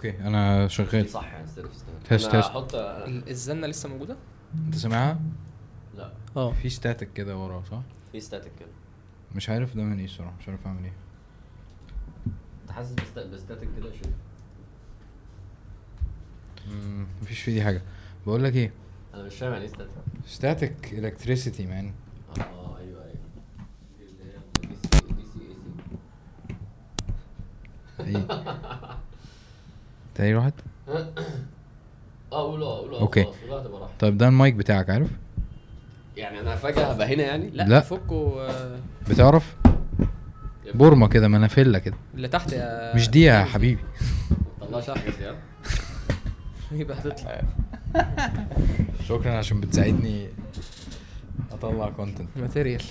أوكي 0.00 0.20
أنا 0.20 0.68
شغال. 0.68 1.08
صح 1.08 1.24
يعني 1.32 1.46
test- 1.46 1.66
test. 2.10 2.34
هحط 2.34 2.74
ال- 2.74 3.28
الزنة 3.30 3.66
لسه 3.66 3.88
موجودة؟ 3.88 4.16
أنت 4.66 4.74
سامعها؟ 4.74 5.20
لا. 5.96 6.12
آه. 6.36 6.52
في 6.52 6.70
static 6.70 7.12
كده 7.12 7.36
ورا 7.38 7.62
صح؟ 7.70 7.80
في 8.12 8.20
static 8.20 8.52
كده. 8.60 8.68
مش 9.34 9.48
عارف 9.48 9.76
ده 9.76 9.82
من 9.82 9.98
إيه 9.98 10.04
الصراحة 10.04 10.34
مش 10.40 10.48
عارف 10.48 10.66
أعمل 10.66 10.84
إيه. 10.84 10.92
أنت 12.62 12.70
حاسس 12.72 12.92
ب 12.92 12.98
st- 12.98 13.18
ب 13.18 13.25
static 13.25 13.68
كده 13.76 13.86
يا 13.88 13.92
شريف 13.94 14.14
مم، 16.68 17.06
مفيش 17.22 17.42
في 17.42 17.52
دي 17.54 17.62
حاجة. 17.62 17.82
بقول 18.26 18.44
لك 18.44 18.54
إيه؟ 18.56 18.72
أنا 19.14 19.22
مش 19.22 19.34
فاهم 19.34 19.52
يعني 19.52 19.64
إيه 19.64 19.70
static 19.70 19.90
static 20.26 20.92
electricity 20.92 21.66
man 21.66 21.92
آه 22.40 22.78
أيوه 22.78 23.02
أيوه. 23.04 23.14
دي 23.98 24.04
اللي 24.04 24.24
هي 24.24 24.38
DC 24.68 25.40
اي 28.00 28.12
سي 28.12 28.26
تاني 30.14 30.34
راحت 30.34 30.54
آه 32.32 32.50
قولوا 32.50 32.66
آه 32.68 32.78
قولوا 32.78 32.98
آه 33.00 33.80
راحت 33.80 34.00
طيب 34.00 34.18
ده 34.18 34.28
المايك 34.28 34.54
بتاعك 34.54 34.90
عارف؟ 34.90 35.08
يعني 36.16 36.40
أنا 36.40 36.56
فجأة 36.56 36.84
هبقى 36.84 37.14
هنا 37.14 37.22
يعني؟ 37.22 37.50
لا, 37.50 37.62
لا. 37.62 37.80
فكوا 37.80 38.50
آه، 38.50 38.78
بتعرف؟ 39.10 39.56
بورمه 40.74 41.08
كده 41.08 41.28
منافله 41.28 41.78
كده. 41.78 41.96
اللي 42.14 42.28
تحت 42.28 42.52
يا 42.52 42.96
مش 42.96 43.10
دي 43.10 43.22
يا 43.22 43.44
حبيبي. 43.44 43.80
ما 44.60 44.66
تطلعش 44.66 44.90
الحاجات 44.90 45.14
دي 45.18 45.24
ها 45.26 45.34
يبقى 46.72 46.98
هتطلع. 46.98 47.42
شكرا 49.08 49.32
عشان 49.32 49.60
بتساعدني 49.60 50.28
أطلع 51.52 51.90
كونتنت 51.90 52.28
ماتيريال 52.36 52.82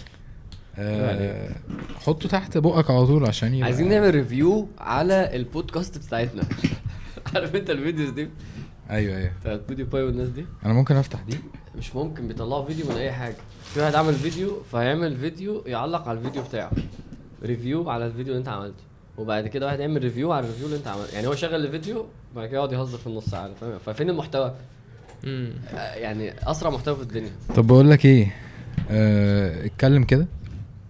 آه 0.78 1.56
حطه 2.06 2.30
تحت 2.30 2.58
بقك 2.58 2.90
على 2.90 3.06
طول 3.06 3.26
عشان 3.28 3.54
يبقى 3.54 3.66
عايزين 3.66 3.90
نعمل 3.90 4.16
review 4.16 4.68
على 4.80 5.36
البودكاست 5.36 5.98
بتاعتنا. 6.08 6.44
عارف 7.36 7.56
انت 7.56 7.70
ال 7.70 7.75
videos 7.75 8.10
دي؟ 8.10 8.30
أيوه 8.90 9.18
أيوه. 9.18 9.32
بتاعت 9.42 9.62
بيودي 9.68 9.84
باي 9.84 10.04
والناس 10.04 10.30
دي؟ 10.30 10.46
أنا 10.66 10.74
ممكن 10.74 10.96
افتح 10.96 11.22
دي. 11.22 11.38
مش 11.78 11.96
ممكن 11.96 12.28
بيطلعوا 12.28 12.66
فيديو 12.66 12.86
من 12.86 12.96
أي 12.96 13.12
حاجة. 13.12 13.36
في 13.64 13.80
واحد 13.80 13.96
عمل 13.96 14.14
فيديو 14.14 14.62
فهيعمل 14.72 15.18
فيديو 15.18 15.64
يعلق 15.66 16.08
على 16.08 16.20
الفيديو 16.20 16.44
بتاعه. 16.44 16.72
review 17.44 17.90
على 17.90 18.06
الفيديو 18.06 18.34
اللي 18.34 18.40
انت 18.40 18.48
عملته. 18.48 18.84
وبعد 19.18 19.48
كده 19.48 19.66
واحد 19.66 19.80
يعمل 19.80 20.04
review 20.04 20.32
على 20.32 20.46
ال 20.46 20.49
review 20.49 20.66
اللي 20.66 20.78
انت 20.78 20.88
عملته. 20.88 21.14
يعني 21.16 21.28
هو 21.28 21.36
شغل 21.36 21.56
الفيديو 21.56 22.06
بعد 22.36 22.48
كده 22.48 22.58
يقعد 22.58 22.72
يهزر 22.72 22.98
في 22.98 23.08
النص 23.08 23.30
فاهم؟ 23.30 23.80
ففين 23.86 24.10
المحتوى؟ 24.10 24.56
امم 25.24 25.54
يعني 25.96 26.34
أسرع 26.52 26.70
محتوى 26.70 26.96
في 26.96 27.02
الدنيا. 27.02 27.32
طب 27.56 27.68
بقول 27.68 27.90
لك 27.90 28.06
إيه؟ 28.06 28.36
آه 28.90 29.66
اتكلم 29.66 30.04
كده. 30.04 30.28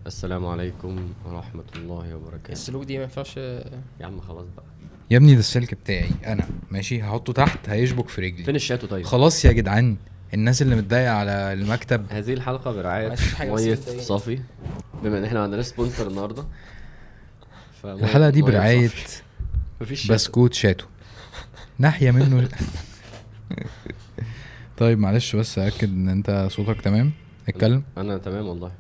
السلام 0.08 0.46
عليكم 0.46 1.14
ورحمة 1.26 1.64
الله 1.76 2.16
وبركاته. 2.16 2.52
السلوك 2.52 2.84
دي 2.84 2.98
ما 2.98 3.04
ينفعش. 3.04 3.38
يا 3.38 3.62
عم 4.02 4.22
خلاص 4.22 4.46
بقى. 4.58 4.66
يا 5.12 5.18
ابني 5.18 5.34
ده 5.34 5.40
السلك 5.40 5.74
بتاعي 5.74 6.10
أنا. 6.26 6.48
ماشي؟ 6.72 7.02
هحطه 7.02 7.34
تحت 7.34 7.70
هيشبك 7.70 8.08
في 8.10 8.16
فين 8.16 8.44
رجلي 8.44 8.56
الشاتو 8.56 8.88
طيب؟ 8.88 9.06
خلاص 9.06 9.46
يا 9.46 9.52
جدعان 9.52 9.98
الناس 10.34 10.62
اللي 10.62 10.76
متضايقة 10.76 11.12
على 11.12 11.32
المكتب. 11.54 12.06
هذه 12.10 12.34
الحلقة 12.34 12.72
برعاية 12.72 13.08
مية 13.08 13.16
بتضايقني. 13.46 14.02
صافي. 14.02 14.40
بما 15.04 15.18
إن 15.18 15.24
إحنا 15.24 15.38
ما 15.40 15.44
عندناش 15.44 15.66
سبونسر 15.66 16.08
النهارده. 16.08 16.46
الحلقة 17.86 18.30
دي 18.30 18.42
برعاية. 18.42 18.90
مفيش 19.82 20.02
شاتو. 20.02 20.14
بسكوت 20.14 20.54
شاتو. 20.54 20.86
ناحية 21.80 22.12
منه. 22.12 22.50
طيب 24.78 25.00
معلش 25.00 25.36
بس 25.36 25.60
أكد 25.60 25.90
إن 25.90 26.10
أنت 26.10 26.48
صوتك 26.52 26.82
تمام. 26.82 27.12
اتكلم. 27.48 27.84
أنا 27.98 28.18
تمام 28.18 28.48
والله. 28.48 28.72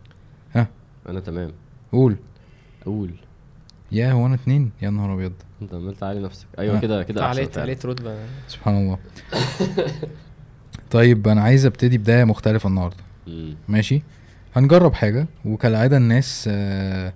ها. 0.55 0.67
أنا 1.09 1.19
تمام. 1.19 1.51
قول. 1.91 2.17
قول. 2.85 3.11
يا 3.91 4.11
هو 4.11 4.25
أنا 4.25 4.35
اتنين. 4.35 4.71
يا 4.81 4.89
نهار 4.89 5.13
أبيض. 5.13 5.33
انت 5.61 5.73
عملت 5.73 6.03
علي 6.03 6.19
نفسك. 6.19 6.47
أيوه. 6.59 6.79
كده 6.79 7.03
كده 7.03 7.25
عليت. 7.25 7.57
عليت 7.57 7.85
رتبة. 7.85 8.17
سبحان 8.47 8.77
الله. 8.77 8.97
طيب 10.91 11.27
أنا 11.27 11.41
عايز 11.41 11.65
أبتدي 11.65 11.97
بداية 11.97 12.23
مختلفة 12.23 12.69
النهارده. 12.69 13.03
ماشي؟ 13.67 14.01
هنجرب 14.55 14.93
حاجة 14.93 15.27
وكالعادة 15.45 15.97
الناس 15.97 16.49
آه، 16.51 17.13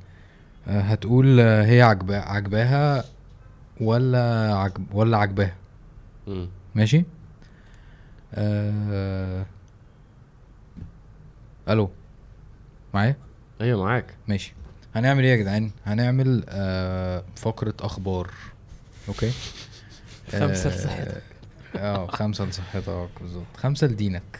آه، 0.68 0.82
هتقول 0.82 1.40
آه، 1.40 1.64
هي 1.66 1.82
عجبا 1.82 2.18
عجباها 2.18 3.04
ولا 3.82 4.54
عجب 4.56 4.94
ولا 4.94 5.18
عجباها. 5.18 5.56
ماشي؟ 6.76 7.04
آه... 8.34 9.46
ألو. 11.70 11.90
معايا؟ 12.94 13.16
أيوه 13.62 13.84
معاك. 13.84 14.06
ماشي. 14.28 14.54
هنعمل 14.96 15.24
إيه 15.24 15.32
يا 15.32 15.36
جدعان؟ 15.36 15.72
هنعمل 15.86 16.44
آه 16.50 17.24
فقرة 17.36 17.74
أخبار. 17.80 18.30
أوكي؟ 19.08 19.32
خمسة 20.32 20.70
آه، 20.70 20.76
لصحتك. 20.76 21.22
آه 21.76 22.08
خمسة 22.08 22.46
لصحتك 22.46 23.10
بالظبط. 23.22 23.46
خمسة 23.58 23.88
لدينك. 23.88 24.40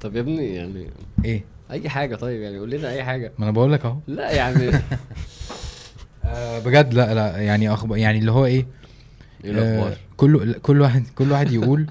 طب 0.00 0.16
يا 0.16 0.20
ابني 0.20 0.54
يعني 0.54 0.90
إيه؟ 1.24 1.44
أي 1.70 1.88
حاجة 1.88 2.16
طيب 2.16 2.40
يعني 2.42 2.58
قول 2.58 2.70
لنا 2.70 2.90
أي 2.90 3.04
حاجة. 3.04 3.32
ما 3.38 3.44
أنا 3.44 3.52
بقول 3.52 3.72
لك 3.72 3.84
أهو. 3.84 3.98
لا 4.06 4.30
يعني 4.30 4.70
آه 6.24 6.58
بجد 6.58 6.94
لا 6.94 7.14
لا 7.14 7.36
يعني 7.38 7.72
أخبار 7.72 7.98
يعني 7.98 8.18
اللي 8.18 8.32
هو 8.32 8.46
إيه؟ 8.46 8.66
إيه 9.44 9.50
الأخبار؟ 9.50 9.92
آه 9.92 9.96
كل 10.16 10.52
كل 10.54 10.80
واحد 10.80 11.04
كل 11.14 11.32
واحد 11.32 11.50
يقول 11.52 11.86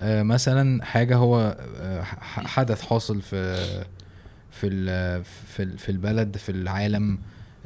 آه 0.00 0.22
مثلا 0.22 0.84
حاجة 0.84 1.16
هو 1.16 1.56
آه 1.80 2.02
ح- 2.02 2.46
حدث 2.46 2.82
حاصل 2.82 3.22
في 3.22 3.66
في 4.52 4.66
ال- 4.66 5.24
في 5.24 5.62
ال- 5.62 5.78
في 5.78 5.88
البلد 5.88 6.36
في 6.36 6.48
العالم 6.48 7.18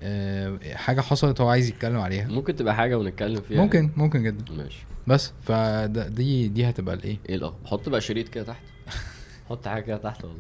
آه 0.03 0.59
حاجة 0.75 1.01
حصلت 1.01 1.41
هو 1.41 1.49
عايز 1.49 1.69
يتكلم 1.69 1.97
عليها. 2.01 2.29
ممكن 2.29 2.57
تبقى 2.57 2.75
حاجة 2.75 2.99
ونتكلم 2.99 3.41
فيها. 3.41 3.63
ممكن 3.63 3.91
ممكن 3.97 4.23
جدا. 4.23 4.53
ماشي. 4.55 4.85
بس 5.07 5.33
فدي 5.43 6.49
دي 6.49 6.69
هتبقى 6.69 6.95
الإيه؟ 6.95 7.19
إيه 7.29 7.35
الاخبار 7.37 7.67
حط 7.71 7.89
بقى 7.89 8.01
شريط 8.01 8.29
كده 8.29 8.45
تحت. 8.45 8.63
حط 9.51 9.69
حاجة 9.69 9.83
كده 9.83 9.97
تحت 9.97 10.25
والله. 10.25 10.39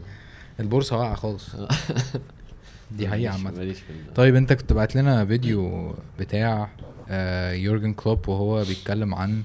البورصة 0.60 0.96
واقعة 0.98 1.14
خالص. 1.14 1.48
دي 2.98 3.08
حقيقة 3.08 3.32
عامة. 3.32 3.74
طيب 4.14 4.34
انت 4.36 4.52
كنت 4.52 4.72
بعت 4.72 4.96
لنا 4.96 5.24
فيديو 5.26 5.94
بتاع 6.20 6.68
آه 7.08 7.52
يورجن 7.52 7.92
كلوب 7.92 8.28
وهو 8.28 8.64
بيتكلم 8.64 9.14
عن 9.14 9.42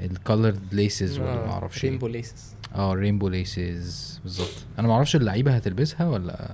ال 0.00 0.07
coloured 0.07 0.60
laces 0.72 1.18
ولا 1.18 1.34
ما 1.46 1.50
أعرفش 1.52 1.84
إيه. 1.84 1.90
rainbow 1.90 2.06
laces 2.06 2.54
آه 2.74 2.94
rainbow 2.94 3.28
laces 3.28 4.20
بالظبط. 4.22 4.64
أنا 4.78 4.88
ما 4.88 4.94
أعرفش 4.94 5.16
اللعيبة 5.16 5.52
هتلبسها 5.52 6.08
ولا؟ 6.08 6.50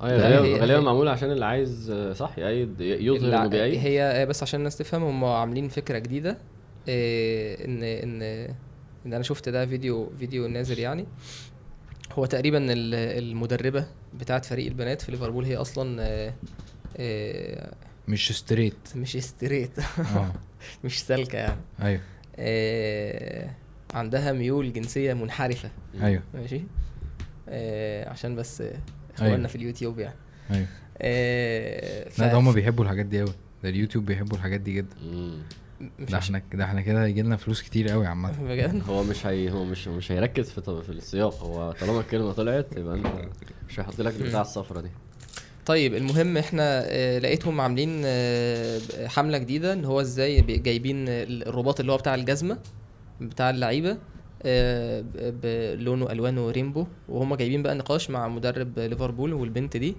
آه 0.00 0.06
هي 0.06 0.16
لا، 0.18 0.28
غالبا 0.38 0.58
غالبا 0.60 0.80
معمولة 0.80 1.10
عشان 1.10 1.30
اللي 1.30 1.44
عايز 1.44 1.90
آه، 1.90 2.12
صح 2.12 2.38
يأيد 2.38 2.80
يظهر 2.80 3.34
إنه 3.34 3.46
بيأيد 3.46 3.78
هي 3.80 4.26
بس 4.28 4.42
عشان 4.42 4.58
الناس 4.60 4.76
تفهم 4.76 5.02
هم 5.04 5.24
عاملين 5.24 5.68
فكرة 5.68 5.98
جديدة 5.98 6.38
إيه 6.88 7.64
ان 7.64 7.82
ان 7.82 8.22
إن 9.06 9.14
أنا 9.14 9.22
شفت 9.22 9.48
ده 9.48 9.66
فيديو 9.66 10.10
فيديو 10.18 10.48
نازل 10.48 10.78
يعني. 10.78 11.06
هو 12.12 12.26
تقريبا 12.26 12.58
ال- 12.58 12.94
المدربة 13.24 13.86
بتاعه 14.14 14.42
فريق 14.42 14.66
البنات 14.66 15.02
في 15.02 15.10
ليفربول 15.12 15.44
هي 15.44 15.56
أصلا 15.56 15.96
آه، 16.02 16.34
آه، 16.96 17.72
مش 18.08 18.32
straight 18.38 18.74
مش 18.96 19.16
straight 19.16 19.70
مش 20.84 21.02
سالكة 21.02 21.38
يعني. 21.38 21.60
أيوه. 21.82 22.00
آه، 22.36 23.50
عندها 23.92 24.32
ميول 24.32 24.72
جنسية 24.72 25.14
منحرفة. 25.14 25.70
أيوه. 26.02 26.22
ماشي؟ 26.34 26.60
آه، 27.48 28.08
عشان 28.08 28.36
بس 28.36 28.60
أيوة. 28.60 28.72
إخواننا 29.14 29.48
في 29.48 29.54
اليوتيوب 29.56 29.98
يعني. 29.98 30.16
أيوه. 30.50 30.66
آه، 30.98 32.08
ف- 32.08 32.18
لا 32.20 32.26
ده 32.26 32.34
هما 32.38 32.52
بيحبوا 32.52 32.84
الحاجات 32.84 33.06
دي 33.06 33.20
قوي 33.20 33.32
ده 33.62 33.68
اليوتيوب 33.68 34.04
بيحبوا 34.06 34.36
الحاجات 34.36 34.60
دي 34.60 34.72
جدا. 34.74 34.96
ده 35.98 36.18
إحنا 36.18 36.42
ده 36.54 36.64
إحنا 36.64 36.80
كده 36.80 37.04
هيجي 37.04 37.22
لنا 37.22 37.36
فلوس 37.36 37.62
كتير 37.62 37.88
قوي 37.88 38.06
عامة. 38.06 38.32
بجد؟ 38.48 38.82
هو 38.88 39.02
مش 39.04 39.26
هي 39.26 39.50
هو 39.50 39.64
مش 39.64 39.88
مش 39.88 40.12
هيركز 40.12 40.50
في 40.50 40.60
طب- 40.60 40.82
في 40.82 40.88
السياق. 40.88 41.42
هو 41.42 41.72
طالما 41.80 42.00
الكلمة 42.00 42.32
طلعت 42.32 42.66
يبقى 42.76 42.94
أنت 42.94 43.06
مش 43.68 43.80
هيحط 43.80 44.00
لك 44.00 44.14
البتاع 44.20 44.40
الصفرا 44.40 44.80
دي. 44.80 44.88
طيب 45.66 45.94
المهم 45.94 46.36
إحنا 46.36 46.82
آه، 46.86 47.18
لقيتهم 47.18 47.60
عاملين 47.60 48.02
آه، 48.04 48.80
حملة 49.06 49.38
جديدة 49.38 49.72
إن 49.72 49.84
هو 49.84 50.00
إزاي 50.00 50.42
بي- 50.42 50.56
جايبين 50.56 51.04
الرباط 51.08 51.80
اللي 51.80 51.92
هو 51.92 51.96
بتاع 51.96 52.14
الجزمة. 52.14 52.58
بتاع 53.28 53.50
اللعيبة 53.50 53.98
آه، 54.42 55.04
بلونه 55.42 56.12
ألوانه 56.12 56.50
رينبو 56.50 56.86
وهم 57.08 57.34
جايبين 57.34 57.62
بقى 57.62 57.74
نقاش 57.74 58.10
مع 58.10 58.28
مدرب 58.28 58.78
ليفربول 58.78 59.32
والبنت 59.32 59.76
دي 59.76 59.96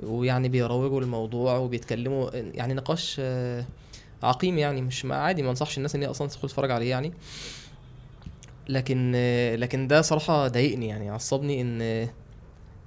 ويعني 0.00 0.48
بيروجوا 0.48 1.00
الموضوع 1.00 1.56
وبيتكلموا 1.56 2.30
يعني 2.34 2.74
نقاش 2.74 3.16
آه، 3.20 3.64
عقيم 4.22 4.58
يعني. 4.58 4.82
مش 4.82 5.04
عادي 5.04 5.42
ما 5.42 5.50
انصحش 5.50 5.78
الناس 5.78 5.94
إن 5.94 6.02
هي 6.02 6.08
أصلا 6.10 6.28
تدخل 6.28 6.48
تتفرج 6.48 6.70
عليه 6.70 6.90
يعني. 6.90 7.12
لكن 8.68 9.12
آه، 9.16 9.56
لكن 9.56 9.88
ده 9.88 10.02
صراحة 10.02 10.48
ضايقني 10.48 10.88
يعني 10.88 11.10
عصبني 11.10 11.60
إن 11.60 12.08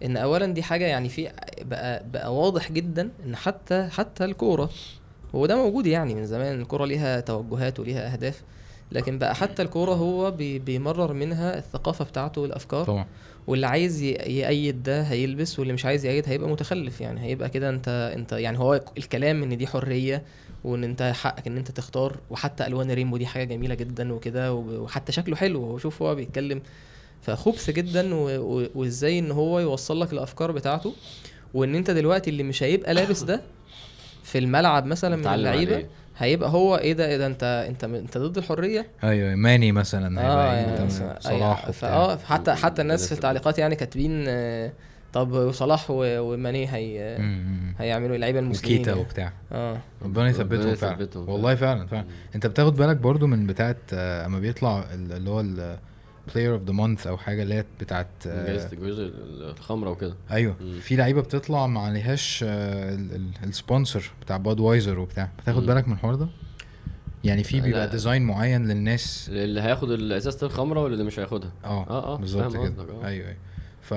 إن 0.03 0.17
اولا 0.17 0.45
دي 0.45 0.63
حاجة 0.63 0.85
يعني 0.85 1.09
في 1.09 1.31
بقى 1.61 2.03
بقى 2.13 2.35
واضح 2.35 2.71
جدا 2.71 3.11
إن 3.25 3.35
حتى 3.35 3.87
حتى 3.91 4.25
الكورة 4.25 4.69
وده 5.33 5.55
موجود 5.55 5.85
يعني 5.87 6.15
من 6.15 6.25
زمان 6.25 6.61
الكورة 6.61 6.85
ليها 6.85 7.19
توجهات 7.19 7.79
وليها 7.79 8.13
أهداف. 8.13 8.43
لكن 8.93 9.17
بقى 9.17 9.35
حتى 9.35 9.61
الكورة 9.61 9.93
هو 9.93 10.31
بي 10.31 10.59
بيمرر 10.59 11.13
منها 11.13 11.57
الثقافة 11.57 12.05
بتاعته 12.05 12.41
والأفكار. 12.41 12.85
طبعا. 12.85 13.05
واللي 13.47 13.67
عايز 13.67 14.01
يأيد 14.01 14.83
ده 14.83 15.01
هيلبس 15.01 15.59
واللي 15.59 15.73
مش 15.73 15.85
عايز 15.85 16.05
يأيد 16.05 16.29
هيبقى 16.29 16.49
متخلف 16.49 17.01
يعني. 17.01 17.21
هيبقى 17.21 17.49
كده 17.49 17.69
انت 17.69 18.11
انت 18.15 18.31
يعني 18.31 18.59
هو 18.59 18.81
الكلام 18.97 19.43
إن 19.43 19.57
دي 19.57 19.67
حرية 19.67 20.23
وإن 20.63 20.83
أنت 20.83 21.13
حقك 21.15 21.47
إن 21.47 21.57
أنت 21.57 21.71
تختار 21.71 22.17
وحتى 22.29 22.67
ألوان 22.67 22.91
الرينبو 22.91 23.17
دي 23.17 23.25
حاجة 23.25 23.43
جميلة 23.43 23.75
جدا 23.75 24.13
وكده 24.13 24.53
وحتى 24.53 25.11
شكله 25.11 25.35
حلو. 25.35 25.65
هو 25.65 25.77
شوف 25.77 26.01
هو 26.01 26.15
بيتكلم 26.15 26.61
فخبث 27.21 27.69
جدا 27.69 28.09
وإزاي 28.75 29.19
إن 29.19 29.31
هو 29.31 29.59
يوصل 29.59 30.01
لك 30.01 30.13
الأفكار 30.13 30.51
بتاعته. 30.51 30.93
وإن 31.53 31.75
أنت 31.75 31.91
دلوقتي 31.91 32.29
اللي 32.29 32.43
مش 32.43 32.63
هيبقى 32.63 32.93
لابس 32.93 33.23
ده 33.23 33.41
في 34.23 34.37
الملعب 34.37 34.85
مثلا 34.85 35.15
من 35.15 35.27
اللعيبة. 35.27 35.85
هيبقى 36.17 36.49
هو 36.49 36.75
إيه 36.77 36.93
ده 36.93 37.05
إيه 37.07 37.17
ده 37.17 37.27
أنت 37.27 37.65
أنت 37.69 37.83
أنت 37.83 38.17
ضد 38.17 38.37
الحرية 38.37 38.87
أيوه 39.03 39.35
ماني 39.35 39.71
مثلا 39.71 40.21
هيبقى 40.21 40.35
آه 40.47 40.51
إيه، 40.51 40.57
يعني 40.57 40.77
تمام. 40.77 40.89
ف- 40.89 41.19
صلاح 41.23 41.65
أي- 41.65 41.67
وبتاع. 41.67 41.71
فاه 41.71 42.17
حتى 42.17 42.53
حتى 42.53 42.81
الناس 42.81 43.07
في 43.07 43.11
التعليقات 43.11 43.59
يعني 43.59 43.75
كاتبين 43.75 44.25
آه، 44.27 44.71
طب 45.13 45.51
صلاح 45.51 45.91
و- 45.91 46.19
وماني 46.33 46.73
هي. 46.73 47.17
هيعملوا 47.79 48.15
اللعيبة 48.15 48.39
المسلمين 48.39 48.75
وكيتا 48.75 48.91
يعني. 48.91 49.01
وبتاع 49.03 49.33
آه 49.51 49.77
ربنا 50.05 50.29
يثبتهم 50.29 50.59
ربنا 50.61 50.75
فعلا 50.75 50.93
يثبتهم 51.01 51.29
والله 51.29 51.55
فعلا 51.55 51.87
فعلا 51.87 52.05
أنت 52.35 52.47
بتاخد 52.47 52.75
بالك 52.75 52.97
برضو 52.97 53.27
من 53.27 53.47
بتاعه 53.47 53.75
آه، 53.93 54.25
أما 54.25 54.39
بيطلع 54.39 54.79
ال- 54.93 55.11
اللي 55.11 55.29
هو 55.29 55.39
ال 56.27 56.31
player 56.31 56.53
of 56.53 56.61
the 56.63 56.73
month 56.73 57.07
أو 57.07 57.17
حاجة 57.17 57.43
اللي 57.43 57.53
هي 57.55 57.65
بتاعه 57.79 58.07
آه، 58.27 58.45
جايزة 58.47 58.69
جزء 58.75 59.11
الخمرة 59.57 59.89
وكده. 59.89 60.15
أيوه. 60.31 60.55
مم. 60.61 60.79
في 60.79 60.95
لعيبة 60.95 61.21
بتطلع 61.21 61.67
ما 61.67 61.79
عليهاش 61.79 62.43
آه، 62.47 62.93
ال- 62.95 63.15
ال- 63.15 63.31
ال 63.43 63.52
sponsor 63.52 64.11
بتاع 64.21 64.37
باد 64.37 64.59
وايزر 64.59 64.99
وبتاع. 64.99 65.29
بتاخد. 65.39 65.65
بالك 65.65 65.87
من 65.87 65.93
الحوار 65.93 66.15
ده؟ 66.15 66.27
يعني 67.23 67.43
في. 67.43 67.61
بيبقى 67.61 67.89
design 67.89 68.21
معين 68.21 68.67
للناس. 68.67 69.29
اللي 69.33 69.61
هياخد 69.61 69.91
ازازه 70.11 70.47
الخمره 70.47 70.79
واللي 70.83 71.03
مش 71.03 71.19
هياخدها. 71.19 71.51
آه 71.65 71.87
آه 71.89 72.13
آه 72.13 72.17
بالظبط 72.17 72.53
كده. 72.53 72.63
آه. 72.83 73.05
أيوه 73.07 73.27
أيوه. 73.27 73.37
ف... 73.81 73.93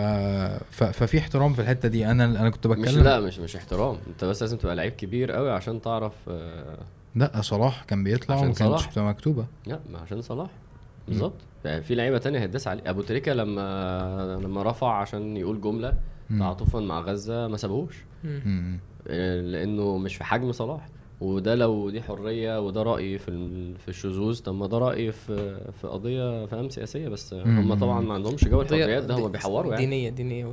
ف... 0.71 0.85
ففي 0.85 1.19
احترام 1.19 1.55
في 1.55 1.61
الحتة 1.63 1.89
دي. 1.89 2.11
أنا 2.11 2.25
أنا 2.25 2.51
كنت 2.51 2.67
مش 2.67 2.79
بتكلم 2.79 3.05
لا 3.05 3.21
مش 3.21 3.39
مش 3.39 3.57
احترام. 3.57 3.97
أنت 4.09 4.25
بس 4.25 4.43
لازم 4.43 4.57
تبقى 4.57 4.77
لعيب 4.77 4.93
كبير 4.93 5.33
قوي 5.33 5.51
عشان 5.51 5.81
تعرف 5.81 6.13
آه 6.29 6.79
لا 7.15 7.41
صلاح 7.43 7.85
كان 7.85 8.05
بيطلع 8.05 8.37
وما 8.37 8.53
كانتش. 8.53 8.87
بتبقى 8.87 9.09
مكتوبة. 9.09 9.47
لا 9.67 9.81
ما 9.93 9.99
عشان 9.99 10.23
صلاح. 10.23 10.51
بالظبط. 11.09 11.35
في 11.81 11.95
لعيبة 11.95 12.19
تانية 12.19 12.39
هيداس 12.39 12.69
عليه. 12.69 12.83
أبو 12.87 13.03
تريكة 13.03 13.33
لما 13.33 14.41
لما 14.43 14.63
رفع 14.63 14.93
عشان 15.01 15.37
يقول 15.37 15.61
جملة. 15.61 15.93
تعاطفا 16.39 16.81
مع 16.81 17.01
غزة 17.01 17.47
ما. 17.49 18.05
آه، 19.09 19.41
لأنه 19.41 19.99
مش 19.99 20.17
في 20.17 20.25
حجم 20.25 20.53
صلاح. 20.53 20.89
وده 21.21 21.55
لو 21.55 21.91
دي 21.91 22.03
حرية 22.03 22.61
وده 22.61 22.83
رأي 22.83 23.19
في 23.19 23.29
ال- 23.29 23.77
في 23.79 23.89
الشذوذ. 23.89 24.41
طب 24.43 24.55
ما 24.55 24.67
ده 24.67 24.79
رأي 24.79 25.13
في 25.13 25.61
في 25.81 25.87
قضية 25.87 26.47
فاهم 26.47 26.69
سياسية 26.69 27.09
بس. 27.09 27.35
هم 27.35 27.75
طبعا 27.75 28.01
ما 28.01 28.15
عندهمش 28.15 28.45
جو 28.45 28.61
الحريات 28.61 29.05
ده 29.05 29.15
هم 29.15 29.29
بيحوروا 29.33 29.73
يعني. 29.73 29.85
دينيه 29.87 30.09
دينية 30.11 30.47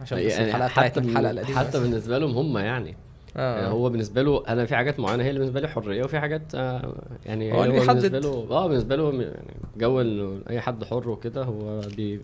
عشان 0.00 0.18
يعني 0.18 0.52
حتى 0.68 1.00
الحلقة 1.00 1.32
حتى. 1.58 1.80
بالنسبة 1.80 2.18
لهم 2.18 2.30
هم 2.38 2.58
يعني. 2.58 2.96
آه. 3.36 3.58
يعني 3.60 3.72
هو 3.74 3.90
بالنسبة 3.90 4.22
له 4.22 4.44
أنا 4.48 4.66
في 4.66 4.76
حاجات 4.76 5.00
معينة 5.00 5.22
هي 5.24 5.28
اللي 5.28 5.38
بالنسبة 5.40 5.60
لي 5.60 5.68
حرية 5.68 6.04
وفي 6.04 6.20
حاجات 6.20 6.54
آه 6.54 6.94
يعني 7.26 7.52
هو 7.52 7.64
اللي 7.64 7.72
بالنسبة 7.80 7.92
بيحدد. 7.94 8.14
له 8.16 8.46
آه 8.50 8.66
بالنسبة 8.68 8.96
له 8.96 9.12
يعني 9.22 9.54
جو 9.76 10.00
إنه 10.00 10.40
أي 10.50 10.60
حد 10.60 10.84
حر 10.84 11.08
وكده 11.08 11.42
هو 11.44 11.80
بي 11.80 12.20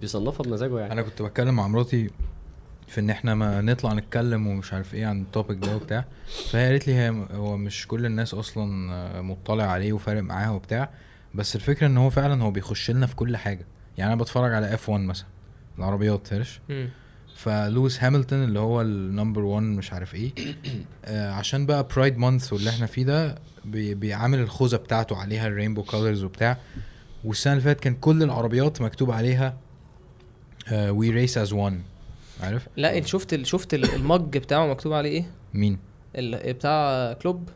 بيصنفها 0.00 0.44
بمزاجه 0.44 0.78
يعني. 0.80 0.92
أنا 0.92 1.02
كنت 1.02 1.22
بتكلم 1.22 1.56
مع 1.56 1.68
مراتي 1.68 2.10
في 2.88 3.00
إن 3.00 3.10
إحنا 3.10 3.34
ما 3.34 3.60
نطلع 3.60 3.92
نتكلم 3.92 4.46
ومش 4.46 4.72
عارف 4.72 4.94
إيه 4.94 5.06
عن 5.06 5.22
ال 5.22 5.28
topic 5.28 5.58
ده 5.58 5.76
وبتاع. 5.76 6.04
فهي 6.50 6.66
قالت 6.70 6.86
لي 6.88 6.94
هي 6.94 7.26
هو 7.32 7.56
مش 7.56 7.86
كل 7.86 8.06
الناس 8.06 8.34
أصلا 8.34 8.92
آه، 8.92 9.20
مطلع 9.20 9.64
عليه 9.64 9.92
وفارق 9.92 10.22
معاها 10.22 10.50
وبتاع. 10.50 10.90
بس 11.34 11.56
الفكرة 11.56 11.86
إن 11.86 11.96
هو 11.96 12.10
فعلا 12.10 12.42
هو 12.42 12.50
بيخش 12.50 12.90
لنا 12.90 13.06
في 13.06 13.16
كل 13.16 13.36
حاجة. 13.36 13.66
يعني 13.98 14.12
أنا 14.12 14.20
بتفرج 14.22 14.54
على 14.54 14.74
F1 14.74 15.00
مثلا 15.04 15.26
العربيات 15.78 16.32
هرش. 16.32 16.60
فلويس 17.36 17.98
هاميلتون 17.98 18.32
اللي 18.32 18.58
هو 18.58 18.80
ال 18.80 18.89
number 18.89 19.40
1 19.42 19.62
مش 19.66 19.92
عارف 19.92 20.14
إيه 20.14 20.32
آه 21.04 21.30
عشان 21.32 21.66
بقى 21.66 21.86
Pride 21.96 22.18
Month 22.18 22.52
واللي 22.52 22.70
إحنا 22.70 22.86
فيه 22.86 23.02
ده 23.04 23.34
بي- 23.64 23.94
بيعمل 23.94 24.38
الخوذة 24.38 24.76
بتاعته 24.76 25.16
عليها 25.16 25.46
ال 25.46 25.50
rainbow 25.50 25.82
colours 25.82 26.24
وبتاع. 26.24 26.56
والسنة 27.24 27.52
اللي 27.52 27.64
فاتت 27.64 27.80
كان 27.80 27.94
كل 27.94 28.22
العربيات 28.22 28.82
مكتوب 28.82 29.10
عليها 29.10 29.56
we 30.72 31.10
race 31.10 31.38
as 31.38 31.52
one 31.52 31.80
عارف؟ 32.42 32.68
لا 32.76 32.98
ال- 32.98 33.08
شفت 33.08 33.34
ال- 33.34 33.46
شفت 33.46 33.74
ال- 33.74 33.94
ال 33.94 34.05
mug 34.05 34.38
بتاعه 34.38 34.66
مكتوب 34.66 34.92
عليه 34.92 35.10
إيه؟ 35.10 35.24
مين؟ 35.54 35.78
بتاع 36.18 37.12
كلوب؟ 37.12 37.48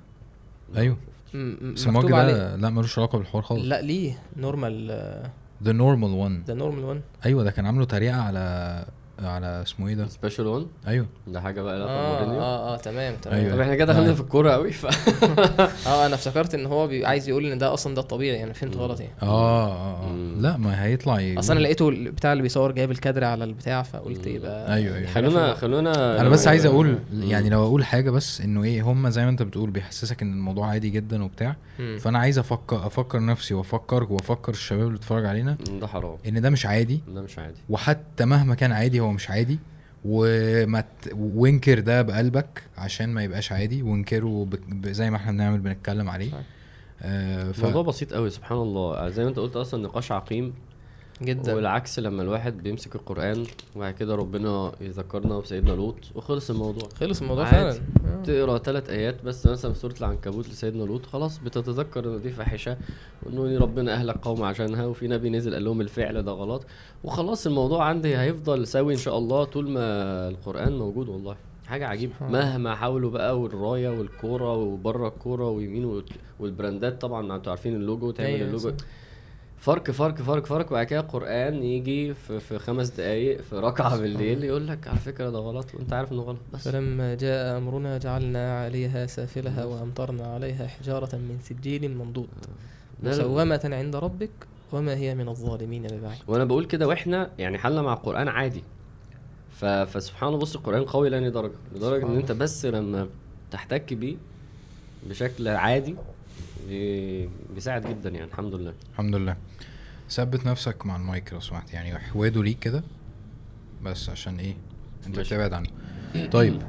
أيوه. 0.76 0.96
بس 1.34 1.86
ال 1.86 1.89
mug 1.89 1.96
مكتوب 1.96 2.12
عليه. 2.14 2.32
ده 2.32 2.56
لا 2.56 2.70
ملوش 2.70 2.98
علاقة 2.98 3.18
بالحوار 3.18 3.42
خالص. 3.42 3.64
لا 3.64 3.82
ليه؟ 3.82 4.18
normal 4.36 4.86
the 5.62 5.72
normal 5.72 6.10
one 6.10 6.44
ده 6.44 6.54
normal 6.54 6.84
1 6.84 7.00
أيوه 7.26 7.44
ده 7.44 7.50
كان 7.50 7.66
عامله 7.66 7.84
تريقة 7.84 8.16
على 8.22 8.84
على 9.22 9.62
اسمه 9.62 9.88
إيه 9.88 9.94
ده 9.94 10.06
special 10.08 10.46
1 10.46 10.66
أيوه 10.86 11.06
ده 11.26 11.40
حاجة 11.40 11.62
بقى 11.62 11.78
لا 11.78 11.84
آه 11.88 12.12
مورينيو 12.20 12.40
آه 12.42 12.74
آه 12.74 12.76
تمام 12.76 13.14
تمام 13.22 13.36
أيوة. 13.40 13.52
طب 13.54 13.60
إحنا 13.60 13.74
كده 13.74 13.92
دخلنا 13.92 14.10
آه. 14.10 14.14
في 14.14 14.20
الكورة 14.20 14.50
قوي 14.52 14.72
ف 14.72 14.86
آه 15.88 16.06
أنا 16.06 16.14
افتكرت 16.14 16.54
إن 16.54 16.66
هو 16.66 16.86
بي- 16.86 17.06
عايز 17.06 17.28
يقول 17.28 17.46
إن 17.46 17.58
ده 17.58 17.74
أصلا 17.74 17.94
ده 17.94 18.00
الطبيعي 18.00 18.36
يعني 18.36 18.54
فهمت 18.54 18.76
غلط 18.76 19.00
يعني 19.00 19.12
آه 19.22 19.26
آه, 19.68 20.04
آه. 20.06 20.12
لا 20.40 20.56
ما 20.56 20.84
هيطلع 20.84 21.20
يقول- 21.20 21.38
اصل 21.38 21.52
أنا 21.52 21.60
لقيته 21.60 21.88
البتاع 21.88 22.32
اللي 22.32 22.42
بيصور 22.42 22.72
جايب 22.72 22.90
الكادر 22.90 23.24
على 23.24 23.44
البتاع 23.44 23.82
فقلت 23.82 24.26
يبقى 24.26 24.74
أيوة، 24.74 24.96
أيوة. 24.96 25.08
حاجة 25.08 25.28
في 25.28 25.34
خلونا. 25.34 25.54
خلونا 25.54 26.20
أنا 26.20 26.28
بس 26.28 26.48
عايز 26.48 26.66
أقول 26.66 26.86
مم. 27.12 27.22
يعني 27.22 27.50
لو 27.50 27.62
أقول 27.66 27.84
حاجة 27.84 28.10
بس 28.10 28.40
إنه 28.40 28.64
إيه 28.64 28.82
هم 28.82 29.08
زي 29.10 29.24
ما 29.24 29.30
أنت 29.30 29.42
بتقول 29.42 29.70
بيحسسك 29.70 30.22
إن 30.22 30.32
الموضوع 30.32 30.66
عادي 30.66 30.90
جدا 30.90 31.24
وبتاع. 31.24 31.56
فأنا 31.98 32.18
عايز 32.18 32.38
أفكر 32.38 32.86
أفكر 32.86 33.24
نفسي 33.24 33.54
وأفكر 33.54 34.06
وأفكر 34.12 34.52
الشباب 34.52 34.82
اللي 34.86 34.94
بتتفرج 34.98 35.24
علينا 35.26 35.56
ده 35.80 35.86
حرام 35.86 36.16
إن 36.28 36.40
ده 36.40 36.50
مش 36.50 36.66
عادي 36.66 37.00
ده 37.14 37.22
مش 37.22 37.38
عادي 37.38 37.60
وحتى 37.68 38.24
مهما 38.24 38.54
كان 38.54 38.72
عادي 38.72 39.00
هو 39.00 39.09
مش 39.12 39.30
عادي. 39.30 39.58
وما 40.04 40.80
ت... 40.80 40.84
وانكر 41.14 41.80
ده 41.80 42.02
بقلبك 42.02 42.62
عشان 42.78 43.08
ما 43.08 43.22
يبقاش 43.22 43.52
عادي. 43.52 43.82
وانكره 43.82 44.48
ب... 44.50 44.86
زي 44.86 45.10
ما 45.10 45.16
إحنا 45.16 45.32
بنعمل 45.32 45.58
بنتكلم 45.58 46.10
عليه. 46.10 46.30
آه 47.02 47.52
ف... 47.52 47.58
الموضوع 47.58 47.82
بسيط 47.82 48.12
قوي 48.14 48.30
سبحان 48.30 48.58
الله. 48.58 49.08
زي 49.08 49.22
ما 49.22 49.28
انت 49.28 49.38
قلت 49.38 49.56
أصلا 49.56 49.82
نقاش 49.82 50.12
عقيم. 50.12 50.54
جدا. 51.22 51.54
والعكس 51.54 51.98
لما 51.98 52.22
الواحد 52.22 52.62
بيمسك 52.62 52.94
القرآن 52.94 53.44
وبعد 53.76 53.94
كده 53.94 54.14
ربنا 54.14 54.72
يذكرنا 54.80 55.38
بسيدنا 55.38 55.72
لوط 55.72 55.96
وخلص 56.14 56.50
الموضوع. 56.50 56.88
خلص 57.00 57.20
الموضوع. 57.22 57.44
فعلا. 57.44 57.70
آه. 58.06 58.22
تقرأ 58.24 58.58
ثلاث 58.58 58.90
آيات 58.90 59.24
بس 59.24 59.46
مثلا 59.46 59.72
في 59.72 59.78
سورة 59.78 59.94
العنكبوت 60.00 60.48
لسيدنا 60.48 60.82
لوط 60.84 61.06
خلاص 61.06 61.38
بتتذكر 61.38 62.04
ان 62.16 62.22
دي 62.22 62.30
فاحشة 62.30 62.76
وإنه 63.22 63.58
ربنا 63.58 63.92
أهلك 63.94 64.16
قوم 64.16 64.42
عشانها 64.42 64.86
وفي 64.86 65.08
نبي 65.08 65.30
نزل 65.30 65.54
قال 65.54 65.64
لهم 65.64 65.80
الفعل 65.80 66.22
ده 66.22 66.32
غلط. 66.32 66.66
وخلاص 67.04 67.46
الموضوع 67.46 67.84
عندي 67.84 68.16
هيفضل 68.18 68.66
سوي 68.66 68.92
إن 68.92 68.98
شاء 68.98 69.18
الله 69.18 69.44
طول 69.44 69.70
ما 69.70 69.80
القرآن 70.28 70.78
موجود 70.78 71.08
والله. 71.08 71.36
حاجة 71.66 71.86
عجيبة. 71.86 72.12
مهما 72.20 72.74
حاولوا 72.74 73.10
بقى 73.10 73.40
والراية 73.40 73.88
والكورة 73.88 74.54
وبره 74.56 75.08
الكورة 75.08 75.50
ويمين 75.50 75.84
وال- 75.84 76.04
وال 76.40 76.55
brandات 76.55 77.00
طبعا 77.00 77.36
أنتوا 77.36 77.50
عارفين 77.52 77.74
اللوجو 77.74 78.10
تعمل 78.10 78.28
أيوة، 78.30 78.46
اللوجو. 78.48 78.72
صح. 79.60 79.66
فرق 79.66 79.90
فرق 79.90 80.16
فرق 80.22 80.46
فرق. 80.46 80.66
وبعد 80.72 80.86
كده 80.86 81.00
القرآن 81.00 81.62
يجي 81.62 82.14
في, 82.14 82.40
في 82.40 82.58
خمس 82.58 82.88
دقايق 82.88 83.40
في 83.40 83.56
ركعة 83.56 83.98
بالليل 84.00 84.44
يقول 84.44 84.68
لك 84.68 84.88
على 84.88 84.98
فكرة 84.98 85.30
ده 85.30 85.38
غلط 85.38 85.74
وانت 85.74 85.92
عارف 85.92 86.12
إنه 86.12 86.22
غلط 86.22 86.38
بس. 86.52 86.68
فلما 86.68 87.14
جاء 87.14 87.58
أمرنا 87.58 87.98
جعلنا 87.98 88.60
عليها 88.64 89.06
سافلها 89.06 89.64
وأمطرنا 89.64 90.26
عليها 90.26 90.66
حجارة 90.66 91.16
من 91.16 91.38
سجيل 91.42 91.96
منضود. 91.96 92.28
ده- 93.02 93.10
مسومة 93.10 93.60
عند 93.64 93.96
ربك 93.96 94.30
وما 94.72 94.94
هي 94.94 95.14
من 95.14 95.28
الظالمين 95.28 95.82
ببعيد 95.82 96.18
وأنا 96.28 96.44
بقول 96.44 96.64
كده 96.64 96.88
وإحنا 96.88 97.30
يعني 97.38 97.58
حالنا 97.58 97.82
مع 97.82 97.92
القرآن 97.92 98.28
عادي. 98.28 98.62
ف... 99.52 99.64
فسبحان 99.64 100.28
الله 100.28 100.38
بص 100.40 100.56
القرآن 100.56 100.84
قوي 100.84 101.08
لاني 101.10 101.30
درجة؟ 101.30 101.52
لدرجة 101.74 102.06
إن 102.06 102.16
أنت 102.16 102.32
بس 102.32 102.66
لما 102.66 103.08
تحتك 103.50 103.94
بيه 103.94 104.16
بشكل 105.08 105.48
عادي 105.48 105.94
بي... 106.68 107.28
بيساعد 107.54 107.86
جدا 107.86 108.10
يعني 108.10 108.24
الحمد 108.26 108.54
لله. 108.54 108.72
الحمد 108.92 109.16
لله. 109.16 109.36
ثبت 110.10 110.46
نفسك 110.46 110.86
مع 110.86 110.96
المايك 110.96 111.32
لو 111.32 111.40
سمحت 111.40 111.72
يعني 111.74 111.98
حواده 111.98 112.42
ليك 112.42 112.58
كده 112.58 112.82
بس 113.82 114.08
عشان 114.08 114.38
إيه؟ 114.38 114.56
انت 115.06 115.16
ماشي. 115.16 115.34
بتبعد 115.34 115.52
عنه. 115.52 115.68
طيب 116.32 116.62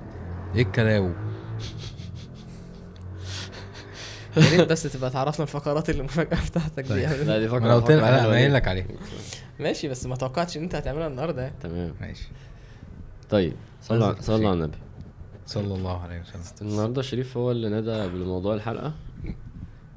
إيه 0.56 0.62
الكلاو 0.62 1.12
يا 4.38 4.50
ريت 4.52 4.72
بس 4.72 4.84
تبقى 4.84 5.10
تعرفنا 5.10 5.44
الفقرات 5.44 5.90
اللي 5.90 6.00
المفاجاه 6.00 6.38
بتاعتك 6.48 6.84
دي. 6.84 6.90
طيب. 6.90 6.98
يعني. 7.00 7.24
لا 7.24 7.40
دي 7.40 7.48
ما 7.48 7.52
فكره 7.52 7.66
أنا 7.66 7.76
قلت 7.76 7.92
لك 7.92 8.04
أنا. 8.04 8.28
قايل 8.28 8.54
لك 8.54 8.68
عليه 8.68 8.86
ماشي 9.60 9.88
بس 9.88 10.06
ما 10.06 10.16
توقعتش 10.16 10.58
إن 10.58 10.64
أنت 10.64 10.76
هتعملها 10.76 11.08
النهارده. 11.08 11.42
يعني 11.42 11.56
تمام. 11.62 11.94
ماشي. 12.02 12.28
طيب 13.30 13.54
صلى 13.82 14.16
على- 14.16 14.22
صلى 14.22 14.48
على 14.48 14.54
النبي. 14.54 14.78
صلى 15.46 15.74
الله 15.76 16.02
عليه 16.02 16.22
وسلم. 16.22 16.68
النهارده 16.70 17.02
شريف 17.02 17.38
هو 17.38 17.52
اللي 17.52 17.70
نادى 17.70 18.08
بموضوع 18.10 18.54
الحلقة. 18.56 18.94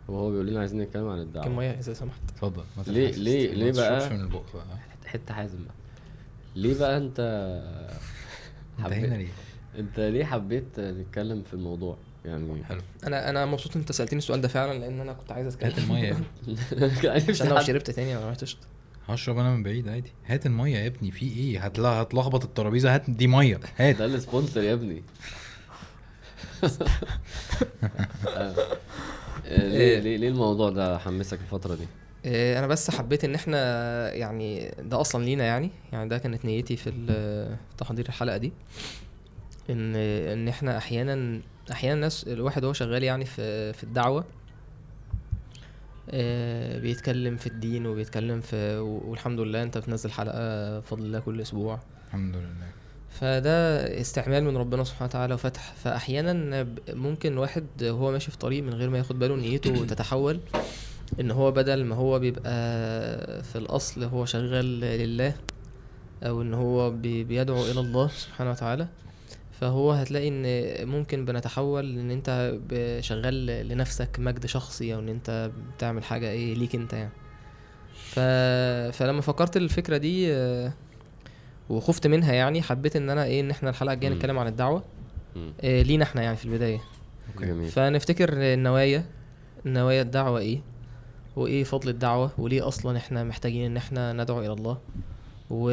وهو 0.09 0.31
بيقول 0.31 0.47
لنا 0.47 0.61
عايزين 0.61 0.81
نتكلم 0.81 1.09
عن 1.09 1.17
كم 1.17 1.23
الدعوة. 1.23 1.49
ميه 1.49 1.71
إذا 1.71 1.95
سمحت. 1.95 2.21
اتفضل 2.29 2.63
ما 2.77 2.83
ليه-. 2.87 3.11
ليه- 3.11 3.55
ليه 3.55 3.73
بقى؟ 3.73 4.11
من 4.11 4.21
البق 4.21 4.43
بقى. 4.55 4.65
حتة 5.07 5.35
حازم 5.35 5.59
بقى. 5.65 5.75
ليه 6.57 6.79
بقى 6.79 6.97
انت 6.97 7.21
انت 8.79 8.85
حبيت- 8.87 9.05
هنا 9.05 9.15
ليه؟ 9.15 9.29
انت 9.79 10.01
ليه 10.01 10.25
حبيت 10.25 10.81
نتكلم 10.81 11.43
في 11.43 11.55
الموضوع؟ 11.55 11.97
يعني 12.25 12.65
حلو. 12.65 12.81
أنا 13.07 13.31
أنا 13.31 13.47
مبسوط 13.47 13.75
إن 13.77 13.81
أنت 13.81 13.93
سألتني 13.93 14.19
السؤال 14.19 14.41
ده 14.41 14.49
فعلا 14.49 14.79
لأن 14.79 15.01
أنا 15.01 15.13
كنت 15.13 15.33
عايز 15.33 15.47
هات 15.47 15.63
اتكلم 15.65 15.85
المية 15.85 16.03
يا 16.09 16.13
ابني. 16.13 17.11
عشان 17.31 17.49
لو 17.49 17.61
شربت 17.61 17.91
تاني 17.91 18.17
أنا 18.17 18.31
رحت 18.31 18.43
أشرب. 18.43 18.61
هشرب 19.09 19.39
أنا 19.39 19.55
من 19.57 19.63
بعيد 19.63 19.89
عادي. 19.89 20.13
هات 20.27 20.47
المية 20.47 20.77
يا 20.79 20.87
ابني 20.87 21.11
في 21.11 21.25
إيه؟ 21.27 21.61
هتلا 21.65 21.89
هتلخبط 21.89 22.45
الترابيزة 22.45 22.95
هات 22.95 23.11
دي 23.11 23.27
مية. 23.27 23.61
هات. 23.77 23.97
ده 23.97 24.05
ال 24.05 24.12
sponsor 24.12 24.63
يا 24.63 24.73
ابني. 24.73 25.03
آه، 28.29 28.55
ليه 29.49 29.99
ليه 30.01 30.17
ليه 30.17 30.29
الموضوع 30.29 30.71
ده 30.71 30.99
حمسك 30.99 31.41
الفترة 31.41 31.75
دي؟ 31.75 31.87
إيه، 32.25 32.59
أنا 32.59 32.67
بس 32.67 32.91
حبيت 32.91 33.25
إن 33.25 33.35
إحنا 33.35 33.59
يعني 34.13 34.75
ده 34.79 35.01
أصلا 35.01 35.25
لينا 35.25 35.45
يعني 35.45 35.71
يعني 35.93 36.09
ده 36.09 36.19
كانت 36.19 36.45
نيتي 36.45 36.77
في 36.77 36.91
ال- 36.91 37.57
تحضير 37.79 38.07
الحلقة 38.09 38.37
دي 38.37 38.53
ان 39.71 39.97
إن 39.97 40.49
إحنا 40.49 40.79
أحيانا 40.79 41.41
أحيانا 41.73 41.95
الناس 41.95 42.25
الواحد 42.29 42.65
وهو 42.65 42.73
شغال 42.73 43.03
يعني 43.05 43.25
في 43.25 43.73
في 43.73 43.85
الدعوة 43.85 44.25
آه، 46.11 46.79
بيتكلم 46.79 47.37
في 47.37 47.47
الدين 47.47 47.87
وبيتكلم 47.87 48.41
في 48.41 48.79
والحمد 48.79 49.41
لله 49.41 49.63
أنت 49.63 49.79
بتنزل 49.79 50.11
حلقة 50.11 50.79
بفضل 50.79 51.03
الله 51.05 51.19
كل 51.19 51.41
أسبوع. 51.41 51.79
الحمد 52.07 52.37
لله. 52.37 52.69
فده 53.21 53.85
استعمال 54.01 54.45
من 54.45 54.57
ربنا 54.57 54.85
سبحانه 54.85 55.09
وتعالى 55.09 55.35
وفتح. 55.35 55.73
فأحيانا 55.85 56.67
ممكن 56.89 57.33
الواحد 57.33 57.67
وهو 57.83 58.13
ماشي 58.13 58.31
في 58.31 58.39
طريق 58.39 58.63
من 58.63 58.75
غير 58.75 58.91
ما 58.91 58.99
ياخد 58.99 59.19
باله 59.19 59.37
نيته 59.37 59.85
تتحول 59.95 60.41
إن 61.21 61.31
هو 61.31 61.51
بدل 61.51 61.85
ما 61.85 61.95
هو 61.97 62.19
بيبقى 62.19 62.53
في 63.43 63.57
الأصل 63.57 64.05
هو 64.05 64.25
شغال 64.25 64.81
لله 64.81 65.35
أو 66.23 66.43
إن 66.43 66.55
هو 66.55 66.91
بي- 66.91 67.25
بيدعو 67.25 67.65
إلى 67.65 67.81
الله 67.81 68.09
سبحانه 68.09 68.51
وتعالى 68.51 68.89
فهو 69.61 69.93
هتلاقي 69.93 70.29
إن 70.29 70.45
ممكن 70.89 71.25
بنتحول 71.25 71.99
إن 71.99 72.11
أنت 72.11 72.55
شغال 73.01 73.47
لنفسك 73.47 74.17
مجد 74.19 74.47
شخصي 74.47 74.95
أو 74.95 74.99
إن 74.99 75.09
أنت 75.09 75.51
بتعمل 75.77 76.05
حاجة 76.05 76.31
إيه 76.31 76.55
ليك 76.55 76.75
أنت 76.75 76.93
يعني. 76.93 77.13
ف... 77.95 78.19
فلما 78.99 79.21
فكرت 79.21 79.57
الفكرة 79.57 79.97
دي 79.97 80.35
آه، 80.35 80.73
وخفت 81.69 82.07
منها 82.07 82.33
يعني 82.33 82.63
حبيت 82.63 82.97
إن 82.97 83.11
أنا 83.11 83.25
إيه 83.25 83.41
إن 83.41 83.51
إحنا 83.51 83.71
الحلقة 83.71 83.93
الجاية. 83.95 84.13
نتكلم 84.13 84.39
عن 84.39 84.47
الدعوة. 84.47 84.85
آه، 85.61 85.83
لينا 85.83 86.05
إحنا 86.05 86.23
يعني 86.23 86.37
في 86.37 86.45
البداية. 86.45 86.81
جميل. 87.41 87.69
فنفتكر 87.69 88.29
النوايا. 88.33 89.05
نوايا 89.67 90.03
الدعوة 90.03 90.39
إيه؟ 90.39 90.61
وإيه 91.37 91.65
فضل 91.65 91.89
الدعوة؟ 91.89 92.31
وليه 92.39 92.69
أصلا 92.69 92.97
إحنا 92.97 93.25
محتاجين 93.25 93.71
إن 93.71 93.77
إحنا 93.77 94.13
ندعو 94.13 94.41
إلى 94.41 94.53
الله؟ 94.53 94.79
و... 95.51 95.71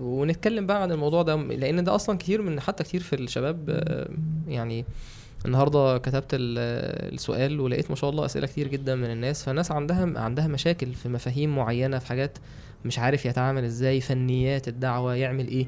ونتكلم 0.00 0.66
بقى 0.66 0.82
عن 0.82 0.92
الموضوع 0.92 1.22
ده 1.22 1.36
لأن 1.36 1.84
ده 1.84 1.94
أصلا 1.94 2.18
كتير 2.18 2.42
من 2.42 2.60
حتى 2.60 2.84
كتير 2.84 3.00
في 3.00 3.16
الشباب 3.16 3.64
آه، 3.70 4.08
يعني 4.48 4.84
النهارده 5.46 5.98
كتبت 5.98 6.34
ال- 6.34 6.58
السؤال 7.14 7.60
ولقيت 7.60 7.90
ما 7.90 7.96
شاء 7.96 8.10
الله 8.10 8.24
أسئلة 8.24 8.46
كتير 8.46 8.68
جدا 8.68 8.94
من 8.94 9.10
الناس 9.10 9.44
فالناس 9.44 9.72
عندها 9.72 10.20
عندها 10.20 10.46
مشاكل 10.46 10.94
في 10.94 11.08
مفاهيم 11.08 11.56
معينة 11.56 11.98
في 11.98 12.06
حاجات 12.06 12.38
مش 12.84 12.98
عارف 12.98 13.26
يتعامل 13.26 13.64
إزاي 13.64 14.00
فنيات 14.00 14.68
الدعوة 14.68 15.14
يعمل 15.14 15.48
إيه. 15.48 15.66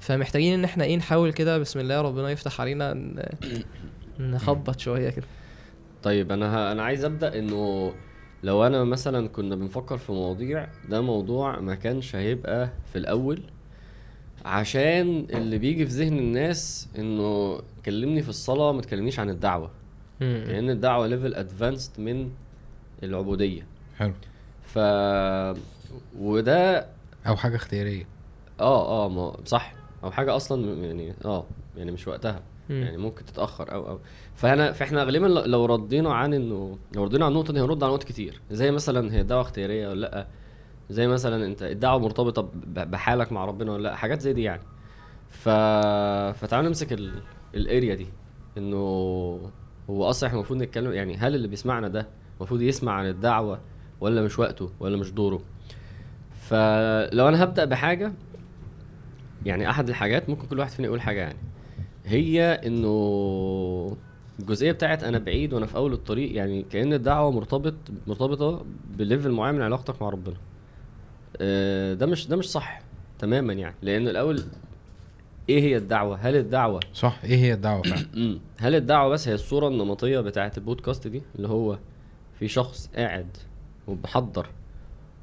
فمحتاجين 0.00 0.54
إن 0.54 0.64
إحنا 0.64 0.84
إيه 0.84 0.96
نحاول 0.96 1.32
كده 1.32 1.58
بسم 1.58 1.80
الله 1.80 2.00
ربنا 2.00 2.30
يفتح 2.30 2.60
علينا 2.60 2.94
نخبط 4.18 4.80
شوية 4.80 5.10
كده 5.10 5.26
طيب 6.02 6.32
أنا 6.32 6.56
ه... 6.56 6.72
أنا 6.72 6.82
عايز 6.82 7.04
أبدأ 7.04 7.38
إنه 7.38 7.94
لو 8.42 8.66
أنا 8.66 8.84
مثلا 8.84 9.28
كنا 9.28 9.56
بنفكر 9.56 9.98
في 9.98 10.12
مواضيع 10.12 10.68
ده 10.88 11.00
موضوع 11.00 11.60
ما 11.60 11.74
كانش 11.74 12.16
هيبقى 12.16 12.70
في 12.92 12.98
الأول 12.98 13.42
عشان 14.46 15.26
اللي 15.30 15.58
بيجي 15.58 15.86
في 15.86 15.92
ذهن 15.92 16.18
الناس 16.18 16.88
إنه 16.98 17.60
كلمني 17.84 18.22
في 18.22 18.28
الصلاة 18.28 18.72
ما 18.72 18.80
تكلمنيش 18.80 19.18
عن 19.18 19.30
الدعوة. 19.30 19.70
لأن 20.20 20.70
الدعوة 20.70 21.06
level 21.06 21.34
advanced 21.34 22.00
من 22.00 22.30
العبودية. 23.02 23.66
حلو. 23.98 24.12
ف 24.62 24.78
وده 26.18 26.86
أو 27.26 27.36
حاجة 27.36 27.56
اختيارية. 27.56 28.04
آه 28.60 29.04
آه 29.04 29.08
ما 29.08 29.36
صح. 29.44 29.74
أو 30.04 30.10
حاجة 30.10 30.36
أصلا 30.36 30.84
يعني 30.84 31.14
آه 31.24 31.44
يعني 31.76 31.90
مش 31.92 32.08
وقتها. 32.08 32.42
مم. 32.70 32.82
يعني 32.82 32.96
ممكن 32.96 33.24
تتأخر 33.24 33.72
أو 33.72 33.88
أو. 33.88 33.98
فأنا 34.34 34.72
فإحنا 34.72 35.04
غالبا 35.04 35.26
لو 35.26 35.64
ردينا 35.64 36.14
عن 36.14 36.34
إنه 36.34 36.78
لو 36.94 37.04
ردينا 37.04 37.24
عن 37.24 37.32
النقطة 37.32 37.52
دي 37.52 37.60
هنرد 37.60 37.82
على 37.82 37.92
نقط 37.92 38.04
كتير. 38.04 38.40
زي 38.50 38.70
مثلا 38.70 39.12
هي 39.14 39.20
الدعوه 39.20 39.40
اختيارية 39.42 39.88
ولا 39.88 40.00
لأ. 40.00 40.26
زي 40.90 41.06
مثلا 41.06 41.46
أنت 41.46 41.62
الدعوة 41.62 41.98
مرتبطة 41.98 42.50
بحالك 42.66 43.32
مع 43.32 43.44
ربنا 43.44 43.72
ولا 43.72 43.82
لأ 43.82 43.96
حاجات 43.96 44.20
زي 44.20 44.32
دي 44.32 44.42
يعني. 44.42 44.62
ف 45.30 45.48
فتعالوا 46.38 46.68
نمسك 46.68 46.92
ال... 46.92 47.22
الاريا 47.54 47.94
دي. 47.94 48.06
إنه 48.58 48.76
هو 49.90 50.10
أصلا 50.10 50.26
إحنا 50.26 50.38
المفروض 50.38 50.62
نتكلم 50.62 50.92
يعني 50.92 51.16
هل 51.16 51.34
اللي 51.34 51.48
بيسمعنا 51.48 51.88
ده 51.88 52.08
المفروض 52.38 52.62
يسمع 52.62 52.92
عن 52.92 53.06
الدعوة 53.06 53.60
ولا 54.00 54.22
مش 54.22 54.38
وقته 54.38 54.70
ولا 54.80 54.96
مش 54.96 55.10
دوره؟ 55.10 55.40
فلو 56.40 57.28
أنا 57.28 57.42
هبدأ 57.44 57.64
بحاجة 57.64 58.12
يعني 59.46 59.70
أحد 59.70 59.88
الحاجات 59.88 60.28
ممكن 60.28 60.46
كل 60.46 60.58
واحد 60.58 60.70
فينا 60.70 60.86
يقول 60.88 61.00
حاجة 61.00 61.20
يعني. 61.20 61.38
هي 62.04 62.52
إنه 62.66 63.96
الجزئية 64.40 64.72
بتاعت 64.72 65.04
أنا 65.04 65.18
بعيد 65.18 65.52
وأنا 65.52 65.66
في 65.66 65.76
أول 65.76 65.92
الطريق 65.92 66.36
يعني 66.36 66.62
كأن 66.62 66.92
الدعوة 66.92 67.30
مرتبط 67.30 67.74
مرتبطة 68.06 68.64
بليفل 68.98 69.30
معين 69.30 69.54
من 69.54 69.62
علاقتك 69.62 70.02
مع 70.02 70.08
ربنا. 70.08 70.36
ده 71.94 72.06
مش 72.06 72.26
ده 72.26 72.36
مش 72.36 72.50
صح 72.50 72.80
تماما 73.18 73.52
يعني. 73.52 73.74
لأن 73.82 74.08
الأول 74.08 74.44
إيه 75.48 75.60
هي 75.62 75.76
الدعوة؟ 75.76 76.16
هل 76.16 76.36
الدعوة 76.36 76.80
صح 76.94 77.20
إيه 77.24 77.36
هي 77.36 77.52
الدعوة 77.52 77.82
فعلا. 77.82 78.06
هل 78.58 78.74
الدعوة 78.74 79.08
بس 79.08 79.28
هي 79.28 79.34
الصورة 79.34 79.68
النمطية 79.68 80.20
بتاعت 80.20 80.58
البودكاست 80.58 81.08
دي؟ 81.08 81.22
اللي 81.36 81.48
هو 81.48 81.78
في 82.38 82.48
شخص 82.48 82.90
قاعد 82.96 83.36
وبحضر 83.86 84.46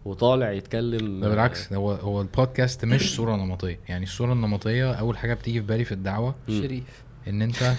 وطالع 0.06 0.52
يتكلم 0.52 1.22
ده 1.22 1.30
بالعكس 1.30 1.74
هو 1.74 1.92
هو 1.92 2.22
البودكاست 2.22 2.86
مش 2.86 3.16
صورة 3.16 3.36
نمطية. 3.36 3.80
يعني 3.90 4.04
الصورة 4.04 4.34
النمطية 4.34 4.94
أول 4.94 5.18
حاجة 5.18 5.34
بتيجي 5.34 5.60
في 5.62 5.68
بالي 5.68 5.84
في 5.86 5.92
الدعوة. 5.92 6.36
شريف. 6.48 7.04
إن 7.28 7.42
أنت 7.42 7.74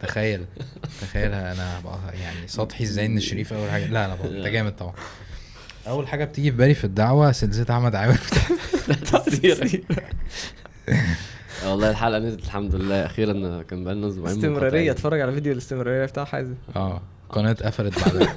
تخيل 0.00 0.44
تخيل 1.00 1.32
أنا 1.32 1.78
هبقى 1.78 1.98
يعني 2.18 2.48
سطحي 2.48 2.84
إزاي 2.84 3.06
إن 3.06 3.20
شريف 3.20 3.52
أول 3.52 3.70
حاجة. 3.70 3.86
لا 3.86 4.08
لا 4.08 4.24
أنت 4.24 4.46
جامد 4.46 4.76
طبعا. 4.76 4.94
أول 5.88 6.08
حاجة 6.08 6.24
بتيجي 6.24 6.50
في 6.50 6.56
بالي 6.56 6.74
في 6.74 6.84
الدعوة 6.84 7.32
سلسلة 7.32 7.76
أحمد 7.76 7.94
عامر. 7.94 8.18
آه، 11.64 11.68
والله 11.70 11.90
الحلقة 11.90 12.18
نزلت 12.18 12.44
الحمد 12.44 12.74
لله. 12.74 13.06
أخيرا 13.06 13.62
كان 13.62 13.84
بقالنا 13.84 14.08
أسبوعين 14.08 14.36
استمرارية. 14.36 14.62
منقطعين. 14.62 14.90
اتفرج 14.90 15.20
على 15.20 15.32
فيديو 15.32 15.52
الاستمرارية 15.52 16.06
بتاع 16.06 16.24
حازم. 16.24 16.54
آه 16.76 17.00
قناة 17.30 17.52
قفلت 17.52 17.98
بعدها. 18.04 18.34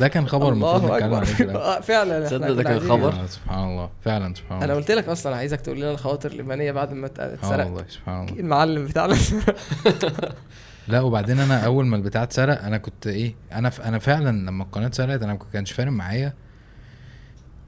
ده 0.00 0.08
كان 0.08 0.28
خبر 0.28 0.52
المفروض 0.52 0.84
نتكلم. 0.92 1.56
آه، 1.56 1.80
فعلا 1.80 2.26
تصدق 2.26 2.52
ده 2.52 2.62
كان 2.62 2.80
خبر؟ 2.80 3.08
آه 3.12 3.26
سبحان 3.26 3.64
الله. 3.68 3.90
فعلا 4.04 4.34
سبحان 4.34 4.56
أنا 4.56 4.64
الله. 4.64 4.74
قلت 4.74 4.90
لك 4.90 5.08
أصلا 5.08 5.36
عايزك 5.36 5.60
تقول 5.60 5.76
لنا 5.80 5.90
الخواطر 5.90 6.30
الايمانيه 6.32 6.72
بعد 6.72 6.92
ما 6.92 7.06
ات- 7.06 7.18
آه 7.20 7.34
اتسرق 7.34 7.64
والله 7.66 7.84
سبحان 7.88 8.28
الله. 8.28 8.40
المعلم 8.40 8.84
بتاعنا. 8.86 9.16
لا 10.88 11.00
وبعدين 11.00 11.40
أنا 11.40 11.64
أول 11.64 11.86
ما 11.86 11.96
البتاع 11.96 12.22
اتسرق 12.22 12.62
أنا 12.62 12.78
كنت 12.78 13.06
إيه 13.06 13.34
أنا 13.52 13.70
ف... 13.70 13.80
أنا 13.80 13.98
فعلا 13.98 14.30
لما 14.50 14.64
القناة 14.64 14.86
اتسرقت 14.86 15.22
أنا 15.22 15.32
ما 15.32 15.38
كانش 15.52 15.72
فارق 15.72 15.90
معايا 15.92 16.32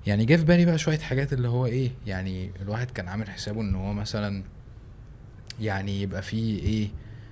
يعني 0.06 0.24
جه 0.24 0.36
في 0.36 0.44
بالي 0.44 0.64
بقى 0.64 0.78
شوية 0.78 0.98
حاجات 0.98 1.32
اللي 1.32 1.48
هو 1.48 1.66
إيه 1.66 1.90
يعني 2.06 2.50
الواحد 2.62 2.90
كان 2.90 3.08
عامل 3.08 3.30
حسابه 3.30 3.60
إن 3.60 3.74
هو 3.74 3.92
مثلا 3.92 4.42
يعني 5.60 6.02
يبقى 6.02 6.22
فيه 6.22 6.62
إيه 6.62 6.88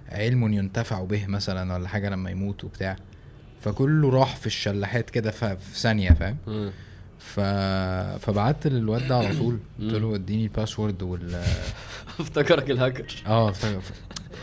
علم 0.09 0.53
ينتفع 0.53 1.05
به 1.05 1.27
مثلا 1.27 1.75
ولا 1.75 1.89
حاجة 1.89 2.09
لما 2.09 2.31
يموت 2.31 2.65
وبتاع 2.65 2.97
فكله 3.61 4.11
راح 4.11 4.37
في 4.37 4.47
الشلاحات 4.47 5.11
كده 5.11 5.31
في 5.31 5.57
ثانية 5.75 6.11
فاهم. 6.11 6.37
ف... 7.19 7.41
فبعت 8.21 8.67
للواد 8.67 9.09
ده 9.09 9.17
على 9.17 9.37
طول 9.37 9.59
قلت 9.81 9.95
له 9.95 10.15
اديني 10.15 10.43
الباسورد 10.43 11.03
وال 11.03 11.43
افتكرك 12.21 12.71
الهاكر 12.71 13.23
آه. 13.27 13.53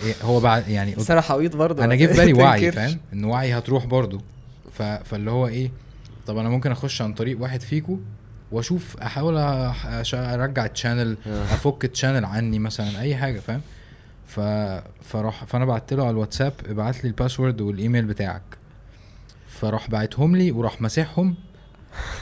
إيه 0.04 0.14
هو 0.22 0.40
بعد 0.40 0.68
يعني 0.68 0.92
قلت 0.92 1.00
بس 1.00 1.12
أنا 1.12 1.22
حويط 1.22 1.56
برضه 1.56 1.84
أنا 1.84 1.96
جه 1.96 2.06
في 2.06 2.14
بالي 2.18 2.34
وعي. 2.44 2.72
فاهم 2.72 3.00
إن 3.14 3.26
وعي 3.26 3.58
هتروح 3.58 3.86
برضو 3.86 4.22
ف... 4.74 4.82
فاللي 4.82 5.32
هو 5.32 5.48
إيه 5.48 5.72
طب 6.28 6.38
أنا 6.38 6.50
ممكن 6.50 6.72
أخش 6.72 7.02
عن 7.02 7.14
طريق 7.14 7.42
واحد 7.42 7.62
فيكو 7.62 8.00
وأشوف 8.52 8.98
أحاول 8.98 9.38
أرجع 10.14 10.66
ال 10.66 10.72
channel 10.72 11.18
آه. 11.28 11.44
أفك 11.44 11.86
ال 11.86 11.91
channel 11.91 12.26
عني 12.26 12.60
مثلا 12.60 13.00
أي 13.02 13.16
حاجة 13.16 13.40
فاهم 13.40 13.62
ف 14.28 14.40
فراح 15.04 15.46
فأنا 15.46 15.66
بعت 15.66 15.94
له 15.94 16.04
على 16.04 16.12
الواتساب 16.12 16.54
ابعت 16.70 17.04
لي 17.04 17.08
ال 17.10 17.16
password 17.16 17.62
وال 17.62 17.74
email 17.74 18.06
بتاعك 18.06 18.42
فراح 19.48 19.90
باعتهم 19.90 20.36
لي 20.36 20.52
وراح 20.52 20.82
مسحهم 20.82 21.36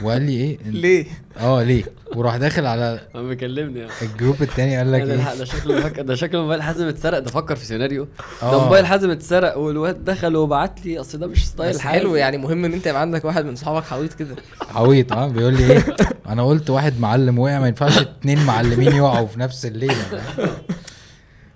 وقال 0.02 0.22
لي 0.22 0.32
إيه؟ 0.32 0.58
ليه؟ 0.66 1.06
آه 1.40 1.62
ليه؟ 1.62 1.84
وراح 2.16 2.36
داخل 2.36 2.66
على 2.66 3.00
عم 3.14 3.28
بيكلمني 3.28 3.78
يعني 3.78 3.90
الجروب 4.02 4.42
التاني 4.42 4.76
قال 4.76 4.92
لك 4.92 5.00
إيه؟ 5.00 5.34
ده 5.38 5.44
شكله 5.44 5.80
فك... 5.80 6.00
ده 6.00 6.14
شكله 6.14 6.40
موبايل 6.42 6.62
حازم 6.62 6.86
اتسرق. 6.88 7.18
ده 7.18 7.30
فكر 7.30 7.56
في 7.56 7.64
سيناريو. 7.66 8.04
ده 8.42 8.48
آه. 8.48 8.64
موبايل 8.64 8.86
حازم 8.86 9.10
اتسرق 9.10 9.58
والواد 9.58 10.04
دخل 10.04 10.36
وبعت 10.36 10.86
لي 10.86 11.00
أصل 11.00 11.18
ده 11.18 11.26
مش 11.26 11.48
style 11.48 11.80
حازم. 11.80 11.98
حلو 12.00 12.16
يعني 12.16 12.38
مهم 12.38 12.64
إن 12.64 12.72
أنت 12.72 12.86
يبقى 12.86 13.00
عندك 13.00 13.24
واحد 13.24 13.44
من 13.44 13.56
صحابك 13.56 13.84
حويط 13.84 14.12
كده. 14.14 14.36
حويط 14.74 15.12
آه 15.12 15.28
بيقول 15.28 15.54
لي 15.54 15.72
إيه؟ 15.72 15.84
أنا 16.28 16.46
قلت 16.46 16.70
واحد 16.70 17.00
معلم 17.00 17.38
وقع 17.38 17.58
ما 17.60 17.68
ينفعش 17.68 17.98
اتنين 17.98 18.44
معلمين 18.44 18.96
يقعوا 18.96 19.26
في 19.26 19.40
نفس 19.40 19.66
الليلة؟ 19.66 20.22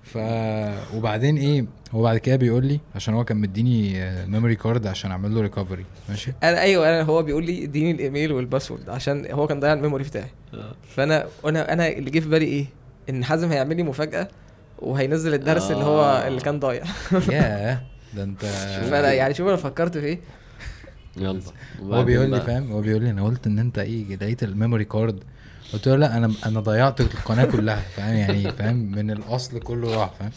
ف 0.03 0.19
وبعدين 0.97 1.37
إيه؟ 1.37 1.67
هو 1.95 2.03
بعد 2.03 2.19
كده 2.19 2.37
بيقول 2.37 2.67
لي 2.67 2.81
عشان 2.95 3.15
هو 3.15 3.25
كان 3.25 3.37
مديني 3.37 3.95
memory 4.27 4.57
card 4.57 4.87
عشان 4.87 5.11
أعمل 5.11 5.35
له 5.35 5.41
recovery 5.41 5.85
ماشي؟ 6.09 6.33
أنا 6.43 6.61
أيوه 6.61 6.89
أنا 6.89 7.03
هو 7.03 7.23
بيقول 7.23 7.47
لي 7.47 7.65
اديني 7.65 7.91
ال 7.91 7.98
email 7.98 8.33
وال 8.33 8.44
password 8.44 8.89
عشان 8.89 9.27
هو 9.31 9.47
كان 9.47 9.61
ضيع 9.61 9.73
ال 9.73 9.77
memory 9.77 10.05
بتاعي. 10.05 10.31
آه. 10.55 10.75
فأنا 10.97 11.27
أنا 11.47 11.73
أنا 11.73 11.89
اللي 11.89 12.11
جه 12.11 12.21
في 12.21 12.29
بالي 12.29 12.45
إيه؟ 12.45 12.67
إن 13.11 13.25
حازم 13.25 13.49
هيعمل 13.53 13.77
لي 13.77 13.83
مفاجأة 13.83 14.29
وهينزل 14.79 15.35
الدرس 15.35 15.71
اللي 15.71 15.85
هو 15.85 16.01
آه. 16.01 16.29
اللي 16.29 16.41
كان 16.41 16.61
ضايع. 16.61 16.85
ياه 17.31 17.81
ده 18.17 18.23
أنت 18.23 18.45
فانا 18.91 19.13
يعني 19.13 19.35
شوف 19.35 19.49
أنا 19.49 19.57
فكرت 19.57 19.99
في 19.99 20.07
إيه. 20.07 20.21
يلا. 21.17 21.41
هو 21.83 22.05
بيقول 22.05 22.31
لي 22.31 22.41
فاهم؟ 22.41 22.73
هو 22.73 22.81
بيقول 22.81 23.03
لي 23.03 23.11
أنا 23.11 23.25
قلت 23.25 23.47
إن 23.47 23.59
أنت 23.59 23.79
إيه 23.79 24.17
لقيت 24.17 24.43
ال 24.43 24.49
memory 24.49 24.85
card 24.85 25.25
قلت 25.73 25.89
له 25.89 25.97
لا 25.97 26.17
أنا 26.17 26.33
أنا 26.47 26.61
ضيعت 26.61 27.01
القناة 27.01 27.45
كلها 27.45 27.77
فاهم؟ 27.97 28.17
يعني 28.17 28.53
فاهم؟ 28.53 28.77
من 28.77 29.11
الأصل 29.11 29.59
كله 29.61 29.97
راح 29.97 30.11
فاهم؟ 30.19 30.31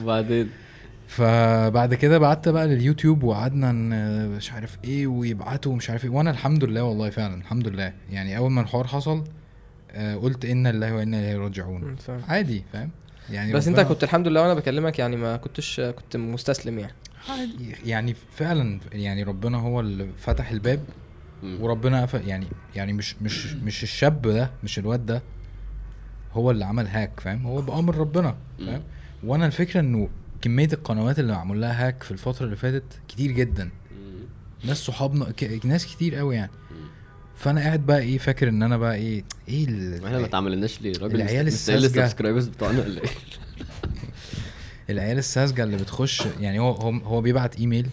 وبعدين؟ 0.00 0.50
فبعد 1.08 1.94
كده 1.94 2.18
بعت 2.18 2.48
بقى 2.48 2.66
لليوتيوب 2.68 3.22
وقعدنا 3.22 3.72
مش 4.26 4.52
عارف 4.52 4.78
إيه 4.84 5.06
ويبعتوا 5.06 5.72
ومش 5.72 5.90
عارف 5.90 6.04
إيه. 6.04 6.10
وأنا 6.10 6.30
الحمد 6.30 6.64
لله 6.64 6.82
والله 6.84 7.10
فعلا 7.10 7.34
الحمد 7.34 7.68
لله. 7.68 7.92
يعني 8.10 8.36
أول 8.36 8.50
ما 8.50 8.60
الحوار 8.60 8.86
حصل 8.86 9.24
آه، 9.90 10.14
قلت 10.16 10.44
إنا 10.44 10.72
لله 10.72 10.94
وإنا 10.94 11.18
إليه 11.18 11.36
راجعون. 11.36 11.96
عادي 12.28 12.64
فاهم؟ 12.72 12.90
يعني 13.30 13.52
بس 13.52 13.68
انت 13.68 13.80
كنت 13.80 14.04
الحمد 14.04 14.28
لله 14.28 14.42
وأنا 14.42 14.54
بكلمك 14.54 14.98
يعني 14.98 15.16
ما 15.16 15.36
كنتش 15.36 15.80
كنت 15.80 16.16
مستسلم 16.16 16.78
يعني. 16.78 16.92
عادي. 17.30 17.74
يعني 17.84 18.14
فعلا 18.30 18.80
يعني 18.92 19.22
ربنا 19.22 19.58
هو 19.58 19.80
اللي 19.80 20.08
فتح 20.18 20.50
الباب. 20.50 20.80
وربنا 21.60 22.02
قفل 22.02 22.28
يعني 22.28 22.46
يعني 22.76 22.92
مش 22.92 23.16
مش 23.22 23.54
مش 23.54 23.82
الشاب 23.82 24.22
ده 24.22 24.50
مش 24.64 24.78
الواد 24.78 25.06
ده 25.06 25.22
هو 26.32 26.50
اللي 26.50 26.64
عمل 26.64 26.86
هاك 26.86 27.20
فاهم؟ 27.20 27.46
هو 27.46 27.60
بأمر 27.62 27.96
ربنا 27.96 28.36
فاهم؟ 28.58 28.82
وأنا 29.24 29.46
الفكرة 29.46 29.80
انه 29.80 30.08
كمية 30.42 30.68
القنوات 30.72 31.18
اللي 31.18 31.32
معمول 31.32 31.60
لها 31.60 31.86
هاك 31.86 32.02
في 32.02 32.10
الفترة 32.10 32.44
اللي 32.44 32.56
فاتت 32.56 32.84
كتير 33.08 33.30
جدا. 33.30 33.70
ناس 34.64 34.76
صحابنا 34.76 35.24
ك... 35.30 35.66
ناس 35.66 35.86
كتير 35.86 36.14
قوي 36.14 36.36
يعني. 36.36 36.50
فأنا 37.36 37.60
قاعد 37.60 37.86
بقى 37.86 38.00
إيه 38.00 38.18
فاكر 38.18 38.48
إن 38.48 38.62
أنا 38.62 38.76
بقى 38.76 38.94
إيه 38.94 39.24
إيه 39.48 39.68
ال... 39.68 40.04
إحنا 40.04 40.18
ما 40.18 40.24
اتعاملناش 40.24 40.80
ليه 40.82 40.92
راجل 41.00 41.14
العيال 41.20 41.46
الساذجة. 41.46 41.86
ال 41.86 41.91
subscribers 41.91 42.48
بتوعنا 42.48 42.80
ولا 42.82 43.00
إيه؟ 43.02 43.08
العيال 44.90 45.18
الساذجة 45.18 45.64
اللي 45.64 45.76
بتخش 45.76 46.22
يعني 46.40 46.58
هو 46.58 46.70
هو, 46.90 47.20
بيبعت 47.20 47.56
إيميل. 47.56 47.88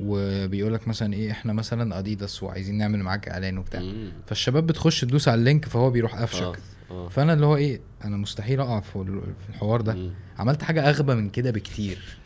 وبيقول 0.00 0.74
لك 0.74 0.88
مثلا 0.88 1.14
إيه 1.14 1.30
إحنا 1.30 1.52
مثلا 1.52 1.98
اديداس 1.98 2.42
وعايزين 2.42 2.78
نعمل 2.78 2.98
معاك 2.98 3.28
إعلان 3.28 3.58
وبتاع. 3.58 3.82
فالشباب 4.26 4.66
بتخش 4.66 5.00
تدوس 5.00 5.28
على 5.28 5.38
ال 5.38 5.43
link 5.43 5.64
فهو 5.64 5.90
بيروح 5.90 6.14
قفشك 6.14 6.58
آه 6.90 7.08
فأنا 7.08 7.32
اللي 7.32 7.46
هو 7.46 7.56
إيه 7.56 7.80
أنا 8.04 8.16
مستحيل 8.16 8.60
أقع 8.60 8.80
في 8.80 8.96
ال- 8.96 9.20
في 9.22 9.50
الحوار 9.50 9.80
ده 9.80 9.94
مم. 9.94 10.10
عملت 10.38 10.62
حاجة 10.62 10.88
أغبى 10.88 11.14
من 11.14 11.30
كده 11.30 11.50
بكتير 11.50 12.18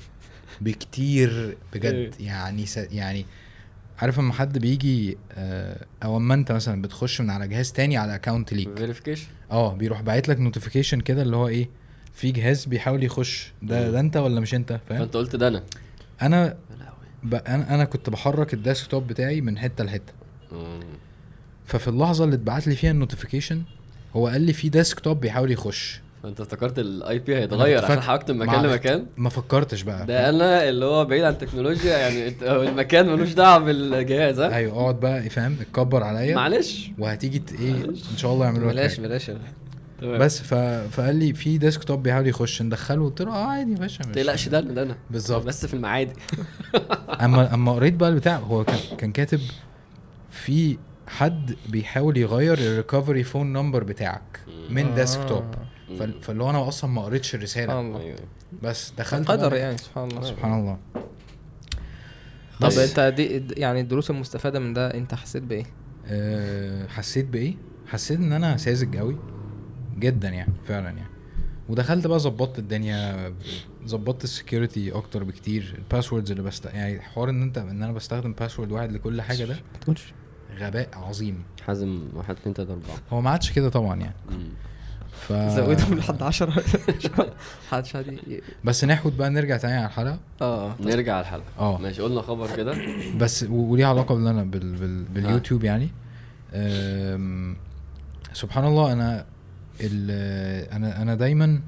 بكتير 0.61 1.57
بجد 1.75 1.85
إيه؟ 1.95 2.11
يعني 2.21 2.67
س... 2.67 2.77
يعني 2.77 3.27
عارف 3.99 4.19
اما 4.19 4.33
حد 4.33 4.59
بيجي 4.59 5.19
آه، 5.33 5.87
أو 6.05 6.17
أما 6.17 6.35
أنت 6.35 6.53
مثلا 6.53 6.83
بتخش 6.83 7.21
من 7.21 7.31
على 7.31 7.49
جهاز 7.49 7.73
تاني 7.73 7.97
على 7.97 8.15
account 8.15 8.53
ليك 8.53 8.79
verification 8.79 9.27
آه 9.51 9.75
بيروح 9.75 10.01
باعت 10.03 10.29
لك 10.29 10.39
notification 10.41 11.01
كده 11.01 11.23
اللي 11.23 11.37
هو 11.37 11.49
إيه 11.49 11.69
في 12.15 12.31
جهاز 12.31 12.65
بيحاول 12.65 13.05
يخش 13.05 13.53
ده. 13.63 13.91
ده 13.91 14.01
أنت 14.01 14.17
ولا 14.17 14.41
مش 14.41 14.55
أنت 14.55 14.81
فاهم 14.89 14.99
فأنت 14.99 15.17
قلت 15.17 15.37
ده 15.37 15.49
أنا 15.49 15.63
أنا. 16.23 16.57
أنا 17.35 17.75
أنا 17.75 17.85
كنت 17.85 18.11
بحرك 18.11 18.55
ال 18.55 18.61
desktop 18.61 19.07
بتاعي 19.07 19.41
من 19.41 19.59
حتة 19.59 19.85
لحتة. 19.85 20.13
ففي 21.65 21.89
اللحظة 21.89 22.25
اللي 22.25 22.35
اتبعت 22.35 22.67
لي 22.67 22.77
فيها 22.77 22.91
ال 22.91 22.96
notification 22.96 23.63
هو 24.19 24.27
قال 24.29 24.43
لي 24.43 24.53
في 24.53 24.69
desktop 24.69 25.21
بيحاول 25.21 25.51
يخش. 25.51 26.01
فانت 26.23 26.41
افتكرت 26.41 26.79
ال 26.79 27.19
IP 27.19 27.37
هيتغير. 27.37 27.85
عشان 27.85 28.01
حركت 28.01 28.31
من 28.31 28.39
مكان 28.39 28.63
لمكان. 28.67 29.07
ما 29.17 29.29
فكرتش 29.31 29.83
بقى. 29.83 30.07
ده 30.07 30.29
أنا 30.29 30.69
اللي 30.69 30.85
هو 30.85 31.05
بعيد 31.05 31.25
عن 31.25 31.33
التكنولوجيا 31.33 31.99
يعني 31.99 32.29
انت- 32.29 32.43
المكان 32.43 33.07
ملوش 33.09 33.33
دعوة 33.33 33.59
بالجهاز 33.59 34.41
ها؟ 34.41 34.55
أيوه 34.57 34.73
اقعد 34.81 35.01
بقى 35.01 35.31
فاهم؟ 35.31 35.57
اتكبر 35.61 36.03
عليا. 36.03 36.35
معلش. 36.35 36.91
وهتيجي 36.99 37.43
إيه 37.61 37.85
إن 37.85 38.17
شاء 38.17 38.33
الله 38.33 38.45
يعملوا 38.45 38.69
لك 38.73 38.75
بلاش. 38.75 39.01
بلاش. 39.01 39.31
بس 40.03 40.43
ف... 40.43 40.55
فقال 40.95 41.17
لي 41.17 41.33
في 41.35 41.59
desktop 41.59 42.03
بيحاول 42.03 42.27
يخش. 42.27 42.63
ندخله. 42.63 43.05
قلت 43.05 43.23
له 43.23 43.33
آه 43.33 43.47
عادي 43.47 43.73
يا 43.73 43.77
باشا 43.79 44.03
ما 44.07 44.13
تقلقش 44.13 44.49
ده 44.49 44.59
أنا 44.59 44.73
ده 44.73 44.83
أنا. 44.83 44.97
بالظبط. 45.11 45.45
بس 45.47 45.67
في 45.67 45.75
المعادي. 45.75 46.13
اما 47.21 47.55
أما 47.55 47.73
قريت 47.73 47.95
بقى 47.95 48.09
البتاع 48.09 48.37
هو 48.37 48.65
كان 48.65 48.79
كان 48.99 49.13
كاتب 49.13 49.41
في 50.31 50.79
حد 51.09 51.57
بيحاول 51.69 52.17
يغير 52.17 52.59
ال 52.59 52.66
recovery 52.66 53.23
phone 53.25 53.53
number 53.53 53.85
بتاعك 53.85 54.41
من 54.71 54.87
آه. 54.87 54.95
desktop 54.95 55.45
مم. 55.91 55.97
فال- 55.99 56.23
فاللي 56.23 56.43
هو 56.45 56.51
أنا 56.51 56.69
أصلا 56.69 56.91
ما 56.91 57.03
قريتش 57.03 57.35
الرسالة. 57.35 57.81
الله. 57.81 58.01
أيوه. 58.01 58.19
بس 58.63 58.93
دخلت 58.99 59.29
قدر 59.31 59.55
يعني 59.55 59.77
سبحان 59.79 60.09
الله. 60.11 60.23
سبحان 60.23 60.61
الله. 60.61 60.79
طب 62.61 62.67
بس- 62.67 62.79
أنت 62.99 63.15
دي 63.17 63.43
يعني 63.61 63.81
الدروس 63.81 64.11
المستفادة 64.11 64.59
من 64.61 64.73
ده 64.73 64.95
أنت 64.95 65.15
حسيت 65.15 65.43
بإيه؟ 65.43 65.65
أه 66.07 66.87
حسيت 66.87 67.27
بإيه؟ 67.27 67.55
حسيت 67.87 68.19
إن 68.19 68.33
أنا 68.33 68.57
ساذج 68.57 68.97
قوي 68.97 69.17
جدا 69.99 70.29
يعني 70.29 70.53
فعلا 70.67 70.87
يعني. 70.91 71.09
ودخلت 71.69 72.07
بقى 72.07 72.19
ظبطت 72.19 72.59
الدنيا 72.59 73.33
ظبطت 73.87 74.25
ال 74.25 74.32
security 74.32 74.93
أكتر 74.93 75.25
بكتير. 75.25 75.75
ال 75.79 75.84
passwords 75.84 76.31
اللي 76.31 76.43
بست 76.43 76.65
يعني 76.67 77.01
حوار 77.01 77.31
إن 77.31 77.43
انت 77.43 77.59
إن 77.59 77.83
أنا 77.83 77.93
بستخدم 77.93 78.33
password 78.33 78.73
واحد 78.73 78.93
لكل 78.93 79.23
حاجة 79.23 79.45
ده. 79.45 79.55
ما 79.55 79.79
تقولش. 79.81 80.13
غباء 80.59 80.89
عظيم. 80.93 81.43
حازم 81.67 82.03
واحد 82.15 82.37
اتنين 82.37 82.55
تلاتة 82.55 82.73
أربعة. 82.73 82.97
هو 83.13 83.21
ما 83.21 83.31
عادش 83.31 83.53
كده 83.53 83.69
طبعا 83.69 84.01
يعني. 84.01 84.15
ف 85.13 85.33
زودهم 85.33 85.95
لحد 85.99 86.23
10 86.23 86.51
محدش 87.73 87.93
حد 87.97 88.07
ي- 88.07 88.41
بس 88.65 88.85
ناخد 88.85 89.17
بقى 89.17 89.31
نرجع 89.31 89.57
تاني 89.57 89.75
على 89.75 89.87
الحلقة. 89.87 90.19
آه. 90.41 90.75
نرجع 90.81 91.13
على 91.15 91.21
الحلقة. 91.21 91.45
آه. 91.59 91.79
ماشي 91.79 92.03
قلنا 92.03 92.23
خبر 92.23 92.57
كده. 92.57 92.75
بس 93.17 93.43
وليه 93.51 93.87
علاقة 93.87 94.15
باللي 94.15 94.45
بال... 94.45 94.77
بال... 94.77 95.05
باليوتيوب 95.05 95.65
يعني. 95.65 95.89
أم... 96.55 97.57
سبحان 98.33 98.65
الله 98.65 98.93
أنا 98.93 99.25
ال... 99.81 100.11
أنا 100.73 101.03
أنا 101.03 101.15
دايما 101.15 101.61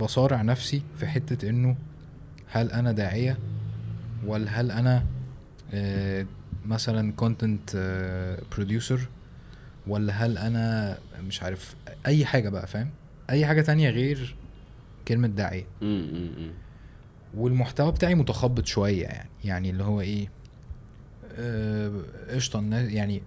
بصارع 0.00 0.42
نفسي 0.42 0.82
في 0.98 1.06
حتة 1.06 1.48
إنه 1.48 1.76
هل 2.50 2.70
أنا 2.70 2.92
داعية 2.92 3.38
ولا 4.26 4.60
هل 4.60 4.70
أنا 4.70 5.04
آه، 5.74 6.26
مثلا 6.66 7.12
content 7.12 7.70
producer 8.52 9.08
ولا 9.86 10.12
هل 10.12 10.38
أنا 10.38 10.98
مش 11.20 11.42
عارف 11.42 11.74
أي 12.06 12.24
حاجة 12.26 12.48
بقى 12.48 12.66
فاهم؟ 12.66 12.90
أي 13.30 13.46
حاجة 13.46 13.60
تانية 13.60 13.90
غير 13.90 14.36
كلمة 15.08 15.28
داعيه. 15.28 15.64
والمحتوى 17.34 17.92
بتاعي 17.92 18.14
متخبط 18.14 18.66
شوية 18.66 19.02
يعني. 19.02 19.28
يعني 19.44 19.70
اللي 19.70 19.84
هو 19.84 20.00
إيه 20.00 20.28
آه، 21.38 21.92
قشطة 22.30 22.58
الناس- 22.58 22.92
يعني 22.92 23.22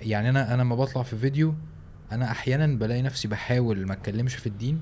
يعني 0.00 0.28
أنا 0.30 0.54
أنا 0.54 0.62
لما 0.62 0.76
بطلع 0.76 1.02
في 1.02 1.16
فيديو 1.16 1.54
أنا 2.12 2.30
أحيانا 2.30 2.66
بلاقي 2.66 3.02
نفسي 3.02 3.28
بحاول 3.28 3.86
ما 3.86 3.92
أتكلمش 3.92 4.34
في 4.34 4.46
الدين 4.46 4.80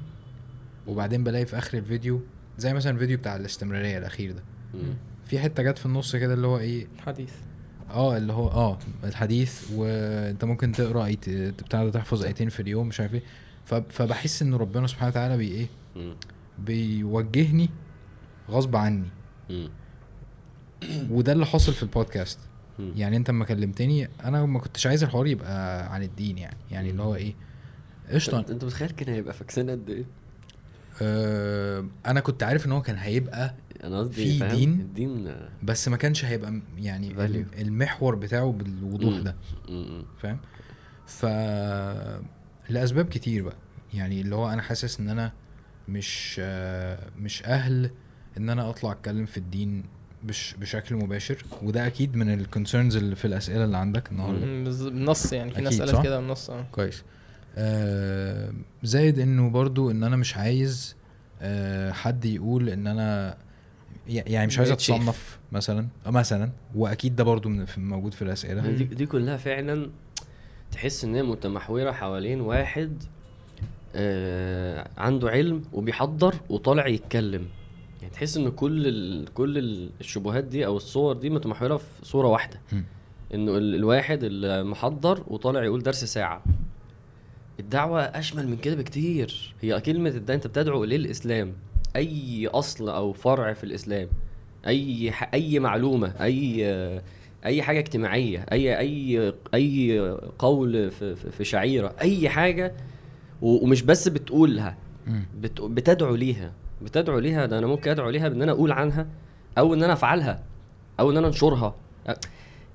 وبعدين 0.86 1.24
بلاقي 1.24 1.46
في 1.46 1.58
آخر 1.58 1.78
الفيديو 1.78 2.22
زي 2.58 2.74
مثلا 2.74 2.92
الفيديو 2.92 3.18
بتاع 3.18 3.36
الاستمرارية 3.36 3.98
الأخير 3.98 4.32
ده. 4.32 4.42
مم. 4.74 4.94
في 5.26 5.38
حتة 5.38 5.62
جت 5.62 5.78
في 5.78 5.86
النص 5.86 6.16
كده 6.16 6.34
اللي 6.34 6.46
هو 6.46 6.58
إيه 6.58 6.86
حديث. 7.06 7.32
آه 7.90 8.16
اللي 8.16 8.32
هو 8.32 8.48
آه 8.48 8.78
الحديث 9.04 9.70
وانت 9.74 10.44
ممكن 10.44 10.72
تقرأ 10.72 11.04
ايت 11.06 11.28
بتاع 11.30 11.84
ده 11.84 11.90
تحفظ 11.90 12.24
آيتين 12.24 12.48
في 12.48 12.60
اليوم 12.60 12.88
مش 12.88 13.00
عارف 13.00 13.14
إيه. 13.14 13.22
فبحس 13.88 14.42
ان 14.42 14.54
ربنا 14.54 14.86
سبحانه 14.86 15.08
وتعالى 15.10 15.36
بي 15.36 15.48
إيه. 15.48 15.66
بيوجهني 16.58 17.70
غصب 18.50 18.76
عني. 18.76 19.08
وده 21.10 21.32
اللي 21.32 21.46
حاصل 21.46 21.72
في 21.72 21.82
البودكاست. 21.82 22.38
يعني 22.78 23.16
انت 23.16 23.30
لما 23.30 23.44
كلمتني 23.44 24.08
أنا 24.24 24.46
ما 24.46 24.58
كنتش 24.58 24.86
عايز 24.86 25.02
الحوار 25.04 25.26
يبقى 25.26 25.94
عن 25.94 26.02
الدين 26.02 26.38
يعني. 26.38 26.56
يعني 26.70 26.90
اللي 26.90 27.02
هو 27.02 27.14
إيه؟ 27.14 27.34
قشطة. 28.10 28.38
انت 28.38 28.50
انت 28.50 28.64
متخيل 28.64 28.90
كان 28.90 29.14
هيبقى 29.14 29.34
فاكسين 29.34 29.70
قد 29.70 29.90
إيه؟ 29.90 30.04
آه 31.02 31.84
أنا 32.06 32.20
كنت 32.20 32.42
عارف 32.42 32.66
ان 32.66 32.72
هو 32.72 32.82
كان 32.82 32.96
هيبقى 32.96 33.54
أنا 33.84 33.98
قصدي 33.98 34.38
في؟ 34.38 34.48
دين؟ 34.48 34.80
الدين 34.80 35.36
بس 35.62 35.88
ما 35.88 35.96
كانش 35.96 36.24
هيبقى 36.24 36.60
يعني 36.78 37.14
Value. 37.14 37.18
الم- 37.20 37.46
المحور 37.58 38.14
بتاعه 38.14 38.52
بالوضوح. 38.52 39.18
ده. 39.18 39.34
فاهم 40.18 40.38
ف 41.06 41.26
لأسباب 42.70 43.04
كتير 43.08 43.42
بقى 43.44 43.56
يعني 43.94 44.20
اللي 44.20 44.34
هو 44.34 44.48
أنا 44.48 44.62
حاسس 44.62 45.00
إن 45.00 45.08
أنا 45.08 45.32
مش 45.88 46.38
مش 47.18 47.44
أهل 47.44 47.90
إن 48.38 48.50
أنا 48.50 48.70
أطلع 48.70 48.92
أتكلم 48.92 49.26
في 49.26 49.36
الدين 49.36 49.84
بش 50.24 50.54
بشكل 50.60 50.94
مباشر 50.94 51.44
وده 51.62 51.86
أكيد 51.86 52.16
من 52.16 52.34
الكونسيرنز 52.34 52.96
اللي 52.96 53.16
في 53.16 53.24
الأسئلة 53.24 53.64
اللي 53.64 53.76
عندك 53.76 54.12
النهارده 54.12 54.40
بالنص 54.40 55.32
يعني 55.32 55.50
في 55.50 55.60
ناس 55.62 55.80
أكيد، 55.80 55.94
قالت؟ 55.94 56.04
كده 56.06 56.20
بالنص 56.20 56.50
آه 56.50 56.66
كويس 56.72 57.02
آه 57.56 58.52
زائد 58.82 59.18
إنه 59.18 59.50
برضو 59.50 59.90
إن 59.90 60.02
أنا 60.04 60.16
مش 60.16 60.36
عايز 60.36 60.96
آه 61.42 61.92
حد 61.92 62.24
يقول 62.24 62.68
إن 62.68 62.86
أنا 62.86 63.36
يعني 64.08 64.46
مش 64.46 64.58
عايز. 64.58 64.70
أتصنف 64.70 65.38
مثلا 65.52 65.86
مثلا 66.06 66.50
وأكيد 66.74 67.16
ده 67.16 67.24
برضو 67.24 67.48
موجود 67.76 68.14
في 68.14 68.22
الأسئلة. 68.22 68.70
دي, 68.70 68.84
دي 68.84 69.06
كلها 69.06 69.36
فعلا 69.36 69.90
تحس 70.72 71.04
إن 71.04 71.14
هي 71.14 71.22
متمحورة 71.22 71.92
حوالين 71.92 72.40
واحد 72.40 73.02
آه 73.94 74.88
عنده 74.96 75.30
علم 75.30 75.62
وبيحضر 75.72 76.34
وطالع 76.48 76.86
يتكلم. 76.86 77.46
يعني 78.02 78.14
تحس 78.14 78.36
إن 78.36 78.50
كل 78.50 78.86
ال... 78.86 79.34
كل 79.34 79.58
ال- 79.58 79.90
الشبهات 80.00 80.44
دي 80.44 80.66
أو 80.66 80.76
الصور 80.76 81.16
دي 81.16 81.30
متمحورة 81.30 81.76
في 81.76 81.84
صورة 82.02 82.28
واحدة. 82.28 82.60
إنه 83.34 83.56
ال... 83.56 83.74
الواحد 83.74 84.18
المحضر 84.22 85.24
وطالع 85.28 85.64
يقول 85.64 85.82
درس 85.82 86.04
ساعة. 86.04 86.42
الدعوة 87.60 88.00
أشمل 88.02 88.48
من 88.48 88.56
كده 88.56 88.74
بكتير. 88.76 89.54
هي 89.60 89.80
كلمة 89.80 90.10
الد... 90.10 90.30
أنت 90.30 90.46
بتدعو 90.46 90.84
للإسلام. 90.84 91.52
أي 91.96 92.46
أصل 92.46 92.88
أو 92.88 93.12
فرع 93.12 93.52
في 93.52 93.64
الإسلام 93.64 94.08
أي 94.66 95.12
ح... 95.12 95.30
أي 95.34 95.58
معلومة 95.58 96.14
أي 96.20 96.64
أي 97.44 97.62
حاجة 97.62 97.78
اجتماعية 97.78 98.46
أي 98.52 98.78
أي 98.78 99.32
أي 99.54 100.00
قول 100.38 100.90
في, 100.90 101.16
في- 101.16 101.44
شعيرة 101.44 101.94
أي 102.00 102.28
حاجة 102.28 102.72
ومش 103.42 103.82
بس 103.82 104.08
بتقولها. 104.08 104.76
بتدعو 105.60 106.14
ليها 106.14 106.52
بتدعو 106.82 107.18
ليها 107.18 107.46
ده 107.46 107.58
أنا 107.58 107.66
ممكن 107.66 107.90
أدعو 107.90 108.10
ليها 108.10 108.28
بإن 108.28 108.42
أنا 108.42 108.52
أقول 108.52 108.72
عنها 108.72 109.06
أو 109.58 109.74
إن 109.74 109.82
أنا 109.82 109.92
أفعلها 109.92 110.42
أو 111.00 111.10
إن 111.10 111.16
أنا 111.16 111.26
أنشرها 111.26 111.74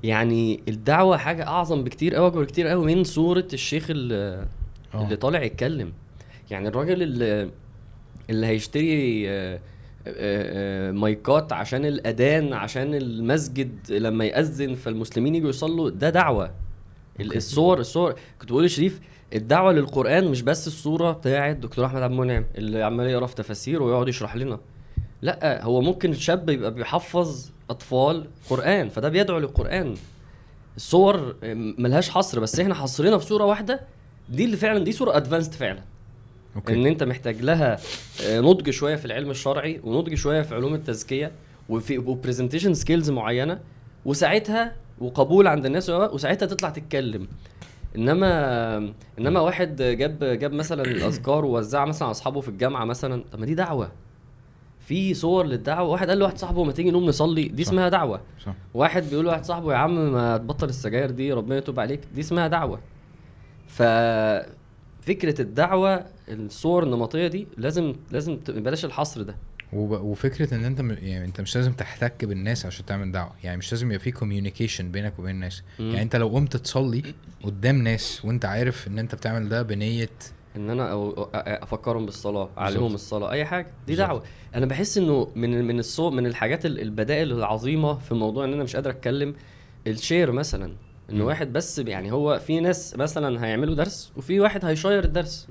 يعني 0.03 0.59
الدعوة 0.67 1.17
حاجة 1.17 1.47
أعظم 1.47 1.83
بكتير 1.83 2.15
قوي 2.15 2.27
أكبر 2.27 2.43
بكتير 2.43 2.67
قوي 2.67 2.95
من 2.95 3.03
صورة 3.03 3.47
الشيخ 3.53 3.89
اللي, 3.89 4.45
آه. 4.93 5.03
اللي 5.03 5.15
طالع 5.15 5.43
يتكلم 5.43 5.93
يعني 6.51 6.67
الراجل 6.67 7.01
اللي 7.03 7.49
اللي 8.29 8.47
هيشتري 8.47 9.29
آه، 9.29 9.55
آه، 9.55 9.59
آه، 10.07 10.91
مايكات 10.91 11.53
عشان 11.53 11.85
الأذان 11.85 12.53
عشان 12.53 12.93
المسجد 12.93 13.91
لما 13.91 14.25
يأذن 14.25 14.75
فالمسلمين 14.75 15.35
يجوا 15.35 15.49
يصلوا 15.49 15.89
ده 15.89 16.09
دعوة. 16.09 16.51
الصور 17.19 17.79
الصور. 17.79 18.15
كنت 18.41 18.49
بقول 18.51 18.65
لشريف 18.65 18.99
الدعوة 19.35 19.71
للقرآن 19.71 20.27
مش 20.27 20.41
بس 20.41 20.67
الصورة 20.67 21.11
بتاعت 21.11 21.55
دكتور 21.55 21.85
أحمد 21.85 22.01
عبد 22.01 22.13
المنعم 22.13 22.45
اللي 22.57 22.83
عمال 22.83 23.07
يقرأ 23.09 23.25
في 23.25 23.35
تفاسير 23.35 23.83
ويقعد 23.83 24.07
يشرح 24.07 24.35
لنا. 24.35 24.59
لأ 25.21 25.63
هو 25.63 25.81
ممكن 25.81 26.13
شاب 26.13 26.49
يبقى 26.49 26.73
بيحفظ 26.73 27.49
أطفال 27.69 28.27
قرآن 28.49 28.89
فده 28.89 29.09
بيدعو 29.09 29.39
للقرآن. 29.39 29.95
الصور 30.75 31.35
ملهاش 31.77 32.09
حصر 32.09 32.39
بس 32.39 32.59
إحنا 32.59 32.75
حصرنا 32.75 33.17
في 33.17 33.25
صورة 33.25 33.45
واحدة. 33.45 33.81
دي 34.29 34.45
اللي 34.45 34.57
فعلا 34.57 34.83
دي 34.83 34.91
صورة 34.91 35.17
advanced 35.17 35.53
فعلا. 35.53 35.81
okay. 36.59 36.73
إن 36.73 36.85
أنت 36.85 37.03
محتاج 37.03 37.41
لها 37.41 37.77
آه، 38.23 38.39
نضج 38.39 38.69
شوية 38.69 38.95
في 38.95 39.05
العلم 39.05 39.29
الشرعي 39.31 39.81
ونضج 39.83 40.13
شوية 40.13 40.41
في 40.41 40.55
علوم 40.55 40.73
التزكية 40.73 41.31
وفي 41.69 41.97
و 41.97 42.03
presentation 42.03 42.73
skills 42.73 43.09
معينة 43.09 43.59
وساعتها 44.05 44.75
وقبول 44.99 45.47
عند 45.47 45.65
الناس 45.65 45.89
وساعتها 45.89 46.45
تطلع 46.45 46.69
تتكلم. 46.69 47.27
إنما 47.95 48.93
إنما 49.19 49.39
واحد 49.39 49.81
جاب 49.81 50.23
جاب 50.23 50.53
مثلا 50.53 50.83
الاذكار 50.91 51.45
ووزعها 51.45 51.85
مثلا 51.85 52.03
على 52.03 52.11
أصحابه 52.11 52.41
في 52.41 52.49
الجامعة 52.49 52.85
مثلا 52.85 53.23
طب 53.31 53.39
ما 53.39 53.45
دي 53.45 53.55
دعوة. 53.55 53.91
في 54.79 55.13
صور 55.13 55.45
للدعوة 55.45 55.89
واحد 55.89 56.09
قال 56.09 56.17
لواحد 56.17 56.37
صاحبه 56.37 56.63
ما 56.63 56.71
تيجي 56.71 56.91
نقوم 56.91 57.05
نصلي 57.05 57.43
دي 57.47 57.63
صح. 57.63 57.69
اسمها 57.69 57.89
دعوة. 57.89 58.21
صح. 58.45 58.53
واحد 58.73 59.09
بيقول 59.09 59.25
لواحد 59.25 59.45
صاحبه 59.45 59.71
يا 59.73 59.77
عم 59.77 60.11
ما 60.13 60.37
تبطل 60.37 60.69
السجاير 60.69 61.11
دي 61.11 61.33
ربنا 61.33 61.57
يتوب 61.57 61.79
عليك 61.79 62.01
دي 62.15 62.21
اسمها 62.21 62.47
دعوة. 62.47 62.79
ففكرة 63.67 65.41
الدعوة 65.41 66.05
الصور 66.29 66.83
النمطية 66.83 67.27
دي 67.27 67.47
لازم 67.57 67.93
لازم 68.11 68.37
بلاش 68.47 68.85
الحصر 68.85 69.21
ده. 69.21 69.35
وفكرة 69.73 70.53
إن 70.55 70.65
أنت 70.65 70.81
م... 70.81 70.91
يعني 70.91 71.25
أنت 71.25 71.41
مش 71.41 71.55
لازم 71.55 71.71
تحتك 71.73 72.25
بالناس 72.25 72.65
عشان 72.65 72.85
تعمل 72.85 73.11
دعوة 73.11 73.31
يعني 73.43 73.57
مش 73.57 73.71
لازم 73.71 73.87
يبقى 73.87 73.99
في 73.99 74.11
كوميونيكيشن 74.11 74.91
بينك 74.91 75.19
وبين 75.19 75.31
الناس 75.35 75.63
مم. 75.79 75.89
يعني 75.89 76.01
أنت 76.01 76.15
لو 76.15 76.27
قمت 76.27 76.57
تصلي 76.57 77.03
قدام 77.43 77.81
ناس 77.81 78.25
وأنت 78.25 78.45
عارف 78.45 78.87
إن 78.87 78.99
أنت 78.99 79.15
بتعمل 79.15 79.49
ده 79.49 79.61
بنية 79.61 80.09
إن 80.55 80.69
أنا 80.69 80.91
أو 80.91 81.29
أفكرهم 81.35 82.05
بالصلاة 82.05 82.49
أعلمهم. 82.57 82.93
الصلاة 82.93 83.31
أي 83.31 83.45
حاجة 83.45 83.63
دي 83.65 83.71
بالظبط. 83.87 84.07
دعوة 84.07 84.23
أنا 84.55 84.65
بحس 84.65 84.97
إنه 84.97 85.27
من 85.35 85.65
من 85.67 85.79
الصو 85.79 86.09
من 86.09 86.25
الحاجات 86.25 86.65
ال- 86.65 86.79
البدائل 86.79 87.31
العظيمة 87.31 87.93
في 87.99 88.13
موضوع 88.13 88.45
إن 88.45 88.53
أنا 88.53 88.63
مش 88.63 88.75
قادر 88.75 88.89
أتكلم 88.89 89.35
ال 89.87 89.95
share 89.95 90.31
مثلا 90.31 90.73
إن. 91.11 91.21
واحد 91.21 91.53
بس 91.53 91.79
يعني 91.79 92.11
هو 92.11 92.39
في 92.39 92.59
ناس 92.59 92.95
مثلا 92.95 93.45
هيعملوا 93.45 93.75
درس 93.75 94.11
وفي 94.17 94.39
واحد 94.39 94.65
هيشير 94.65 95.03
الدرس. 95.03 95.47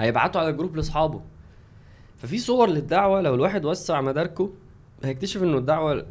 هيبعته 0.00 0.40
على 0.40 0.48
الجروب 0.48 0.76
لاصحابه. 0.76 1.20
ففي 2.16 2.38
صور 2.38 2.68
للدعوة 2.68 3.20
لو 3.20 3.34
الواحد 3.34 3.64
وسع 3.64 4.00
مداركه 4.00 4.50
هيكتشف 5.04 5.42
إنه 5.42 5.58
الدعوة 5.58 6.06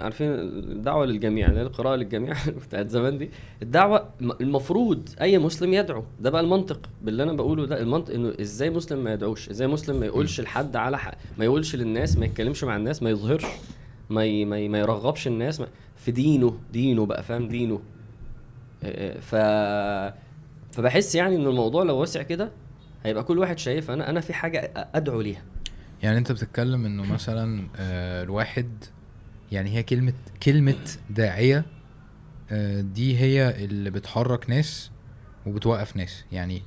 عارفين 0.00 0.28
الدعوة 0.32 1.06
للجميع 1.06 1.48
اللي 1.48 1.60
هي 1.60 1.62
القراءة 1.62 1.96
للجميع 1.96 2.34
بتاعت 2.66 2.88
زمان 2.88 3.18
دي. 3.18 3.30
الدعوة 3.62 4.08
المفروض 4.20 5.08
أي 5.20 5.38
مسلم 5.38 5.74
يدعو. 5.74 6.04
ده 6.20 6.30
بقى 6.30 6.40
المنطق 6.40 6.88
باللي 7.02 7.22
أنا 7.22 7.32
بقوله 7.32 7.66
ده 7.66 7.80
المنطق 7.80 8.14
إنه 8.14 8.32
إزاي 8.40 8.70
مسلم 8.70 9.04
ما 9.04 9.12
يدعوش؟ 9.12 9.48
إزاي 9.50 9.68
مسلم 9.68 10.00
ما 10.00 10.06
يقولش 10.06 10.40
لحد 10.40 10.76
على 10.76 10.98
حق 10.98 11.14
ما 11.38 11.44
يقولش 11.44 11.76
للناس 11.76 12.16
ما 12.18 12.26
يتكلمش 12.26 12.64
مع 12.64 12.76
الناس 12.76 13.02
ما 13.02 13.10
يظهرش 13.10 13.44
ما 14.10 14.24
ي... 14.24 14.44
ما, 14.44 14.58
ي... 14.58 14.68
ما 14.68 14.78
يرغبش 14.78 15.26
الناس 15.26 15.60
ما... 15.60 15.66
في 15.96 16.10
دينه 16.10 16.58
دينه 16.72 17.06
بقى 17.06 17.22
فاهم؟ 17.22 17.48
دينه. 17.48 17.80
ف 19.20 19.34
فبحس 20.72 21.14
يعني 21.14 21.36
ان 21.36 21.46
الموضوع 21.46 21.82
لو 21.82 22.02
وسع 22.02 22.22
كده 22.22 22.50
هيبقى 23.04 23.24
كل 23.24 23.38
واحد 23.38 23.58
شايف 23.58 23.90
أنا 23.90 24.10
أنا 24.10 24.20
في 24.20 24.32
حاجة 24.32 24.72
أدعو 24.94 25.20
ليها. 25.20 25.42
يعني 26.02 26.18
أنت 26.18 26.32
بتتكلم 26.32 26.84
إنه 26.86 27.12
مثلا 27.12 27.66
آه 27.76 28.22
الواحد 28.22 28.68
يعني 29.52 29.70
هي 29.76 29.82
كلمة 29.82 30.12
كلمة 30.42 30.74
داعية 31.10 31.64
آه 32.50 32.80
دي 32.80 33.18
هي 33.18 33.64
اللي 33.64 33.90
بتحرك 33.90 34.50
ناس 34.50 34.90
وبتوقف 35.46 35.96
ناس. 35.96 36.24
يعني 36.32 36.62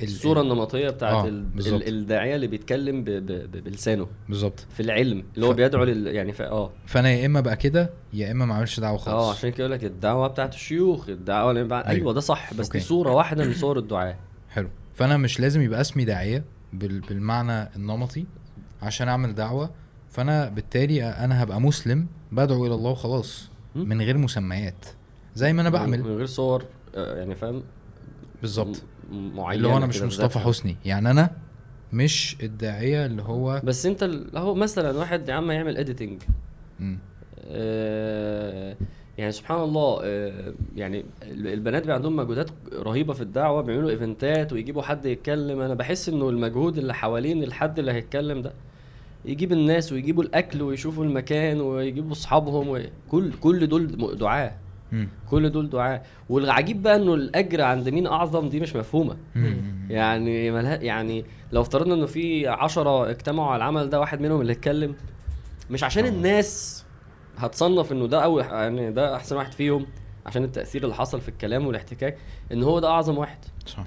ال- 0.00 0.06
الصورة 0.06 0.40
ال- 0.40 0.52
النمطية 0.52 0.90
بتاعت 0.90 1.24
آه، 1.24 1.28
ال... 1.28 1.42
بالظبط. 1.42 1.82
ال... 1.82 1.88
الداعية 1.88 2.34
اللي 2.36 2.46
بيتكلم 2.46 3.04
ب... 3.04 3.10
ب... 3.10 3.64
بلسانه. 3.64 4.06
بالظبط. 4.28 4.66
في 4.76 4.80
العلم 4.80 5.24
اللي 5.34 5.46
هو 5.46 5.52
ف- 5.52 5.56
بيدعو 5.56 5.84
لل 5.84 6.06
يعني 6.06 6.32
ف... 6.32 6.42
آه. 6.42 6.70
فأنا 6.86 7.10
يا 7.10 7.26
إما 7.26 7.40
بقى 7.40 7.56
كده 7.56 7.90
يا 8.12 8.30
إما 8.32 8.44
ما 8.46 8.54
أعملش 8.54 8.80
دعوة 8.80 8.98
خالص. 8.98 9.24
آه 9.26 9.30
عشان 9.30 9.50
كده 9.50 9.58
يقول 9.64 9.72
لك 9.72 9.84
الدعوة 9.84 10.28
بتاعت 10.28 10.54
الشيوخ 10.54 11.08
الدعوة 11.08 11.50
اللي 11.50 11.64
بع... 11.64 11.76
أيوة. 11.78 11.90
أيوه 11.90 12.12
ده 12.12 12.20
صح 12.20 12.54
بس 12.54 12.66
أوكي. 12.66 12.78
دي 12.78 12.84
صورة 12.84 13.12
واحدة 13.12 13.44
من 13.44 13.54
صور 13.54 13.78
الدعاء. 13.78 14.18
حلو. 14.50 14.68
فأنا 14.94 15.16
مش 15.16 15.40
لازم 15.40 15.60
يبقى 15.62 15.80
اسمي 15.80 16.04
داعية 16.04 16.44
بال... 16.72 17.00
بالمعنى 17.00 17.68
النمطي 17.76 18.26
عشان 18.82 19.08
أعمل 19.08 19.34
دعوة 19.34 19.70
فأنا 20.10 20.48
بالتالي 20.48 21.04
أنا 21.04 21.42
هبقى 21.42 21.60
مسلم 21.60 22.06
بدعو 22.32 22.66
إلى 22.66 22.74
الله 22.74 22.90
وخلاص. 22.90 23.50
من 23.74 24.02
غير 24.02 24.18
مسميات 24.18 24.86
زي 25.34 25.52
ما 25.52 25.60
أنا 25.62 25.70
من 25.70 25.76
بعمل 25.76 26.02
غير 26.02 26.26
صور 26.26 26.64
آه، 26.94 27.16
يعني 27.18 27.34
فاهم 27.34 27.62
بالظبط 28.40 28.82
م- 29.10 29.36
معينه 29.36 29.56
اللي 29.56 29.68
هو 29.68 29.76
أنا 29.76 29.86
مش 29.86 30.02
مصطفى. 30.02 30.38
حسني 30.38 30.76
يعني 30.84 31.10
أنا 31.10 31.30
مش 31.92 32.36
الداعية 32.42 33.06
اللي 33.06 33.22
هو 33.22 33.60
بس 33.64 33.86
أنت 33.86 34.02
اهو 34.36 34.54
مثلا 34.54 34.98
واحد 34.98 35.28
يا 35.28 35.34
عم 35.34 35.50
يعمل 35.50 35.76
اديتنج. 35.76 36.22
آه، 37.44 38.76
يعني 39.18 39.32
سبحان 39.32 39.60
الله 39.60 40.00
آه، 40.04 40.52
يعني 40.76 41.04
ال- 41.22 41.46
البنات 41.46 41.82
بيبقى 41.82 41.96
عندهم 41.96 42.16
مجهودات 42.16 42.50
رهيبة 42.74 43.12
في 43.12 43.20
الدعوة 43.20 43.62
بيعملوا 43.62 43.90
إيفنتات 43.90 44.52
ويجيبوا 44.52 44.82
حد 44.82 45.06
يتكلم 45.06 45.60
أنا 45.60 45.74
بحس 45.74 46.08
إنه 46.08 46.28
المجهود 46.28 46.78
اللي 46.78 46.94
حوالين 46.94 47.42
الحد 47.42 47.78
اللي 47.78 47.92
هيتكلم 47.92 48.42
ده 48.42 48.52
يجيب 49.24 49.52
الناس 49.52 49.92
ويجيبوا 49.92 50.22
الأكل 50.22 50.62
ويشوفوا 50.62 51.04
المكان 51.04 51.60
ويجيبوا 51.60 52.12
أصحابهم 52.12 52.68
وكل 52.68 53.32
كل 53.40 53.66
دول 53.66 54.16
دعاة. 54.18 54.52
كل 55.30 55.50
دول 55.50 55.70
دعاة 55.70 56.02
والعجيب 56.28 56.82
بقى 56.82 56.96
إنه 56.96 57.14
الأجر 57.14 57.60
عند 57.62 57.88
مين 57.88 58.06
أعظم 58.06 58.48
دي 58.48 58.60
مش 58.60 58.76
مفهومة. 58.76 59.16
يعني 59.90 60.50
ملها 60.50 60.76
يعني 60.76 61.24
لو 61.52 61.60
افترضنا 61.60 61.94
إنه 61.94 62.06
في 62.06 62.48
عشرة 62.48 63.10
اجتمعوا 63.10 63.48
على 63.50 63.56
العمل 63.56 63.90
ده 63.90 64.00
واحد 64.00 64.20
منهم 64.20 64.40
اللي 64.40 64.52
اتكلم 64.52 64.94
مش 65.70 65.84
عشان 65.84 66.04
آه. 66.04 66.08
الناس 66.08 66.84
هتصنف 67.36 67.92
إنه 67.92 68.06
ده 68.06 68.24
أول 68.24 68.42
يعني 68.42 68.92
ده 68.92 69.16
أحسن 69.16 69.36
واحد 69.36 69.52
فيهم 69.52 69.86
عشان 70.26 70.44
التأثير 70.44 70.84
اللي 70.84 70.94
حصل 70.94 71.20
في 71.20 71.28
الكلام 71.28 71.66
والاحتكاك 71.66 72.18
إن 72.52 72.62
هو 72.62 72.78
ده 72.78 72.88
أعظم 72.88 73.18
واحد. 73.18 73.38
صح. 73.66 73.84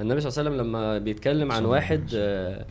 النبي 0.00 0.20
صلى 0.20 0.30
الله 0.30 0.38
عليه 0.40 0.50
وسلم 0.50 0.68
لما 0.68 0.98
بيتكلم 0.98 1.52
عن 1.52 1.64
واحد 1.64 2.04
وسلم. 2.04 2.20
آه 2.22 2.66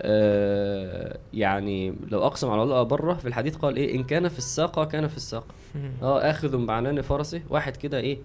آه 0.00 1.18
يعني 1.32 1.94
لو 2.10 2.26
أقسم 2.26 2.50
على 2.50 2.62
الله 2.62 2.82
بره 2.82 3.14
في 3.14 3.28
الحديث 3.28 3.56
قال 3.56 3.76
إيه؟ 3.76 3.96
إن 3.96 4.04
كان 4.04 4.28
في 4.28 4.38
الساقة 4.38 4.84
كان 4.84 5.08
في 5.08 5.16
الساقة. 5.16 5.54
آه 6.02 6.30
آخذ 6.30 6.66
بعنان 6.66 7.02
فرسه. 7.02 7.42
واحد 7.50 7.76
كده 7.76 7.98
إيه؟ 7.98 8.18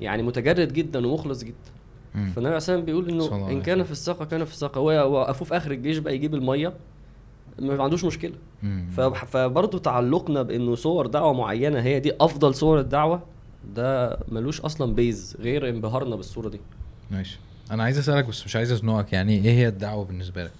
يعني 0.00 0.22
متجرد 0.22 0.72
جدا 0.72 1.06
ومخلص 1.06 1.44
جدا. 1.44 1.54
فالنبي 2.14 2.30
عليه 2.46 2.56
الصلاه 2.56 2.76
والسلام 2.76 2.84
بيقول 2.84 3.08
إنه 3.08 3.50
إن 3.50 3.62
كان 3.62 3.74
وسلم. 3.76 3.84
في 3.84 3.92
الساقة 3.92 4.24
كان 4.24 4.44
في 4.44 4.52
الساقة. 4.52 4.78
هو 4.78 5.12
وقفوه 5.12 5.48
في 5.48 5.56
آخر 5.56 5.70
الجيش 5.70 5.98
بقى 5.98 6.14
يجيب 6.14 6.34
المية. 6.34 6.72
ما 7.58 7.82
عندوش 7.82 8.04
مشكلة. 8.04 8.34
فبرضه 9.26 9.78
تعلقنا 9.78 10.42
بإنه 10.42 10.74
صور 10.74 11.06
دعوة 11.06 11.32
معينة 11.32 11.80
هي 11.80 12.00
دي 12.00 12.12
أفضل 12.20 12.54
صور 12.54 12.80
الدعوة. 12.80 13.22
ده 13.76 14.18
ملوش 14.28 14.60
أصلا 14.60 14.94
بيز 14.94 15.36
غير 15.40 15.68
انبهارنا 15.68 16.16
بالصورة 16.16 16.48
دي. 16.48 16.60
ماشي. 17.10 17.38
أنا 17.70 17.82
عايز 17.82 17.98
أسألك 17.98 18.24
بس 18.24 18.44
مش 18.44 18.56
عايز 18.56 18.72
أزنقك 18.72 19.12
يعني 19.12 19.34
إيه 19.44 19.50
هي 19.50 19.68
الدعوة 19.68 20.04
بالنسبة 20.04 20.44
لك؟ 20.44 20.52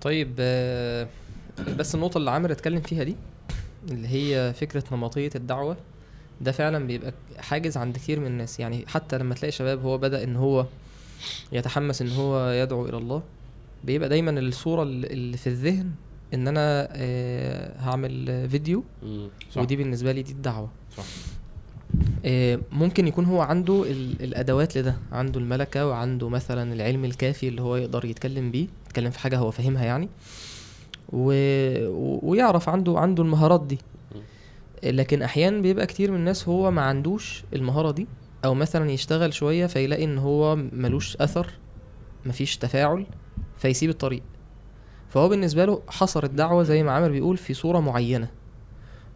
طيب 0.00 0.34
آه، 0.38 1.08
بس 1.78 1.94
النقطة 1.94 2.18
اللي 2.18 2.30
عامر 2.30 2.52
اتكلم 2.52 2.80
فيها 2.80 3.02
دي 3.02 3.16
اللي 3.90 4.08
هي 4.08 4.52
فكرة 4.52 4.84
نمطية 4.92 5.30
الدعوة 5.34 5.76
ده 6.40 6.52
فعلا 6.52 6.86
بيبقى 6.86 7.12
حاجز 7.38 7.76
عند 7.76 7.96
كتير 7.96 8.20
من 8.20 8.26
الناس. 8.26 8.60
يعني 8.60 8.84
حتى 8.86 9.18
لما 9.18 9.34
تلاقي 9.34 9.52
شباب 9.52 9.82
هو 9.84 9.98
بدأ 9.98 10.24
إن 10.24 10.36
هو 10.36 10.66
يتحمس 11.52 12.02
إن 12.02 12.10
هو 12.10 12.50
يدعو 12.50 12.86
إلى 12.86 12.96
الله 12.96 13.22
بيبقى 13.84 14.08
دايما 14.08 14.30
الصورة 14.40 14.82
اللي 14.82 15.36
في 15.36 15.46
الذهن 15.46 15.90
إن 16.34 16.48
أنا 16.48 16.88
آه، 16.92 17.78
هعمل 17.80 18.48
فيديو. 18.50 18.84
صح. 19.50 19.60
ودي 19.62 19.76
بالنسبة 19.76 20.12
لي 20.12 20.22
دي 20.22 20.32
الدعوة 20.32 20.70
صح. 20.96 21.04
آه، 22.24 22.58
ممكن 22.72 23.08
يكون 23.08 23.24
هو 23.24 23.40
عنده 23.40 23.84
ال- 23.90 24.22
الأدوات 24.22 24.78
لده 24.78 24.96
عنده 25.12 25.40
الملكة 25.40 25.86
وعنده 25.86 26.28
مثلا 26.28 26.72
العلم 26.72 27.04
الكافي 27.04 27.48
اللي 27.48 27.62
هو 27.62 27.76
يقدر 27.76 28.04
يتكلم 28.04 28.50
بيه 28.50 28.66
يتكلم 28.86 29.10
في 29.10 29.18
حاجة 29.18 29.38
هو 29.38 29.50
فاهمها 29.50 29.84
يعني 29.84 30.08
و... 31.12 31.32
و- 31.88 32.20
ويعرف 32.30 32.68
عنده 32.68 32.98
عنده 32.98 33.22
المهارات 33.22 33.66
دي 33.66 33.78
لكن 34.84 35.22
أحيانا 35.22 35.60
بيبقى 35.62 35.86
كتير 35.86 36.10
من 36.10 36.16
الناس 36.16 36.48
هو 36.48 36.70
ما 36.70 36.82
عندوش 36.82 37.44
المهارة 37.54 37.90
دي 37.90 38.06
أو 38.44 38.54
مثلا 38.54 38.90
يشتغل 38.90 39.34
شوية 39.34 39.66
فيلاقي 39.66 40.04
إن 40.04 40.18
هو 40.18 40.56
ملوش 40.56 41.16
أثر 41.16 41.50
مفيش 42.26 42.56
تفاعل 42.56 43.06
فيسيب 43.62 43.90
الطريق. 43.90 44.22
فهو 45.08 45.28
بالنسبة 45.28 45.64
له 45.64 45.82
حصر 45.88 46.24
الدعوه 46.24 46.62
زي 46.62 46.82
ما 46.82 46.92
عامر 46.92 47.10
بيقول 47.10 47.36
في 47.36 47.54
صورة 47.54 47.80
معينة. 47.80 48.28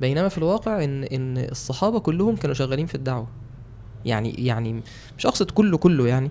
بينما 0.01 0.29
في 0.29 0.39
الواقع 0.39 0.85
إن 0.85 1.05
إن 1.05 1.39
الصحابة 1.39 2.01
كلهم 2.01 2.37
كانوا 2.37 2.55
شغالين 2.55 2.87
في 2.87 2.95
الدعوة. 2.95 3.29
يعني 4.05 4.47
يعني 4.47 4.83
مش 5.19 5.27
أقصد 5.27 5.51
كله 5.51 5.79
كله 5.79 6.09
يعني 6.09 6.31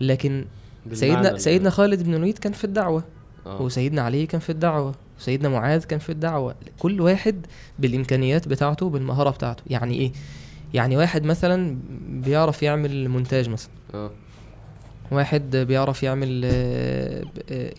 لكن 0.00 0.44
سيدنا 0.92 1.38
سيدنا 1.38 1.70
خالد 1.70 2.02
بن 2.02 2.14
الوليد 2.14 2.38
كان 2.38 2.52
في 2.52 2.64
الدعوة. 2.64 3.04
آه. 3.46 3.62
وسيدنا 3.62 4.02
علي 4.02 4.26
كان 4.26 4.40
في 4.40 4.50
الدعوة. 4.50 4.94
وسيدنا 5.18 5.48
معاذ 5.48 5.84
كان 5.84 5.98
في 5.98 6.12
الدعوة. 6.12 6.54
كل 6.78 7.00
واحد 7.00 7.46
بالإمكانيات 7.78 8.48
بتاعته 8.48 8.90
بالمهارة 8.90 9.30
بتاعته. 9.30 9.62
يعني 9.66 9.94
إيه؟ 9.94 10.12
يعني 10.74 10.96
واحد 10.96 11.24
مثلا 11.24 11.76
بيعرف 12.08 12.62
يعمل 12.62 13.08
مونتاج 13.08 13.48
مثلا. 13.48 13.70
آه. 13.94 14.10
واحد 15.12 15.56
بيعرف 15.56 16.02
يعمل 16.02 16.44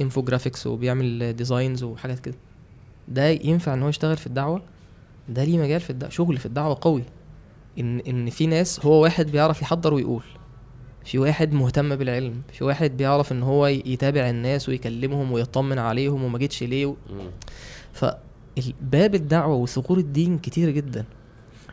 infographics 0.02 0.68
وبيعمل 0.68 1.34
designs 1.36 1.84
وحاجات 1.84 2.20
كده. 2.20 2.36
ده 3.08 3.28
ينفع 3.28 3.74
إن 3.74 3.84
هو 3.84 3.90
يشتغل 3.90 4.18
في 4.18 4.28
الدعوة؟ 4.28 4.62
ده 5.30 5.44
ليه 5.44 5.58
مجال 5.58 5.82
في 5.82 5.90
الدعوة 5.90 6.12
شغل 6.12 6.38
في 6.38 6.46
الدعوة 6.46 6.78
قوي. 6.82 7.04
إن 7.80 8.00
إن 8.00 8.30
في 8.30 8.48
ناس 8.48 8.86
هو 8.86 9.04
واحد 9.04 9.32
بيعرف 9.32 9.62
يحضر 9.62 9.94
ويقول. 9.94 10.24
في 11.06 11.20
واحد 11.20 11.54
مهتم 11.54 11.96
بالعلم. 11.96 12.42
في 12.54 12.64
واحد 12.64 12.98
بيعرف 12.98 13.32
إن 13.32 13.44
هو 13.44 13.68
يتابع 13.68 14.30
الناس 14.30 14.70
ويكلمهم 14.70 15.32
ويطمن 15.32 15.80
عليهم 15.80 16.24
وما 16.24 16.38
جيتش 16.38 16.64
ليه 16.64 16.86
و... 16.86 16.96
فباب 17.94 19.16
الدعوة 19.16 19.56
وثغور 19.56 19.98
الدين 19.98 20.40
كتير 20.40 20.70
جدا. 20.70 21.06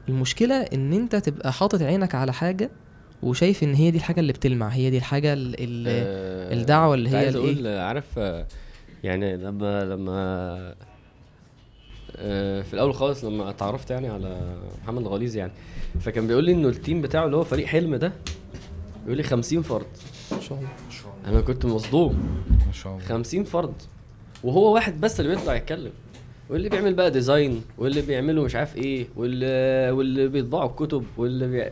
المشكلة 0.09 0.55
إن 0.55 0.93
أنت 0.93 1.17
تبقى 1.17 1.53
حاطط 1.53 1.83
عينك 1.83 2.15
على 2.15 2.33
حاجة 2.33 2.71
وشايف 3.23 3.63
إن 3.63 3.75
هي 3.75 3.91
دي 3.91 3.99
الحاجة 3.99 4.21
اللي 4.21 4.33
بتلمع 4.33 4.69
هي 4.69 4.91
دي 4.91 4.99
الحاجة 4.99 5.33
اللي 5.33 5.91
آه، 5.91 6.55
الدعوة 6.55 6.95
اللي 6.95 7.11
هي؟ 7.11 7.29
أقول 7.31 7.67
عارف 7.67 8.17
يعني 9.05 9.37
لما 9.37 9.85
لما 9.85 10.75
آه، 12.17 12.63
في 12.63 12.75
الأول 12.75 12.95
خالص 12.95 13.25
لما 13.25 13.51
اتعرفت 13.51 13.91
يعني 13.91 14.09
على 14.09 14.57
محمد 14.83 15.03
الغليظ 15.03 15.37
يعني 15.37 15.53
فكان 16.01 16.27
بيقول 16.27 16.45
لي 16.45 16.53
إنه 16.53 16.69
ال 16.69 16.75
team 16.75 17.03
بتاعه 17.03 17.25
اللي 17.27 17.37
هو 17.37 17.45
فريق 17.45 17.67
حلم 17.67 17.97
ده 17.97 18.13
بيقول 19.03 19.17
لي 19.17 19.23
50 19.23 19.63
فرد. 19.63 19.87
ان 20.33 20.41
شاء 20.41 20.59
الله. 20.59 20.71
أنا 21.27 21.41
كنت 21.41 21.67
مصدوم. 21.67 22.45
ما 22.67 22.73
شاء 22.73 22.93
الله. 22.93 23.05
50 23.05 23.45
فرد. 23.45 23.73
وهو 24.45 24.75
واحد 24.75 25.01
بس 25.01 25.21
اللي 25.21 25.35
بيطلع 25.37 25.55
يتكلم. 25.55 25.93
واللي 26.51 26.69
بيعمل 26.69 26.95
بقى 26.95 27.11
design 27.11 27.63
واللي 27.79 28.03
بيعملوا 28.03 28.45
مش 28.45 28.55
عارف 28.55 28.77
إيه 28.77 29.07
واللي 29.17 29.91
واللي 29.91 30.29
بيطبعوا 30.29 30.71
الكتب 30.71 31.05
واللي 31.17 31.47
بي... 31.47 31.71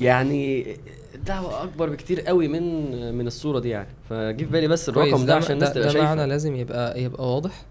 يعني 0.00 0.76
الدعوه 1.14 1.62
أكبر 1.62 1.90
بكتير 1.90 2.20
قوي 2.20 2.48
من 2.48 3.14
من 3.14 3.26
الصورة 3.26 3.58
دي 3.60 3.68
يعني. 3.68 3.88
فجه 4.10 4.44
في 4.44 4.50
بالي 4.50 4.68
بس 4.68 4.88
الرقم 4.88 5.26
ده 5.26 5.34
عشان 5.34 5.52
الناس 5.54 5.68
ده, 5.68 5.74
تبقى 5.74 5.86
ده 5.86 5.92
شايفه. 5.92 6.06
معنى 6.14 6.26
لازم 6.26 6.56
يبقى 6.56 7.02
يبقى 7.02 7.34
واضح 7.34 7.64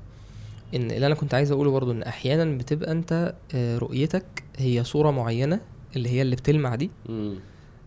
إن 0.75 0.91
اللي 0.91 1.05
أنا 1.07 1.15
كنت 1.15 1.33
عايز 1.33 1.51
أقوله 1.51 1.71
برضو 1.71 1.91
إن 1.91 2.03
أحيانا 2.03 2.57
بتبقى 2.57 2.91
أنت 2.91 3.33
آه، 3.55 3.77
رؤيتك 3.77 4.25
هي 4.57 4.83
صورة 4.83 5.11
معينة 5.11 5.59
اللي 5.95 6.09
هي 6.09 6.21
اللي 6.21 6.35
بتلمع 6.35 6.75
دي. 6.75 6.91
مم. 7.09 7.35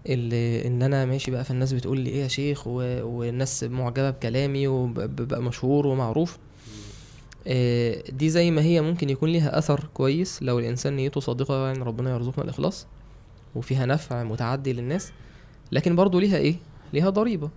اللي 0.07 0.66
إن 0.66 0.83
أنا 0.83 1.05
ماشي 1.05 1.31
بقى 1.31 1.44
فالناس 1.44 1.72
بتقول 1.72 2.01
لي 2.01 2.11
إيه 2.11 2.22
يا 2.22 2.29
شيخ 2.29 2.66
و... 2.66 2.72
والناس 3.03 3.64
معجبة 3.64 4.11
بكلامي 4.11 4.66
وببقى 4.68 5.42
مشهور 5.42 5.87
ومعروف. 5.87 6.38
آه، 7.46 8.03
دي 8.11 8.29
زي 8.31 8.51
ما 8.51 8.62
هي 8.62 8.81
ممكن 8.81 9.11
يكون 9.11 9.29
ليها 9.29 9.59
أثر 9.59 9.88
كويس 9.94 10.42
لو 10.42 10.59
الإنسان 10.59 10.96
نيته 10.96 11.20
صادقة 11.20 11.66
يعني 11.66 11.79
ربنا 11.85 12.14
يرزقنا 12.14 12.44
الإخلاص. 12.44 12.87
وفيها 13.56 13.86
نفع 13.86 14.24
متعدي 14.24 14.72
للناس 14.72 15.12
لكن 15.72 15.96
برضو 15.96 16.18
ليها 16.18 16.36
إيه؟ 16.36 16.56
ليها 16.92 17.10
ضريبة. 17.10 17.50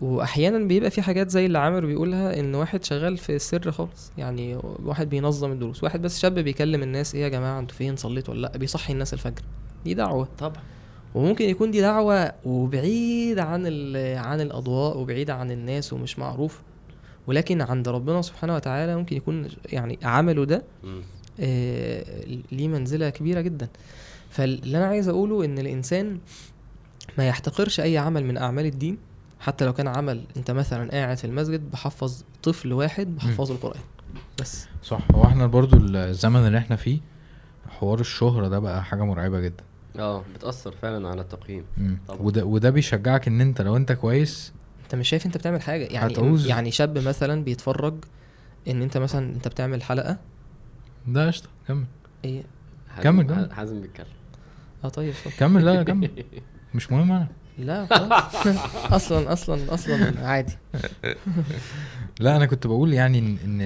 واحيانا 0.00 0.58
بيبقى 0.58 0.90
في 0.90 1.02
حاجات 1.02 1.30
زي 1.30 1.46
اللي 1.46 1.58
عامر 1.58 1.86
بيقولها 1.86 2.40
إن 2.40 2.54
واحد 2.54 2.84
شغال 2.84 3.16
في 3.16 3.36
السر 3.36 3.70
خالص 3.70 4.12
يعني 4.18 4.58
واحد 4.84 5.08
بينظم 5.10 5.52
الدروس 5.52 5.84
واحد 5.84 6.02
بس 6.02 6.18
شاب 6.18 6.38
بيكلم 6.38 6.82
الناس 6.82 7.14
إيه 7.14 7.22
يا 7.22 7.28
جماعة 7.28 7.58
أنتوا 7.58 7.76
فين 7.76 7.96
صليتوا 7.96 8.34
ولا 8.34 8.40
لأ؟ 8.42 8.56
بيصحي 8.56 8.92
الناس 8.92 9.14
الفجر. 9.14 9.42
دي 9.84 9.94
دعوة. 9.94 10.28
طبعا. 10.38 10.62
وممكن 11.14 11.44
يكون 11.44 11.70
دي 11.70 11.80
دعوة 11.80 12.32
وبعيد 12.44 13.38
عن 13.38 13.66
عن 14.16 14.40
الأضواء 14.40 14.98
وبعيد 14.98 15.30
عن 15.30 15.50
الناس 15.50 15.92
ومش 15.92 16.18
معروف. 16.18 16.60
ولكن 17.26 17.60
عند 17.62 17.88
ربنا 17.88 18.22
سبحانه 18.22 18.54
وتعالى 18.54 18.96
ممكن 18.96 19.16
يكون 19.16 19.48
يعني 19.72 19.98
عمله 20.02 20.44
ده. 20.44 20.62
آه، 21.40 22.04
ليه 22.52 22.68
منزلة 22.68 23.10
كبيرة 23.10 23.40
جدا. 23.40 23.68
فاللي 24.36 24.78
أنا 24.78 24.86
عايز 24.86 25.08
أقوله 25.08 25.44
إن 25.44 25.58
الإنسان 25.58 26.18
ما 27.18 27.28
يحتقرش 27.28 27.80
أي 27.80 27.98
عمل 27.98 28.24
من 28.24 28.36
أعمال 28.36 28.66
الدين 28.66 28.98
حتى 29.40 29.64
لو 29.64 29.72
كان 29.72 29.88
عمل 29.88 30.24
أنت 30.36 30.50
مثلا 30.50 30.90
قاعد 30.90 31.16
في 31.16 31.24
المسجد 31.24 31.70
بحفظ 31.70 32.22
طفل 32.42 32.72
واحد 32.72 33.16
بحفظه 33.16 33.54
القرآن 33.54 33.80
بس. 34.40 34.66
صح. 34.82 35.00
هو 35.14 35.24
إحنا 35.24 35.46
برضو 35.46 35.76
الزمن 35.76 36.46
اللي 36.46 36.58
إحنا 36.58 36.76
فيه 36.76 36.98
حوار 37.68 38.00
الشهرة 38.00 38.48
ده 38.48 38.58
بقى 38.58 38.84
حاجة 38.84 39.04
مرعبة 39.04 39.40
جدا. 39.40 39.64
آه 39.98 40.24
بتأثر 40.34 40.72
فعلا 40.82 41.08
على 41.08 41.20
التقييم. 41.20 41.64
وده 42.20 42.44
وده 42.44 42.70
بيشجعك 42.70 43.28
إن 43.28 43.40
أنت 43.40 43.62
لو 43.62 43.76
أنت 43.76 43.92
كويس 43.92 44.52
أنت 44.84 44.94
مش 44.94 45.08
شايف 45.08 45.26
أنت 45.26 45.36
بتعمل 45.36 45.62
حاجة. 45.62 45.84
يعني 45.84 46.14
هتعوز- 46.14 46.46
يعني 46.46 46.70
شاب 46.70 46.98
مثلا 46.98 47.44
بيتفرج 47.44 47.94
إن 48.68 48.82
أنت 48.82 48.98
مثلا 48.98 49.32
أنت 49.34 49.48
بتعمل 49.48 49.82
حلقة. 49.82 50.18
ده 51.06 51.26
قشطة 51.26 51.48
كمل. 51.68 51.84
إيه؟ 52.24 52.42
كمل، 53.02 53.22
كمل. 53.26 53.52
حازم 53.52 53.80
بيتكلم. 53.80 54.06
آه 54.84 54.88
طيب 54.88 55.08
اتفضل. 55.08 55.34
كمل 55.38 55.64
لا 55.64 55.82
كمل 55.82 56.10
مش 56.74 56.92
مهم 56.92 57.12
أنا 57.12 57.28
لا 57.58 57.86
أصلا 58.96 59.32
أصلا 59.32 59.74
أصلا 59.74 60.26
عادي 60.26 60.56
لا 62.20 62.36
أنا 62.36 62.46
كنت 62.46 62.66
بقول 62.66 62.92
يعني 62.92 63.18
إن 63.18 63.36
إن 63.44 63.60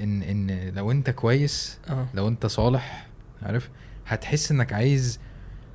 إن, 0.00 0.22
إن 0.50 0.74
لو 0.74 0.90
أنت 0.90 1.10
كويس 1.10 1.78
آه 1.90 2.06
لو 2.14 2.28
أنت 2.28 2.46
صالح 2.46 3.06
عارف 3.42 3.70
هتحس 4.06 4.50
إنك 4.50 4.72
عايز 4.72 5.20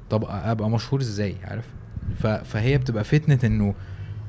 طب 0.10 0.26
أبقى 0.30 0.70
مشهور 0.70 1.02
إزاي 1.02 1.36
عارف. 1.44 1.66
فهي 2.46 2.78
بتبقى 2.78 3.04
فتنة 3.04 3.40
إنه 3.44 3.76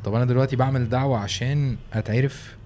طب 0.05 0.15
أنا 0.15 0.25
دلوقتي 0.25 0.57
بعمل 0.57 0.89
دعوة 0.89 1.19
عشان 1.19 1.77
أتعرف 1.93 2.57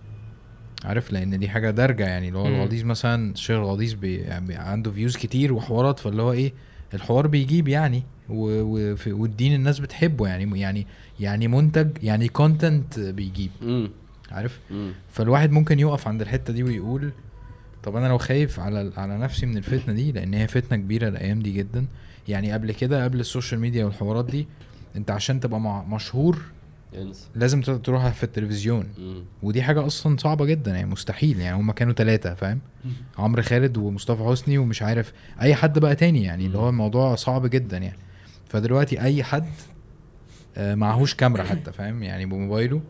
عارف 0.85 1.12
لأن 1.12 1.38
دي 1.38 1.48
حاجة 1.48 1.70
دارجة 1.70 2.07
يعني 2.07 2.28
اللي 2.28 2.38
هو 2.38 2.44
مم. 2.48 2.54
الغليظ 2.54 2.83
مثلا 2.85 3.33
الشيخ 3.33 3.57
الغليظ 3.57 3.92
بي... 3.92 4.16
يعني 4.16 4.54
عنده 4.54 4.90
views 4.90 5.16
كتير 5.16 5.52
وحوارات 5.52 5.98
فاللي 5.98 6.22
هو 6.22 6.33
إيه 6.33 6.52
الحوار 6.94 7.26
بيجيب 7.26 7.68
يعني 7.68 8.02
و... 8.28 8.61
و... 8.62 8.96
في- 8.96 9.12
والدين 9.12 9.54
الناس 9.54 9.78
بتحبه 9.78 10.26
يعني 10.28 10.61
يعني 10.61 10.87
يعني 11.20 11.48
منتج 11.48 11.88
يعني 12.02 12.28
content 12.28 12.98
بيجيب. 12.98 13.50
امم 13.62 13.90
عارف؟ 14.33 14.61
امم 14.70 14.92
فالواحد 15.12 15.50
ممكن 15.52 15.78
يقف 15.80 16.09
عند 16.09 16.20
الحتة 16.20 16.52
دي 16.52 16.62
ويقول 16.62 17.11
طب 17.83 17.96
أنا 17.96 18.09
لو 18.09 18.18
خايف 18.18 18.61
على 18.61 18.92
على 18.96 19.18
نفسي 19.18 19.46
من 19.46 19.57
الفتنة 19.57 19.94
دي 19.94 20.12
لأن 20.12 20.35
هي 20.35 20.46
فتنة 20.48 20.76
كبيرة 20.78 21.09
الأيام 21.09 21.40
دي 21.42 21.52
جدا. 21.52 21.87
يعني 22.28 22.52
قبل 22.52 22.72
كده 22.72 23.04
قبل 23.04 23.20
ال 23.20 23.26
social 23.26 23.60
media 23.60 23.84
والحوارات 23.85 24.24
دي 24.24 24.46
أنت 24.96 25.11
عشان 25.11 25.40
تبقى 25.40 25.61
مشهور 25.88 26.42
انسى 27.02 27.26
لازم 27.35 27.61
تروح 27.61 28.09
في 28.09 28.24
التلفزيون. 28.24 28.88
ودي 29.42 29.62
حاجة 29.62 29.87
أصلا 29.87 30.16
صعبة 30.16 30.44
جدا 30.44 30.70
يعني 30.70 30.90
مستحيل 30.90 31.40
يعني 31.40 31.57
هما 31.57 31.72
كانوا 31.72 31.92
ثلاثة 31.92 32.35
فاهم؟ 32.35 32.61
عمرو 33.18 33.42
خالد 33.42 33.76
ومصطفى 33.76 34.24
حسني 34.24 34.59
ومش 34.59 34.83
عارف 34.83 35.12
أي 35.40 35.54
حد 35.54 35.78
بقى 35.78 35.96
تاني 35.96 36.22
يعني 36.22 36.46
اللي 36.46 36.59
هو 36.59 36.68
الموضوع 36.68 37.14
صعب 37.14 37.46
جدا 37.46 37.78
يعني. 37.78 37.98
فدلوقتي 38.48 39.00
أي 39.00 39.24
حد 39.24 39.46
آه، 40.57 40.74
معهوش 40.74 41.14
كاميرا 41.14 41.42
حتى 41.44 41.72
فاهم؟ 41.72 42.02
يعني 42.02 42.26
بموبايله 42.26 42.83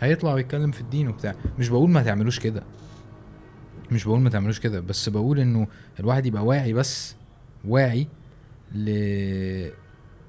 هيطلع 0.00 0.32
ويتكلم 0.34 0.70
في 0.70 0.80
الدين 0.80 1.08
وبتاع. 1.08 1.34
مش 1.58 1.68
بقول 1.68 1.90
ما 1.90 2.02
تعملوش 2.02 2.38
كده. 2.40 2.62
مش 3.90 4.04
بقول 4.04 4.20
ما 4.20 4.30
تعملوش 4.30 4.60
كده 4.60 4.80
بس 4.80 5.08
بقول 5.08 5.40
إنه 5.40 5.66
الواحد 6.00 6.26
يبقى 6.26 6.44
واعي 6.44 6.72
بس 6.72 7.14
واعي 7.64 8.06
ل 8.74 8.90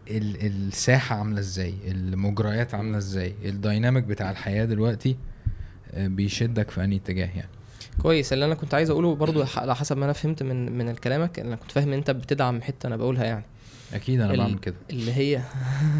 ال- 0.09 0.45
الساحة 0.45 1.15
عاملة 1.15 1.39
إزاي؟ 1.39 1.73
المجريات 1.87 2.73
عاملة 2.73 2.97
إزاي؟ 2.97 3.33
الديناميك 3.45 4.03
بتاع 4.03 4.31
الحياة 4.31 4.65
دلوقتي 4.65 5.17
آه، 5.93 6.07
بيشدك 6.07 6.71
في 6.71 6.83
أنهي 6.83 6.97
اتجاه 6.97 7.25
يعني؟ 7.35 7.49
كويس. 8.01 8.33
اللي 8.33 8.45
أنا 8.45 8.55
كنت 8.55 8.73
عايز 8.73 8.89
أقوله 8.89 9.15
برضو 9.15 9.45
ح- 9.45 9.59
على 9.59 9.75
حسب 9.75 9.97
ما 9.97 10.05
أنا 10.05 10.13
فهمت 10.13 10.43
من 10.43 10.77
من 10.77 10.93
كلامك 10.95 11.39
أنا 11.39 11.55
كنت 11.55 11.71
فاهم 11.71 11.87
إن 11.87 11.93
أنت 11.93 12.11
بتدعم 12.11 12.61
حتة 12.61 12.87
أنا 12.87 12.95
بقولها 12.97 13.23
يعني. 13.25 13.43
أكيد 13.93 14.21
أنا 14.21 14.35
بعمل 14.37 14.59
كده. 14.59 14.75
اللي 14.89 15.13
هي 15.13 15.41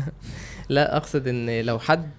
لا 0.70 0.98
أقصد 0.98 1.28
إن 1.28 1.62
لو 1.62 1.80
حد 1.80 2.10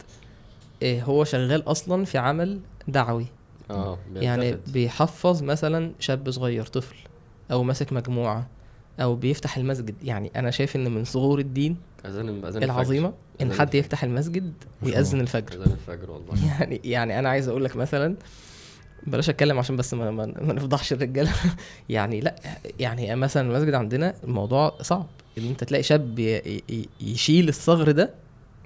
آه، 0.82 1.00
هو 1.00 1.24
شغال 1.24 1.62
أصلا 1.70 2.04
في 2.04 2.18
عمل 2.18 2.60
دعوي. 2.88 3.26
آه 3.70 3.98
يعني. 4.14 4.56
بيحفظ 4.66 5.42
مثلا 5.42 5.92
شاب 6.00 6.30
صغير 6.30 6.66
طفل 6.66 6.96
أو 7.50 7.62
ماسك 7.62 7.92
مجموعة. 7.92 8.46
أو 9.00 9.16
بيفتح 9.16 9.56
المسجد. 9.56 9.94
يعني 10.02 10.30
أنا 10.36 10.50
شايف 10.50 10.76
إن 10.76 10.90
من 10.90 11.04
صغور 11.04 11.38
الدين 11.38 11.76
أذان 12.06 12.44
أذان 12.44 12.62
العظيمة 12.62 13.12
إن 13.40 13.46
أذان 13.46 13.60
حد. 13.60 13.74
يفتح 13.74 14.04
المسجد 14.04 14.52
ويأذن. 14.82 15.20
الفجر. 15.20 15.54
أذان 15.54 15.72
الفجر 15.72 16.10
والله. 16.10 16.46
يعني 16.50 16.80
يعني 16.84 17.18
أنا 17.18 17.28
عايز 17.28 17.48
أقول 17.48 17.64
لك 17.64 17.76
مثلا 17.76 18.16
بلاش 19.06 19.30
أتكلم 19.30 19.58
عشان 19.58 19.76
بس 19.76 19.94
ما, 19.94 20.10
ما, 20.10 20.26
ما 20.26 20.52
نفضحش 20.52 20.92
الرجالة. 20.92 21.30
يعني 21.88 22.20
لأ 22.20 22.36
يعني 22.78 23.16
مثلا 23.16 23.50
المسجد 23.50 23.74
عندنا 23.74 24.14
الموضوع 24.24 24.78
صعب. 24.82 25.06
إن 25.38 25.44
أنت 25.44 25.64
تلاقي 25.64 25.82
شاب 25.82 26.18
يشيل 27.00 27.48
الثغر 27.48 27.90
ده 27.90 28.14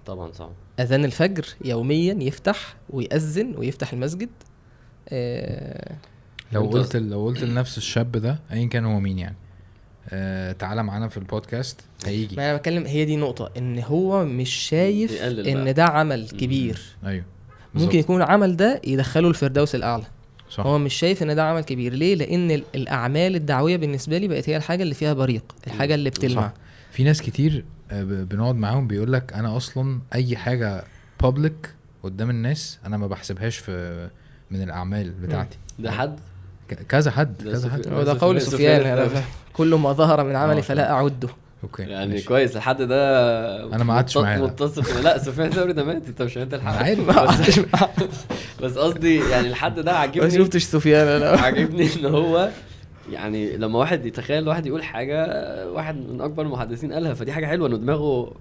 طبعا 0.07 0.33
صعب. 0.33 0.53
أذان 0.81 1.05
الفجر 1.05 1.47
يوميا 1.65 2.15
يفتح 2.21 2.77
ويأذن 2.91 3.55
ويفتح 3.57 3.93
المسجد. 3.93 4.29
آه 5.09 5.97
لو 6.53 6.63
قلت 6.63 6.97
لو 6.97 7.25
قلت 7.25 7.45
لنفس 7.45 7.79
الشاب 7.79 8.13
ده 8.13 8.39
ايا 8.53 8.67
كان 8.67 8.85
هو 8.85 9.01
مين 9.01 9.19
يعني؟ 9.19 9.37
آه 10.11 10.53
تعالى 10.53 10.83
معانا 10.83 11.09
في 11.09 11.17
البودكاست. 11.17 11.81
هيجي. 12.07 12.37
ما 12.37 12.51
أنا 12.51 12.57
بتكلم 12.59 12.87
هي 12.87 13.05
دي 13.05 13.17
نقطه 13.17 13.51
إن 13.57 13.79
هو 13.79 14.25
مش 14.25 14.51
شايف 14.51 15.23
ان 15.23 15.65
بقى. 15.65 15.73
ده 15.73 15.85
عمل 15.85 16.29
كبير. 16.29 16.81
أيوه. 17.07 17.25
ممكن 17.75 17.87
بالظبط. 17.87 17.95
يكون 17.95 18.17
العمل 18.23 18.57
ده 18.57 18.81
يدخله 18.85 19.29
الفردوس 19.29 19.75
الأعلى. 19.75 20.05
صح. 20.51 20.67
هو 20.67 20.79
مش 20.79 20.95
شايف 20.95 21.23
إن 21.23 21.35
ده 21.35 21.45
عمل 21.45 21.61
كبير. 21.65 21.95
ليه؟ 21.95 22.15
لأن 22.15 22.51
ال- 22.51 22.65
الأعمال 22.75 23.37
الدعوية 23.37 23.77
بالنسبة 23.77 24.19
لي 24.19 24.29
بقت 24.29 24.49
هي 24.49 24.57
الحاجة 24.57 24.83
اللي 24.83 24.95
فيها 24.95 25.13
بريق 25.13 25.45
الحاجة 25.67 25.95
اللي 25.95 26.11
بتلمع. 26.11 26.43
صح. 26.49 26.53
في 26.93 27.05
ناس 27.05 27.23
كتير 27.23 27.65
آه، 27.91 28.03
بنقعد 28.03 28.55
معاهم 28.55 28.87
بيقول 28.87 29.13
لك 29.13 29.33
أنا 29.33 29.57
أصلا 29.57 30.01
أي 30.15 30.37
حاجة 30.37 30.85
بابليك 31.23 31.75
قدام 32.03 32.31
الناس 32.31 32.79
أنا 32.87 32.97
ما 32.97 33.07
بحسبهاش 33.07 33.57
في 33.59 34.09
من 34.51 34.63
الأعمال 34.63 35.11
بتاعتي. 35.11 35.59
ده 35.79 35.91
حد؟ 35.91 36.19
كذا 36.75 37.11
حد 37.11 37.43
كذا 37.45 37.71
حد. 37.71 37.89
هو 37.93 38.03
ده 38.03 38.17
قول 38.21 38.41
سفيان 38.41 39.11
كل 39.53 39.75
ما 39.75 39.93
ظهر 39.93 40.25
من 40.25 40.37
عملي 40.37 40.59
آه، 40.59 40.63
فلا 40.63 40.91
أعده. 40.93 41.29
أوكي 41.63 41.83
يعني 41.83 42.13
ماشي. 42.13 42.25
كويس 42.27 42.57
الحد 42.57 42.83
ده 42.83 43.75
أنا 43.75 43.85
ما 43.85 43.95
قعدتش 43.95 44.17
معاه، 44.17 44.39
لا. 44.39 44.45
متصف 44.45 45.03
لا 45.05 45.19
سفيان 45.19 45.47
الثوري 45.47 45.73
ده 45.73 45.85
مات 45.85 46.09
انت 46.09 46.23
مش 46.23 46.39
انت 46.39 46.55
أنا 46.55 46.63
الحق. 46.63 46.83
عارف 46.83 47.01
بس, 47.41 47.61
بس 48.63 48.79
قصدي 48.79 49.17
يعني 49.31 49.49
الحد 49.49 49.81
ده 49.81 49.93
ما 49.93 49.99
عاجبني 49.99 50.31
شفتش 50.31 50.63
سفيان 50.65 51.07
أنا. 51.09 51.41
عاجبني 51.41 51.89
إن 52.01 52.07
هو 52.07 52.49
يعني 53.13 53.57
لما 53.57 53.79
واحد 53.79 54.07
يتخيل 54.07 54.49
واحد 54.49 54.67
يقول 54.67 54.83
حاجة 54.83 55.27
واحد 55.71 55.97
من 55.97 56.21
أكبر 56.21 56.43
المحدثين 56.43 56.93
قالها 56.93 57.15
فدي 57.15 57.33
حاجة 57.33 57.47
حلوة 57.47 57.69
إنه 57.69 57.77
دماغه. 57.77 58.33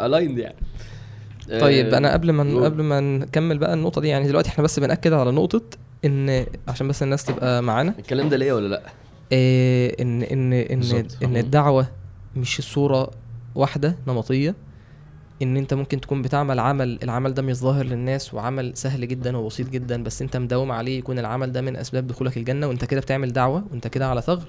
الايند 0.00 0.38
يعني. 0.38 0.56
طيب 1.60 1.94
آه، 1.94 1.98
أنا 1.98 2.12
قبل 2.12 2.30
ما. 2.30 2.64
قبل 2.64 2.82
ما 2.82 3.00
نكمل 3.00 3.58
بقى 3.58 3.74
النقطة 3.74 4.00
دي 4.00 4.08
يعني 4.08 4.28
دلوقتي 4.28 4.48
إحنا 4.48 4.64
بس 4.64 4.78
بنأكد 4.78 5.12
على 5.12 5.30
نقطة 5.30 5.62
إن 6.04 6.46
عشان 6.68 6.88
بس 6.88 7.02
الناس 7.02 7.24
تبقى 7.24 7.62
معانا. 7.62 7.94
الكلام 7.98 8.28
ده 8.28 8.36
ليا 8.36 8.52
ولا 8.54 8.68
لأ؟ 8.68 8.82
إيه 9.32 10.02
إن 10.02 10.22
إن 10.22 10.52
إن. 10.52 11.06
إن 11.22 11.36
الدعوة 11.36 11.86
مش 12.36 12.58
الصورة 12.58 13.10
واحدة 13.54 13.96
نمطية. 14.06 14.54
إن 15.42 15.56
أنت 15.56 15.74
ممكن 15.74 16.00
تكون 16.00 16.22
بتعمل 16.22 16.58
عمل 16.58 16.98
العمل 17.02 17.34
ده 17.34 17.42
مش 17.42 17.56
ظاهر 17.56 17.84
للناس 17.84 18.34
وعمل 18.34 18.72
سهل 18.76 19.08
جدا 19.08 19.36
وبسيط 19.36 19.68
جدا 19.68 20.02
بس 20.02 20.22
أنت 20.22 20.36
مداوم 20.36 20.72
عليه 20.72 20.98
يكون 20.98 21.18
العمل 21.18 21.52
ده 21.52 21.60
من 21.60 21.76
أسباب 21.76 22.06
دخولك 22.06 22.36
الجنة 22.36 22.66
وأنت 22.66 22.84
كده 22.84 23.00
بتعمل 23.00 23.32
دعوة 23.32 23.64
وأنت 23.70 23.86
كده 23.86 24.08
على 24.08 24.22
ثغر. 24.22 24.44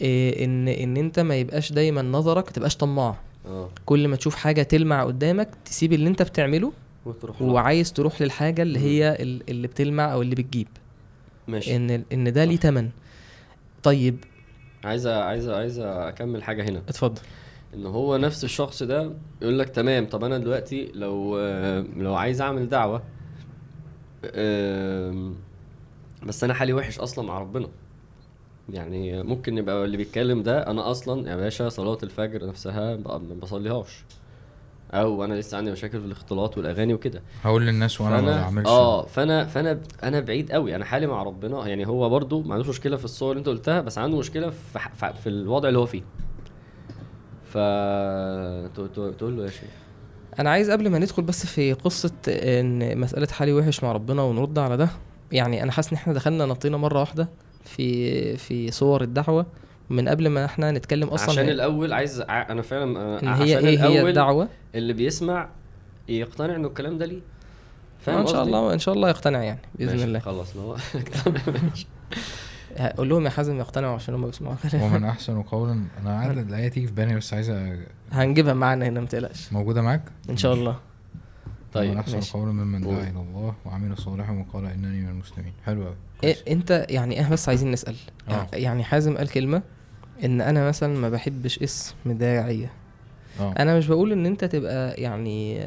إيه 0.00 0.44
إن 0.44 0.68
إن 0.68 0.96
أنت 0.96 1.20
ما 1.20 1.36
يبقاش 1.36 1.72
دايما 1.72 2.02
نظرك 2.02 2.50
تبقاش 2.50 2.76
طماع. 2.76 3.16
آه. 3.46 3.68
كل 3.86 4.08
ما 4.08 4.16
تشوف 4.16 4.34
حاجة 4.34 4.62
تلمع 4.62 5.04
قدامك 5.04 5.48
تسيب 5.64 5.92
اللي 5.92 6.08
أنت 6.08 6.22
بتعمله 6.22 6.72
وتروح. 7.06 7.42
وعايز 7.42 7.92
تروح 7.92 8.22
للحاجة 8.22 8.62
اللي 8.62 8.78
هي 8.78 9.16
ال- 9.22 9.50
اللي 9.50 9.66
بتلمع 9.68 10.12
أو 10.12 10.22
اللي 10.22 10.34
بتجيب. 10.34 10.68
ماشي. 11.48 11.76
إن 11.76 12.04
إن 12.12 12.32
ده 12.32 12.44
ليه 12.44 12.56
تمن. 12.56 12.90
طيب. 13.82 14.16
عايز 14.84 15.06
عايز 15.06 15.48
عايز 15.48 15.78
أكمل 15.78 16.42
حاجة 16.42 16.62
هنا. 16.68 16.78
اتفضل. 16.88 17.20
إن 17.74 17.86
هو 17.86 18.16
نفس 18.16 18.44
الشخص 18.44 18.82
ده 18.82 19.12
يقول 19.42 19.58
لك 19.58 19.68
تمام 19.68 20.06
طب 20.06 20.24
أنا 20.24 20.38
دلوقتي 20.38 20.90
لو 20.94 21.38
لو 21.96 22.14
عايز 22.14 22.40
أعمل 22.40 22.68
دعوة 22.68 23.02
بس 26.26 26.44
أنا 26.44 26.54
حالي 26.54 26.72
وحش 26.72 26.98
أصلا 26.98 27.26
مع 27.26 27.38
ربنا. 27.38 27.68
يعني 28.72 29.22
ممكن 29.22 29.58
يبقى 29.58 29.84
اللي 29.84 29.96
بيتكلم 29.96 30.42
ده 30.42 30.66
أنا 30.70 30.90
أصلا 30.90 31.30
يا 31.30 31.36
باشا 31.36 31.68
صلاة 31.68 31.98
الفجر 32.02 32.46
نفسها 32.46 32.96
ما 32.96 33.18
بصليهاش. 33.42 34.04
أو 34.92 35.24
أنا 35.24 35.34
لسه 35.34 35.56
عندي 35.58 35.70
مشاكل 35.70 36.00
في 36.00 36.06
الاختلاط 36.06 36.56
والأغاني 36.58 36.94
وكده. 36.94 37.22
هقول 37.42 37.66
للناس 37.66 38.00
وأنا 38.00 38.20
ما 38.20 38.26
فانا 38.32 38.42
بعملش. 38.42 38.68
آه 38.68 39.06
فأنا 39.06 39.44
فأنا 39.44 39.80
أنا 40.02 40.20
بعيد 40.20 40.52
قوي 40.52 40.76
أنا 40.76 40.84
حالي 40.84 41.06
مع 41.06 41.22
ربنا. 41.22 41.66
يعني 41.68 41.86
هو 41.86 42.08
برضو 42.10 42.42
ما 42.42 42.52
عندوش 42.54 42.68
مشكلة 42.68 42.96
في 42.96 43.04
الصور 43.04 43.30
اللي 43.30 43.38
أنت 43.38 43.48
قلتها 43.48 43.80
بس 43.80 43.98
عنده 43.98 44.18
مشكلة 44.18 44.50
في 44.50 44.78
في- 44.96 45.12
في 45.22 45.28
الوضع 45.28 45.68
اللي 45.68 45.78
هو 45.78 45.86
فيه. 45.86 46.02
ف 47.46 47.58
تقول 49.18 49.36
له 49.36 49.44
يا 49.44 49.50
شيخ. 49.50 49.68
أنا 50.38 50.50
عايز 50.50 50.70
قبل 50.70 50.90
ما 50.90 50.98
ندخل 50.98 51.22
بس 51.22 51.46
في 51.46 51.72
قصة 51.72 52.12
إن 52.28 52.98
مسألة 53.00 53.26
حالي 53.26 53.52
وحش 53.52 53.84
مع 53.84 53.92
ربنا 53.92 54.22
ونرد 54.22 54.58
على 54.58 54.76
ده 54.76 54.88
يعني 55.32 55.62
أنا 55.62 55.72
حاسس 55.72 55.88
إن 55.88 55.94
إحنا 55.96 56.12
دخلنا 56.12 56.46
نطينا 56.46 56.76
مرة 56.76 57.00
واحدة 57.00 57.28
في 57.64 58.36
في 58.36 58.70
صور 58.70 59.02
الدعوة. 59.02 59.46
من 59.90 60.08
قبل 60.08 60.28
ما 60.28 60.44
إحنا 60.44 60.70
نتكلم 60.72 61.08
أصلا 61.08 61.30
عشان 61.30 61.48
الأول 61.48 61.92
عايز 61.92 62.20
ع- 62.20 62.52
أنا 62.52 62.62
فعلا 62.62 63.18
إن 63.22 63.28
عشان 63.28 63.42
هي 63.46 63.58
إيه 63.58 63.84
هي 63.86 64.08
الدعوة؟ 64.08 64.48
اللي 64.74 64.92
بيسمع 64.92 65.48
يقتنع 66.08 66.54
إنه 66.56 66.68
الكلام 66.68 66.98
ده 66.98 67.06
ليه. 67.06 67.20
فاهم 68.00 68.18
إن 68.18 68.26
شاء؟ 68.26 68.42
الله 68.42 68.72
إن 68.74 68.78
شاء 68.78 68.94
الله 68.94 69.08
يقتنع 69.08 69.42
يعني 69.42 69.60
بإذن 69.74 69.90
ماشي، 69.92 70.04
الله. 70.04 70.18
خلاص 70.18 70.56
لو 70.56 70.76
قول 72.96 73.08
لهم 73.08 73.24
يا 73.24 73.30
حازم 73.30 73.58
يقتنعوا 73.58 73.94
عشان 73.94 74.14
هم 74.14 74.26
بيسمعوا 74.26 74.54
كلام 74.70 74.82
ومن 74.82 75.04
أحسن 75.04 75.42
قولا. 75.42 75.72
أنا 76.02 76.10
قاعد 76.10 76.38
الاقيها 76.48 76.68
تيجي 76.68 76.86
في 76.86 76.92
بالي 76.92 77.16
بس 77.16 77.34
عايزه 77.34 77.76
هنجيبها 78.12 78.54
معانا 78.54 78.86
هنا 78.88 79.00
ما 79.00 79.06
تقلقش. 79.06 79.52
موجودة 79.52 79.82
معاك؟ 79.82 80.02
إن 80.30 80.36
شاء 80.36 80.54
الله. 80.54 80.76
طيب، 81.74 81.90
ومن 81.90 81.98
أحسن 81.98 82.14
ماشي. 82.14 82.32
قولا 82.32 82.52
ممن. 82.52 82.80
دعا 82.80 83.02
إلى 83.02 83.20
الله 83.20 83.54
وعمل 83.66 83.98
صالحا 83.98 84.32
وقال 84.32 84.66
إنني 84.66 85.00
من 85.00 85.08
المسلمين 85.08 85.52
حلو 85.66 85.84
قوي 85.84 85.94
إيه 86.24 86.36
أنت 86.48 86.86
يعني 86.88 87.20
إحنا 87.20 87.32
بس 87.32 87.48
عايزين 87.48 87.70
نسأل 87.70 87.96
آه. 88.28 88.46
يعني 88.52 88.84
حازم 88.84 89.16
قال 89.16 89.28
كلمة 89.28 89.62
إن 90.24 90.40
أنا 90.40 90.68
مثلا 90.68 90.98
ما 90.98 91.08
بحبش 91.08 91.58
اسم 91.58 91.94
داعية 92.06 92.70
آه 93.40 93.54
أنا 93.58 93.78
مش 93.78 93.86
بقول 93.86 94.12
إن 94.12 94.26
أنت 94.26 94.44
تبقى 94.44 94.94
يعني 95.02 95.62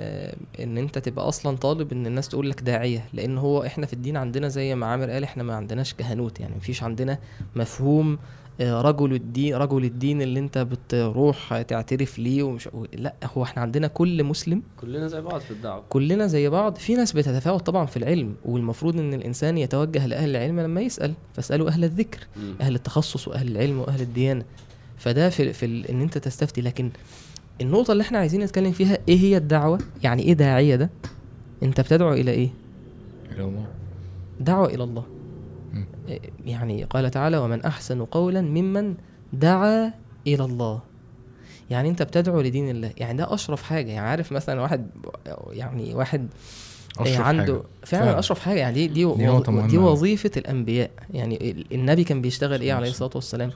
إن 0.63 0.78
أنت 0.78 0.98
تبقى 0.98 1.28
أصلا 1.28 1.58
طالب 1.58 1.91
إن 1.91 2.08
الناس 2.08 2.30
تقول 2.30 2.50
لك 2.50 2.62
داعية 2.62 3.06
لأن 3.13 3.38
هو 3.38 3.63
إحنا 3.63 3.86
في 3.86 3.93
الدين 3.93 4.17
عندنا 4.17 4.48
زي 4.48 4.76
ما 4.76 4.86
عامر 4.86 5.10
قال 5.10 5.24
إحنا 5.24 5.43
ما 5.43 5.56
عندناش 5.56 5.93
كهنوت 5.93 6.39
يعني 6.39 6.56
مفيش 6.56 6.84
عندنا 6.84 7.17
مفهوم 7.56 8.20
رجل 8.62 9.13
الدين 9.13 9.56
رجل 9.56 9.84
الدين 9.86 10.22
اللي 10.22 10.39
انت 10.39 10.58
بتروح 10.58 11.62
تعترف 11.62 12.20
ليه 12.20 12.43
ومش 12.43 12.70
لا 12.93 13.13
هو 13.38 13.43
إحنا 13.43 13.62
عندنا 13.62 13.88
كل 13.88 14.24
مسلم 14.24 14.62
كلنا 14.82 15.08
زي 15.08 15.22
بعض 15.22 15.41
في 15.41 15.52
الدعوة. 15.52 15.84
كلنا 15.89 16.28
زي 16.28 16.50
بعض. 16.50 16.76
في 16.76 16.96
ناس 16.96 17.12
بتتفاوت 17.13 17.65
طبعا 17.65 17.86
في 17.86 17.98
العلم 17.98 18.36
والمفروض 18.46 19.00
إن 19.00 19.13
الإنسان 19.13 19.58
يتوجه 19.58 20.06
لأهل 20.06 20.30
العلم 20.30 20.60
لما 20.60 20.82
يسأل 20.82 21.13
فاسألوا 21.34 21.70
أهل 21.70 21.84
الذكر 21.84 22.20
مم. 22.38 22.54
أهل 22.62 22.76
التخصص 22.76 23.28
وأهل 23.28 23.48
العلم 23.48 23.80
وأهل 23.80 24.02
الديانة. 24.02 24.46
فده 24.98 25.30
في, 25.30 25.54
في 25.54 25.65
ال- 25.65 25.88
إن 25.88 26.02
أنت 26.02 26.17
تستفتي. 26.17 26.62
لكن 26.62 26.89
النقطة 27.62 27.91
اللي 27.91 28.02
إحنا 28.02 28.17
عايزين 28.17 28.41
نتكلم 28.43 28.72
فيها 28.72 28.98
إيه 29.10 29.20
هي 29.20 29.38
الدعوة؟ 29.38 29.80
يعني 30.04 30.24
إيه 30.24 30.34
داعية 30.34 30.76
ده؟ 30.76 30.89
أنت 31.63 31.82
بتدعو 31.82 32.13
إلى 32.13 32.32
إيه؟ 32.32 32.50
إلى 33.32 33.43
الله. 33.43 33.65
دعوة 34.39 34.67
إلى 34.67 34.84
الله. 34.84 35.04
يعني 36.46 36.84
قال 36.84 37.12
تعالى 37.12 37.38
ومن 37.38 37.62
أحسن 37.65 38.06
قولا 38.06 38.41
ممن 38.41 38.96
دعا 39.34 39.93
إلى 40.28 40.43
الله. 40.46 40.80
يعني 41.70 41.89
أنت 41.89 42.02
بتدعو 42.04 42.41
لدين 42.41 42.70
الله. 42.70 42.91
يعني 42.98 43.17
ده 43.17 43.34
أشرف 43.34 43.63
حاجة. 43.63 43.88
يعني 43.91 44.08
عارف 44.08 44.32
مثلا 44.32 44.62
واحد 44.62 44.88
يعني 45.52 45.93
واحد 45.96 46.28
أشرف 47.00 47.22
عنده 47.22 47.43
حاجة. 47.43 47.62
فعلا, 47.86 48.06
فعلا. 48.06 48.20
أشرف 48.20 48.39
حاجة. 48.39 48.60
يعني 48.60 48.74
دي 48.74 48.88
دي, 48.88 49.06
دي 49.15 49.26
دي. 49.67 49.78
وظيفة 49.78 50.32
الأنبياء. 50.38 50.89
يعني 51.13 51.52
ال- 51.52 51.74
النبي 51.74 52.04
كان 52.04 52.22
بيشتغل 52.22 52.62
إيه 52.62 52.74
عليه 52.74 52.89
الصلاة 52.89 53.12
والسلام. 53.15 53.50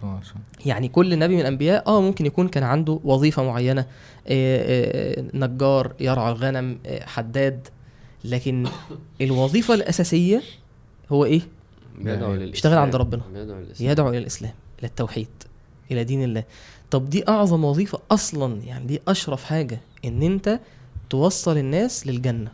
يعني 0.66 0.88
كل 0.88 1.20
نبي 1.20 1.36
من 1.36 1.42
الأنبياء 1.42 1.88
آه 1.88 2.02
ممكن 2.02 2.26
يكون 2.26 2.48
كان 2.48 2.64
عنده 2.64 3.00
وظيفة 3.04 3.44
معينة. 3.44 3.82
آه، 3.82 3.86
آه، 4.28 5.24
نجار 5.34 5.94
يرعى 6.00 6.32
الغنم 6.32 6.78
آه، 6.86 7.06
حداد. 7.06 7.68
لكن 8.24 8.66
الوظيفة 9.22 9.74
الأساسية 9.74 10.42
هو 11.12 11.26
إيه؟ 11.26 11.42
بيدعو 11.98 12.14
يعني 12.32 12.34
للإسلام. 12.34 12.54
اشتغل 12.54 12.78
عند 12.78 12.96
ربنا. 12.96 13.22
بيدعو 13.34 13.60
للإسلام. 13.60 13.92
يدعو 13.92 14.10
إلى 14.10 14.18
الإسلام 14.18 14.54
إلى 14.80 14.88
التوحيد 14.88 15.28
إلى 15.92 16.04
دين 16.04 16.24
الله 16.24 16.44
طب 16.92 17.10
دي 17.10 17.28
أعظم 17.30 17.64
وظيفة 17.64 18.00
أصلا 18.12 18.62
يعني 18.64 18.86
دي 18.86 19.02
أشرف 19.08 19.44
حاجة 19.44 19.80
إن 20.06 20.24
أنت 20.24 20.60
توصل 21.10 21.58
الناس 21.58 22.08
للجنة 22.08 22.52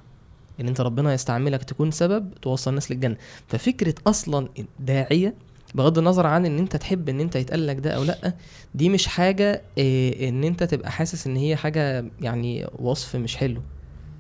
إن 0.61 0.67
أنت 0.67 0.81
ربنا 0.81 1.13
يستعملك 1.13 1.63
تكون 1.63 1.91
سبب 1.91 2.33
توصل 2.41 2.69
الناس 2.71 2.91
للجنة 2.91 3.15
ففكرة 3.47 3.95
أصلا 4.07 4.47
داعية 4.79 5.33
بغض 5.75 5.97
النظر 5.97 6.27
عن 6.27 6.45
إن 6.45 6.57
أنت 6.57 6.75
تحب 6.75 7.09
إن 7.09 7.19
أنت 7.19 7.35
يتقال 7.35 7.67
لك 7.67 7.75
ده 7.79 7.91
أو 7.91 8.03
لأ 8.03 8.33
دي 8.75 8.89
مش 8.89 9.07
حاجة 9.07 9.61
إيه 9.77 10.29
إن 10.29 10.43
أنت 10.43 10.63
تبقى 10.63 10.91
حاسس 10.91 11.27
إن 11.27 11.35
هي 11.35 11.55
حاجة 11.55 12.05
يعني 12.21 12.67
وصف 12.79 13.15
مش 13.15 13.35
حلو 13.35 13.61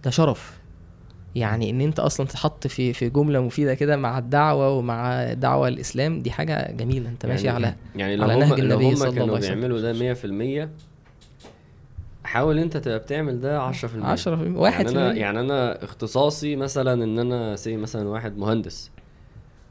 ده 0.03 0.09
شرف 0.11 0.57
يعني 1.37 1.69
إن 1.69 1.81
أنت 1.81 1.99
أصلا 1.99 2.27
تتحط 2.27 2.67
في 2.67 2.93
في 2.93 3.09
جملة 3.09 3.41
مفيدة 3.41 3.73
كده 3.73 3.97
مع 3.97 4.17
الدعوة 4.17 4.69
ومع 4.69 5.33
دعوة 5.33 5.67
الإسلام 5.67 6.21
دي 6.21 6.31
حاجة 6.31 6.71
جميلة 6.71 7.09
أنت 7.09 7.25
ماشي 7.25 7.49
على 7.49 7.75
يعني 7.95 8.15
لو 8.15 8.23
على 8.23 8.33
هم 8.33 8.39
نهج 8.39 8.59
النبي 8.59 8.95
صلى 8.95 9.09
الله 9.09 9.21
عليه 9.23 9.33
وسلم. 9.33 9.59
بيعملوا 9.59 9.79
ده 9.81 9.93
100% 10.65 10.69
حاول 12.23 12.59
أنت 12.59 12.77
تبقى 12.77 12.99
بتعمل 12.99 13.41
ده 13.41 13.71
10% 13.71 13.83
10 14.03 14.57
واحد 14.59 14.85
يعني 14.85 14.95
في 14.95 15.01
أنا. 15.01 15.13
يعني 15.13 15.39
أنا 15.39 15.83
اختصاصي 15.83 16.55
مثلا 16.55 17.03
إن 17.03 17.19
أنا 17.19 17.55
سي 17.55 17.77
مثلا 17.77 18.09
واحد 18.09 18.37
مهندس 18.37 18.91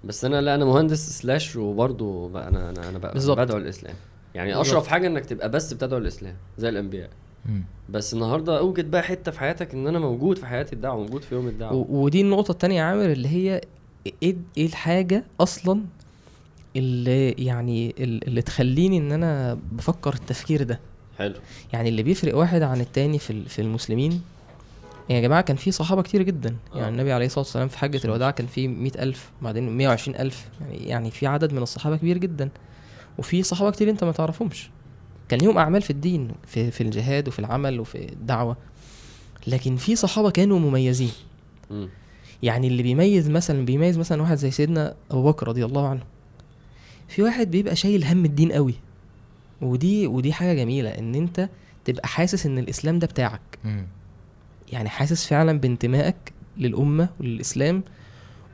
بس 0.05 0.25
أنا 0.25 0.41
لا 0.41 0.55
أنا 0.55 0.65
مهندس 0.65 1.19
سلاش 1.19 1.57
وبرضه 1.57 2.27
أنا 2.49 2.71
أنا 2.71 2.89
أنا. 2.89 2.99
بدعو 3.35 3.57
الإسلام 3.59 3.95
يعني. 4.35 4.61
أشرف 4.61 4.87
حاجة 4.89 5.07
إنك 5.07 5.27
تبقى 5.27 5.51
بس 5.51 5.73
بتدعو 5.73 5.99
الإسلام 5.99 6.35
زي 6.59 6.69
الأنبياء. 6.69 7.11
بس 7.91 8.15
النهارده 8.15 8.59
اوجد 8.59 8.91
بقى 8.91 9.03
حتة 9.03 9.31
في 9.33 9.41
حياتك 9.41 9.75
ان 9.75 9.87
أنا 9.87 9.99
موجود 9.99 10.39
في 10.39 10.47
حياه 10.47 10.67
الدعوة 10.73 11.01
موجود 11.03 11.23
في 11.23 11.35
يوم 11.35 11.49
الدعوة. 11.49 11.75
و- 11.77 11.87
ودي 12.05 12.21
النقطة 12.21 12.53
التانية 12.53 12.77
يا 12.77 12.83
عامر 12.83 13.05
اللي 13.13 13.29
هي 13.29 13.61
إيه 14.23 14.37
إيه 14.59 14.67
الحاجة 14.67 15.25
أصلا 15.41 15.81
اللي 16.77 17.31
يعني 17.31 17.95
ال- 17.99 18.27
اللي 18.29 18.43
تخليني 18.43 18.99
إن 18.99 19.13
أنا 19.13 19.59
بفكر 19.73 20.15
التفكير 20.15 20.63
ده؟ 20.63 20.81
حلو. 21.19 21.35
يعني 21.73 21.89
اللي 21.89 22.03
بيفرق 22.03 22.37
واحد 22.37 22.63
عن 22.63 22.81
التاني 22.81 23.19
في 23.19 23.45
في 23.45 23.63
المسلمين؟ 23.63 24.23
يا 25.11 25.21
جماعة 25.21 25.41
كان 25.43 25.57
في 25.57 25.71
صحابة 25.71 26.03
كتير 26.03 26.23
جدا. 26.23 26.57
آه. 26.75 26.79
يعني 26.79 26.89
النبي 26.89 27.13
عليه 27.13 27.27
الصلاة 27.27 27.41
والسلام 27.45 27.69
في 27.69 27.79
حجة 27.79 28.01
الوداع 28.05 28.31
كان 28.31 28.47
في 28.47 28.69
مئة 28.69 29.03
ألف 29.03 29.31
بعدين 29.43 29.87
وعشرين 29.87 30.21
ألف. 30.21 30.49
يعني 30.61 30.77
يعني 30.89 31.11
في 31.11 31.27
عدد 31.27 31.53
من 31.53 31.63
الصحابة 31.63 31.97
كبير 31.97 32.19
جدا. 32.19 32.49
وفي 33.19 33.43
صحابة 33.43 33.71
كتير 33.71 33.91
أنت 33.91 34.05
ما 34.05 34.13
تعرفهمش. 34.13 34.71
كان 35.29 35.41
ليهم 35.41 35.59
أعمال 35.59 35.83
في 35.83 35.91
الدين 35.91 36.31
في, 36.47 36.71
في 36.71 36.81
الجهاد 36.81 37.29
وفي 37.29 37.39
العمل 37.39 37.81
وفي 37.81 38.13
الدعوة 38.13 38.57
لكن 39.47 39.77
في 39.77 39.97
صحابة 39.97 40.31
كانوا 40.31 40.59
مميزين 40.59 41.11
مم. 41.71 41.89
يعني 42.43 42.67
اللي 42.67 42.83
بيميز 42.83 43.31
مثلا 43.31 43.65
بيميز 43.65 43.99
مثلا 43.99 44.23
واحد 44.23 44.37
زي 44.37 44.51
سيدنا 44.51 44.95
أبو 45.11 45.23
بكر 45.31 45.49
رضي 45.49 45.65
الله 45.65 45.89
عنه 45.89 46.03
في 47.09 47.23
واحد 47.23 47.51
بيبقى 47.51 47.77
شايل 47.77 48.05
هم 48.05 48.25
الدين 48.25 48.53
قوي 48.53 48.75
ودي 49.63 50.07
ودي 50.07 50.33
حاجة 50.33 50.55
جميلة 50.57 50.91
إن 50.91 51.15
أنت 51.15 51.49
تبقى 51.85 52.09
حاسس 52.09 52.47
إن 52.47 52.59
الإسلام 52.59 52.99
ده 52.99 53.07
بتاعك. 53.07 53.41
يعني 54.73 54.89
حاسس 54.89 55.27
فعلا 55.27 55.59
بانتمائك 55.61 56.17
للأمة 56.59 57.09
وللإسلام 57.21 57.83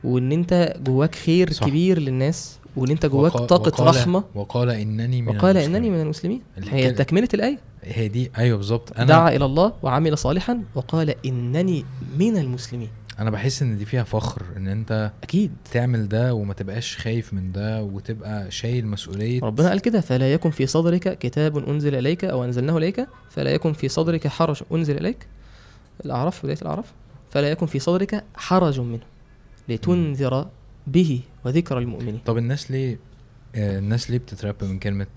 وإن 0.03 0.31
أنت 0.31 0.73
جواك 0.85 1.15
خير. 1.15 1.51
صح. 1.51 1.67
كبير 1.67 1.99
للناس 1.99 2.59
وإن 2.77 2.91
أنت 2.91 3.05
جواك 3.05 3.35
وقا- 3.35 3.45
طاقة 3.45 3.71
وقال- 3.83 3.87
رحمة. 3.95 4.23
وقال 4.35 4.69
إنني 4.69 5.21
من 5.21 5.27
وقال 5.35 5.57
المسلمين. 5.57 5.75
انني 5.75 5.89
من 5.89 6.01
المسلمين. 6.01 6.41
هي 6.69 6.91
تكملة 6.91 7.27
الآية. 7.33 7.59
هي 7.83 8.07
دي 8.07 8.31
أيوه 8.37 8.57
بالظبط. 8.57 8.97
أنا 8.97 9.05
دعا 9.07 9.35
إلى 9.35 9.45
الله 9.45 9.73
وعمل 9.83 10.17
صالحا 10.17 10.61
وقال 10.75 11.15
إنني 11.25 11.85
من 12.19 12.37
المسلمين. 12.37 12.89
أنا 13.19 13.29
بحس 13.29 13.61
إن 13.61 13.77
دي 13.77 13.85
فيها 13.85 14.03
فخر 14.03 14.41
إن 14.57 14.67
أنت 14.67 15.11
أكيد. 15.23 15.51
تعمل 15.71 16.07
ده 16.09 16.33
وما 16.33 16.53
تبقاش 16.53 16.97
خايف 16.97 17.33
من 17.33 17.51
ده 17.51 17.83
وتبقى 17.83 18.51
شايل 18.51 18.87
مسؤولية. 18.87 19.41
ربنا 19.41 19.69
قال 19.69 19.79
كده 19.79 20.01
فلا 20.01 20.33
يكن 20.33 20.49
في 20.51 20.67
صدرك 20.67 21.17
كتاب 21.17 21.57
أنزل 21.69 21.95
إليك 21.95 22.25
أو 22.25 22.43
أنزلناه 22.43 22.77
إليك 22.77 23.07
فلا 23.29 23.49
يكن 23.51 23.73
في 23.73 23.89
صدرك 23.89 24.27
حرج 24.27 24.61
أنزل 24.71 24.97
إليك. 24.97 25.27
الأعراف 26.05 26.43
بدايه 26.43 26.57
الأعراف. 26.61 26.85
فلا 27.31 27.51
يكن 27.51 27.65
في 27.65 27.79
صدرك 27.79 28.23
حرج 28.35 28.79
منه 28.79 28.99
لتنذر 29.69 30.47
به 30.87 31.19
وذكر 31.45 31.77
المؤمنين. 31.77 32.19
طب 32.25 32.37
الناس 32.37 32.71
ليه 32.71 32.99
آه، 33.55 33.79
الناس 33.79 34.11
ليه 34.11 34.17
بتترب 34.17 34.55
من 34.63 34.79
كلمة 34.79 35.07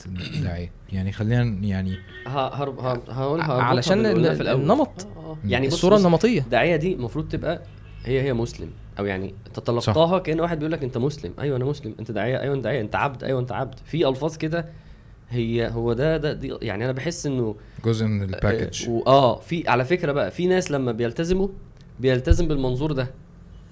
داعيه 0.43 0.71
يعني 0.93 1.13
خلينا 1.13 1.43
يعني 1.67 1.97
هرب- 2.27 2.81
هقولها 3.11 3.53
علشان 3.63 4.03
في 4.15 4.43
الأول. 4.43 4.61
النمط. 4.61 5.07
آه،. 5.17 5.37
يعني 5.45 5.67
بص 5.67 5.73
الصورة 5.73 5.97
النمطية. 5.97 6.41
الداعيه 6.41 6.77
دي 6.77 6.95
المفروض 6.95 7.29
تبقى 7.29 7.63
هي 8.05 8.23
هي 8.23 8.33
مسلم. 8.33 8.69
أو 8.99 9.07
يعني 9.07 9.35
تتلقاها 9.55 10.19
كأن 10.19 10.41
واحد 10.41 10.59
بيقول 10.59 10.73
لك 10.73 10.83
أنت 10.83 10.99
مسلم. 10.99 11.33
أيوه 11.41 11.57
أنا 11.57 11.65
مسلم. 11.65 11.95
أنت 12.01 12.11
داعية؟ 12.11 12.41
أيوه 12.41 12.55
أنت 12.55 12.65
داعية. 12.65 12.81
أنت 12.81 12.97
عبد؟ 12.97 13.25
أيوه 13.25 13.41
أنت 13.41 13.53
عبد. 13.53 13.75
في 13.85 14.09
ألفاظ 14.09 14.37
كده 14.37 14.69
هي 15.31 15.69
هو 15.69 15.93
ده 15.93 16.17
ده 16.17 16.33
دي 16.33 16.55
يعني 16.63 16.85
أنا 16.85 16.93
بحس 16.93 17.27
إنه 17.27 17.57
جزء 17.85 18.07
من 18.07 18.23
ال 18.23 18.31
package 18.31 18.87
آه، 18.89 18.91
واه 18.91 19.39
في 19.41 19.69
على 19.69 19.85
فكرة 19.85 20.13
بقى 20.13 20.31
في 20.31 20.47
ناس 20.47 20.71
لما 20.71 20.93
بيلتزموا 20.93 21.49
بيلتزم 22.01 22.49
بالمنظور 22.49 22.93
ده. 22.93 23.11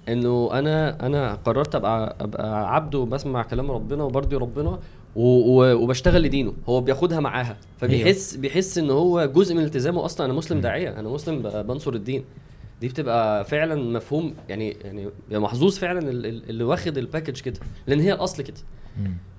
إنه 0.09 0.49
أنا 0.53 1.05
أنا 1.05 1.33
قررت 1.33 1.75
أبقى 1.75 2.15
أبقى 2.19 2.75
عبد 2.75 2.95
وبسمع 2.95 3.43
كلام 3.43 3.71
ربنا 3.71 4.03
وبرضي 4.03 4.35
ربنا 4.35 4.79
وبشتغل 5.15 6.21
لدينه. 6.23 6.53
هو 6.69 6.81
بياخدها 6.81 7.19
معاها. 7.19 7.57
فبيحس 7.77 8.35
بيحس 8.35 8.77
إن 8.77 8.89
هو 8.89 9.25
جزء 9.25 9.55
من 9.55 9.63
التزامه 9.63 10.05
أصلا. 10.05 10.25
أنا 10.25 10.33
مسلم 10.33 10.61
داعية. 10.61 10.99
أنا 10.99 11.09
مسلم 11.09 11.41
بنصر 11.41 11.93
الدين. 11.93 12.23
دي 12.81 12.87
بتبقى 12.87 13.45
فعلا 13.45 13.75
مفهوم 13.75 14.33
يعني 14.49 14.77
يعني 14.83 15.09
محظوظ 15.31 15.77
فعلا 15.77 15.99
ال- 15.99 16.25
ال- 16.25 16.49
اللي 16.49 16.63
واخد 16.63 16.97
ال 16.97 17.02
package 17.02 17.39
كده 17.41 17.59
لأن 17.87 17.99
هي 17.99 18.13
الأصل 18.13 18.43
كده. 18.43 18.57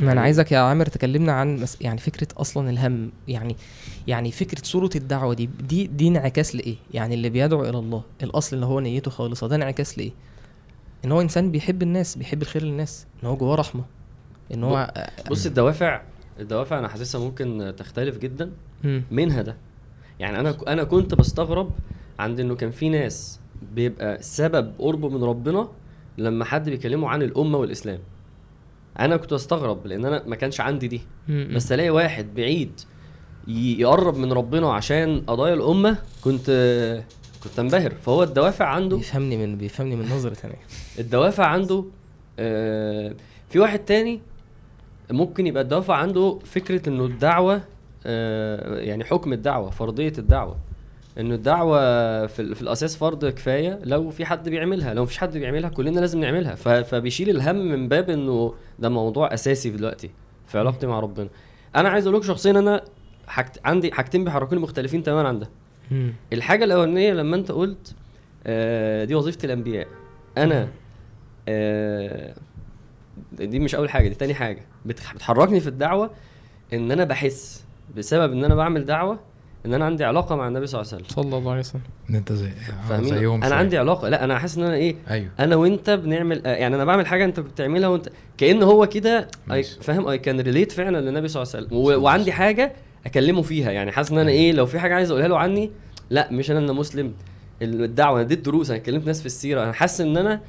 ما 0.00 0.12
أنا 0.12 0.20
عايزك 0.20 0.52
يا 0.52 0.58
عامر 0.58 0.86
تكلمنا 0.86 1.32
عن 1.32 1.56
مس... 1.56 1.78
يعني 1.80 1.98
فكرة 1.98 2.28
أصلا 2.36 2.70
الهم. 2.70 3.12
يعني 3.28 3.56
يعني 4.06 4.30
فكرة 4.32 4.62
صورة 4.64 4.90
الدعوة 4.96 5.34
دي 5.34 5.48
دي 5.68 5.86
دي 5.86 6.08
انعكاس 6.08 6.56
لإيه؟ 6.56 6.76
يعني 6.94 7.14
اللي 7.14 7.28
بيدعو 7.28 7.62
إلى 7.64 7.78
الله. 7.78 8.02
الأصل 8.22 8.56
اللي 8.56 8.66
هو 8.66 8.80
نيته 8.80 9.10
خالصة. 9.10 9.46
ده 9.46 9.56
انعكاس 9.56 9.98
لإيه؟ 9.98 10.12
إن 11.04 11.12
هو 11.12 11.20
إنسان 11.20 11.50
بيحب 11.50 11.82
الناس 11.82 12.16
بيحب 12.18 12.42
الخير 12.42 12.62
للناس 12.62 13.06
إن 13.22 13.28
هو 13.28 13.36
جواه 13.36 13.54
رحمة 13.54 13.84
إن 14.54 14.64
هو 14.64 14.92
بص 15.30 15.46
الدوافع 15.46 16.02
الدوافع 16.40 16.78
أنا 16.78 16.88
حاسسها 16.88 17.20
ممكن 17.20 17.74
تختلف 17.76 18.18
جدا. 18.18 18.50
منها 19.10 19.42
ده. 19.42 19.56
يعني 20.20 20.40
أنا 20.40 20.56
أنا 20.68 20.84
كنت 20.84 21.14
بستغرب 21.14 21.70
عند 22.18 22.40
إنه 22.40 22.54
كان 22.56 22.70
في 22.70 22.88
ناس 22.88 23.40
بيبقى 23.74 24.22
سبب 24.22 24.72
قربه 24.78 25.08
من 25.08 25.24
ربنا 25.24 25.68
لما 26.18 26.44
حد 26.44 26.68
بيكلمه 26.70 27.08
عن 27.08 27.22
الأمة 27.22 27.58
والإسلام. 27.58 27.98
أنا 29.00 29.16
كنت 29.16 29.32
استغرب 29.32 29.86
لأن 29.86 30.04
أنا 30.04 30.22
ما 30.26 30.36
كانش 30.36 30.60
عندي 30.60 30.88
دي. 30.88 31.00
بس 31.28 31.72
ألاقي 31.72 31.90
واحد 31.90 32.34
بعيد 32.34 32.80
يقرب 33.48 34.16
من 34.16 34.32
ربنا 34.32 34.72
عشان 34.72 35.20
قضايا 35.26 35.54
الأمة 35.54 35.98
كنت 36.24 36.46
كنت 37.44 37.58
أنبهر. 37.58 37.90
فهو 37.90 38.22
الدوافع 38.22 38.64
عنده 38.64 38.96
بيفهمني 38.96 39.36
من 39.36 39.56
بيفهمني 39.56 39.96
من 39.96 40.08
نظرة 40.08 40.34
ثانية 40.34 40.56
الدوافع 40.98 41.46
عنده 41.46 41.84
آه، 42.38 43.14
في 43.48 43.58
واحد 43.58 43.78
تاني 43.78 44.20
ممكن 45.10 45.46
يبقى 45.46 45.62
الدوافع 45.62 45.94
عنده 45.94 46.38
فكرة 46.44 46.88
إنه 46.88 47.04
الدعوة 47.04 47.60
آه، 48.06 48.78
يعني 48.78 49.04
حكم 49.04 49.32
الدعوة 49.32 49.70
فرضية 49.70 50.12
الدعوة. 50.18 50.56
إنه 51.20 51.34
الدعوة 51.34 51.78
في, 52.26 52.54
في 52.54 52.62
الأساس 52.62 52.96
فرض 52.96 53.24
كفاية 53.26 53.78
لو 53.84 54.10
في 54.10 54.24
حد 54.24 54.48
بيعملها 54.48 54.94
لو 54.94 55.02
مفيش 55.02 55.18
حد 55.18 55.38
بيعملها 55.38 55.70
كلنا 55.70 56.00
لازم 56.00 56.20
نعملها. 56.20 56.54
فبيشيل 56.82 57.30
الهم 57.30 57.56
من 57.56 57.88
باب 57.88 58.10
إنه 58.10 58.54
ده 58.78 58.88
موضوع 58.88 59.34
أساسي 59.34 59.70
دلوقتي 59.70 60.10
في 60.46 60.58
علاقتي 60.58 60.86
مع 60.86 61.00
ربنا. 61.00 61.28
أنا 61.76 61.88
عايز 61.88 62.06
أقول 62.06 62.18
لك 62.18 62.24
شخصيا 62.26 62.50
أنا 62.50 62.84
حاجت 63.26 63.60
عندي 63.64 63.92
حاجتين 63.92 64.24
بيحركوني 64.24 64.60
مختلفين 64.60 65.02
تماما 65.02 65.28
عن 65.28 65.38
ده. 65.38 65.48
مم. 65.90 66.12
الحاجة 66.32 66.64
الأولانية 66.64 67.12
لما 67.12 67.36
أنت 67.36 67.52
قلت 67.52 67.94
آه 68.46 69.04
دي 69.04 69.14
وظيفة 69.14 69.38
الأنبياء. 69.44 69.86
أنا 70.38 70.62
آه 70.62 70.68
دي 73.32 73.58
مش 73.58 73.74
أول 73.74 73.90
حاجة 73.90 74.08
دي 74.08 74.14
تاني 74.14 74.34
حاجة. 74.34 74.62
بتخ- 74.86 75.14
بتحركني 75.14 75.60
في 75.60 75.66
الدعوة 75.68 76.10
إن 76.72 76.90
أنا 76.92 77.04
بحس 77.04 77.64
بسبب 77.96 78.32
إن 78.32 78.44
أنا 78.44 78.54
بعمل 78.54 78.84
دعوة 78.84 79.18
إن 79.66 79.74
أنا 79.74 79.84
عندي 79.84 80.04
علاقة 80.04 80.36
مع 80.36 80.48
النبي 80.48 80.66
صلى 80.66 80.80
الله 80.80 80.92
عليه 80.92 81.04
وسلم. 81.04 81.14
صلى 81.24 81.38
الله 81.38 81.50
عليه 81.50 81.60
وسلم. 81.60 81.80
إن 82.10 82.14
أنت 82.14 82.32
زي 82.32 82.46
آه، 82.48 82.88
فاهمين؟ 82.88 83.18
زيهم 83.18 83.34
أنا 83.40 83.48
شوية. 83.48 83.58
عندي 83.58 83.78
علاقة 83.78 84.08
لا 84.08 84.24
أنا 84.24 84.38
حاسس 84.38 84.58
إن 84.58 84.64
أنا 84.64 84.74
إيه 84.74 84.96
أيوه. 85.10 85.28
أنا 85.40 85.56
وأنت 85.56 85.90
بنعمل 85.90 86.46
آه، 86.46 86.54
يعني 86.54 86.76
أنا 86.76 86.84
بعمل 86.84 87.06
حاجة 87.06 87.24
أنت 87.24 87.40
بتعملها 87.40 87.88
وأنت 87.88 88.08
كأن 88.38 88.62
هو 88.62 88.86
كده. 88.86 89.28
فاهم؟ 89.80 90.08
I 90.08 90.18
can 90.18 90.40
relate 90.40 90.72
فعلا 90.72 91.00
للنبي 91.00 91.28
صلى 91.28 91.42
الله 91.42 91.52
عليه 91.54 91.66
وسلم. 91.66 91.78
و- 91.78 92.04
وعندي 92.04 92.32
حاجة 92.32 92.72
أكلمه 93.06 93.42
فيها 93.42 93.70
يعني 93.70 93.92
حاسس 93.92 94.12
إن 94.12 94.18
أنا 94.18 94.30
إيه 94.30 94.52
لو 94.52 94.66
في 94.66 94.78
حاجة 94.78 94.94
عايز 94.94 95.10
أقولها 95.10 95.28
له 95.28 95.38
عني 95.38 95.70
لا 96.10 96.28
مش 96.32 96.50
أنا 96.50 96.58
أنا 96.58 96.72
مسلم. 96.72 97.12
الدعوة 97.62 98.16
أنا 98.16 98.26
اديت 98.26 98.38
دروس 98.44 98.70
أنا 98.70 98.78
كلمت 98.78 99.06
ناس 99.06 99.20
في 99.20 99.26
السيرة. 99.26 99.62
أنا 99.64 99.72
حاسس 99.72 100.00
إن 100.00 100.16
أنا 100.16 100.40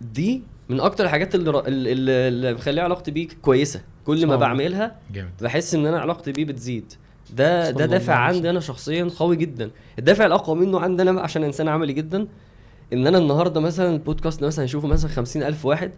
دي 0.00 0.42
من 0.68 0.80
أكتر 0.80 1.04
الحاجات 1.04 1.34
اللي 1.34 1.50
اللي, 1.66 1.92
اللي- 2.28 2.54
مخليه 2.54 2.82
علاقتي 2.82 3.10
بيك 3.10 3.36
كويسة. 3.42 3.80
كل 4.06 4.26
ما. 4.26 4.36
بعملها 4.36 4.96
جامد. 5.12 5.30
بحس 5.40 5.74
إن 5.74 5.86
أنا 5.86 5.98
علاقتي 6.00 6.32
بيه 6.32 6.44
بتزيد. 6.44 6.92
ده 7.36 7.70
ده 7.70 7.86
دافع 7.86 8.14
عندي 8.14 8.50
أنا 8.50 8.60
شخصيا 8.60 9.10
قوي 9.18 9.36
جدا. 9.36 9.70
الدافع 9.98 10.26
الأقوى 10.26 10.56
منه 10.56 10.80
عندي 10.80 11.02
أنا 11.02 11.20
عشان 11.20 11.44
إنسان 11.44 11.68
عملي 11.68 11.92
جدا 11.92 12.26
إن 12.92 13.06
أنا 13.06 13.18
النهارده 13.18 13.60
مثلا 13.60 13.94
البودكاست 13.94 14.44
مثلا 14.44 14.64
هيشوفه 14.64 14.88
مثلا 14.88 15.10
خمسين 15.10 15.42
ألف 15.42 15.64
واحد 15.64 15.90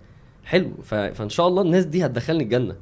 حلو. 0.45 0.71
ف... 0.85 0.95
فإن 0.95 1.29
شاء 1.29 1.49
الله 1.49 1.63
الناس 1.63 1.85
دي 1.85 2.07
هتدخلني 2.07 2.43
الجنة. 2.43 2.77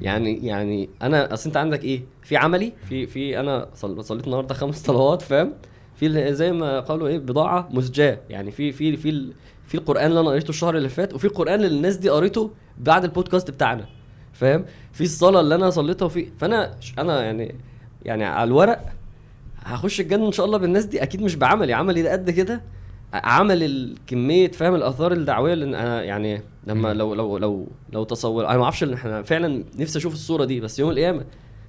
يعني 0.00 0.46
يعني 0.46 0.88
أنا 1.02 1.32
أصل 1.34 1.46
أنت 1.48 1.56
عندك 1.56 1.84
إيه؟ 1.84 2.02
في 2.22 2.36
عملي 2.36 2.72
في 2.88 3.06
في 3.06 3.40
أنا 3.40 3.68
صل... 3.74 4.04
صليت 4.04 4.24
النهارده 4.26 4.54
خمس 4.54 4.82
صلوات 4.86 5.22
فاهم؟ 5.22 5.52
في 5.96 6.34
زي 6.34 6.52
ما 6.52 6.80
قالوا 6.80 7.08
إيه؟ 7.08 7.18
بضاعة 7.18 7.68
مزجاة. 7.72 8.18
يعني 8.30 8.50
في 8.50 8.72
في 8.72 8.96
في. 8.96 9.32
في 9.66 9.74
القران 9.74 10.06
اللي 10.06 10.20
أنا 10.20 10.28
قريته 10.30 10.50
الشهر 10.50 10.76
اللي 10.76 10.88
فات 10.88 11.14
وفي 11.14 11.24
القران 11.24 11.54
اللي 11.54 11.76
الناس 11.76 11.96
دي 11.96 12.08
قريته 12.08 12.50
بعد 12.78 13.04
البودكاست 13.04 13.50
بتاعنا 13.50 13.86
فاهم؟ 14.32 14.64
في 14.92 15.04
الصلاة 15.04 15.40
اللي 15.40 15.54
أنا 15.54 15.70
صليتها 15.70 16.06
وفي 16.06 16.28
فأنا 16.38 16.74
أنا 16.98 17.24
يعني 17.24 17.54
يعني 18.04 18.24
على 18.24 18.48
الورق 18.48 18.92
هخش 19.58 20.00
الجنة 20.00 20.26
إن 20.26 20.32
شاء 20.32 20.46
الله 20.46 20.58
بالناس 20.58 20.84
دي 20.84 21.02
أكيد 21.02 21.22
مش 21.22 21.34
بعملي. 21.36 21.72
عملي 21.72 22.02
ده 22.02 22.12
قد 22.12 22.30
كده؟ 22.30 22.62
عمل 23.14 23.62
الكميه 23.62 24.50
فاهم 24.50 24.74
الآثار 24.74 25.12
الدعوية 25.12 25.52
اللي 25.52 25.64
أنا 25.64 26.02
يعني 26.02 26.42
لما. 26.66 26.94
لو 26.94 27.14
لو 27.14 27.38
لو 27.38 27.68
لو 27.92 28.04
تصور 28.04 28.46
أنا 28.48 28.56
ما 28.56 28.64
أعرفش 28.64 28.82
إن 28.82 28.92
إحنا 28.92 29.22
فعلا 29.22 29.64
نفسي 29.78 29.98
أشوف 29.98 30.12
الصورة 30.14 30.44
دي 30.44 30.60
بس 30.60 30.78
يوم 30.78 30.90
القيامة 30.90 31.24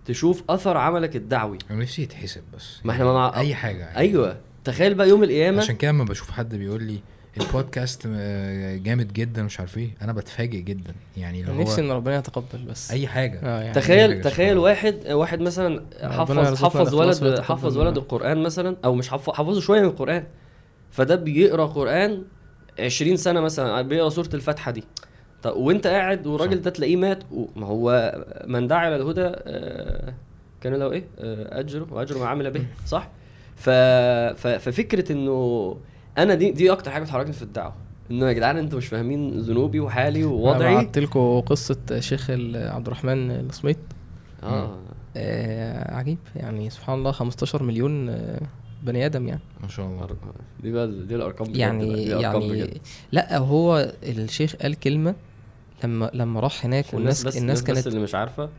تشوف 0.06 0.44
اثر 0.50 0.78
عملك 0.78 1.16
الدعوي. 1.16 1.58
أنا 1.72 1.80
نفسي 1.82 2.02
يتحسب 2.02 2.42
بس. 2.56 2.80
ما 2.84 2.92
إحنا 2.92 3.06
ما 3.06 3.14
مع... 3.14 3.40
أي 3.40 3.56
حاجة. 3.56 3.78
يعني. 3.80 3.98
أيوه. 3.98 4.38
تخيل 4.64 4.94
بقى 4.94 5.10
يوم 5.10 5.24
القيامة 5.24 5.58
عشان 5.58 5.76
كده 5.76 5.92
لما 5.92 6.04
بشوف 6.04 6.32
حد 6.32 6.56
بيقول 6.56 6.84
لي 6.84 7.00
البودكاست 7.38 8.08
آه، 8.16 8.78
جامد 8.78 9.14
جدا 9.14 9.44
مش 9.44 9.60
عارف 9.60 9.78
إيه. 9.78 9.90
أنا 10.02 10.14
بتفاجئ 10.14 10.62
جدا. 10.62 10.94
يعني 11.18 11.44
لو 11.44 11.54
نفسي 11.62 11.82
إن 11.82 11.92
ربنا 11.92 12.16
يتقبل 12.18 12.64
بس. 12.70 12.92
أي 12.92 13.08
حاجة. 13.08 13.40
آه 13.44 13.62
يعني 13.62 13.74
تخيل 13.74 14.10
حاجة 14.10 14.22
تخيل 14.22 14.58
واحد 14.58 15.08
واحد 15.08 15.40
مثلا 15.42 15.86
حفظ 16.04 16.64
حفظ 16.66 16.96
ولد 16.96 17.40
حفظ. 17.40 17.78
ولد 17.78 17.98
القرآن 17.98 18.44
مثلا 18.44 18.78
أو 18.86 18.96
مش 18.96 19.10
حفظ 19.10 19.34
حفظه 19.34 19.62
شوية 19.62 19.82
من 19.82 19.88
القرآن. 19.88 20.24
فده 20.92 21.16
بيقرأ 21.16 21.66
قرآن 21.66 22.24
20 22.80 23.18
سنة 23.18 23.42
مثلا 23.42 23.82
بيقرأ 23.82 24.10
سورة 24.10 24.30
الفاتحة 24.34 24.72
دي. 24.72 24.84
طب 25.44 25.56
وأنت 25.56 25.88
قاعد 25.88 26.28
والراجل. 26.28 26.62
ده 26.62 26.70
تلاقيه 26.70 26.96
مات 26.96 27.24
ما 27.56 27.68
هو 27.68 28.16
من 28.48 28.68
دعا 28.68 28.88
إلى 28.88 28.96
الهدى 28.96 29.22
آه، 29.22 30.14
كان 30.62 30.74
له 30.74 30.92
إيه؟ 30.92 31.04
آه، 31.20 31.60
أجره 31.60 31.88
واجر 31.92 32.18
ما 32.18 32.28
عمل 32.28 32.52
به 32.52 32.66
صح؟ 32.86 33.10
ف... 33.56 33.70
ف... 33.70 34.48
ففكرة 34.48 35.12
إنه 35.12 35.78
أنا 36.18 36.36
دي 36.36 36.52
دي 36.52 36.72
أكتر 36.72 36.92
حاجة 36.92 37.04
بتحركني 37.04 37.34
في 37.34 37.42
الدعوة. 37.42 37.74
إنه 38.12 38.28
يا 38.28 38.34
جدعان 38.34 38.58
أنتوا 38.58 38.78
مش 38.78 38.88
فاهمين 38.88 39.40
ذنوبي 39.40 39.80
وحالي 39.80 40.24
ووضعي. 40.24 40.76
بعت 40.76 40.98
لكم 40.98 41.40
قصة 41.40 42.00
شيخ 42.00 42.30
عبد 42.56 42.88
الرحمن 42.88 43.32
الصميت. 43.32 43.78
آه. 44.44 44.78
آه 45.18 45.94
عجيب. 45.96 46.18
يعني 46.36 46.70
سبحان 46.70 46.98
الله 47.00 47.12
15 47.12 47.64
مليون 47.64 48.10
آه 48.10 48.42
بني 48.84 49.06
آدم 49.06 49.28
يعني. 49.28 49.42
ما 49.62 49.68
شاء 49.68 49.86
الله. 49.86 50.08
دي 50.64 50.72
بقى 50.72 50.88
دي 50.88 51.16
الأرقام 51.16 51.48
بجد. 51.48 51.58
يعني 51.58 51.88
بقى، 51.88 51.96
دي 51.96 52.16
الأرقام 52.16 52.42
يعني 52.42 52.64
بجد. 52.64 52.78
لا 53.12 53.38
هو 53.38 53.94
الشيخ 54.04 54.56
قال 54.56 54.80
كلمة 54.80 55.16
لما 55.84 56.12
لما 56.14 56.40
راح 56.40 56.66
هناك 56.66 56.86
عشان 56.86 57.00
الناس 57.00 57.20
والناس 57.20 57.36
بس 57.36 57.42
الناس 57.42 57.62
بس 57.62 57.68
كانت 57.68 57.88
اللي 57.88 58.00
مش 58.00 58.16
عارفة. 58.16 58.50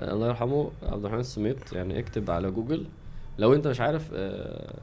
آه، 0.00 0.12
الله 0.12 0.28
يرحمه 0.28 0.70
عبد 0.82 1.00
الرحمن 1.04 1.20
السميط 1.20 1.72
يعني 1.72 1.98
اكتب 1.98 2.30
على 2.30 2.50
جوجل. 2.50 2.86
لو 3.38 3.54
أنت 3.54 3.66
مش 3.66 3.80
عارف 3.80 4.10
آه، 4.14 4.74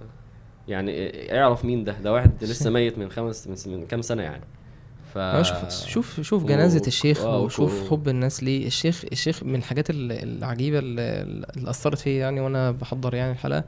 يعني 0.68 0.92
آه، 1.08 1.42
اعرف 1.44 1.66
مين 1.66 1.84
ده 1.84 1.92
ده 2.04 2.14
واحد 2.14 2.32
لسه 2.44 2.70
ميت 2.70 2.98
من 2.98 3.10
خمس 3.12 3.48
من, 3.68 3.74
من 3.80 3.86
كام 3.86 4.02
سنة 4.02 4.24
يعني 4.24 4.44
ف 5.14 5.18
آه، 5.18 5.42
شوف 5.42 5.88
شوف 5.88 6.22
شوف 6.22 6.44
و- 6.44 6.48
جنازة 6.48 6.82
الشيخ 6.88 7.22
آه، 7.22 7.40
وشوف 7.40 7.84
و- 7.84 7.90
حب 7.90 8.08
الناس 8.10 8.44
ليه 8.44 8.68
الشيخ 8.68 9.04
الشيخ 9.12 9.44
من 9.44 9.56
الحاجات 9.56 9.90
ال- 9.90 10.12
العجيبة 10.12 10.80
اللي 10.80 11.02
اللي 11.58 11.70
أثرت 11.70 11.98
فيا 12.00 12.20
يعني 12.20 12.40
وأنا 12.42 12.72
بحضر 12.72 13.14
يعني 13.16 13.32
الحلقة 13.32 13.64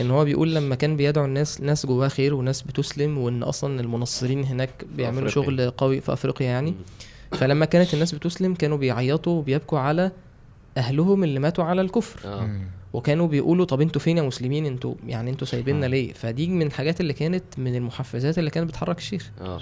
إن 0.00 0.10
هو 0.10 0.24
بيقول 0.24 0.54
لما 0.54 0.74
كان 0.74 0.96
بيدعو 0.96 1.24
الناس 1.24 1.60
ناس 1.60 1.86
جواها 1.86 2.08
خير 2.08 2.34
وناس 2.34 2.62
بتسلم 2.62 3.18
وإن 3.18 3.42
أصلا 3.42 3.80
المنصرين 3.80 4.44
هناك 4.44 4.70
بيعملوا 4.96 5.28
أفريقيا. 5.28 5.44
شغل 5.44 5.70
قوي 5.70 6.00
في 6.00 6.12
أفريقيا 6.12 6.46
يعني. 6.46 6.74
فلما 7.32 7.64
كانت 7.64 7.94
الناس 7.94 8.14
بتسلم 8.14 8.54
كانوا 8.54 8.76
بيعيطوا 8.76 9.32
وبيبكوا 9.38 9.78
على 9.78 10.10
أهلهم 10.76 11.24
اللي 11.24 11.40
ماتوا 11.40 11.64
على 11.64 11.80
الكفر 11.80 12.20
آه 12.28 12.40
مم. 12.46 12.60
وكانوا 12.92 13.26
بيقولوا 13.26 13.64
طب 13.64 13.80
أنتوا 13.80 14.00
فين 14.00 14.16
يا 14.18 14.22
مسلمين؟ 14.22 14.66
أنتوا 14.66 14.94
يعني 15.06 15.30
أنتوا 15.30 15.46
سايبيننا 15.46 15.86
سبحان 15.86 15.90
ليه؟ 15.90 16.12
فدي 16.12 16.48
من 16.48 16.66
الحاجات 16.66 17.00
اللي 17.00 17.12
كانت 17.12 17.44
من 17.58 17.74
المحفزات 17.74 18.38
اللي 18.38 18.50
كانت 18.50 18.68
بتحرك 18.68 18.98
الشيخ. 18.98 19.30
آه. 19.40 19.60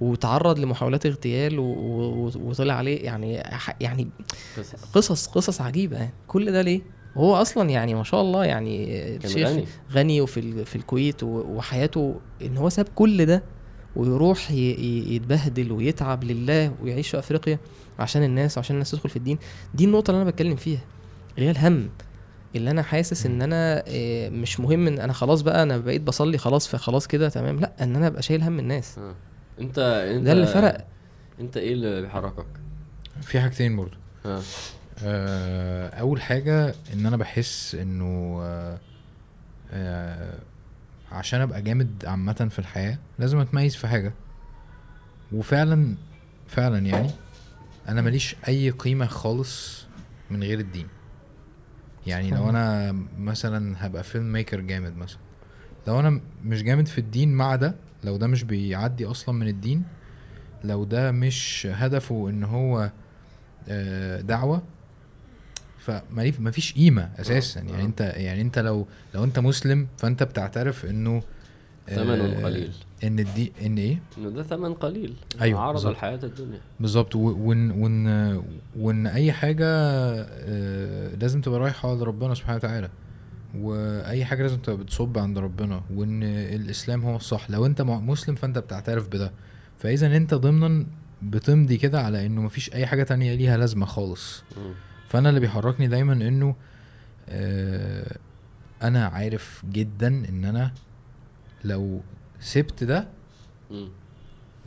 وتعرض 0.00 0.58
لمحاولات 0.58 1.06
اغتيال 1.06 1.58
و... 1.58 1.64
و... 1.64 2.30
وطلع 2.36 2.74
عليه 2.74 3.04
يعني 3.04 3.42
يعني 3.80 4.08
قصص. 4.94 5.26
قصص 5.26 5.60
عجيبة 5.60 5.96
يعني. 5.96 6.12
كل 6.26 6.52
ده 6.52 6.62
ليه؟ 6.62 6.80
هو 7.16 7.34
أصلا 7.34 7.70
يعني 7.70 7.94
ما 7.94 8.04
شاء 8.04 8.20
الله 8.20 8.44
يعني 8.44 8.86
الشيخ 9.16 9.48
غني. 9.48 9.64
غني 9.92 10.20
وفي. 10.20 10.64
في 10.64 10.76
الكويت 10.76 11.22
و... 11.22 11.26
وحياته 11.26 12.14
إن 12.42 12.56
هو 12.56 12.68
ساب 12.68 12.86
كل 12.94 13.26
ده 13.26 13.42
ويروح 13.96 14.50
يتبهدل 14.50 15.72
ويتعب 15.72 16.24
لله 16.24 16.72
ويعيش 16.82 17.08
في 17.08 17.18
أفريقيا 17.18 17.58
عشان 17.98 18.22
الناس 18.22 18.58
وعشان 18.58 18.74
الناس 18.74 18.90
تدخل 18.90 19.08
في 19.08 19.16
الدين. 19.16 19.38
دي 19.74 19.84
النقطة 19.84 20.10
اللي 20.10 20.22
أنا 20.22 20.30
بتكلم 20.30 20.56
فيها. 20.56 20.80
اللي 21.36 21.46
هي 21.46 21.50
الهم 21.50 21.88
اللي 22.56 22.70
أنا 22.70 22.82
حاسس 22.82 23.26
إن 23.26 23.42
أنا 23.42 23.84
آه، 23.88 24.28
مش 24.28 24.60
مهم 24.60 24.86
إن 24.86 24.98
أنا 24.98 25.12
خلاص 25.12 25.40
بقى 25.40 25.62
أنا 25.62 25.78
بقيت 25.78 26.02
بصلي 26.02 26.38
خلاص 26.38 26.68
فخلاص 26.68 27.06
كده 27.06 27.28
تمام. 27.28 27.60
لأ 27.60 27.72
إن 27.82 27.96
أنا 27.96 28.06
أبقى 28.06 28.22
شايل 28.22 28.42
هم 28.42 28.58
الناس. 28.58 28.98
آه. 28.98 29.14
أنت 29.60 29.78
أنت 29.78 30.24
ده 30.26 30.32
اللي 30.32 30.46
فرق. 30.46 30.86
أنت 31.40 31.56
إيه 31.56 31.72
اللي 31.72 32.00
بيحركك؟ 32.02 32.46
في 33.22 33.40
حاجتين 33.40 33.76
برضو. 33.76 33.96
آه. 34.26 34.42
آه، 35.04 35.88
أول 35.88 36.22
حاجة 36.22 36.74
إن 36.92 37.06
أنا 37.06 37.16
بحس 37.16 37.74
إنه 37.74 38.38
آه، 38.42 38.78
آه، 39.72 40.38
عشان 41.12 41.40
أبقى 41.40 41.62
جامد 41.62 42.04
عامة 42.06 42.48
في 42.50 42.58
الحياة 42.58 42.98
لازم 43.18 43.38
أتميز 43.38 43.76
في 43.76 43.88
حاجة. 43.88 44.12
وفعلا 45.32 45.94
فعلا 46.48 46.78
يعني 46.78 47.10
أنا 47.88 48.02
ماليش 48.02 48.36
أي 48.48 48.70
قيمة 48.70 49.06
خالص 49.06 49.84
من 50.30 50.42
غير 50.42 50.58
الدين. 50.58 50.86
يعني 52.06 52.30
لو 52.30 52.50
أنا 52.50 52.96
مثلا 53.18 53.86
هبقى 53.86 54.02
فيلم 54.02 54.32
ميكر 54.32 54.60
جامد 54.60 54.96
مثلا 54.96 55.18
لو 55.86 56.00
أنا 56.00 56.20
مش 56.44 56.62
جامد 56.62 56.88
في 56.88 56.98
الدين 56.98 57.32
مع 57.32 57.56
ده 57.56 57.74
لو 58.04 58.16
ده 58.16 58.26
مش 58.26 58.44
بيعدي 58.44 59.06
أصلا 59.06 59.34
من 59.34 59.48
الدين 59.48 59.82
لو 60.64 60.84
ده 60.84 61.12
مش 61.12 61.68
هدفه 61.70 62.28
إن 62.30 62.44
هو 62.44 62.90
آه، 63.68 64.20
دعوة 64.20 64.62
فما 65.78 66.50
فيش 66.50 66.74
قيمة 66.74 67.10
أساسا 67.18 67.60
آه. 67.60 67.64
يعني 67.64 67.84
أنت 67.84 68.00
يعني 68.00 68.40
أنت 68.40 68.58
لو 68.58 68.86
لو 69.14 69.24
أنت 69.24 69.38
مسلم 69.38 69.86
فأنت 69.98 70.22
بتعترف 70.22 70.86
إنه 70.86 71.22
ثمن 71.94 72.20
آه، 72.20 72.44
قليل. 72.44 72.72
إن 73.04 73.18
الدين 73.18 73.50
إن 73.66 73.78
إيه؟ 73.78 73.98
إنه 74.18 74.30
ده 74.30 74.42
ثمن 74.42 74.74
قليل. 74.74 75.14
أيوة، 75.40 75.60
عرض 75.60 75.72
بالظبط. 75.72 75.92
الحياة 75.92 76.20
الدنيا. 76.22 76.60
بالظبط. 76.80 77.16
وان 77.16 77.70
وان 77.70 78.42
وإن 78.76 79.06
أي 79.06 79.32
حاجة 79.32 79.66
آه، 79.68 81.14
لازم 81.14 81.40
تبقى 81.40 81.60
رايحة 81.60 81.94
لربنا 81.94 82.34
سبحانه 82.34 82.56
وتعالى. 82.56 82.90
وأي 83.58 84.24
حاجة 84.24 84.42
لازم 84.42 84.56
تبقى 84.58 84.78
بتصب 84.78 85.18
عند 85.18 85.38
ربنا. 85.38 85.82
وإن 85.94 86.22
الإسلام 86.22 87.02
هو 87.04 87.16
الصح. 87.16 87.50
لو 87.50 87.66
أنت 87.66 87.82
مسلم 87.82 88.34
فأنت 88.34 88.58
بتعترف 88.58 89.08
بده. 89.08 89.32
فإذا 89.78 90.16
أنت 90.16 90.34
ضمنا 90.34 90.86
بتمضي 91.22 91.76
كده 91.76 92.00
على 92.02 92.26
إنه 92.26 92.42
مفيش 92.42 92.74
أي 92.74 92.86
حاجة 92.86 93.02
تانية 93.02 93.34
ليها 93.34 93.56
لازمة 93.56 93.86
خالص. 93.86 94.44
فأنا 95.08 95.28
اللي 95.28 95.40
بيحركني 95.40 95.86
دايما 95.86 96.12
إنه 96.12 96.54
آه 97.28 98.16
أنا 98.82 99.06
عارف 99.06 99.62
جدا 99.72 100.08
إن 100.28 100.44
أنا 100.44 100.72
لو 101.64 102.00
سبت 102.40 102.84
ده. 102.84 103.08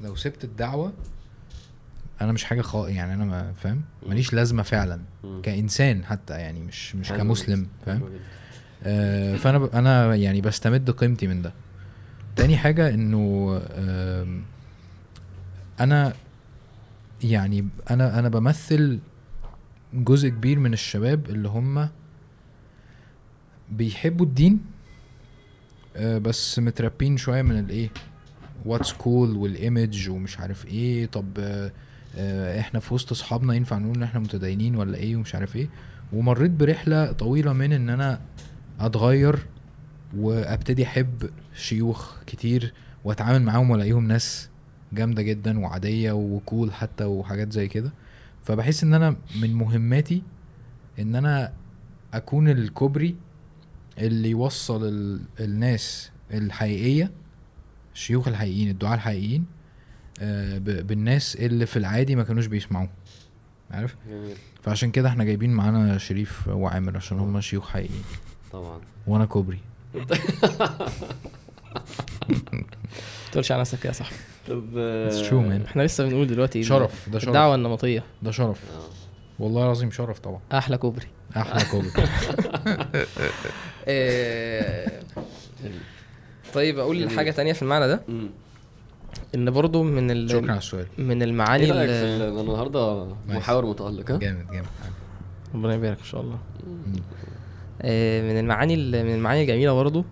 لو 0.04 0.16
سبت 0.16 0.44
الدعوة 0.44 0.94
أنا 2.22 2.32
مش 2.32 2.44
حاجة 2.44 2.62
خالص 2.62 2.90
يعني 2.90 3.14
أنا 3.14 3.26
ما 3.26 3.54
فاهم. 3.54 3.82
ماليش 4.08 4.34
لازمة 4.34 4.64
فعلا. 4.64 5.00
كإنسان 5.44 6.06
حتى 6.06 6.34
يعني 6.34 6.60
مش 6.60 6.96
مش 6.96 7.12
كمسلم. 7.12 7.68
فاهم. 7.86 8.10
آه 8.84 9.36
فأنا 9.36 9.58
ب... 9.60 9.64
أنا 9.76 10.16
يعني 10.16 10.42
بستمد 10.42 10.90
قيمتي 10.92 11.28
من 11.28 11.42
ده 11.42 11.54
تاني 12.36 12.58
حاجة 12.58 12.94
إنه 12.94 13.62
آم، 13.72 14.44
أنا 15.80 16.14
يعني 17.24 17.68
أنا 17.90 18.20
أنا 18.20 18.30
بمثل 18.30 19.00
جزء 19.94 20.30
كبير 20.30 20.60
من 20.60 20.74
الشباب 20.74 21.30
اللي 21.30 21.48
هم 21.50 21.90
بيحبوا 23.72 24.26
الدين 24.26 24.54
آه، 24.56 24.62
بس 26.00 26.60
متربين 26.60 27.18
شوية 27.18 27.42
من 27.42 27.60
الإيه؟ 27.60 27.90
what's 28.66 28.94
cool 28.94 29.38
وال 29.38 29.58
image 29.58 30.10
ومش 30.10 30.40
عارف 30.40 30.66
إيه. 30.66 31.06
طب 31.06 31.26
آه، 31.40 31.72
آه، 32.18 32.60
إحنا 32.60 32.80
في 32.80 32.94
وسط 32.94 33.12
أصحابنا 33.12 33.54
ينفع 33.54 33.78
نقول 33.78 33.96
إن 33.96 34.04
إحنا 34.04 34.20
متدينين 34.20 34.76
ولا 34.76 34.98
إيه 34.98 35.16
ومش 35.16 35.36
عارف 35.36 35.56
إيه؟ 35.56 35.70
ومريت 36.14 36.52
برحلة 36.52 37.12
طويلة 37.12 37.54
من 37.54 37.74
إن 37.74 37.90
أنا 37.90 38.22
أتغير 38.80 39.40
وأبتدي 40.18 40.84
أحب 40.84 41.30
شيوخ 41.56 42.16
كتير 42.28 42.74
وأتعامل 43.04 43.42
معاهم 43.42 43.70
وألاقيهم 43.70 44.08
ناس 44.08 44.50
جامدة 44.94 45.22
جدا 45.22 45.60
وعادية 45.60 46.12
وكول 46.12 46.74
حتى 46.74 47.04
وحاجات 47.06 47.52
زي 47.52 47.68
كده. 47.68 47.92
فبحس 48.44 48.84
إن 48.84 48.94
أنا 48.94 49.16
من 49.42 49.54
مهماتي 49.54 50.24
إن 51.00 51.16
أنا 51.16 51.54
أكون 52.14 52.50
الكوبري 52.50 53.16
اللي 53.98 54.30
يوصل 54.30 54.84
ال- 54.88 55.22
الناس 55.40 56.12
الحقيقية 56.34 57.12
الشيوخ 57.94 58.28
الحقيقيين 58.28 58.70
الدعاة 58.70 58.96
الحقيقيين 58.96 59.46
آه، 60.20 60.58
ب- 60.58 60.88
بالناس 60.88 61.36
اللي 61.36 61.66
في 61.66 61.78
العادي 61.80 62.16
ما 62.16 62.24
كانوش 62.24 62.46
بيسمعوه. 62.46 62.90
عارف؟ 63.72 63.96
جميل. 64.10 64.36
فعشان 64.64 64.92
كده 64.92 65.10
إحنا 65.10 65.24
جايبين 65.24 65.50
معانا 65.54 65.98
شريف 65.98 66.48
وعامر 66.48 66.98
عشان 66.98 67.20
هم 67.20 67.42
شيوخ 67.42 67.70
حقيقيين. 67.70 68.04
طبعا. 68.52 68.80
وأنا 69.08 69.26
كوبري. 69.26 69.60
ما 69.96 70.06
تقولش 73.32 73.52
على 73.52 73.62
نفسك 73.62 73.80
كده 73.80 73.88
يا 73.88 73.94
صاحبي 73.94 74.16
طب 74.48 74.64
true, 75.30 75.32
man. 75.64 75.68
إحنا 75.68 75.84
لسه 75.84 76.04
بنقول 76.08 76.28
دلوقتي 76.28 76.64
شرف 76.64 77.10
ده 77.10 77.20
شرف. 77.20 77.28
الدعوة 77.30 77.56
النمطية. 77.56 78.04
ده 78.24 78.32
شرف. 78.32 78.72
آه. 78.72 78.82
والله 79.40 79.64
العظيم 79.64 79.92
شرف 79.92 80.20
طبعا. 80.20 80.40
أحلى 80.54 80.78
كوبري. 80.78 81.08
أحلى 81.38 81.66
كوبري. 81.72 81.92
طيب 86.54 86.80
أقول. 86.80 87.10
حاجة 87.10 87.32
تانية 87.32 87.54
في 87.54 87.62
المعنى 87.62 87.88
ده. 87.88 88.02
إن 89.36 89.52
برضو 89.52 89.84
من 89.84 90.12
ال... 90.12 90.30
شكرا 90.30 90.50
على 90.52 90.58
السؤال 90.58 90.86
من 90.98 91.24
المعاني 91.24 91.64
إيه 91.64 91.72
رأيك 91.72 91.90
في 91.90 92.40
النهارده. 92.42 93.08
محاور 93.30 93.66
متالق 93.66 94.12
ها 94.12 94.18
جامد 94.18 94.52
جامد 94.52 94.66
ربنا 95.56 95.74
يبارك 95.74 95.98
إن 96.00 96.04
شاء 96.06 96.22
الله. 96.22 96.38
آه، 97.82 98.22
من 98.22 98.40
المعاني 98.40 98.74
ال- 98.74 99.06
من 99.06 99.16
المعاني 99.16 99.42
الجميلة 99.42 99.74
برضو 99.74 100.06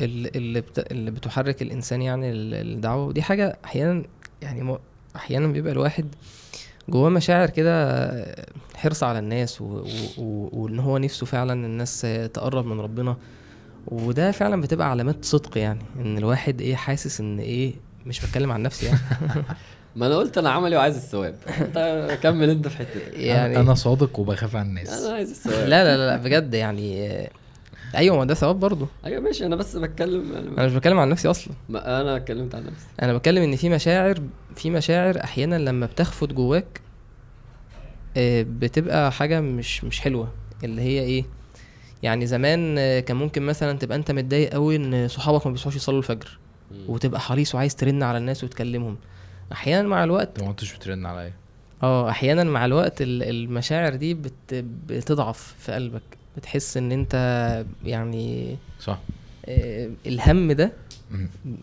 اللي 0.00 0.28
اللي, 0.34 0.60
بت... 0.60 0.78
اللي 0.92 1.10
بتحرك 1.10 1.62
الإنسان 1.62 2.02
يعني 2.02 2.30
ال- 2.30 2.54
الدعوة 2.54 3.06
ودي 3.06 3.22
حاجة 3.22 3.58
أحيانا 3.64 4.02
يعني 4.42 4.62
م... 4.62 4.78
أحيانا 5.16 5.46
بيبقى 5.46 5.72
الواحد 5.72 6.06
جواه 6.88 7.08
مشاعر 7.10 7.50
كده 7.50 8.36
حرص 8.76 9.02
على 9.02 9.18
الناس 9.18 9.60
و... 9.60 9.64
و... 9.64 9.84
و... 10.18 10.48
وان 10.52 10.78
هو 10.78 10.98
نفسه 10.98 11.26
فعلا 11.26 11.52
الناس 11.52 12.06
تقرب 12.34 12.66
من 12.66 12.80
ربنا. 12.80 13.16
وده 13.86 14.30
فعلا 14.30 14.60
بتبقى 14.60 14.90
علامات 14.90 15.24
صدق 15.24 15.58
يعني 15.58 15.82
إن 16.00 16.18
الواحد 16.18 16.60
إيه 16.60 16.74
حاسس 16.74 17.20
إن 17.20 17.38
إيه 17.38 17.74
مش 18.06 18.26
بتكلم 18.26 18.52
عن 18.52 18.62
نفسي 18.62 18.86
يعني. 18.86 18.98
ما 19.96 20.06
أنا 20.06 20.16
قلت 20.16 20.38
أنا 20.38 20.50
عملي 20.50 20.76
وعايز 20.76 20.96
الثواب. 20.96 21.34
أنت 21.60 22.18
كمل 22.22 22.50
أنت 22.50 22.68
في 22.68 22.76
حتتك 22.76 23.12
يعني 23.14 23.60
أنا 23.60 23.74
صادق 23.74 24.18
وبخاف 24.18 24.56
على 24.56 24.68
الناس. 24.68 24.88
أنا 24.88 25.14
عايز 25.14 25.30
الثواب. 25.30 25.68
لا 25.68 25.84
لا 25.84 25.96
لا 25.96 26.16
بجد 26.16 26.54
يعني 26.54 27.08
أيوه 27.94 28.16
ما 28.16 28.24
ده 28.24 28.34
ثواب 28.34 28.60
برضه. 28.60 28.88
أيوه 29.04 29.20
ماشي 29.20 29.46
أنا 29.46 29.56
بس 29.56 29.76
بتكلم 29.76 30.32
أنا 30.58 30.66
مش 30.66 30.72
بتكلم 30.72 30.98
عن 30.98 31.08
نفسي 31.08 31.30
أصلا. 31.30 31.54
ما 31.68 32.00
أنا 32.00 32.16
اتكلمت 32.16 32.54
عن 32.54 32.66
نفسي. 32.66 32.86
أنا 33.02 33.14
بتكلم 33.16 33.42
إن 33.42 33.56
في 33.56 33.68
مشاعر 33.68 34.18
في 34.56 34.70
مشاعر 34.70 35.20
أحيانا 35.24 35.56
لما 35.58 35.86
بتخفت 35.86 36.32
جواك 36.32 36.80
آه، 38.16 38.42
بتبقى 38.48 39.12
حاجة 39.12 39.40
مش 39.40 39.84
مش 39.84 40.00
حلوة. 40.00 40.28
اللي 40.64 40.82
هي 40.82 41.00
إيه؟ 41.00 41.24
يعني 42.02 42.26
زمان 42.26 42.74
آه، 42.78 43.00
كان 43.00 43.16
ممكن 43.16 43.42
مثلا 43.42 43.78
تبقى 43.78 43.96
أنت 43.98 44.10
متضايق 44.10 44.50
قوي 44.52 44.76
إن 44.76 45.08
صحابك 45.08 45.46
ما 45.46 45.52
بيصحوش 45.52 45.76
يصلوا 45.76 45.98
الفجر. 45.98 46.38
وتبقى 46.88 47.20
حريص 47.20 47.54
وعايز 47.54 47.76
ترن 47.76 48.02
على 48.02 48.18
الناس 48.18 48.44
وتكلمهم. 48.44 48.96
أحيانا 49.52 49.88
مع 49.88 50.04
الوقت 50.04 50.28
انت 50.28 50.40
ما 50.40 50.46
كنتش 50.48 50.74
بترن 50.76 51.06
عليا. 51.06 51.32
آه 51.82 52.10
أحيانا 52.10 52.44
مع 52.44 52.64
الوقت 52.64 53.02
ال- 53.02 53.22
المشاعر 53.22 53.94
دي 53.94 54.14
بت 54.14 54.32
بتضعف 54.86 55.54
في 55.58 55.72
قلبك. 55.72 56.02
بتحس 56.36 56.76
إن 56.76 56.92
أنت 56.92 57.14
يعني 57.84 58.56
صح 58.80 58.98
آه، 59.46 59.90
الهم 60.06 60.52
ده. 60.52 60.72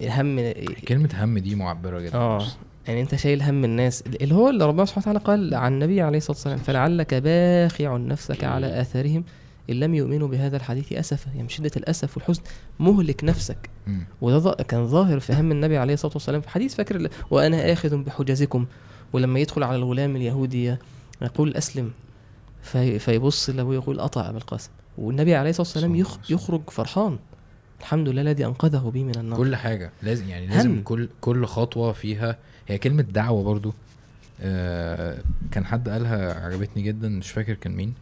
الهم 0.01 0.53
كلمة 0.88 1.09
هم 1.13 1.38
دي 1.38 1.55
معبرة 1.55 1.99
جدا 1.99 2.15
آه 2.17 2.45
يعني 2.88 3.01
أنت 3.01 3.15
شايل 3.15 3.41
هم 3.41 3.63
الناس 3.65 4.03
اللي 4.22 4.36
هو 4.36 4.49
اللي 4.49 4.65
ربنا 4.65 4.86
سبحانه 4.86 5.03
وتعالى 5.07 5.20
قال 5.20 5.55
عن 5.55 5.74
النبي 5.74 6.01
عليه 6.01 6.17
الصلاة 6.17 6.36
والسلام 6.38 6.57
فلعلك 6.57 7.13
باخع 7.13 7.97
نفسك 7.97 8.43
على 8.43 8.82
آثارهم 8.82 9.24
إن 9.70 9.76
لم 9.76 9.95
يؤمنوا 9.95 10.28
بهذا 10.28 10.57
الحديث 10.57 10.93
أسفا 10.93 11.30
يعني 11.30 11.43
من 11.43 11.49
شدة 11.49 11.72
الأسف 11.78 12.17
والحزن 12.17 12.41
مهلك 12.80 13.24
نفسك. 13.24 13.70
وده 14.22 14.51
كان 14.63 14.88
ظاهر 14.88 15.20
في 15.20 15.34
هم 15.34 15.51
النبي 15.51 15.78
عليه 15.78 15.93
الصلاة 15.93 16.13
والسلام 16.13 16.41
في 16.41 16.49
حديث 16.49 16.76
فاكر 16.76 17.09
وأنا 17.32 17.74
آخذ 17.74 17.97
بحجزكم 17.97 18.65
ولما 19.13 19.39
يدخل 19.39 19.63
على 19.63 19.76
الغلام 19.76 20.15
اليهودي 20.15 20.76
يقول 21.22 21.55
أسلم 21.55 21.91
في 22.64 22.99
فيبص 22.99 23.49
له 23.49 23.64
ويقول 23.64 23.99
أطع 23.99 24.30
أبا 24.30 24.38
القاسم. 24.38 24.70
والنبي 24.97 25.36
عليه 25.36 25.49
الصلاة 25.49 25.68
والسلام 25.68 25.95
يخ. 25.95 26.32
يخرج 26.32 26.62
فرحان. 26.70 27.18
الحمد 27.80 28.10
لله 28.10 28.22
الذي 28.22 28.45
أنقذه 28.45 28.91
بي 28.93 29.03
من 29.03 29.16
النار. 29.16 29.38
كل 29.38 29.55
حاجة. 29.55 29.91
لازم 30.03 30.30
يعني 30.30 30.47
لازم 30.47 30.72
هم. 30.72 30.82
كل 30.82 31.10
كل 31.22 31.45
خطوة 31.45 31.91
فيها 31.91 32.38
هي 32.68 32.78
كلمة 32.78 33.01
دعوة 33.01 33.43
برضو. 33.43 33.74
آه 34.41 35.18
كان 35.51 35.66
حد 35.66 35.89
قالها 35.89 36.45
عجبتني 36.45 36.84
جدا 36.84 37.10
مش 37.10 37.32
فاكر 37.32 37.53
كان 37.53 37.76
مين. 37.76 37.93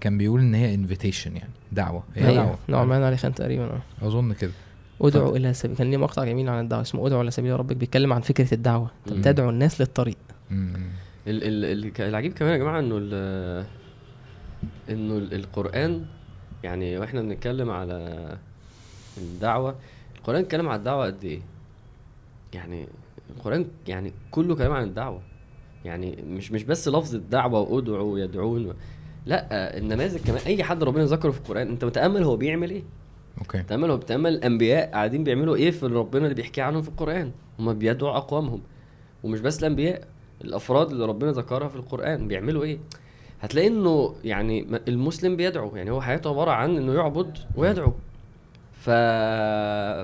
كان 0.00 0.18
بيقول 0.18 0.40
إن 0.40 0.54
هي 0.54 0.74
انفيتيشن 0.74 1.36
يعني 1.36 1.50
دعوة. 1.72 2.02
هي 2.14 2.28
أيوة، 2.28 2.44
دعوة. 2.44 2.58
نعمان 2.68 3.02
علي 3.02 3.16
خان 3.16 3.34
تقريبا. 3.34 3.64
آه. 3.64 4.06
أظن 4.06 4.32
كده. 4.32 4.52
ادعو 5.00 5.36
إلى 5.36 5.54
سبيل 5.54 5.76
كان 5.76 5.90
ليه 5.90 5.96
مقطع 5.96 6.24
جميل 6.24 6.48
عن 6.48 6.64
الدعوة 6.64 6.82
اسمه 6.82 7.06
ادعو 7.06 7.20
إلى 7.20 7.30
سبيل 7.30 7.60
ربك 7.60 7.76
بيتكلم 7.76 8.12
عن 8.12 8.20
فكرة 8.20 8.54
الدعوة. 8.54 8.90
انت 9.08 9.24
تدعو 9.24 9.50
الناس 9.50 9.80
للطريق. 9.80 10.16
مم. 10.50 10.90
ال 11.28 11.44
ال 11.44 11.64
ال 11.86 12.02
العجيب 12.08 12.32
كمان 12.32 12.52
يا 12.52 12.56
جماعة 12.58 12.78
إنه 12.80 12.96
ال- 12.98 13.64
إنه 14.90 15.16
ال- 15.18 15.34
القرآن 15.34 16.04
يعني 16.64 16.98
وإحنا 16.98 17.22
بنتكلم 17.22 17.70
على 17.70 18.28
الدعوة 19.18 19.74
القرآن 20.18 20.40
اتكلم 20.40 20.68
على 20.68 20.78
الدعوة 20.78 21.06
قد 21.06 21.24
إيه؟ 21.24 21.40
يعني 22.54 22.86
القرآن 23.36 23.66
يعني 23.88 24.12
كله 24.30 24.54
كلام 24.54 24.72
عن 24.72 24.82
الدعوة. 24.84 25.20
يعني 25.84 26.16
مش 26.28 26.52
مش 26.52 26.62
بس 26.64 26.88
لفظ 26.88 27.14
الدعوة 27.14 27.60
وادعوا 27.60 28.12
ويدعون 28.12 28.66
و... 28.66 28.72
لا 29.26 29.78
النماذج 29.78 30.20
كمان 30.20 30.40
أي 30.46 30.64
حد 30.64 30.82
ربنا 30.82 31.04
ذكره 31.04 31.30
في 31.30 31.38
القرآن 31.38 31.68
أنت 31.68 31.84
متأمل 31.84 32.22
هو 32.22 32.36
بيعمل 32.36 32.70
إيه؟ 32.70 32.82
أوكي. 33.38 33.62
تأمل 33.62 33.90
هو 33.90 33.96
بتأمل 33.96 34.32
الأنبياء 34.34 34.90
قاعدين 34.90 35.24
بيعملوا 35.24 35.56
إيه 35.56 35.70
في 35.70 35.86
ربنا 35.86 36.24
اللي 36.24 36.34
بيحكي 36.34 36.60
عنهم 36.60 36.82
في 36.82 36.88
القرآن؟ 36.88 37.30
هما 37.58 37.72
بيدعوا 37.72 38.16
أقوامهم. 38.16 38.60
ومش 39.24 39.40
بس 39.40 39.58
الأنبياء. 39.58 40.08
الأفراد 40.44 40.90
اللي 40.90 41.04
ربنا 41.06 41.30
ذكرها 41.32 41.68
في 41.68 41.76
القرآن. 41.76 42.28
بيعملوا 42.28 42.64
إيه؟ 42.64 42.78
هتلاقي 43.40 43.68
إنه 43.68 44.14
يعني 44.24 44.66
المسلم 44.88 45.36
بيدعو. 45.36 45.76
يعني 45.76 45.90
هو 45.90 46.00
حياته 46.00 46.30
عبارة 46.30 46.50
عن 46.50 46.76
إنه 46.76 46.94
يعبد 46.94 47.38
ويدعو. 47.56 47.92
ف... 48.72 48.90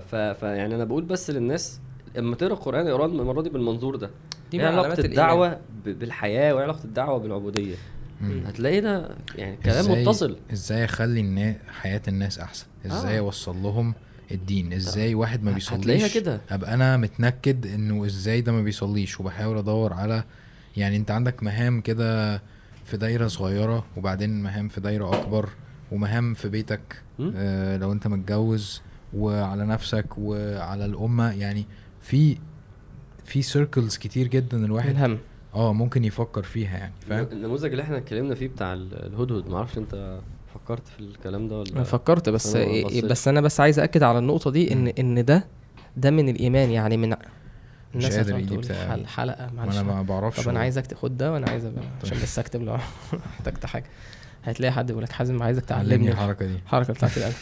ف... 0.07 0.15
ف 0.15 0.43
يعني 0.43 0.75
أنا 0.75 0.85
بقول 0.85 1.05
بس 1.05 1.31
للناس 1.31 1.81
لما 2.17 2.37
تقرأ 2.37 2.53
القرآن 2.53 2.87
اقراه 2.89 3.07
المرة 3.07 3.43
دي 3.43 3.51
بالمنظور 3.51 3.97
ده. 3.97 4.11
دي 4.51 4.61
إيه 4.61 4.69
الإيمان. 4.69 4.99
الدعوة 5.05 5.61
ب... 5.85 5.89
بالحياة 5.89 6.55
وإيه 6.55 6.65
علاقة 6.65 6.85
الدعوة 6.85 7.19
بالعبودية؟ 7.19 7.75
مم. 8.21 8.43
هتلاقينا 8.47 9.17
يعني 9.35 9.57
كلام 9.57 9.85
إزاي- 9.85 9.89
متصل. 9.99 10.37
إزاي 10.53 10.85
أخلي 10.85 11.21
النا... 11.21 11.57
حياة 11.69 12.03
الناس 12.09 12.39
أحسن؟ 12.39 12.67
إزاي 12.87 13.17
آه. 13.17 13.21
أوصل 13.21 13.57
لهم 13.57 13.95
الدين. 14.31 14.73
إزاي 14.73 15.15
واحد 15.15 15.43
ما 15.43 15.51
هتلاقيها 15.51 15.85
بيصليش؟ 15.85 16.15
كده. 16.15 16.41
أبقى 16.51 16.75
أنا 16.75 16.97
متنكد 16.97 17.67
إنه 17.67 18.07
إزاي 18.07 18.41
ده 18.41 18.53
ما 18.53 18.63
بيصليش؟ 18.63 19.21
وبحاول 19.21 19.59
أدور 19.59 19.93
على 19.93 20.25
يعني 20.77 20.97
أنت 20.97 21.11
عندك 21.11 21.43
مهام 21.43 21.81
كده 21.81 22.37
في 22.85 22.97
دايرة 22.97 23.27
صغيرة 23.29 23.85
وبعدين 23.97 24.43
مهام 24.43 24.69
في 24.69 24.81
دايرة 24.81 25.15
أكبر 25.21 25.49
ومهام 25.93 26.35
في 26.35 26.49
بيتك. 26.49 27.03
آه 27.37 27.77
لو 27.77 27.93
أنت 27.93 28.07
متجوز 28.07 28.83
وعلى 29.15 29.67
نفسك 29.67 30.07
وعلى 30.19 30.85
الأمة. 30.85 31.33
يعني 31.33 31.67
في 32.01 32.39
في 33.25 33.43
سيركلز 33.43 33.97
كتير 33.97 34.27
جدا 34.29 34.65
الواحد 34.65 34.91
الهم 34.91 35.19
آه 35.55 35.73
ممكن 35.73 36.05
يفكر 36.05 36.43
فيها 36.43 36.79
يعني 36.79 36.93
فاهم؟ 37.09 37.27
النموذج 37.33 37.71
اللي 37.71 37.83
إحنا 37.83 37.97
اتكلمنا 37.97 38.35
فيه 38.35 38.49
بتاع 38.49 38.73
ال- 38.73 39.07
الهدهد. 39.07 39.49
معرفش 39.49 39.79
أنت 39.79 40.21
فكرت 40.65 40.89
في 40.89 41.01
الكلام 41.01 41.49
ده 41.49 41.59
ولا 41.59 41.73
أنا 41.73 41.83
فكرت 41.85 42.29
بس 42.29 42.57
أنا 42.57 42.65
إيه. 42.65 43.03
بس 43.03 43.29
أنا 43.29 43.41
بس 43.41 43.61
عايز 43.61 43.79
اكد 43.79 44.03
على 44.03 44.19
النقطة 44.19 44.51
دي 44.51 44.73
إن. 44.73 44.87
إن 44.89 45.25
ده 45.25 45.45
ده 45.97 46.11
من 46.11 46.29
الإيمان 46.29 46.71
يعني 46.71 46.97
من 46.97 47.09
مش 47.09 47.17
الناس 47.95 48.17
قادر 48.17 48.23
هتقعد 48.29 48.35
ايدي 48.41 48.49
تقول 48.51 48.61
بتاع- 48.65 48.89
حل- 48.89 49.07
حلقة 49.07 49.51
معلش 49.57 49.75
ما 49.75 49.81
أنا 49.81 49.93
ما 49.95 50.03
بعرفش 50.03 50.41
طب 50.45 50.49
أنا 50.49 50.61
عايز 50.61 50.79
اكتب 50.79 50.97
خد 50.97 51.17
ده 51.17 51.33
وأنا 51.33 51.51
عايز 51.51 51.65
أبقى- 51.65 52.05
عشان 52.05 52.19
بس 52.23 52.39
أكتب 52.39 52.63
لو 52.63 52.75
احتجت 53.39 53.67
حاجة. 53.67 53.85
هتلاقي 54.45 54.73
حد 54.73 54.91
يقول 54.91 55.03
لك 55.03 55.13
حازم 55.13 55.43
عايزك 55.43 55.73
علمني 55.73 55.89
تعلمني 55.91 56.11
الحركة 56.13 56.47
دي. 56.47 56.55
الحركة 56.55 56.93
بتاعت 56.93 57.17
القلب. 57.19 57.35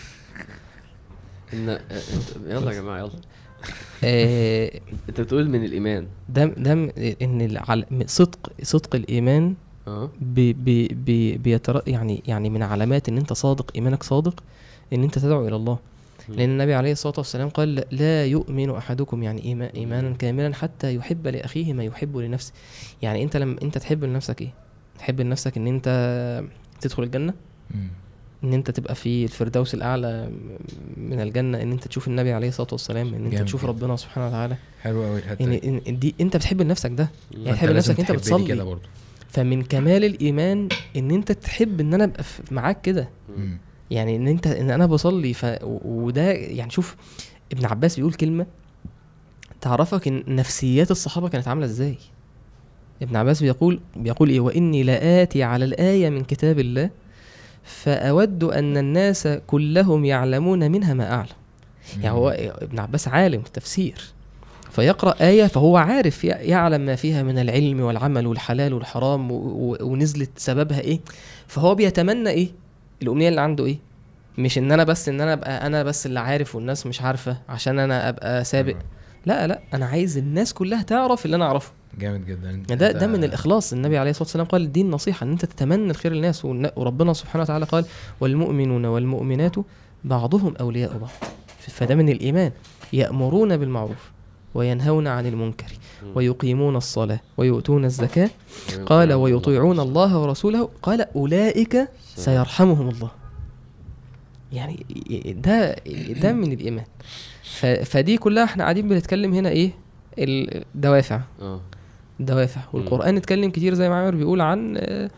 إن 1.53 1.79
يلا 2.47 2.73
يا 2.73 2.81
جماعة 2.81 2.99
يلا. 2.99 3.11
آه، 4.05 4.81
أنت 5.09 5.21
بتقول 5.21 5.49
من 5.49 5.65
الإيمان. 5.65 6.07
ده 6.29 6.45
ده 6.45 6.73
إن 7.23 8.05
صدق 8.07 8.53
صدق 8.63 8.95
الإيمان 8.95 9.55
بي 10.21 10.53
بي 10.53 10.89
بي 10.89 11.37
بيتر 11.39 11.83
يعني 11.87 12.23
يعني 12.27 12.51
من 12.51 12.63
علامات 12.63 13.09
إن 13.09 13.19
أنت 13.19 13.33
صادق 13.33 13.71
إيمانك 13.75 14.03
صادق 14.03 14.43
إن 14.93 15.03
أنت 15.03 15.19
تدعو 15.19 15.49
إلى 15.49 15.57
الله. 15.57 15.79
لأن 16.29 16.51
النبي 16.51 16.75
عليه 16.75 16.93
الصلاة 16.93 17.15
والسلام 17.19 17.49
قال 17.49 17.85
لا- 17.91 18.27
يؤمن 18.27 18.71
أحدكم 18.71 19.23
يعني 19.23 19.41
إيما- 19.43 19.75
إيمانا 19.77 20.11
كاملا 20.17 20.55
حتى 20.55 20.95
يحب 20.95 21.27
لأخيه 21.27 21.73
ما 21.73 21.85
يحب 21.85 22.17
لنفسه. 22.17 22.53
يعني 23.03 23.23
أنت 23.23 23.37
لما 23.37 23.57
أنت 23.63 23.79
تحب 23.79 24.05
لنفسك 24.05 24.41
إيه؟ 24.41 24.53
تحب 24.99 25.21
لنفسك 25.21 25.57
إن 25.57 25.67
أنت 25.67 25.89
تدخل 26.81 27.03
الجنة. 27.03 27.35
إن 28.45 28.53
أنت 28.53 28.71
تبقى 28.71 28.95
في 28.95 29.25
الفردوس 29.25 29.75
الأعلى 29.75 30.31
من 30.97 31.21
الجنة؟ 31.21 31.63
إن 31.63 31.73
أنت 31.73 31.89
تشوف 31.89 32.09
النبي 32.09 32.33
عليه 32.33 32.49
الصلاة 32.49 32.69
والسلام 32.73 33.15
إن 33.15 33.25
أنت 33.27 33.35
تشوف. 33.43 33.65
ربنا 33.65 33.97
سبحانه 33.97 34.27
وتعالى. 34.27 34.57
حلو 34.83 35.03
قوي 35.05 35.19
الحتة 35.19 35.45
ان 35.45 35.99
دي 35.99 36.15
أنت 36.21 36.37
بتحب 36.37 36.63
لنفسك 36.63 36.91
ده. 36.91 37.09
يعني 37.33 37.53
تحب 37.57 37.69
لنفسك 37.69 38.01
أنت 38.01 38.13
بتصلي. 38.13 38.47
كده 38.47 38.65
برضه. 38.65 38.89
فمن 39.33 39.63
كمال 39.63 40.05
الإيمان 40.05 40.69
إن 40.97 41.11
أنت 41.11 41.33
تحب 41.33 41.81
إن 41.81 41.95
أنا 41.95 42.05
أبقى 42.05 42.25
معاك 42.51 42.81
كده. 42.81 43.09
يعني 43.91 44.17
إن 44.17 44.29
انت 44.29 44.47
إن 44.47 44.71
أنا 44.71 44.87
بصلي. 44.87 45.35
ف 45.35 45.47
وده 45.85 46.33
يعني 46.33 46.71
شوف 46.71 46.97
ابن 47.53 47.67
عباس 47.67 47.97
بيقول 47.97 48.13
كلمة 48.13 48.47
تعرفك 49.61 50.09
إن 50.09 50.23
نفسيات 50.29 50.91
الصحابة 50.91 51.29
كانت 51.29 51.49
عاملة 51.49 51.65
إزاي. 51.67 51.97
ابن 53.03 53.17
عباس 53.17 53.43
بيقول 53.43 53.81
بيقول 53.97 54.31
إيه؟ 54.31 54.41
وإني 54.41 54.83
لآتي 54.83 55.43
على 55.43 55.65
الآية 55.65 56.11
من 56.11 56.25
كتاب 56.25 56.59
الله 56.59 56.91
فأود 57.65 58.45
أن 58.45 58.77
الناس 58.77 59.29
كلهم 59.47 60.05
يعلمون 60.05 60.71
منها 60.71 60.95
ما 60.95 61.13
أعلم. 61.13 61.29
يعني 62.01 62.11
هو 62.17 62.29
ابن 62.39 62.79
عباس 62.79 63.09
عالم 63.09 63.41
في 63.41 63.47
التفسير. 63.47 64.03
فيقرأ 64.73 65.15
آية 65.21 65.47
فهو 65.47 65.77
عارف 65.77 66.25
يعلم 66.25 66.81
ما 66.81 66.97
فيها 66.97 67.23
من 67.23 67.39
العلم 67.39 67.81
والعمل 67.81 68.27
والحلال 68.27 68.75
والحرام 68.75 69.29
ونزلت 69.81 70.31
سببها 70.37 70.81
إيه. 70.81 71.01
فهو 71.47 71.75
بيتمنى 71.75 72.31
إيه؟ 72.31 72.49
الأمنية 73.03 73.29
اللي 73.29 73.41
عنده 73.41 73.65
إيه؟ 73.67 73.79
مش 74.39 74.59
إن 74.59 74.73
أنا 74.73 74.85
بس 74.85 75.09
إن 75.09 75.21
أنا 75.21 75.33
أبقى 75.33 75.67
أنا 75.67 75.83
بس 75.83 76.07
اللي 76.07 76.21
عارف 76.21 76.55
والناس 76.55 76.87
مش 76.87 77.03
عارفة 77.03 77.37
عشان 77.49 77.79
أنا 77.79 78.09
أبقى 78.09 78.45
سابق. 78.45 78.77
لا 79.27 79.47
لا 79.47 79.61
أنا 79.75 79.87
عايز 79.87 80.19
الناس 80.19 80.53
كلها 80.55 80.83
تعرف 80.83 81.25
اللي 81.25 81.37
أنا 81.37 81.45
أعرفه. 81.45 81.73
جامد 81.99 82.27
جدا. 82.27 82.63
ده 82.77 82.93
ده 82.93 83.07
من 83.07 83.25
الإخلاص. 83.25 83.73
النبي 83.73 83.99
عليه 83.99 84.11
الصلاة 84.11 84.25
والسلام 84.25 84.47
قال 84.47 84.63
الدين 84.63 84.91
نصيحة 84.91 85.25
إن 85.25 85.31
أنت 85.31 85.45
تتمنى 85.45 85.91
الخير 85.91 86.13
للناس. 86.13 86.45
وربنا 86.45 87.13
سبحانه 87.13 87.43
وتعالى 87.43 87.65
قال 87.65 87.85
والمؤمنون 88.21 88.85
والمؤمنات 88.85 89.55
بعضهم 90.05 90.55
أولياء 90.61 90.99
بعض. 90.99 91.11
فده 91.59 91.95
من 91.95 92.09
الإيمان. 92.09 92.53
يأمرون 92.93 93.57
بالمعروف. 93.57 94.12
وينهون 94.55 95.07
عن 95.07 95.27
المنكر. 95.27 95.67
ويقيمون 96.15 96.77
الصلاة 96.77 97.21
ويؤتون 97.37 97.85
الزكاة. 97.85 98.31
قال 98.87 99.13
ويطيعون 99.13 99.81
الله 99.81 100.19
ورسوله. 100.19 100.69
قال 100.83 101.01
أولئك 101.17 101.89
سيرحمهم 102.17 102.89
الله. 102.89 103.11
يعني 104.53 104.87
ده 105.45 105.75
ده 106.23 106.33
من 106.33 106.53
الإيمان. 106.53 106.85
ف- 107.43 107.67
فدي 107.67 108.17
كلها 108.19 108.45
إحنا 108.45 108.63
قاعدين 108.65 108.89
بنتكلم 108.89 109.33
هنا 109.35 109.49
إيه؟ 109.49 109.71
الدوافع 110.19 111.21
آه. 111.43 111.61
دوافع. 112.21 112.61
والقرآن 112.73 113.17
اتكلم 113.17 113.51
كتير 113.51 113.75
زي 113.75 113.89
ما 113.89 113.95
عامر 113.95 114.15
بيقول 114.15 114.41
عن 114.41 114.75
آه، 114.77 115.11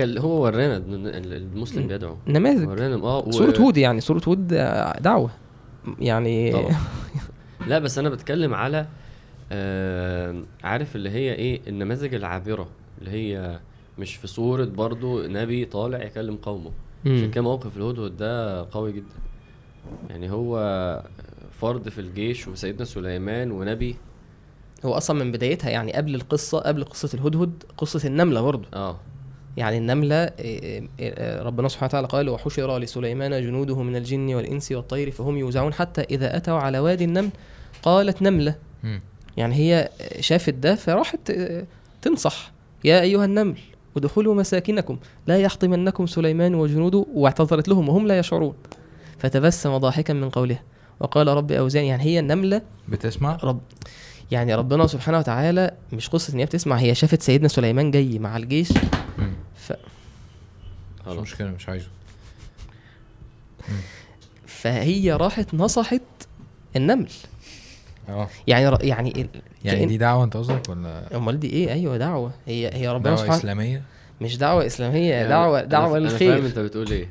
هو 0.00 0.42
ورانا 0.44 0.76
المسلم 0.86 1.86
بيدعو. 1.86 2.16
نماذج. 2.28 2.68
ورانا 2.68 2.94
آه 2.96 3.18
و- 3.18 3.30
سورة 3.30 3.56
هود 3.58 3.76
يعني. 3.76 4.00
سورة 4.00 4.22
هود 4.28 4.52
آه، 4.52 4.98
دعوة. 5.00 5.30
يعني 6.00 6.52
طبعا. 6.52 6.70
لا 7.66 7.78
بس 7.78 7.98
أنا 7.98 8.08
بتكلم 8.08 8.54
على 8.54 8.86
آه 9.52 10.42
عارف 10.64 10.96
اللي 10.96 11.10
هي 11.10 11.32
إيه 11.34 11.60
النماذج 11.66 12.14
العابرة 12.14 12.68
اللي 12.98 13.10
هي 13.10 13.60
مش 13.98 14.16
في 14.16 14.26
صورة 14.26 14.64
برضو 14.64 15.26
نبي 15.26 15.64
طالع 15.64 16.02
يكلم 16.02 16.36
قومه. 16.36 16.70
عشان. 17.06 17.30
كده 17.30 17.42
موقف 17.42 17.76
الهدهد 17.76 18.16
ده 18.16 18.64
قوي 18.70 18.92
جدا. 18.92 19.14
يعني 20.10 20.30
هو 20.30 21.02
فرد 21.60 21.88
في 21.88 22.00
الجيش 22.00 22.48
وسيدنا 22.48 22.84
سليمان 22.84 23.50
ونبي. 23.50 23.96
هو 24.84 24.94
أصلا 24.94 25.24
من 25.24 25.32
بدايتها 25.32 25.70
يعني 25.70 25.92
قبل 25.92 26.14
القصة 26.14 26.58
قبل 26.58 26.84
قصة 26.84 27.10
الهدهد 27.14 27.62
قصة 27.76 28.08
النملة 28.08 28.40
برضه 28.40 28.68
آه. 28.74 28.96
يعني 29.56 29.78
النملة 29.78 30.14
آه، 30.14 30.32
آه، 30.40 30.82
آه، 31.00 31.42
ربنا 31.42 31.68
سبحانه 31.68 31.88
وتعالى 31.88 32.06
قال 32.06 32.28
وحشر 32.28 32.78
لسليمان 32.78 33.42
جنوده 33.42 33.82
من 33.82 33.96
الجن 33.96 34.34
والإنس 34.34 34.72
والطير 34.72 35.10
فهم 35.10 35.36
يوزعون 35.36 35.72
حتى 35.72 36.00
إذا 36.00 36.36
أتوا 36.36 36.58
على 36.58 36.78
وادي 36.78 37.04
النمل 37.04 37.30
قالت 37.86 38.22
نملة. 38.22 38.54
مم. 38.82 39.00
يعني 39.36 39.54
هي 39.54 39.90
شافت 40.20 40.54
ده 40.54 40.74
فراحت 40.74 41.30
آه، 41.30 41.66
تنصح. 42.02 42.52
يا 42.84 43.00
أيها 43.00 43.24
النمل 43.24 43.58
ادخلوا 43.96 44.34
مساكنكم. 44.34 44.98
لا 45.26 45.38
يحطمنكم 45.38 46.06
سليمان 46.06 46.54
وجنوده 46.54 47.06
واعتذرت 47.14 47.68
لهم 47.68 47.88
وهم 47.88 48.06
لا 48.06 48.18
يشعرون. 48.18 48.54
فتبسم 49.18 49.76
ضاحكا 49.76 50.14
من 50.14 50.30
قولها 50.30 50.62
وقال 51.00 51.28
رب 51.28 51.52
أوزعني. 51.52 51.88
يعني 51.88 52.02
هي 52.02 52.18
النملة 52.18 52.62
بتسمع؟ 52.88 53.38
رب 53.44 53.60
يعني 54.30 54.54
ربنا 54.54 54.86
سبحانه 54.86 55.18
وتعالى 55.18 55.74
مش 55.92 56.08
قصة 56.08 56.34
إن 56.34 56.38
هي 56.38 56.44
بتسمع 56.44 56.76
هي 56.76 56.94
شافت 56.94 57.22
سيدنا 57.22 57.48
سليمان 57.48 57.90
جاي 57.90 58.18
مع 58.18 58.36
الجيش. 58.36 58.72
مم. 59.18 59.32
ف... 59.56 59.72
مش 59.72 59.78
خلاص. 61.04 61.18
مشكلة 61.18 61.50
مش 61.50 61.68
عايزه. 61.68 61.88
فهي 64.46 65.12
راحت 65.12 65.54
نصحت 65.54 66.02
النمل. 66.76 67.10
آه. 68.08 68.28
يعني. 68.46 68.78
يعني 68.88 69.26
يعني 69.64 69.86
دي 69.86 69.96
دعوة 69.98 70.24
انت 70.24 70.36
قصدك 70.36 70.68
ولا؟ 70.68 71.16
أمال 71.16 71.40
دي 71.40 71.50
إيه؟ 71.50 71.72
أيوه 71.72 71.96
دعوة. 71.96 72.30
هي 72.46 72.70
هي 72.74 72.88
ربنا 72.88 73.04
دعوة 73.04 73.16
سبحانه 73.16 73.36
إسلامية؟ 73.38 73.82
مش 74.20 74.36
دعوة 74.38 74.66
إسلامية 74.66 75.10
يعني 75.10 75.28
دعوه 75.28 75.62
دعوة 75.64 75.98
أنا 75.98 76.08
فاهم 76.08 76.12
للخير 76.30 76.46
أنت 76.46 76.58
بتقول 76.58 76.90
إيه. 76.90 77.08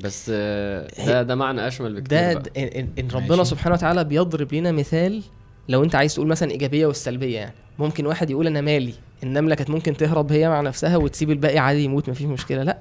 بس 0.00 0.30
آه، 0.34 0.88
ده 1.06 1.22
ده 1.22 1.34
معنى 1.34 1.68
أشمل 1.68 2.00
بكتير 2.00 2.18
ده 2.32 2.42
ان, 2.56 2.70
إن- 2.70 2.98
إن 2.98 3.08
ربنا. 3.14 3.44
سبحانه 3.44 3.74
وتعالى 3.74 4.04
بيضرب 4.04 4.54
لنا 4.54 4.72
مثال 4.72 5.22
لو 5.68 5.84
أنت 5.84 5.94
عايز 5.94 6.14
تقول 6.14 6.26
مثلا 6.26 6.50
إيجابية 6.50 6.86
والسلبيه 6.86 7.34
يعني. 7.36 7.52
ممكن 7.78 8.06
واحد 8.06 8.30
يقول 8.30 8.46
أنا 8.46 8.60
مالي. 8.60 8.94
النملة 9.22 9.54
كانت 9.54 9.70
ممكن 9.70 9.96
تهرب 9.96 10.32
هي 10.32 10.48
مع 10.48 10.60
نفسها 10.60 10.96
وتسيب 10.96 11.30
الباقي 11.30 11.58
عادي 11.58 11.84
يموت 11.84 12.08
مفيش 12.08 12.26
مشكلة. 12.26 12.62
لأ 12.62 12.78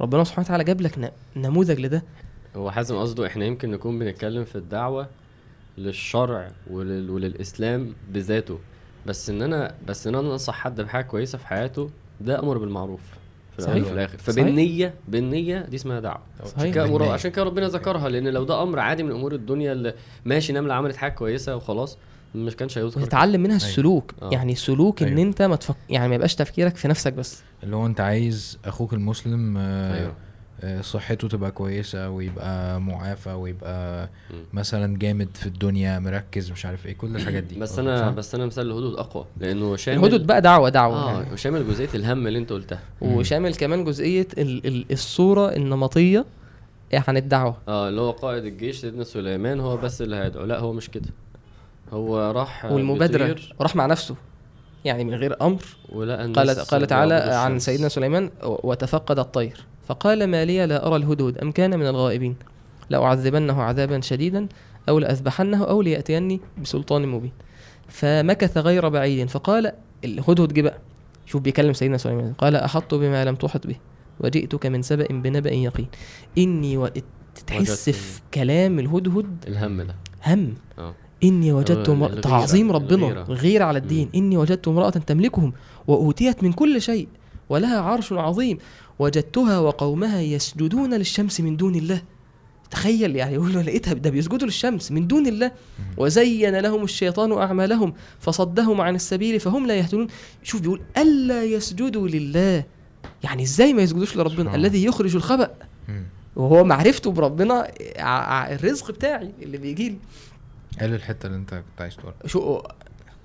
ربنا 0.00 0.24
سبحانه 0.24 0.46
وتعالى 0.46 0.64
جاب 0.64 0.80
لك 0.80 1.12
نموذج 1.36 1.80
لده. 1.80 2.02
هو 2.56 2.70
حازم 2.70 2.96
قصده 2.96 3.26
إحنا 3.26 3.44
يمكن 3.44 3.70
نكون 3.70 3.98
بنتكلم 3.98 4.44
في 4.44 4.56
الدعوة 4.56 5.06
للشرع 5.78 6.50
ولل... 6.70 7.10
وللإسلام 7.10 7.94
بذاته 8.12 8.58
بس 9.06 9.30
إن 9.30 9.42
أنا 9.42 9.74
بس 9.88 10.06
إن 10.06 10.14
أنا 10.14 10.32
أنصح 10.32 10.54
حد 10.54 10.80
بحاجة 10.80 11.04
كويسة 11.04 11.38
في 11.38 11.46
حياته 11.46 11.90
ده 12.20 12.38
أمر 12.38 12.58
بالمعروف 12.58 13.00
في 13.56 13.62
صحيح. 13.62 13.82
وفي 13.82 13.92
الآخر 13.92 14.18
صحيح. 14.18 14.30
فبالنية 14.34 14.94
بالنية 15.08 15.60
دي 15.60 15.76
اسمها 15.76 16.00
دعوة 16.00 16.20
عشان 16.40 16.50
صحيح. 16.58 16.74
كده. 16.74 17.12
عشان 17.12 17.30
كده 17.30 17.42
ربنا 17.42 17.68
ذكرها 17.68 18.08
لأن 18.08 18.28
لو 18.28 18.44
ده 18.44 18.62
أمر 18.62 18.78
عادي 18.78 19.02
من 19.02 19.10
أمور 19.10 19.34
الدنيا 19.34 19.72
اللي 19.72 19.94
ماشي 20.24 20.52
نملة 20.52 20.74
عملت 20.74 20.96
حاجة 20.96 21.12
كويسة 21.12 21.56
وخلاص 21.56 21.98
مش 22.34 22.56
كانش 22.56 22.78
هيذكر 22.78 22.94
كده. 22.94 23.02
وتتعلم 23.02 23.40
منها 23.42 23.56
السلوك 23.56 24.14
آه. 24.22 24.30
يعني 24.32 24.54
سلوك 24.54 25.02
إن 25.02 25.08
أيوة. 25.08 25.22
أنت 25.22 25.42
ما 25.42 25.56
تفك... 25.56 25.76
يعني 25.90 26.08
ما 26.08 26.14
يبقاش 26.14 26.34
تفكيرك 26.34 26.76
في 26.76 26.88
نفسك 26.88 27.12
بس 27.12 27.42
اللي 27.62 27.76
هو 27.76 27.86
أنت 27.86 28.00
عايز 28.00 28.58
أخوك 28.64 28.92
المسلم 28.92 29.56
آه 29.56 29.94
أيوه 29.94 30.08
آه، 30.08 30.14
صحته 30.80 31.28
تبقى 31.28 31.50
كويسة 31.50 32.10
ويبقى 32.10 32.80
معافى 32.80 33.30
ويبقى. 33.32 34.08
مثلا 34.52 34.98
جامد 34.98 35.28
في 35.34 35.46
الدنيا 35.46 35.98
مركز 35.98 36.50
مش 36.50 36.66
عارف 36.66 36.86
إيه 36.86 36.94
كل 36.96 37.16
الحاجات 37.16 37.42
دي 37.42 37.58
بس 37.58 37.78
أنا؟ 37.78 38.10
بس 38.10 38.34
أنا 38.34 38.46
مثال 38.46 38.66
الهدود 38.66 38.94
أقوى 38.98 39.24
لأنه 39.40 39.76
شامل 39.76 39.98
الهدد 39.98 40.26
بقى 40.26 40.40
دعوة 40.42 40.68
دعوة 40.68 40.96
آه 40.96 41.20
يعني. 41.20 41.32
وشامل 41.32 41.68
جزئية 41.68 41.88
الهم 41.94 42.26
اللي 42.26 42.38
أنت 42.38 42.52
قلتها. 42.52 42.80
وشامل 43.00 43.54
كمان 43.54 43.84
جزئية 43.84 44.28
ال... 44.38 44.66
ال... 44.66 44.84
الصورة 44.92 45.48
النمطية 45.56 46.24
عن 47.08 47.16
الدعوة 47.16 47.56
آه 47.68 47.88
اللي 47.88 48.00
هو 48.00 48.10
قائد 48.10 48.44
الجيش 48.44 48.76
سيدنا 48.76 49.04
سليمان 49.04 49.60
هو 49.60 49.76
بس 49.76 50.02
اللي 50.02 50.16
هيدعو 50.16 50.44
لا 50.44 50.58
هو 50.58 50.72
مش 50.72 50.90
كده 50.90 51.08
هو 51.92 52.30
راح 52.30 52.64
والمبادرة 52.64 53.24
بيطير 53.26 53.54
وراح 53.58 53.76
مع 53.76 53.86
نفسه 53.86 54.14
يعني 54.84 55.04
من 55.04 55.14
غير 55.14 55.36
أمر 55.42 55.62
ولقى 55.88 56.24
الناس 56.24 56.48
قال 56.58 56.64
قال 56.66 56.86
تعالى 56.86 57.14
عن. 57.14 57.58
سيدنا 57.58 57.88
سليمان 57.88 58.30
وتفقد 58.42 59.18
الطير 59.18 59.64
فقال 59.84 60.26
ما 60.26 60.44
لي 60.44 60.66
لا 60.66 60.86
أرى 60.86 60.96
الهدهد 60.96 61.38
أم 61.38 61.52
كان 61.52 61.78
من 61.78 61.86
الغائبين؟ 61.86 62.36
لأعذبنه 62.90 63.62
عذابا 63.62 64.00
شديدا 64.00 64.48
أو 64.88 64.98
لأذبحنه 64.98 65.64
أو 65.64 65.82
ليأتيني 65.82 66.40
بسلطان 66.62 67.08
مبين. 67.08 67.32
فمكث 67.88 68.58
غير 68.58 68.88
بعيد 68.88 69.30
فقال 69.30 69.72
الهدهد 70.04 70.52
جه 70.52 70.60
بقى. 70.62 70.78
شوف 71.26 71.42
بيكلم 71.42 71.72
سيدنا 71.72 71.96
سليمان 71.96 72.32
قال 72.32 72.56
أحط 72.56 72.94
بما 72.94 73.24
لم 73.24 73.34
تحط 73.34 73.66
به 73.66 73.76
وجئتك 74.20 74.66
من 74.66 74.82
سبأ 74.82 75.06
بنبأ 75.10 75.52
يقين. 75.52 75.86
إني 76.38 76.76
و... 76.76 76.88
تحس 77.46 77.90
في 77.90 78.20
كلام 78.34 78.78
الهدهد؟ 78.78 79.44
الهم 79.48 79.82
ده. 79.82 79.94
هم. 80.26 80.54
آه. 80.78 80.94
إني 81.24 81.52
وجدت 81.52 81.88
هو 81.88 81.94
امرأة 81.94 82.20
تعظيم 82.20 82.72
ربنا 82.72 83.06
الغيرة. 83.06 83.22
غير 83.22 83.62
على 83.62 83.78
الدين. 83.78 84.06
مم. 84.06 84.12
إني 84.14 84.36
وجدت 84.36 84.68
امرأة 84.68 84.90
تملكهم 84.90 85.52
وأوتيت 85.86 86.44
من 86.44 86.52
كل 86.52 86.82
شيء 86.82 87.08
ولها 87.48 87.80
عرش 87.80 88.12
عظيم. 88.12 88.58
وجدتها 89.02 89.58
وقومها 89.58 90.20
يسجدون 90.20 90.94
للشمس 90.94 91.40
من 91.40 91.56
دون 91.56 91.74
الله. 91.74 92.02
تخيل 92.70 93.16
يعني 93.16 93.34
يقول 93.34 93.54
له 93.54 93.62
لقيتها 93.62 93.94
ده 93.94 94.10
بيسجدوا 94.10 94.46
للشمس 94.46 94.92
من 94.92 95.06
دون 95.06 95.26
الله. 95.26 95.52
وزين 95.96 96.58
لهم 96.58 96.84
الشيطان 96.84 97.32
أعمالهم 97.32 97.94
فصدهم 98.20 98.80
عن 98.80 98.94
السبيل 98.94 99.40
فهم 99.40 99.66
لا 99.66 99.74
يهتدون. 99.74 100.06
شوف 100.42 100.60
بيقول 100.60 100.80
ألا 100.96 101.44
يسجدوا 101.44 102.08
لله. 102.08 102.64
يعني 103.22 103.42
إزاي 103.42 103.72
ما 103.72 103.82
يسجدوش 103.82 104.16
لربنا. 104.16 104.54
الذي 104.54 104.84
يخرج 104.84 105.16
الخبأ. 105.16 105.50
وهو 106.36 106.64
معرفته 106.64 107.10
بربنا 107.12 107.54
ع- 107.96 108.02
ع- 108.02 108.52
الرزق 108.52 108.90
بتاعي 108.90 109.32
اللي 109.42 109.58
بيجي 109.58 109.88
لي. 109.88 109.96
قال 110.80 110.94
الحتة 110.94 111.26
اللي 111.26 111.36
أنت 111.38 111.50
كنت 111.54 111.80
عايز 111.80 111.96
تقولها. 111.96 112.16
شو؟ 112.26 112.62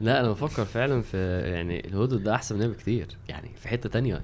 لا 0.01 0.19
أنا 0.19 0.31
بفكر 0.31 0.65
فعلا 0.65 1.01
في 1.01 1.41
يعني 1.45 1.87
الهدد 1.87 2.23
ده 2.23 2.35
أحسن 2.35 2.55
مننا 2.55 2.67
بكتير. 2.67 3.07
يعني 3.29 3.51
في 3.61 3.67
حتة 3.67 3.89
تانية. 3.89 4.21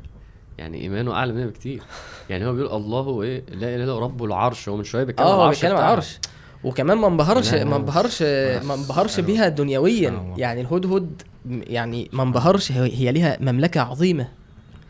يعني 0.64 0.82
إيمانه 0.82 1.14
أعلى 1.14 1.34
مننا 1.34 1.45
بكتير 1.45 1.82
يعني 2.30 2.45
هو 2.47 2.53
بيقول 2.53 2.72
الله 2.82 3.22
إيه 3.22 3.43
لا 3.51 3.76
إله 3.76 3.84
إلا 3.84 3.91
هو 3.91 3.99
رب 3.99 4.24
العرش 4.24 4.70
هو 4.70 4.76
من 4.78 4.84
شوية 4.84 5.03
بيتكلم 5.03 5.28
عن 5.28 5.34
آه 5.34 5.36
العرش 5.36 5.55
بيتكلم 5.55 5.78
عن. 5.78 5.84
العرش 5.84 6.20
وكمان 6.64 6.97
ما 6.97 7.07
انبهرش 7.07 7.53
لا، 7.53 7.64
ما 7.64 7.70
لا. 7.70 7.76
انبهرش 7.76 8.22
ما 8.68 8.74
انبهرش. 8.74 9.20
بيها 9.20 9.47
دنيويا 9.49 10.09
حلو. 10.11 10.34
يعني 10.38 10.61
الهدهد 10.61 11.22
يعني 11.49 12.09
ما 12.14 12.24
انبهرش 12.24 12.72
هي 12.72 13.11
ليها 13.11 13.38
مملكة 13.41 13.82
عظيمة 13.82 14.28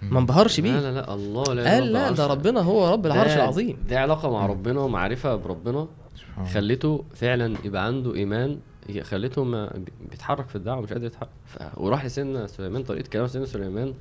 ما 0.01 0.19
انبهرش 0.19 0.59
لا 0.59 0.63
بيه 0.63 0.79
لا 0.79 0.91
لا 0.91 1.13
الله 1.13 1.43
لا 1.53 1.73
قال 1.73 1.93
لا 1.93 2.11
ده 2.11 2.27
ربنا 2.27 2.61
هو 2.61 2.93
رب 2.93 3.05
العرش 3.05 3.31
العظيم 3.35 3.77
دي 3.89 3.97
علاقة 3.97 4.31
مع 4.31 4.45
ربنا 4.45 4.79
ومعرفة 4.79 5.35
بربنا 5.35 5.87
سبحان 6.15 6.37
الله. 6.43 6.53
خليته 6.53 7.03
فعلا 7.15 7.55
يبقى 7.63 7.85
عنده 7.85 8.15
إيمان 8.15 8.57
هي 8.89 9.03
خليته 9.03 9.43
ما 9.43 9.67
بي- 9.75 9.91
بيتحرك 10.11 10.47
في 10.49 10.55
الدعوة 10.55 10.81
مش 10.81 10.93
قادر 10.93 11.05
يتحرك. 11.05 11.29
وراح 11.77 12.05
لسيدنا 12.05 12.47
سليمان 12.47 12.83
طريقة 12.83 13.07
كلام 13.09 13.27
سيدنا 13.27 13.47
سليمان 13.47 13.93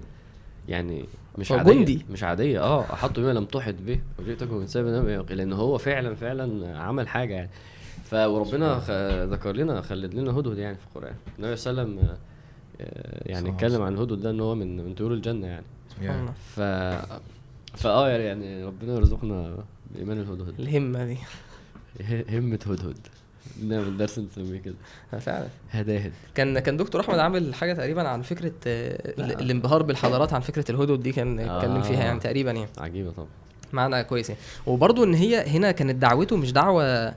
يعني 0.69 1.05
مش 1.39 1.53
هو 1.53 1.59
عادية 1.59 1.73
جندي. 1.73 2.05
مش 2.11 2.23
عادية. 2.23 2.61
آه 2.61 2.81
أحط 2.83 3.21
بما 3.21 3.33
لم 3.33 3.45
تحط 3.45 3.75
به 3.87 4.01
وجئتكم 4.19 4.55
من 4.57 4.67
سبب 4.67 5.31
لأن 5.31 5.53
هو 5.53 5.79
فعلا 5.79 6.15
فعلا 6.15 6.79
عمل 6.79 7.09
حاجة 7.09 7.35
يعني. 7.35 7.51
ف 8.05 8.15
وربنا 8.15 8.79
خ... 8.79 8.91
ذكر 9.33 9.53
لنا 9.57 9.81
خلد 9.81 10.15
لنا 10.15 10.31
هدهد 10.39 10.59
يعني 10.59 10.77
في 10.77 10.85
القرآن. 10.87 11.15
النبي 11.39 11.57
صلى 11.57 11.71
الله 11.71 11.83
عليه 11.83 11.93
وسلم 11.93 12.17
آه، 12.81 13.23
يعني 13.31 13.51
اتكلم 13.51 13.83
عن 13.83 13.95
الهدهد 13.95 14.21
ده 14.21 14.31
إن 14.31 14.41
هو 14.41 14.55
من 14.55 14.77
من 14.85 14.95
طيور 14.95 15.13
الجنة 15.13 15.47
يعني. 15.47 15.65
سبحان 15.91 16.21
الله. 16.21 16.33
ف 16.33 16.61
فاه 17.77 18.09
يعني 18.09 18.65
ربنا 18.65 18.93
يرزقنا 18.95 19.57
بإيمان 19.95 20.21
الهدهد. 20.21 20.61
الهمة 20.61 21.05
دي. 21.05 21.19
ه- 22.03 22.39
همة 22.39 22.59
هدهد. 22.67 22.99
نعمل 23.69 23.97
درس 23.97 24.19
نسميه 24.19 24.61
كده. 24.61 24.75
فعلا 25.21 25.47
هداهد. 25.71 26.13
كان 26.35 26.59
كان 26.59 26.77
دكتور 26.77 27.01
أحمد 27.01 27.19
عامل 27.19 27.55
حاجة 27.55 27.73
تقريبا 27.73 28.09
عن 28.09 28.23
فكرة 28.23 28.53
آه، 28.67 29.13
لا. 29.19 29.25
ال- 29.27 29.41
الانبهار 29.41 29.83
بالحضارات 29.83 30.33
عن 30.33 30.41
فكرة 30.41 30.71
الهدود 30.71 31.03
دي 31.03 31.13
كان 31.13 31.39
اتكلم 31.39 31.83
فيها 31.83 32.01
يعني 32.05 32.19
آه. 32.19 32.23
تقريبا 32.23 32.51
يعني. 32.51 32.69
عجيبة 32.79 33.11
طبعا. 33.11 33.29
معنى 33.73 34.05
كويس 34.05 34.29
يعني. 34.31 34.41
وبرضه 34.67 35.05
إن 35.05 35.15
هي 35.15 35.47
هنا 35.47 35.73
كانت 35.73 35.95
دعوته 35.97 36.37
مش 36.37 36.53
دعوة 36.53 37.15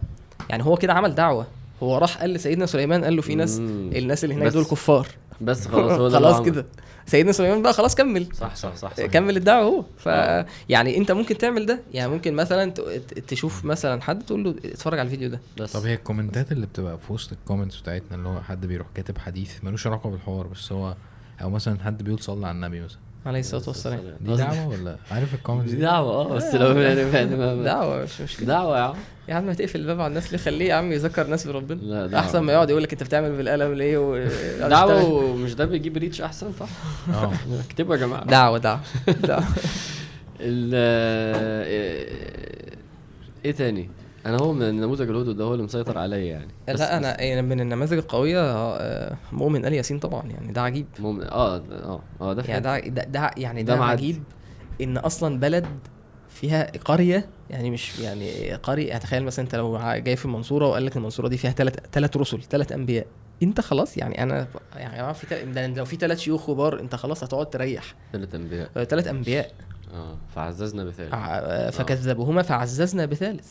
يعني 0.50 0.64
هو 0.64 0.76
كده 0.76 0.94
عمل 0.94 1.16
دعوة. 1.16 1.48
هو 1.84 1.98
راح 1.98 2.18
قال 2.18 2.30
لسيدنا 2.30 2.66
سليمان 2.66 3.04
قال 3.04 3.16
له 3.16 3.22
في 3.22 3.36
ناس. 3.36 3.58
الناس 3.60 4.24
اللي 4.24 4.36
هناك 4.36 4.54
دول 4.54 4.64
كفار. 4.66 5.08
بس 5.42 5.68
خلاص 5.68 5.92
هو 6.00 6.08
ده 6.10 6.20
خلاص. 6.20 6.42
كده 6.42 6.66
سيدنا 7.06 7.32
سليمان 7.32 7.62
بقى 7.62 7.74
خلاص 7.74 7.96
كمل 7.96 8.28
صح 8.36 8.56
صح 8.56 8.76
صح, 8.76 8.96
صح. 8.96 9.06
كمل 9.06 9.38
الدعوة 9.38 9.66
هو 9.66 9.84
ف 9.98 10.08
آه. 10.08 10.46
يعني 10.70 10.98
انت 10.98 11.12
ممكن 11.12 11.38
تعمل 11.38 11.66
ده 11.66 11.80
يعني 11.94 12.12
ممكن 12.12 12.34
مثلا 12.34 12.72
ت- 12.72 12.82
ت- 12.82 13.20
تشوف 13.20 13.66
مثلا 13.66 14.02
حد 14.02 14.24
تقول 14.24 14.44
له 14.44 14.56
اتفرج 14.66 15.00
على 15.00 15.06
الفيديو 15.06 15.30
ده 15.30 15.40
بس 15.60 15.74
طب 15.74 15.86
هي 15.86 15.94
الكومنتات 15.94 16.52
اللي 16.52 16.66
بتبقى 16.66 16.98
في 16.98 17.14
وسط 17.14 17.32
ال 17.32 17.37
comments 17.37 17.80
بتاعتنا 17.82 18.18
اللي 18.18 18.30
هو 18.30 18.42
حد 18.42 18.66
بيروح 18.66 18.88
كاتب 18.96 19.18
حديث 19.18 19.64
ملوش 19.64 19.88
علاقة 19.88 20.10
بالحوار 20.10 20.48
بس 20.48 20.72
هو 20.72 20.96
أو 21.42 21.50
مثلا 21.50 21.80
حد 21.84 22.04
بيقول 22.04 22.20
صلى 22.20 22.48
على 22.48 22.56
النبي 22.56 22.82
مثلا 22.82 23.00
عليه 23.26 23.40
الصلاه 23.40 23.64
والسلام 23.68 24.00
دي 24.22 24.36
دعوه 24.36 24.68
ولا 24.68 24.96
عارف 25.12 25.34
ال 25.34 25.38
comments 25.38 25.72
دي 25.72 25.78
دعوه 25.78 26.12
آه 26.16 26.34
بس 26.36 26.56
لو 26.56 26.80
يعني 26.80 27.64
دعوه 27.64 28.04
مش 28.04 28.22
مشكله 28.22 28.48
دعوه 28.48 28.78
يا 28.78 28.84
عم 28.84 28.96
يا 29.30 29.34
عم 29.34 29.50
هتقفل 29.50 29.80
الباب 29.80 30.00
على 30.02 30.08
الناس 30.08 30.32
ليه 30.32 30.38
خليه 30.40 30.66
يا 30.70 30.74
عم 30.74 30.92
يذكر 30.92 31.22
الناس 31.22 31.48
بربنا 31.48 31.82
لا 31.82 32.08
دعوة. 32.08 32.24
احسن 32.24 32.40
ما 32.40 32.54
يقعد 32.54 32.70
يقول 32.70 32.84
لك 32.84 32.92
انت 32.94 33.04
بتعمل 33.04 33.38
بالقلم 33.38 33.74
ليه 33.74 33.98
و... 33.98 34.28
دعوه 34.70 35.04
ومش 35.06 35.54
ده 35.56 35.66
بيجيب 35.66 35.98
reach 35.98 36.22
احسن 36.22 36.52
صح؟ 36.60 36.70
آه 37.14 37.32
اكتبوا 37.70 37.96
يا 37.96 38.00
جماعة 38.00 38.26
دعوه 38.26 38.58
دعوه 38.58 38.80
دعوه 39.24 39.44
ال 40.40 40.76
إيه 43.46 43.52
تاني؟ 43.52 43.90
أنا 44.26 44.38
هو 44.38 44.54
من 44.54 44.62
النموذج 44.64 45.10
الهدوء 45.10 45.34
ده 45.34 45.44
هو 45.44 45.54
اللي 45.54 45.64
مسيطر 45.64 45.98
عليا 45.98 46.18
يعني. 46.18 46.52
لا 46.68 46.98
أنا 46.98 47.22
يعني 47.22 47.42
من 47.42 47.60
النماذج 47.60 47.98
القوية 47.98 48.42
آه، 48.42 49.18
مؤمن 49.32 49.66
آل 49.66 49.74
ياسين 49.74 50.00
طبعا 50.00 50.28
يعني 50.28 50.52
ده 50.54 50.62
عجيب. 50.62 50.86
مم... 51.00 51.22
آه 51.22 51.56
آه 51.58 52.02
آه 52.22 52.34
ده 52.34 52.44
يعني 52.48 52.64
فعلا. 52.64 52.80
ده 52.80 52.90
ده, 52.90 53.04
ده 53.04 53.32
يعني 53.38 53.64
ده 53.64 53.76
ده. 53.76 53.84
عجيب 53.84 54.24
إن 54.82 54.98
أصلا 54.98 55.40
بلد 55.40 55.66
فيها 56.30 56.72
قرية 56.86 57.30
يعني 57.50 57.70
مش 57.72 58.00
يعني 58.00 58.54
قرية. 58.54 58.88
يعني 58.88 59.00
تخيل 59.00 59.24
مثلا 59.24 59.46
أنت 59.46 59.56
لو 59.56 59.80
جاي 59.96 60.16
في 60.16 60.26
المنصوره 60.26 60.68
وقال 60.68 60.86
لك 60.86 60.98
المنصورة 60.98 61.28
دي 61.28 61.38
فيها 61.38 61.52
ثلاث 61.52 61.76
ثلاث 61.92 62.18
رسل 62.18 62.44
ثلاث 62.44 62.72
أنبياء. 62.72 63.08
أنت 63.44 63.62
خلاص 63.62 63.98
يعني 63.98 64.24
أنا 64.24 64.48
يعني 64.76 64.98
جماعة 64.98 65.14
في 65.14 65.28
تل... 65.28 65.74
لو 65.76 65.86
في 65.86 65.96
ثلاث 65.96 66.20
شيوخ 66.20 66.48
كبار 66.48 66.80
أنت 66.80 66.96
خلاص 66.96 67.24
هتقعد 67.24 67.50
تريح. 67.50 67.84
ثلاث 68.14 68.36
أنبياء. 68.36 68.84
ثلاث 68.84 69.08
أنبياء. 69.08 69.52
آه 69.94 70.18
فعززنا 70.36 70.84
بثالث. 70.84 71.78
فكذبوهما 71.78 72.42
فعززنا 72.42 73.06
بثالث. 73.06 73.48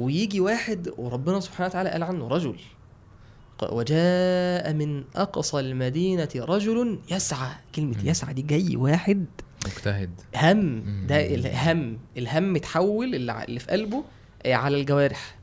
ويجي 0.00 0.40
واحد 0.40 0.88
وربنا 0.98 1.40
سبحانه 1.40 1.68
وتعالى 1.68 1.90
قال 1.90 2.02
عنه 2.02 2.28
رجل 2.28 2.56
وجاء 3.62 4.72
من 4.72 5.04
أقصى 5.16 5.60
المدينة 5.60 6.28
رجل 6.36 6.98
يسعى 7.10 7.50
كلمة. 7.74 7.96
يسعى 8.04 8.34
دي 8.34 8.42
جاي 8.42 8.76
واحد 8.76 9.24
مجتهد 9.66 10.10
هم. 10.36 10.82
ده 11.06 11.34
الهم 11.34 11.98
الهم 12.16 12.56
اتحول 12.56 13.14
اللي 13.14 13.60
في 13.60 13.66
قلبه 13.70 14.04
آه، 14.46 14.54
على 14.54 14.80
الجوارح. 14.80 15.36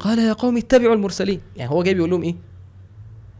قال 0.00 0.18
يا 0.18 0.32
قوم 0.32 0.56
اتبعوا 0.56 0.94
المرسلين 0.94 1.40
يعني 1.56 1.70
هو 1.70 1.82
جاي 1.82 1.94
بيقول 1.94 2.10
لهم 2.10 2.22
إيه 2.22 2.34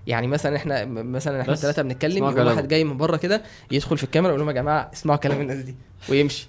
يعني 0.06 0.26
مثلا 0.26 0.56
إحنا 0.56 0.84
مثلا 0.84 1.40
إحنا 1.40 1.54
ثلاثة 1.54 1.82
بنتكلم. 1.82 2.24
واحد 2.24 2.68
جاي 2.68 2.84
من 2.84 2.96
بره 2.96 3.16
كده 3.16 3.42
يدخل 3.70 3.98
في 3.98 4.04
الكاميرا 4.04 4.30
يقول 4.30 4.40
لهم 4.40 4.48
يا 4.48 4.54
جماعة 4.54 4.90
اسمعوا 4.92 5.18
كلام 5.18 5.40
الناس 5.40 5.58
دي 5.58 5.74
ويمشي 6.08 6.48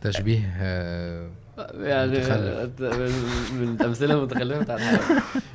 تشبيه 0.00 0.54
آه، 0.58 1.30
يعني. 1.80 2.18
من 2.18 3.12
من 3.60 3.76
الامثله 3.80 4.14
المتخلفه 4.14 4.60
بتاعت. 4.60 4.80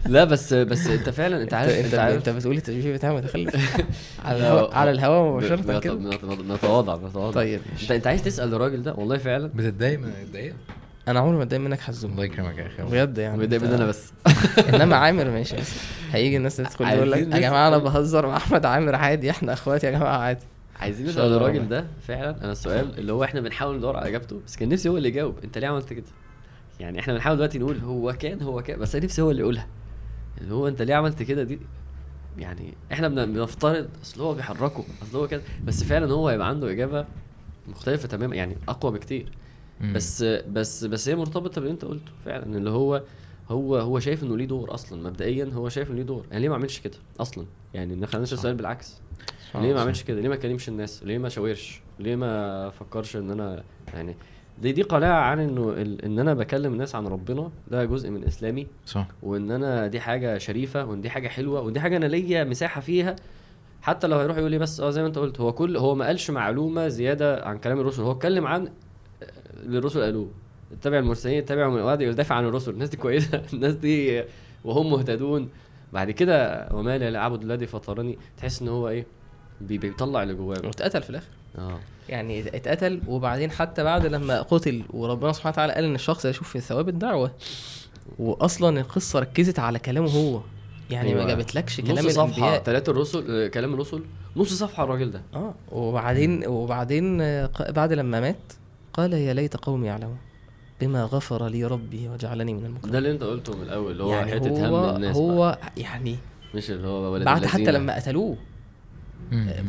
لا 0.06 0.24
بس 0.24 0.54
بس 0.54 0.88
أنت 0.88 1.10
فعلا 1.10 1.42
أنت 1.44 1.54
عارف 1.54 1.86
أنت 1.86 1.94
عارف. 1.96 2.16
أنت 2.16 2.30
بتقول 2.30 2.58
التشبيه 2.58 2.94
بتاعه 2.94 3.14
متخلف. 3.14 3.78
على 4.26 4.38
الهواء 4.38 4.64
هو- 4.64 4.72
على 4.72 4.92
الهواء 4.92 5.32
مباشرة 5.38 5.80
كده. 5.80 5.94
نتواضع 6.56 6.96
نتواضع 7.08 7.32
طيب 7.32 7.62
انت 7.82 7.92
أنت 7.92 8.08
عايز 8.08 8.24
تسأل 8.24 8.54
الراجل 8.54 8.84
ده؟ 8.84 8.94
والله 8.94 9.18
فعلا. 9.18 9.48
بتتضايق 9.56 10.00
من 10.00 10.12
أنا 11.08 11.20
عمري 11.20 11.38
ما 11.38 11.44
اتضايق 11.44 11.62
منك 11.62 11.80
حزوم 11.80 12.12
الله 12.12 12.24
يكرمك 12.24 12.58
يا 12.58 12.68
أخي. 12.68 12.84
بجد 12.84 13.18
يعني. 13.18 13.38
متضايق 13.38 13.62
انت- 13.62 13.72
مني 13.72 13.76
أنا 13.82 13.86
بس. 13.90 14.12
إنما 14.74 14.96
عامر 14.96 15.30
ماشي. 15.30 15.56
هيجي 16.12 16.38
الناس 16.38 16.58
تدخل 16.58 16.86
يقول 16.88 17.12
لك 17.12 17.20
يا 17.20 17.40
جماعة 17.40 17.68
أنا 17.68 17.78
بهزر 17.78 18.28
مع 18.28 18.38
أحمد 18.38 18.66
عامر 18.66 18.96
عادي. 18.96 19.30
إحنا 19.30 19.54
اخوات 19.54 19.84
يا 19.84 19.92
جماعة 19.92 20.18
عادي. 20.18 20.46
عايزين 20.82 21.08
نسال 21.08 21.34
الراجل. 21.34 21.68
ده 21.70 21.86
فعلا 22.08 22.44
أنا 22.44 22.52
السؤال 22.52 23.00
اللي 23.00 23.14
هو 23.14 23.24
إحنا 23.24 23.42
بنحاول 23.42 23.78
ندور 23.78 23.98
على 23.98 24.10
إجابته 24.10 24.42
بس 24.48 24.56
كان 24.58 24.70
نفسي 24.70 24.90
هو 24.90 24.98
اللي 24.98 25.08
يجاوب. 25.10 25.36
أنت 25.44 25.58
ليه 25.58 25.68
عملت 25.68 25.94
كده؟ 25.94 26.06
يعني 26.80 27.00
إحنا 27.00 27.14
بنحاول 27.14 27.36
دلوقتي 27.38 27.60
نقول 27.60 27.78
هو 27.78 28.14
كان 28.14 28.42
هو 28.42 28.62
كان 28.62 28.80
بس 28.80 28.96
أنا 28.96 29.06
نفسي 29.06 29.22
هو 29.22 29.32
اللي 29.32 29.42
يقولها. 29.42 29.68
اللي 30.42 30.54
هو 30.54 30.68
أنت 30.68 30.82
ليه 30.82 30.96
عملت 30.96 31.24
كده؟ 31.24 31.44
دي 31.44 31.60
يعني 32.38 32.74
إحنا 32.92 33.08
بن- 33.08 33.34
بنفترض 33.34 33.90
أصل 34.04 34.22
هو 34.22 34.34
بيحركه 34.34 34.84
أصل 35.04 35.18
هو 35.18 35.28
كده 35.28 35.42
بس 35.66 35.84
فعلا 35.84 36.12
هو 36.14 36.28
هيبقى 36.30 36.48
عنده 36.48 36.72
إجابة 36.72 37.06
مختلفة 37.68 38.08
تماما 38.08 38.36
يعني 38.36 38.58
أقوى 38.68 38.92
بكتير. 38.92 39.32
بس 39.94 40.24
بس 40.24 40.84
بس 40.86 41.10
هي 41.10 41.16
مرتبطة 41.16 41.62
باللي 41.62 41.74
أنت 41.74 41.86
قلته 41.86 42.12
فعلا 42.26 42.58
اللي 42.58 42.70
هو 42.70 43.04
هو 43.50 43.78
هو 43.78 44.00
شايف 44.00 44.24
إنه 44.24 44.38
ليه 44.38 44.46
دور 44.46 44.74
أصلا 44.74 45.10
مبدئيا 45.10 45.52
هو 45.54 45.70
شايف 45.70 45.88
إنه 45.90 45.98
ليه 45.98 46.04
دور. 46.04 46.26
يعني 46.32 46.42
ليه 46.42 46.50
ما 46.50 46.56
عملش 46.56 46.80
كده 46.80 46.98
أصلا؟ 47.20 47.46
يعني 47.74 47.96
ما 47.96 48.08
خليناش 48.08 48.28
صح. 48.30 48.34
السؤال 48.38 48.56
بالعكس. 48.56 48.98
ليه 49.56 49.74
ما. 49.74 49.82
عملش 49.82 50.04
كده؟ 50.04 50.22
ليه 50.22 50.30
ما 50.30 50.36
كلمش 50.36 50.70
الناس؟ 50.70 51.04
ليه 51.04 51.18
ما 51.18 51.30
شاورش 51.30 51.82
ليه 52.00 52.16
ما 52.16 52.70
فكرش 52.70 53.16
ان 53.16 53.32
أنا 53.32 53.64
يعني 53.94 54.16
دي 54.62 54.72
دي 54.72 54.82
قناعة 54.82 55.22
عن 55.22 55.40
انه 55.40 55.70
ال- 55.70 56.06
ان 56.06 56.20
أنا 56.20 56.34
بكلم 56.34 56.74
الناس 56.74 56.96
عن 56.96 57.08
ربنا 57.08 57.52
ده 57.68 57.86
جزء 57.86 58.10
من 58.10 58.24
إسلامي. 58.24 58.68
صح. 58.86 59.08
وان 59.24 59.52
أنا 59.52 59.88
دي 59.88 60.00
حاجة 60.00 60.38
شريفة 60.38 60.86
وان 60.86 61.02
دي 61.02 61.10
حاجة 61.10 61.28
حلوة 61.28 61.62
ودي 61.62 61.80
حاجة 61.80 61.98
أنا 61.98 62.06
ليا 62.06 62.44
مساحة 62.44 62.82
فيها. 62.82 63.16
حتى 63.82 64.08
لو 64.08 64.18
هيروح 64.18 64.38
يقول 64.38 64.52
لي 64.52 64.58
بس 64.58 64.80
آه 64.80 64.90
زي 64.90 65.02
ما 65.02 65.08
انت 65.08 65.18
قلت 65.18 65.42
هو 65.42 65.54
كل 65.54 65.78
هو 65.78 65.96
ما 65.96 66.06
قالش 66.06 66.32
معلومة 66.32 66.88
زيادة 66.88 67.46
عن 67.46 67.58
كلام 67.58 67.80
الرسل. 67.80 68.02
هو 68.04 68.12
اتكلم 68.12 68.48
عن 68.48 68.68
اللي 69.64 69.78
الرسل 69.78 70.02
قالوه. 70.02 70.30
اتبع 70.72 70.98
المرسلين 71.00 71.38
اتبعوا 71.38 71.96
من 71.96 72.02
يدافع 72.02 72.36
عن 72.36 72.46
الرسل. 72.46 72.72
الناس 72.72 72.90
دي 72.90 72.98
كويسة. 72.98 73.42
الناس 73.54 73.74
دي 73.76 74.24
وهم 74.64 74.92
مهتدون. 74.92 75.50
بعد 75.94 76.12
كده 76.12 76.68
وما 76.72 76.98
لي 76.98 77.10
لا 77.10 77.20
اعبد 77.20 77.44
الذي 77.44 77.68
فطرني. 77.68 78.18
تحس 78.38 78.62
ان 78.62 78.68
هو 78.68 78.90
إيه؟ 78.90 79.06
بيطلع 79.68 80.24
اللي 80.24 80.34
جواه. 80.34 80.62
واتقتل 80.66 81.02
في 81.02 81.10
الآخر. 81.10 81.28
آه. 81.58 81.80
يعني 82.10 82.40
اتقتل 82.40 83.02
وبعدين 83.08 83.52
حتى 83.52 83.84
بعد 83.84 84.06
لما 84.06 84.42
قتل 84.42 84.84
وربنا 84.90 85.32
سبحانه 85.34 85.54
وتعالى 85.54 85.74
قال 85.74 85.84
إن 85.84 85.96
الشخص 85.96 86.26
يشوف 86.26 86.50
في 86.50 86.60
ثواب 86.60 86.90
الدعوة. 86.90 87.32
واصلا 88.20 88.80
القصة 88.80 89.20
ركزت 89.20 89.60
على 89.60 89.80
كلامه 89.80 90.10
هو. 90.10 90.42
يعني 90.90 91.14
ما 91.14 91.20
أيوة. 91.20 91.28
جابتلكش 91.28 91.82
كلام 91.82 92.06
نص 92.06 92.12
صفحة 92.14 92.26
الأنبياء. 92.26 92.64
ثلاث 92.64 92.90
الرسل 92.90 93.26
آه، 93.30 93.48
كلام 93.48 93.74
الرسل. 93.74 94.04
نص 94.36 94.54
صفحة 94.54 94.84
الراجل 94.84 95.12
ده. 95.12 95.22
آه. 95.34 95.54
وبعدين 95.72 96.48
وبعدين 96.48 97.22
آه، 97.22 97.50
بعد 97.70 97.94
لما 97.94 98.20
مات 98.20 98.54
قال 98.94 99.14
يا 99.14 99.34
ليت 99.34 99.58
قومي 99.58 99.88
يعلمون 99.88 100.18
بما 100.82 101.04
غفر 101.04 101.48
لي 101.48 101.64
ربي 101.66 102.08
وجعلني 102.10 102.54
من 102.54 102.66
المكرمين. 102.66 102.92
ده 102.92 102.98
اللي 102.98 103.12
أنت 103.12 103.24
قلته 103.24 103.58
من 103.58 103.64
الأول 103.64 103.92
اللي 103.92 104.04
هو 104.04 104.12
يعني 104.14 104.32
حتة 104.32 104.68
هو 104.68 104.86
هم 104.90 104.96
الناس 104.96 105.16
هو 105.18 105.32
هو 105.32 105.58
يعني 105.78 106.16
مش 106.56 106.72
اللي 106.72 106.88
هو 106.88 107.14
ولد 107.14 107.26
بعد 107.26 107.46
حتى. 107.46 107.72
لما 107.72 107.96
قتلوه. 107.96 108.38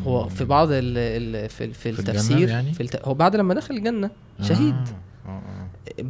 هو 0.06 0.28
في 0.28 0.44
بعض 0.44 0.68
ال 0.70 0.98
ال 0.98 1.48
في, 1.48 1.66
في 1.66 1.72
في 1.72 1.90
الجنة 1.90 2.08
التفسير 2.10 2.48
يعني؟ 2.48 2.72
في 2.72 2.82
الت... 2.82 3.00
هو 3.08 3.14
بعد 3.14 3.36
لما 3.36 3.54
دخل 3.54 3.74
الجنة 3.76 4.10
شهيد 4.42 4.74
آه، 5.26 5.30
آه، 5.30 5.42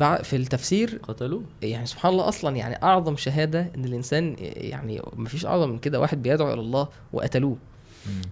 آه. 0.03 0.23
في 0.23 0.37
التفسير 0.37 1.01
قتلوه 1.03 1.43
يعني 1.63 1.87
سبحان 1.87 2.13
الله 2.13 2.29
أصلا 2.29 2.57
يعني 2.57 2.83
أعظم 2.83 3.17
شهادة 3.17 3.67
إن 3.77 3.85
الإنسان 3.85 4.37
يعني 4.39 5.03
ما 5.17 5.29
فيش 5.29 5.47
أعظم 5.47 5.69
من 5.71 5.79
كده 5.79 6.01
واحد 6.01 6.23
بيدعو 6.23 6.53
إلى 6.53 6.61
الله 6.61 6.89
وقتلوه. 7.13 7.57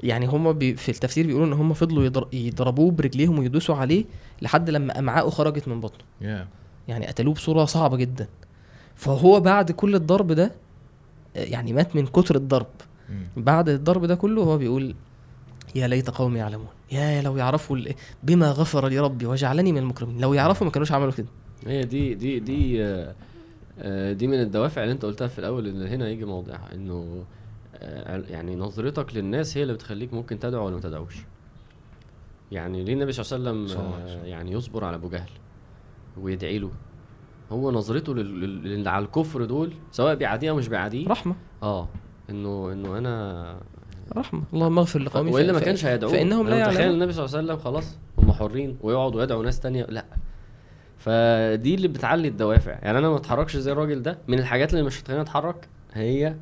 يعني 0.02 0.26
هم 0.26 0.52
بي 0.52 0.76
في 0.76 0.88
التفسير 0.88 1.26
بيقولوا 1.26 1.46
إن 1.46 1.52
هم 1.52 1.72
فضلوا 1.74 2.04
يضر- 2.04 2.28
يضربوه 2.32 2.90
برجليهم 2.90 3.38
ويدوسوا 3.38 3.74
عليه 3.76 4.04
لحد 4.42 4.70
لما 4.70 4.98
أمعاءه 4.98 5.30
خرجت 5.30 5.68
من 5.68 5.80
بطنه 5.80 6.04
يا 6.20 6.46
يعني 6.88 7.06
قتلوه 7.06 7.34
بصورة 7.34 7.64
صعبة 7.64 7.96
جدا 7.96 8.28
فهو 8.96 9.40
بعد 9.40 9.72
كل 9.72 9.94
الضرب 9.94 10.32
ده 10.32 10.52
يعني 11.34 11.72
مات 11.72 11.96
من 11.96 12.06
كتر 12.06 12.36
الضرب. 12.36 12.66
بعد 13.36 13.68
الضرب 13.68 14.04
ده 14.04 14.14
كله 14.14 14.42
هو 14.42 14.58
بيقول 14.58 14.94
يا 15.74 15.86
ليت 15.88 16.10
قومي 16.10 16.38
يعلمون. 16.38 16.68
يا 16.92 17.22
لو 17.22 17.36
يعرفوا 17.36 17.78
بما 18.22 18.50
غفر 18.50 18.88
لي 18.88 18.98
ربي 18.98 19.26
وجعلني 19.26 19.72
من 19.72 19.78
المكرمين. 19.78 20.20
لو 20.20 20.34
يعرفوا 20.34 20.66
ما 20.66 20.72
كانوش 20.72 20.92
عملوا 20.92 21.12
كده. 21.12 21.26
هي 21.66 21.84
دي 21.84 22.14
دي 22.14 22.40
دي 22.40 22.84
آه، 23.78 24.12
دي 24.12 24.26
من 24.26 24.40
الدوافع 24.40 24.82
اللي 24.82 24.92
انت 24.92 25.04
قلتها 25.04 25.28
في 25.28 25.38
الأول 25.38 25.66
إن 25.66 25.86
هنا 25.86 26.08
يجي 26.08 26.24
موضعها 26.24 26.74
إنه 26.74 27.24
آه، 27.74 28.22
يعني 28.28 28.56
نظرتك 28.56 29.16
للناس 29.16 29.56
هي 29.56 29.62
اللي 29.62 29.74
بتخليك 29.74 30.14
ممكن 30.14 30.38
تدعو 30.38 30.66
ولا 30.66 30.74
ما 30.74 30.80
تدعوش. 30.80 31.16
يعني 32.52 32.84
ليه 32.84 32.92
النبي 32.92 33.12
صلى 33.12 33.36
الله 33.38 33.50
عليه 33.50 33.62
وسلم 33.64 33.82
آه،. 33.82 34.24
يعني 34.24 34.52
يصبر 34.52 34.84
على 34.84 34.96
أبو 34.96 35.08
جهل 35.08 35.30
ويدعي 36.20 36.58
له؟ 36.58 36.70
هو 37.52 37.70
نظرته 37.70 38.14
لل- 38.14 38.40
لل- 38.64 38.88
على 38.88 39.04
الكفر 39.04 39.44
دول 39.44 39.72
سواء 39.92 40.14
بيعاديه 40.14 40.50
أو 40.50 40.56
مش 40.56 40.68
بيعاديه؟ 40.68 41.08
رحمة. 41.08 41.34
آه. 41.62 41.88
إنه 42.30 42.72
إنه 42.72 42.98
أنا 42.98 43.56
رحمة. 44.16 44.42
اللهم 44.52 44.78
اغفر 44.78 44.98
لقومي 45.00 45.30
وإلا 45.30 45.52
ما 45.52 45.60
كانش 45.60 45.84
هيدعوه 45.84 46.12
فإنهم 46.12 46.48
لا 46.48 46.56
يعلمون. 46.58 46.82
النبي 46.94 47.12
صلى 47.12 47.24
الله 47.24 47.36
عليه 47.38 47.46
وسلم 47.46 47.58
خلاص 47.64 47.96
هم 48.18 48.32
حرين 48.32 48.76
ويقعدوا 48.82 49.22
يدعوا 49.22 49.44
ناس 49.44 49.60
تانية 49.60 49.86
لا. 49.88 50.04
فدي 50.98 51.74
اللي 51.74 51.88
بتعلي 51.88 52.28
الدوافع. 52.28 52.70
يعني 52.82 52.98
أنا 52.98 53.08
ما 53.08 53.16
أتحركش 53.16 53.56
زي 53.56 53.72
الراجل 53.72 54.02
ده. 54.02 54.18
من 54.28 54.38
الحاجات 54.38 54.72
اللي 54.74 54.84
مش 54.84 55.00
هتخليني 55.02 55.22
أتحرك 55.22 55.68
هي 55.92 56.34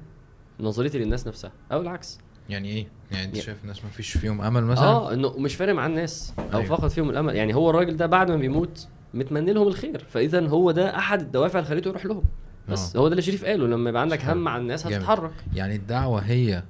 نظرتي 0.60 0.98
للناس 0.98 1.26
نفسها. 1.26 1.52
أو 1.72 1.80
العكس. 1.80 2.18
يعني 2.48 2.68
إيه؟ 2.68 2.86
يعني 3.10 3.24
أنت 3.24 3.34
يعني- 3.34 3.46
شايف 3.46 3.62
الناس 3.62 3.84
ما 3.84 3.90
فيش 3.90 4.16
فيهم 4.18 4.40
أمل 4.40 4.64
مثلا؟ 4.64 4.84
آه 4.86 5.12
إنه 5.12 5.36
مش 5.38 5.54
فارق 5.54 5.74
مع 5.74 5.86
الناس. 5.86 6.32
أو 6.38 6.44
أيوة. 6.58 6.64
فقد 6.76 6.88
فيهم 6.90 7.10
الأمل. 7.10 7.36
يعني 7.36 7.54
هو 7.54 7.70
الراجل 7.70 7.96
ده 7.96 8.06
بعد 8.06 8.30
ما 8.30 8.36
بيموت 8.36 8.86
متمني 9.14 9.52
لهم 9.52 9.68
الخير. 9.68 10.04
فاذا 10.08 10.46
هو 10.48 10.70
ده 10.70 10.96
أحد 10.98 11.20
الدوافع 11.20 11.58
اللي 11.58 11.70
خليته 11.70 11.88
يروح 11.88 12.06
لهم. 12.06 12.22
بس 12.70 12.96
آه. 12.96 13.00
هو 13.00 13.06
ده 13.08 13.12
اللي 13.12 13.22
شريف 13.22 13.44
قاله 13.44 13.66
لما 13.66 13.90
يبقى 13.90 14.02
عندك 14.02 14.24
هم 14.24 14.48
على 14.48 14.62
الناس. 14.62 14.86
هتتحرك. 14.86 15.30
يعني 15.54 15.76
الدعوة 15.76 16.20
هي 16.20 16.62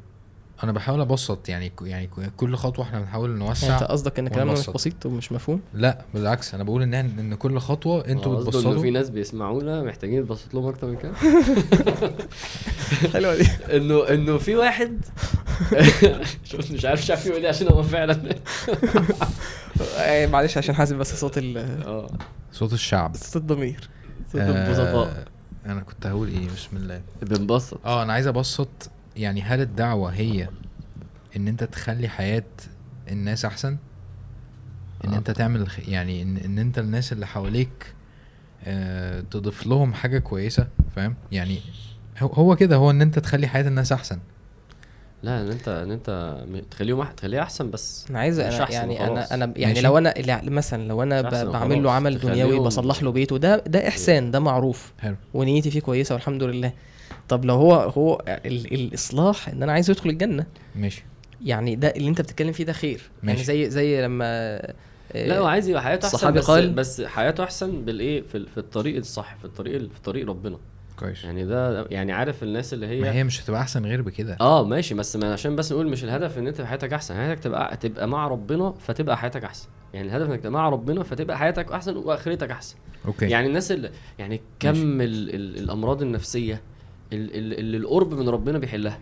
أنا 0.65 0.73
بحاول 0.73 1.01
أبسط 1.01 1.49
يعني 1.49 1.69
ك- 1.69 1.83
يعني 1.83 2.07
ك- 2.07 2.33
كل 2.37 2.57
خطوة 2.57 2.85
إحنا 2.85 3.01
بنحاول 3.01 3.31
يعني 3.31 3.45
نوسع 3.45 3.75
أنت 3.75 3.83
قصدك 3.85 4.19
إن 4.19 4.29
كلامنا 4.29 4.53
مش. 4.53 4.71
بسيط 4.71 5.07
ومش 5.07 5.33
مفهوم؟ 5.33 5.61
لا 5.75 6.05
بالعكس 6.15 6.55
أنا 6.55 6.65
بقول 6.65 6.83
إن 6.83 6.95
إن 6.95 7.35
كل 7.35 7.59
خطوة 7.59 8.09
أنتوا 8.09 8.33
إنه 8.33 8.45
في 8.45 8.51
بتبسطوا 8.51 8.91
ناس 8.91 9.11
بيسمعونا 9.11 9.83
محتاجين 9.83 10.27
تبسط 10.27 10.55
لهم 10.55 10.67
أكتر 10.67 10.87
من 10.87 10.97
كده. 10.97 11.13
حلوة 13.13 13.37
دي. 13.37 13.49
إنه 13.77 14.09
إنه 14.09 14.39
في 14.39 14.57
واحد 14.57 15.05
شوف 16.45 16.71
مش 16.71 16.85
عارف 16.85 17.01
مش 17.03 17.11
عارف 17.11 17.27
يقول 17.27 17.43
إيه 17.43 17.49
عشان 17.49 17.69
هو 17.69 17.83
فعلا. 17.83 18.35
آه، 19.99 20.27
معلش 20.27 20.59
عشان 20.59 20.75
حاسب 20.75 20.97
بس 20.97 21.21
صوت 21.21 21.39
ال 21.39 21.59
آه. 21.87 22.07
صوت 22.53 22.73
الشعب. 22.73 23.17
صوت 23.17 23.37
الضمير. 23.37 23.89
صوت 24.33 24.41
البسطاء. 24.41 25.07
آه 25.09 25.25
أنا 25.69 25.81
كنت 25.81 26.07
هقول 26.07 26.29
إيه؟ 26.29 26.49
بسم 26.49 26.77
الله. 26.77 27.03
بنبسط. 27.23 27.87
آه 27.87 28.03
أنا 28.03 28.13
عايز 28.13 28.27
أبسط. 28.27 28.91
يعني 29.17 29.43
هل 29.43 29.61
الدعوة 29.61 30.11
هي 30.11 30.49
إن 31.37 31.49
أنت 31.49 31.65
تخلي 31.65 32.09
حياة 32.09 32.45
الناس 33.11 33.45
أحسن؟ 33.45 33.77
إن 35.05 35.13
آه. 35.15 35.19
انت 35.19 35.31
تعمل 35.31 35.69
خ- 35.69 35.89
يعني 35.89 36.23
إن, 36.23 36.37
إن 36.37 36.59
أنت 36.59 36.79
الناس 36.79 37.13
اللي 37.13 37.27
حواليك 37.27 37.95
آه 38.65 39.21
تضيف 39.21 39.67
لهم 39.67 39.95
حاجة 39.95 40.19
كويسة 40.19 40.69
فاهم؟ 40.97 41.15
يعني 41.33 41.59
هو- 42.19 42.33
هو 42.33 42.57
كده 42.57 42.77
هو 42.77 42.91
إن 42.91 43.03
أنت 43.03 43.19
تخلي 43.19 43.49
حياة 43.49 43.69
الناس 43.69 43.93
أحسن. 43.93 44.19
لا 45.23 45.41
إن 45.41 45.49
أنت 45.51 45.69
إن 45.69 45.91
أنت 45.91 46.39
تخليهم 46.71 47.05
تخليه 47.17 47.43
أحسن 47.43 47.71
بس 47.71 48.07
أنا 48.11 48.19
عايز 48.19 48.39
أنا 48.39 48.63
أحسن 48.63 48.75
يعني 48.75 48.95
وخلاص. 48.95 49.33
أنا 49.33 49.45
أنا 49.45 49.53
يعني 49.57 49.75
ماشي. 49.75 49.87
لو 49.87 49.99
أنا 49.99 50.09
لا- 50.09 50.41
مثلا 50.45 50.89
لو 50.89 51.03
أنا 51.03 51.23
بعمل 51.45 51.83
له. 51.83 51.91
عمل 51.93 52.19
دنيوي 52.19 52.59
بصلح 52.61 53.03
له 53.03 53.11
بيته 53.13 53.39
ده 53.39 53.57
ده 53.67 53.89
إحسان 53.89 54.31
ده 54.31 54.41
معروف. 54.41 54.93
حلو. 54.99 55.17
ونيتي 55.35 55.71
فيه 55.71 55.81
كويسة 55.81 56.15
والحمد 56.15 56.43
لله. 56.43 56.73
طب 57.29 57.45
لو 57.45 57.55
هو 57.55 57.75
هو 57.75 58.23
ال 58.29 58.75
الإصلاح 58.75 59.49
إن 59.49 59.63
أنا 59.63 59.73
عايزه 59.73 59.91
يدخل 59.91 60.11
الجنة. 60.11 60.47
ماشي. 60.77 61.05
يعني 61.45 61.75
ده 61.77 61.89
اللي 61.89 62.09
أنت 62.09 62.21
بتتكلم 62.21 62.53
فيه 62.53 62.65
ده 62.65 62.73
خير. 62.73 63.01
يعني 63.23 63.33
ماشي. 63.33 63.45
زي 63.45 63.71
زي 63.71 64.03
لما 64.03 64.25
آه، 65.13 65.27
لا 65.27 65.39
هو 65.39 65.47
عايز 65.47 65.69
يبقى 65.69 65.83
حياته 65.83 66.07
أحسن 66.07 66.33
بس 66.33 66.47
قال- 66.47 66.71
بس 66.73 67.01
حياته 67.03 67.45
أحسن 67.45 67.85
بالإيه؟ 67.85 68.23
في, 68.23 68.35
ال- 68.39 68.49
في 68.49 68.59
الطريق 68.59 68.97
الصح 68.97 69.37
في 69.39 69.45
الطريق 69.45 69.79
في 69.81 70.01
طريق 70.05 70.29
ربنا. 70.29 70.59
كويس. 70.99 71.25
يعني 71.25 71.45
ده 71.45 71.87
يعني 71.91 72.13
عارف 72.13 72.43
الناس 72.43 72.75
اللي 72.75 72.87
هي 72.87 73.01
ما 73.01 73.13
هي 73.13 73.25
مش 73.25 73.43
هتبقى 73.45 73.61
أحسن 73.61 73.87
غير 73.87 74.03
بكده. 74.03 74.37
آه 74.41 74.65
ماشي 74.65 74.95
بس 74.95 75.17
ما 75.17 75.33
عشان 75.33 75.57
بس 75.57 75.73
نقول 75.73 75.89
مش 75.89 76.05
الهدف 76.05 76.39
إن 76.39 76.47
أنت 76.47 76.61
حياتك 76.61 76.93
أحسن 76.93 77.15
حياتك 77.15 77.43
تبقى 77.43 77.77
تبقى 77.77 78.09
مع 78.09 78.29
ربنا 78.29 78.73
فتبقى 78.79 79.17
حياتك 79.19 79.45
أحسن. 79.45 79.69
يعني 79.95 80.09
الهدف 80.09 80.31
إنك 80.31 80.39
تبقى 80.41 80.53
مع 80.53 80.69
ربنا 80.69 81.03
فتبقى 81.03 81.39
حياتك 81.39 81.73
أحسن 81.73 81.97
وآخرتك 81.97 82.51
أحسن. 82.51 82.77
أوكي. 83.07 83.27
يعني 83.31 83.47
الناس 83.47 83.73
اللي 83.73 83.91
يعني 84.19 84.41
كم 84.61 85.01
ال 85.01 85.35
ال 85.35 85.59
الأمراض 85.59 86.03
النفسية 86.03 86.63
ال- 87.13 87.37
ال- 87.37 87.59
اللي 87.59 87.77
القرب 87.77 88.15
من 88.15 88.29
ربنا 88.29 88.59
بيحلها. 88.59 88.99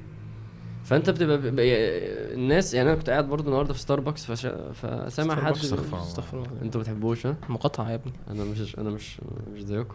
فأنت 0.85 1.11
بتبقى 1.11 1.39
الناس 2.35 2.75
يعني 2.75 2.89
أنا 2.89 2.99
كنت 2.99 3.11
قاعد 3.11 3.29
برضه 3.29 3.47
النهارده 3.49 3.75
في 3.75 3.81
ستاربكس 3.81 4.25
فش... 4.27 4.47
فسامع 4.75 5.35
حد 5.45 5.53
استغفر 5.53 6.37
الله. 6.39 6.49
أنتوا 6.63 6.81
ما 6.81 6.83
بتحبوش 6.85 7.27
ها؟ 7.27 7.37
مقاطعة 7.49 7.91
يا 7.91 7.95
ابني. 7.95 8.13
أنا 8.31 8.45
مش 8.45 8.79
أنا 8.79 8.91
مش 8.91 9.21
مش 9.55 9.63
زيكم. 9.63 9.95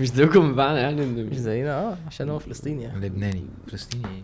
مش 0.00 0.08
زيكم 0.08 0.52
بمعنى 0.52 0.78
يعني 0.78 1.04
إن 1.04 1.26
مش 1.26 1.36
زينا 1.36 1.78
آه 1.82 1.96
عشان 2.06 2.30
هو 2.30 2.38
فلسطيني 2.38 2.82
يعني. 2.82 3.06
لبناني. 3.06 3.44
فلسطيني 3.66 4.04
إيه؟ 4.06 4.22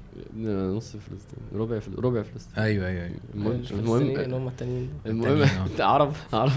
نص 0.77 0.97
فلسطين 0.97 1.39
ربع 1.55 1.79
فل... 1.79 2.05
ربع 2.05 2.23
فلسطين 2.23 2.63
أيوه 2.63 2.87
أيوه 2.89 3.03
أيوه. 3.05 3.17
المهم 3.35 4.01
اللي 4.01 4.25
المهم 4.25 4.43
هم 4.43 4.49
التانيين. 4.49 4.91
المهم 5.07 5.43
آه. 5.43 5.83
عرب 5.85 6.13
عرب. 6.33 6.53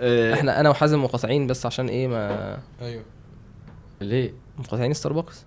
آه، 0.00 0.34
إحنا 0.34 0.60
أنا 0.60 0.70
وحازم 0.70 1.04
مقاطعين 1.04 1.46
بس 1.46 1.66
عشان 1.66 1.88
إيه 1.88 2.08
ما 2.08 2.58
أيوه. 2.80 3.02
ليه؟ 4.00 4.32
مقاطعين 4.58 4.92
ستاربكس 4.92 5.44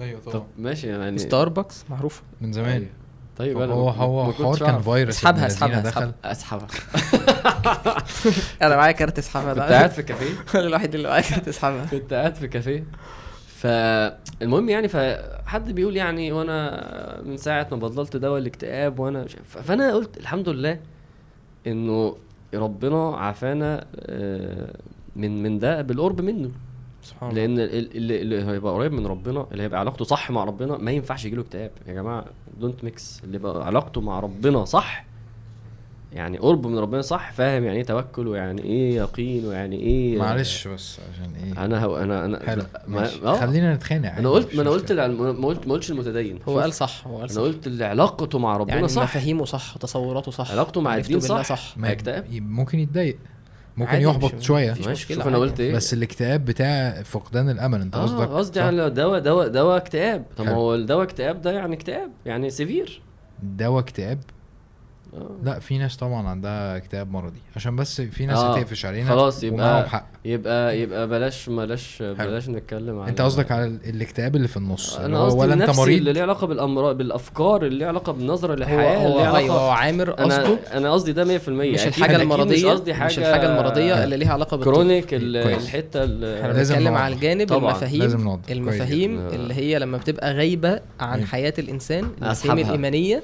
أيوه 0.00 0.20
طب 0.20 0.44
ماشي 0.58 0.86
يعني. 0.86 1.18
ستاربكس 1.18 1.84
معروفة. 1.90 2.22
من 2.40 2.52
زمان. 2.52 2.68
أيوة. 2.82 2.88
طيب 3.40 3.58
هو 3.58 3.88
هو 3.88 4.32
حوار 4.32 4.58
كان. 4.58 4.82
فيروس 4.82 5.14
اسحبها، 5.16 5.46
اسحبها، 5.46 5.80
دخل. 5.80 6.12
اسحبها 6.24 6.66
أنا 8.62 8.76
معايا 8.76 8.92
كارت 8.92 9.18
اسحبها. 9.18 9.54
كنت 9.54 9.62
قاعد 9.62 9.90
في 9.90 10.02
كافيه؟ 10.02 10.34
أنا 10.54 10.66
الوحيد 10.68 10.94
اللي 10.94 11.08
معايا 11.08 11.22
كارت 11.22 11.48
اسحبها. 11.48 11.86
كنت 11.90 12.12
قاعد 12.12 12.34
في 12.34 12.48
كافيه. 12.48 12.84
فالمهم 13.56 14.68
يعني 14.68 14.88
فحد 14.88 15.70
بيقول 15.72 15.96
يعني 15.96 16.32
وأنا 16.32 17.22
من 17.24 17.36
ساعة 17.36 17.66
ما 17.70 17.76
بطلت 17.76 18.16
دواء 18.16 18.38
الاكتئاب 18.40 18.98
وأنا 18.98 19.24
مش 19.24 19.36
فأنا 19.48 19.94
قلت 19.94 20.16
الحمد 20.16 20.48
لله 20.48 20.78
إنه 21.66 22.16
ربنا 22.54 23.16
عافانا 23.16 23.84
آه، 24.00 24.74
من 25.16 25.42
من 25.42 25.58
ده 25.58 25.82
بالقرب 25.82 26.20
منه. 26.20 26.50
سبحان 27.02 27.30
الله. 27.30 27.40
لأن 27.42 27.58
ال- 27.58 27.96
اللي, 27.96 28.20
اللي 28.22 28.44
هيبقى 28.44 28.72
قريب 28.74 28.92
من 28.92 29.06
ربنا 29.06 29.46
اللي 29.52 29.62
هيبقى 29.62 29.80
علاقته 29.80 30.04
صح 30.04 30.30
مع 30.30 30.44
ربنا 30.44 30.76
ما 30.76 30.90
ينفعش 30.90 31.24
يجيله 31.24 31.42
اكتئاب. 31.42 31.70
يا 31.86 31.92
جماعة 31.94 32.24
don't 32.60 32.84
mix 32.84 33.20
اللي 33.24 33.36
يبقى 33.36 33.66
علاقته 33.66 34.00
مع 34.00 34.20
ربنا 34.20 34.64
صح 34.64 35.04
يعني 36.12 36.38
قرب 36.38 36.66
من 36.66 36.78
ربنا 36.78 37.02
صح 37.02 37.32
فاهم 37.32 37.64
يعني 37.64 37.78
إيه 37.78 37.84
توكل 37.84 38.28
ويعني 38.28 38.62
إيه 38.62 38.96
يقين 38.96 39.44
ويعني 39.46 39.76
إيه 39.76 40.18
معلش 40.18 40.68
بس 40.68 40.98
عشان 41.14 41.34
إيه؟ 41.34 41.64
أنا 41.64 41.84
هو 41.84 41.96
أنا 41.96 42.24
أنا 42.24 42.46
حلو. 42.46 42.62
ما. 42.88 43.08
آه. 43.24 43.40
خلينا 43.40 43.74
نتخانق. 43.74 44.12
أنا 44.16 44.28
قلت 44.28 44.54
ما 44.56 44.62
أنا 44.62 44.70
قلت 44.70 44.92
ما 44.92 45.46
قلت 45.46 45.66
ما 45.66 45.72
قلتش 45.74 45.90
المتدين. 45.90 46.38
هو 46.48 46.60
قال 46.60 46.72
صح 46.72 47.06
هو 47.06 47.12
قال 47.12 47.24
أنا 47.24 47.32
صح. 47.32 47.42
قلت 47.42 47.66
اللي 47.66 47.84
علاقته 47.84 48.38
مع 48.38 48.56
ربنا 48.56 48.74
يعني 48.74 48.88
صح. 48.88 49.02
مفاهيمه 49.02 49.44
صح 49.44 49.76
تصوراته 49.76 50.30
صح. 50.30 50.50
علاقته 50.50 50.80
مع 50.80 50.96
الدين 50.96 51.20
صح, 51.20 51.42
صح. 51.42 51.78
ما 51.78 51.88
هيكتئب؟ 51.88 52.24
ي- 52.32 52.40
ممكن 52.40 52.78
يتضايق. 52.78 53.18
ممكن 53.80 54.00
يحبط 54.00 54.34
مش- 54.34 54.46
شوية 54.46 54.74
شوف 54.94 55.26
أنا. 55.26 55.38
قلت 55.38 55.60
إيه 55.60 55.74
بس 55.74 55.92
الاكتئاب 55.94 56.44
بتاع 56.44 57.02
فقدان 57.02 57.50
الأمل 57.50 57.80
أنت 57.80 57.94
آه 57.96 58.02
قصدك 58.02 58.28
قصدي 58.28 58.58
صح؟ 58.60 58.64
على 58.66 58.90
دواء 58.90 59.20
دواء 59.20 59.48
دواء 59.48 59.76
اكتئاب 59.76 60.24
طب 60.36 60.44
ما. 60.44 60.52
هو 60.52 60.74
الدواء 60.74 61.02
اكتئاب 61.02 61.42
ده 61.42 61.52
يعني 61.52 61.74
اكتئاب 61.76 62.10
يعني 62.26 62.50
severe 62.50 63.02
دواء 63.42 63.78
اكتئاب 63.82 64.18
آه. 64.18 64.39
لا 65.42 65.58
في 65.58 65.78
ناس 65.78 65.96
طبعا 65.96 66.28
عندها 66.28 66.76
اكتئاب 66.76 67.10
مرضي 67.10 67.40
عشان 67.56 67.76
بس 67.76 68.00
في 68.00 68.26
ناس 68.26 68.38
آه، 68.38 68.54
هتقفش 68.56 68.86
علينا 68.86 69.08
خلاص 69.08 69.42
يبقى 69.44 69.88
حق 69.88 70.06
يبقى 70.24 70.78
يبقى 70.80 71.08
بلاش 71.08 71.48
بلاش 71.50 72.02
بلاش 72.02 72.48
نتكلم 72.48 72.98
على 73.00 73.10
انت 73.10 73.20
قصدك 73.20 73.52
على 73.52 73.64
ال- 73.64 73.78
الاكتئاب 73.88 74.36
اللي 74.36 74.48
في 74.48 74.56
النص 74.56 74.96
أنا 74.96 75.16
هو 75.18 75.24
قصدي 75.26 75.40
ولا 75.40 75.54
انت 75.54 75.62
النفسي 75.62 75.82
اللي 75.82 75.94
مريض 76.02 76.08
ليه 76.08 76.22
علاقة 76.22 76.46
بالأمراض 76.46 76.96
بالأفكار 76.98 77.66
اللي 77.66 77.78
ليه 77.78 77.86
علاقة 77.86 78.12
بالنظرة 78.12 78.54
للحياة 78.54 78.96
اللي 79.06 79.14
هو 79.14 79.18
ليه 79.18 79.36
أيوه 79.36 79.54
هو 79.60 79.70
عامر 79.70 80.10
قصده 80.10 80.58
أنا 80.72 80.92
قصدي 80.92 81.12
ده 81.12 81.38
100% 81.38 81.48
مش 81.48 81.86
الحاجة 81.86 82.04
أكيد 82.10 82.20
المرضية 82.20 82.56
مش 82.56 82.64
قصدي 82.64 82.94
حاجة 82.94 83.06
مش 83.06 83.18
الحاجة 83.18 83.52
المرضية 83.52 84.04
اللي 84.04 84.16
ليها 84.16 84.32
علاقة 84.32 84.56
بالطب. 84.56 84.72
chronic 84.72 85.14
ال- 85.14 85.42
كويس. 85.42 85.64
الحتة 85.64 86.04
ال- 86.04 86.24
إحنا 86.40 86.52
لازم 86.52 86.74
بنتكلم. 86.74 86.94
على 86.94 87.14
الجانب 87.14 87.48
طبعاً، 87.48 87.70
المفاهيم 87.70 88.02
لازم 88.02 88.38
المفاهيم. 88.50 89.18
اللي 89.28 89.54
هي 89.54 89.78
لما 89.78 89.98
بتبقى 89.98 90.34
غايبة 90.34 90.80
عن 91.00 91.18
مم. 91.20 91.26
حياة 91.26 91.54
الإنسان 91.58 92.04
المفاهيم. 92.22 92.58
الإيمانية 92.66 93.22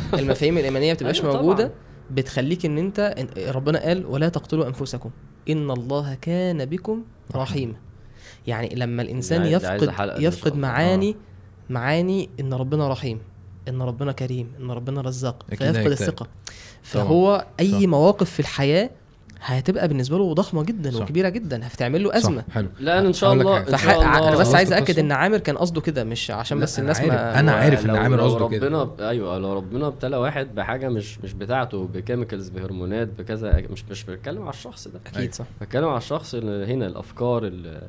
المفاهيم 0.20 0.58
الإيمانية 0.58 0.92
بتبقاش 0.92 1.20
أيوة. 1.24 1.36
موجودة 1.36 1.72
بتخليك 2.10 2.66
إن 2.66 2.78
أنت 2.78 3.14
إن- 3.18 3.38
ربنا 3.56 3.78
قال 3.78 4.06
ولا 4.06 4.28
تقتلوا 4.28 4.66
أنفسكم 4.66 5.10
إن 5.50 5.70
الله 5.70 6.14
كان 6.14 6.64
بكم 6.64 7.04
رحيما 7.34 7.74
يعني 8.46 8.74
لما 8.74 9.02
الإنسان 9.02 9.42
عايزة 9.42 9.74
يفقد 9.74 10.20
يفقد 10.22 10.52
الله. 10.52 10.60
معاني 10.68 11.16
معاني 11.70 12.28
إن 12.40 12.54
ربنا 12.54 12.88
رحيم 12.88 13.18
إن 13.68 13.82
ربنا 13.82 14.12
كريم 14.12 14.52
إن 14.60 14.70
ربنا 14.70 15.00
رزاق 15.00 15.46
فيفقد. 15.50 15.86
الثقة 15.86 16.26
فهو 16.82 17.46
أي 17.60 17.72
صح. 17.72 17.78
مواقف 17.78 18.30
في 18.30 18.40
الحياة 18.40 18.90
هتبقى 19.40 19.88
بالنسبة 19.88 20.18
له 20.18 20.34
ضخمة 20.34 20.62
جدا 20.64 20.90
صح. 20.90 21.00
وكبيرة 21.02 21.28
جدا 21.28 21.66
هتعمل 21.66 22.02
له 22.04 22.10
صح، 22.10 22.16
أزمة 22.16 22.44
حلو 22.54 22.68
لا 22.80 22.98
أنا 22.98 23.08
إن 23.08 23.12
شاء 23.12 23.32
الله. 23.32 23.58
إن 23.58 23.64
فح... 23.64 23.84
شاء 23.84 23.96
الله 23.96 24.28
أنا 24.28 24.36
بس 24.36 24.54
عايز 24.54 24.72
اكد؟ 24.72 24.98
إن 24.98 25.12
عامر 25.12 25.38
كان 25.38 25.56
قصده 25.58 25.80
كده 25.80 26.04
مش 26.04 26.30
عشان 26.30 26.60
بس 26.60 26.78
الناس 26.78 27.00
عارف. 27.00 27.12
ما 27.12 27.40
أنا 27.40 27.52
عارف 27.52 27.84
إن 27.86 27.90
لو- 27.90 27.96
عامر 27.96 28.20
قصده 28.20 28.48
كده. 28.48 28.66
ربنا 28.66 28.84
ب... 28.84 29.00
أيوه 29.00 29.38
لو 29.38 29.52
ربنا 29.52 29.86
ابتلى 29.86 30.16
واحد 30.16 30.54
بحاجة 30.54 30.88
مش 30.88 31.18
مش 31.20 31.32
بتاعته 31.32 31.88
بكيميكالز 31.94 32.48
بهرمونات 32.48 33.08
بكذا 33.18 33.62
مش 33.70 33.84
مش 33.90 34.04
بتكلم 34.04 34.42
على 34.42 34.50
الشخص 34.50 34.88
ده 34.88 35.00
أكيد 35.06 35.34
صح 35.34 35.44
بتكلم 35.60 35.88
على 35.88 35.98
الشخص 35.98 36.34
اللي 36.34 36.72
هنا 36.74 36.86
الأفكار 36.86 37.46
اللي, 37.46 37.80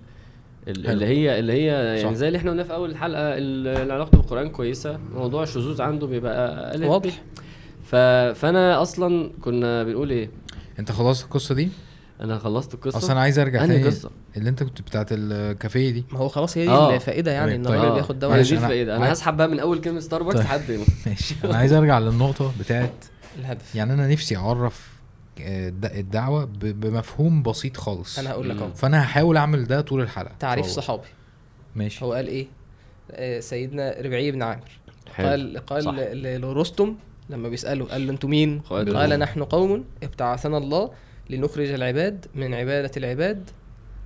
حلو. 0.67 0.91
اللي 0.93 1.05
هي 1.05 1.39
اللي 1.39 1.53
هي 1.53 1.97
صح. 1.97 2.03
يعني 2.03 2.15
زي 2.15 2.27
اللي 2.27 2.37
إحنا 2.37 2.51
قلنا 2.51 2.63
في 2.63 2.73
أول 2.73 2.89
الحلقة 2.89 3.37
اللي 3.37 3.93
علاقته 3.93 4.17
بالقرآن 4.17 4.49
كويسة 4.49 4.99
موضوع 5.15 5.43
الشذوذ 5.43 5.81
عنده 5.81 6.07
بيبقى. 6.07 6.77
واضح 6.87 7.21
ف... 7.83 7.95
فأنا 8.39 8.81
أصلا 8.81 9.31
كنا 9.41 9.83
بنقول 9.83 10.09
إيه 10.09 10.29
انت 10.79 10.91
خلصت 10.91 11.23
القصة 11.25 11.55
دي 11.55 11.69
أنا 12.21 12.39
خلصت 12.39 12.73
القصة 12.73 12.97
اصل 12.97 13.11
أنا 13.11 13.21
عايز 13.21 13.39
ارجع 13.39 13.59
تاني 13.65 13.83
قصة 13.83 14.11
اللي 14.37 14.49
انت 14.49 14.63
كنت 14.63 14.81
بتاعت 14.81 15.07
الكافيه 15.11 15.89
دي 15.91 16.05
ما 16.11 16.19
هو 16.19 16.27
خلاص 16.27 16.57
هي 16.57 16.65
دي 16.65 16.71
آه. 16.71 16.95
الفائده 16.95 17.31
يعني 17.31 17.45
تمام. 17.51 17.59
إن 17.59 17.65
طيب. 17.65 17.73
الراجل 17.75 17.91
آه. 17.91 17.95
بياخد 17.95 18.19
دواء 18.19 18.31
معلش، 18.35 18.49
دي 18.49 18.59
أنا- 18.59 18.61
الفائده 18.63 18.95
أنا 18.95 19.05
عايز- 19.05 19.17
هسحب 19.17 19.37
بقى 19.37 19.47
من 19.47 19.59
أول 19.59 19.81
كلمة 19.81 19.99
ستاربكس 19.99 20.35
طيب. 20.35 20.43
لحد 20.45 20.71
هنا 20.71 20.83
ماشي 21.05 21.35
أنا 21.43 21.57
عايز 21.57 21.73
أرجع 21.73 21.99
للنقطة 21.99 22.53
بتاعت 22.59 23.05
الهدف 23.39 23.75
يعني 23.75 23.93
أنا 23.93 24.07
نفسي 24.07 24.37
أعرف 24.37 24.97
آه، 25.41 25.69
الد- 25.69 25.85
الدعوة 25.85 26.45
بمفهوم 26.61 27.43
بسيط 27.43 27.77
خالص 27.77 28.19
أنا 28.19 28.31
هقول 28.31 28.49
لك 28.49 28.57
أهو. 28.61 28.73
فأنا 28.73 29.03
هحاول 29.03 29.37
أعمل 29.37 29.65
ده 29.67 29.81
طول 29.81 30.01
الحلقة 30.01 30.35
تعريف. 30.39 30.65
صحابي 30.65 31.07
ماشي 31.75 32.05
هو 32.05 32.13
قال 32.13 32.27
إيه 32.27 32.47
آه، 33.11 33.39
سيدنا 33.39 33.95
ربعي 34.01 34.31
بن 34.31 34.43
عامر 34.43 34.61
حلو. 35.13 35.27
قال 35.27 35.57
قال 35.69 36.41
لرستم 36.41 36.95
لما 37.29 37.49
بيساله 37.49 37.85
قال 37.85 38.07
له 38.07 38.13
أنتوا 38.13 38.29
مين؟ 38.29 38.59
قال. 38.59 39.19
نحن 39.19 39.43
قوم 39.43 39.85
ابتعثنا 40.03 40.57
الله 40.57 40.91
لنخرج 41.29 41.69
العباد 41.69 42.25
من 42.35 42.53
عبادة 42.53 42.91
العباد 42.97 43.49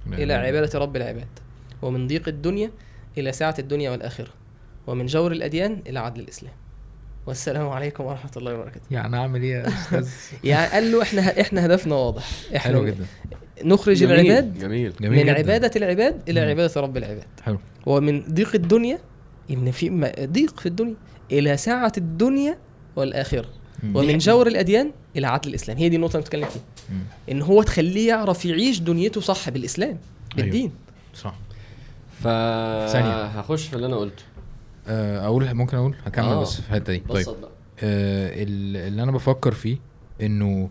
إلى 0.08 0.34
عبادة. 0.34 0.80
رب 0.80 0.96
العباد. 0.96 1.28
ومن 1.82 2.08
ضيق 2.08 2.28
الدنيا 2.28 2.72
إلى 3.18 3.32
سعه 3.32 3.56
الدنيا 3.60 3.92
والآخرة. 3.92 4.30
ومن 4.88 5.06
جور 5.06 5.32
الأديان 5.32 5.82
إلى 5.88 6.00
عدل 6.00 6.22
الإسلام. 6.22 6.54
والسلام 7.28 7.70
عليكم 7.70 8.04
ورحمة 8.04 8.32
الله 8.38 8.54
وبركاته. 8.54 8.86
يعني 8.92 9.16
أعمل 9.16 9.42
إيه 9.42 9.52
يا 9.52 9.68
أستاذ؟ 9.68 10.10
يعني 10.44 10.72
قال 10.72 10.92
له 10.92 11.02
إحنا 11.02 11.42
إحنا 11.42 11.66
هدفنا 11.66 11.96
واضح. 11.96 12.30
إحنا 12.56 12.60
حلو 12.60 12.86
جدا. 12.86 13.06
نخرج 13.64 13.96
جميل، 13.96 14.20
العباد 14.20 14.60
جميل. 14.60 14.94
جميل 15.02 15.20
من 15.20 15.26
جدا. 15.26 15.38
عبادة 15.38 15.72
العباد 15.76 16.30
إلى 16.30 16.42
مم. 16.42 16.50
عبادة 16.50 16.82
رب 16.82 16.98
العباد. 16.98 17.26
حلو. 17.44 17.60
ومن 17.86 18.24
ضيق 18.34 18.56
الدنيا 18.56 19.00
إن 19.52 19.72
في 19.72 19.90
ضيق 20.24 20.60
في 20.60 20.66
الدنيا 20.66 20.96
إلى 21.32 21.58
سعه 21.58 21.92
الدنيا 21.98 22.58
والآخرة. 22.96 23.46
مم. 23.84 23.96
ومن 23.96 24.18
جور 24.18 24.48
الأديان 24.48 24.92
إلى 25.16 25.28
عدل 25.28 25.50
الإسلام. 25.50 25.78
هي 25.78 25.89
دي 25.89 25.96
النقطة 25.96 26.14
اللي 26.14 26.22
بتكلم 26.26 26.46
فيها. 26.50 26.62
إن 27.32 27.42
هو 27.42 27.64
تخليه 27.64 28.08
يعرف 28.08 28.46
يعيش 28.46 28.80
دنيته 28.80 29.22
صح 29.22 29.50
بالإسلام 29.50 29.98
بالدين. 30.36 30.72
صح. 31.16 31.36
ف 32.20 32.24
ثانية. 32.92 33.26
هخش 33.26 33.68
في 33.68 33.76
اللي 33.76 33.86
أنا 33.88 33.96
قلته. 33.96 34.24
آه، 34.88 35.26
أقول 35.26 35.54
ممكن 35.54 35.78
أقول؟ 35.78 35.96
هكمل 36.06 36.26
آه. 36.26 36.42
بس 36.42 36.54
في 36.54 36.60
الحتة 36.70 36.94
دي. 36.94 37.00
طيب. 37.00 37.18
بسط 37.18 37.38
بقى. 37.39 37.52
آه، 37.84 38.44
ال- 38.44 38.78
اللي 38.88 39.04
أنا 39.04 39.12
بفكر 39.12 39.52
فيه 39.52 39.78
إنه 40.22 40.70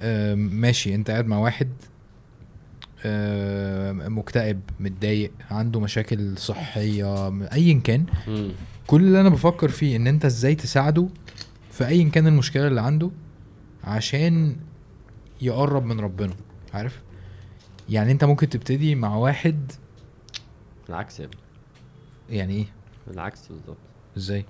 آه، 0.00 0.34
ماشي 0.34 0.94
أنت 0.94 1.10
قاعد 1.10 1.26
مع 1.26 1.38
واحد 1.38 1.68
آه، 3.04 3.92
مكتئب 3.92 4.60
متضايق 4.80 5.32
عنده 5.50 5.80
مشاكل 5.80 6.38
صحية 6.38 7.28
ايا 7.52 7.80
كان. 7.84 8.04
كل 8.90 9.02
اللي 9.02 9.20
أنا 9.20 9.28
بفكر 9.28 9.68
فيه 9.68 9.96
إن 9.96 10.06
أنت 10.06 10.24
إزاي 10.24 10.54
تساعده 10.54 11.08
في 11.70 11.86
ايا 11.86 12.08
كان 12.08 12.26
المشكلة 12.26 12.66
اللي 12.66 12.80
عنده 12.80 13.10
عشان 13.84 14.56
يقرب 15.42 15.84
من 15.84 16.00
ربنا 16.00 16.32
عارف؟ 16.74 17.00
يعني 17.88 18.12
أنت 18.12 18.24
ممكن 18.24 18.48
تبتدي 18.48 18.94
مع 18.94 19.16
واحد 19.16 19.72
العكس 20.88 21.20
يا 21.20 21.24
ابني. 21.24 21.40
يعني 22.30 22.54
إيه؟ 22.54 22.66
العكس 23.14 23.46
بالظبط 23.48 23.76
إزاي؟ 24.16 24.44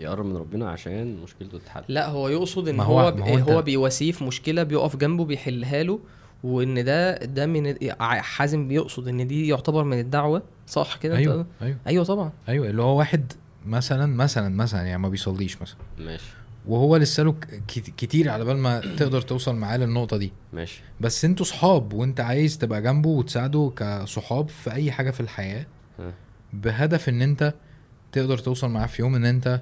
يقرب 0.00 0.26
من 0.26 0.36
ربنا 0.36 0.70
عشان 0.70 1.16
مشكلته 1.22 1.58
تتحل. 1.58 1.84
لا 1.88 2.08
هو 2.08 2.28
يقصد 2.28 2.68
إن 2.68 2.76
ما 2.76 2.84
هو 2.84 3.00
هو- 3.00 3.08
هو, 3.08 3.16
ما 3.36 3.42
هو 3.54 3.62
بيواسيه 3.62 4.12
في 4.12 4.24
مشكلة 4.24 4.62
بيقف 4.62 4.96
جنبه 4.96 5.24
بيحلها 5.24 5.82
له 5.82 6.00
وإن 6.44 6.84
ده 6.84 7.16
ده 7.16 7.46
من 7.46 7.74
حازم 8.02 8.68
بيقصد 8.68 9.08
إن 9.08 9.26
دي 9.26 9.48
يعتبر 9.48 9.84
من 9.84 9.98
الدعوة 10.00 10.42
صح 10.66 10.96
كده 10.96 11.16
أيوه 11.16 11.46
أيوه. 11.62 11.76
أيوه 11.86 12.04
طبعا. 12.04 12.32
أيوه 12.48 12.70
اللي 12.70 12.82
هو 12.82 12.98
واحد 12.98 13.32
مثلا 13.66 14.06
مثلا 14.06 14.48
مثلا 14.48 14.82
يعني 14.82 14.98
ما 15.02 15.08
بيصليش 15.08 15.62
مثلا 15.62 15.78
ماشي 15.98 16.24
وهو 16.66 16.96
لسه 16.96 17.22
له 17.22 17.34
كتير 17.96 18.28
على 18.30 18.44
بال 18.44 18.56
ما 18.56 18.80
تقدر 18.80 19.20
توصل 19.20 19.54
معاه 19.56 19.76
للنقطة 19.76 20.16
دي 20.16 20.32
ماشي 20.52 20.80
بس 21.00 21.24
أنتوا 21.24 21.46
صحاب 21.46 21.92
وانت 21.92 22.20
عايز 22.20 22.58
تبقى 22.58 22.82
جنبه 22.82 23.08
وتساعده 23.08 23.72
كصحاب 23.76 24.48
في 24.48 24.72
أي 24.72 24.92
حاجة 24.92 25.10
في 25.10 25.20
الحياة. 25.20 25.66
بهدف 26.52 27.08
إن 27.08 27.22
انت 27.22 27.54
تقدر 28.12 28.38
توصل 28.38 28.70
معاه 28.70 28.86
في 28.86 29.02
يوم 29.02 29.14
إن 29.14 29.24
انت 29.24 29.60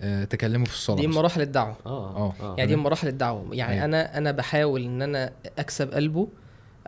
آه، 0.00 0.24
تكلمه 0.24 0.64
في 0.64 0.72
الصلاة 0.74 0.96
دي 0.96 1.06
مثلاً. 1.06 1.20
مراحل 1.20 1.40
الدعوة 1.40 1.76
آه 1.86 2.32
آه. 2.40 2.54
يعني 2.58 2.70
دي 2.70 2.76
مراحل 2.76 3.08
الدعوة 3.08 3.54
يعني 3.54 3.72
أيوة. 3.72 3.84
أنا 3.84 4.18
أنا 4.18 4.30
بحاول 4.32 4.84
إن 4.84 5.02
أنا 5.02 5.32
أكسب 5.58 5.90
قلبه 5.94 6.28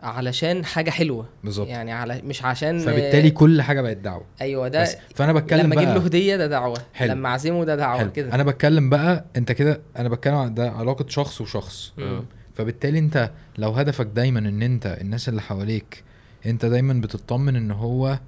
علشان 0.03 0.65
حاجة 0.65 0.89
حلوة 0.89 1.25
بالظبط 1.43 1.67
يعني 1.67 1.91
على 1.91 2.21
مش 2.25 2.43
عشان 2.45 2.79
فبالتالي 2.79 3.31
كل 3.31 3.61
حاجة 3.61 3.81
بقت 3.81 3.97
دعوة 3.97 4.23
أيوه 4.41 4.67
ده 4.67 4.81
بس 4.81 4.97
فأنا 5.15 5.33
بتكلم 5.33 5.61
لما 5.65 5.75
أجيب 5.75 5.89
له 5.89 6.05
هدية 6.05 6.35
ده 6.35 6.47
دعوة 6.47 6.77
حلو. 6.93 7.11
لما 7.13 7.29
أعزمه 7.29 7.63
ده 7.65 7.75
دعوة. 7.75 8.03
كده 8.03 8.33
أنا 8.35 8.43
بتكلم 8.43 8.89
بقى 8.89 9.25
أنت 9.35 9.51
كده 9.51 9.81
أنا 9.97 10.09
بتكلم 10.09 10.35
عن 10.35 10.53
ده 10.53 10.71
علاقة 10.71 11.05
شخص 11.07 11.41
وشخص 11.41 11.93
مم. 11.97 12.23
فبالتالي 12.55 12.99
أنت 12.99 13.31
لو 13.57 13.71
هدفك 13.71 14.05
دايما 14.05 14.39
إن 14.39 14.61
أنت 14.61 14.97
الناس 15.01 15.29
اللي 15.29 15.41
حواليك 15.41 16.03
أنت 16.45 16.65
دايما 16.65 16.93
بتطمن 16.93 17.55
إن 17.55 17.71
هو 17.71 18.19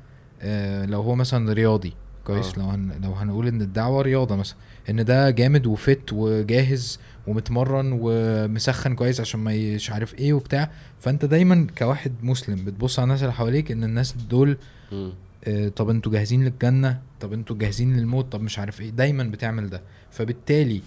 آه 0.41 0.85
لو 0.85 1.01
هو 1.01 1.15
مثلا 1.15 1.53
رياضي 1.53 1.93
كويس 2.23 2.53
آه. 2.55 2.59
لو 2.59 2.65
هن 2.65 2.91
لو 3.03 3.11
هنقول 3.13 3.47
إن 3.47 3.61
الدعوة 3.61 4.01
رياضة 4.01 4.35
مثلا 4.35 4.57
إن 4.89 5.05
ده 5.05 5.29
جامد 5.29 5.65
وفت 5.65 6.13
وجاهز 6.13 6.99
ومتمرن 7.27 7.99
ومسخن 8.01 8.95
كويس 8.95 9.19
عشان 9.19 9.39
ما 9.39 9.75
مش 9.75 9.91
عارف 9.91 10.15
إيه 10.15 10.33
وبتاع. 10.33 10.71
فانت 10.99 11.25
دايما 11.25 11.67
كواحد 11.77 12.13
مسلم 12.23 12.65
بتبص 12.65 12.99
على 12.99 13.03
الناس 13.03 13.21
اللي 13.21 13.33
حواليك 13.33 13.71
إن 13.71 13.83
الناس 13.83 14.13
دول. 14.29 14.57
آه، 15.47 15.67
طب 15.67 15.89
أنتوا 15.89 16.11
جاهزين 16.11 16.43
للجنة؟ 16.45 17.01
طب 17.19 17.33
أنتوا 17.33 17.55
جاهزين 17.57 17.97
للموت؟ 17.97 18.31
طب 18.31 18.41
مش 18.41 18.59
عارف 18.59 18.81
إيه. 18.81 18.89
دايما 18.89 19.23
بتعمل 19.23 19.69
ده. 19.69 19.81
فبالتالي 20.11 20.81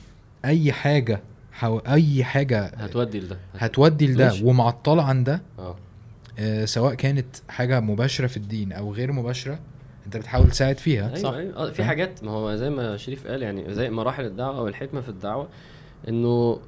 أي 0.44 0.72
حاجة 0.72 1.20
حو... 1.52 1.78
أي 1.78 2.24
حاجة 2.24 2.64
هتودي 2.66 3.20
لده. 3.20 3.38
هتودي 3.58 4.06
لده. 4.06 4.32
ومعطلة 4.42 5.02
عن 5.02 5.24
ده 5.24 5.42
آه. 5.58 5.76
آه، 6.38 6.64
سواء 6.64 6.94
كانت 6.94 7.26
حاجة 7.48 7.80
مباشرة 7.80 8.26
في 8.26 8.36
الدين 8.36 8.72
أو 8.72 8.92
غير 8.92 9.12
مباشرة 9.12 9.58
أنت 10.06 10.16
بتحاول 10.16 10.50
تساعد 10.50 10.78
فيها. 10.78 11.06
أيوه 11.06 11.18
صح. 11.18 11.32
أيوه. 11.32 11.56
آه، 11.56 11.70
في؟ 11.70 11.84
حاجات 11.84 12.24
ما 12.24 12.30
هو 12.30 12.56
زي 12.56 12.70
ما 12.70 12.96
شريف 12.96 13.26
قال 13.26 13.42
يعني 13.42 13.74
زي 13.74 13.90
مراحل 13.90 14.24
الدعوة 14.24 14.58
أو 14.58 14.68
الحكمه 14.68 15.00
في 15.00 15.08
الدعوة. 15.08 15.48
إنه 16.08 16.60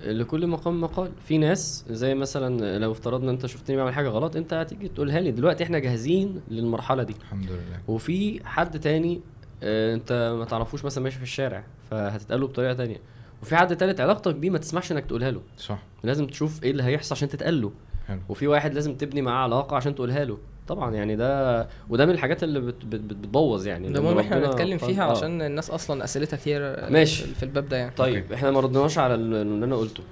لكل 0.00 0.46
مقام 0.46 0.80
مقال 0.80 1.10
في 1.28 1.38
ناس 1.38 1.84
زي 1.90 2.14
مثلا 2.14 2.78
لو 2.78 2.92
افترضنا 2.92 3.30
أنت 3.30 3.46
شفتني 3.46 3.76
بعمل 3.76 3.94
حاجة 3.94 4.08
غلط 4.08 4.36
أنت 4.36 4.54
هتيجي 4.54 4.88
تقولها 4.88 5.20
لي. 5.20 5.30
دلوقتي 5.30 5.64
إحنا 5.64 5.78
جاهزين 5.78 6.40
للمرحلة 6.48 7.02
دي. 7.02 7.14
الحمد 7.20 7.50
لله. 7.50 7.80
وفي 7.88 8.40
حد 8.44 8.80
تاني 8.80 9.20
آه، 9.62 9.94
أنت 9.94 10.34
ما 10.38 10.44
تعرفوش 10.44 10.84
مثلا 10.84 11.04
ماشي 11.04 11.16
في 11.16 11.22
الشارع 11.22 11.64
فهتتقاله 11.90 12.46
بطريقة 12.46 12.72
تانية. 12.74 13.00
وفي 13.42 13.56
حد 13.56 13.76
تالت 13.76 14.00
علاقتك 14.00 14.34
بيه 14.34 14.50
ما 14.50 14.58
تسمحش 14.58 14.92
إنك 14.92 15.06
تقولها 15.06 15.30
له. 15.30 15.40
صح. 15.58 15.82
لازم 16.04 16.26
تشوف 16.26 16.64
إيه 16.64 16.70
اللي 16.70 16.82
هيحصل 16.82 17.14
عشان 17.14 17.28
تتقال 17.28 17.60
له. 17.60 17.72
حلو. 18.08 18.20
وفي 18.28 18.46
واحد 18.46 18.74
لازم 18.74 18.94
تبني 18.94 19.22
معاه 19.22 19.42
علاقة 19.42 19.76
عشان 19.76 19.94
تقولها 19.94 20.24
له. 20.24 20.38
طبعا 20.68 20.94
يعني 20.94 21.16
ده 21.16 21.68
وده 21.88 22.06
من 22.06 22.12
الحاجات 22.12 22.42
اللي 22.44 22.60
بت 22.60 22.84
بت 22.84 23.00
بت 23.00 23.14
بتبوظ 23.16 23.66
يعني 23.66 23.92
ده 23.92 24.00
لما 24.00 24.10
مهم 24.10 24.18
إحنا 24.18 24.36
ربنا 24.36 24.48
نتكلم 24.50 24.78
قال- 24.78 24.88
فيها 24.88 25.04
آه. 25.04 25.10
عشان 25.10 25.42
الناس 25.42 25.70
أصلا 25.70 26.04
أسئلتها 26.04 26.36
كتير 26.36 26.90
ماشي. 26.90 27.24
في 27.24 27.42
الباب 27.42 27.68
ده 27.68 27.76
يعني. 27.76 27.90
طيب 27.96 28.32
إحنا 28.32 28.50
ما 28.50 28.60
ردناش 28.60 28.98
على 28.98 29.14
ال- 29.14 29.34
اللي 29.34 29.64
أنا 29.64 29.76
قلته. 29.76 30.02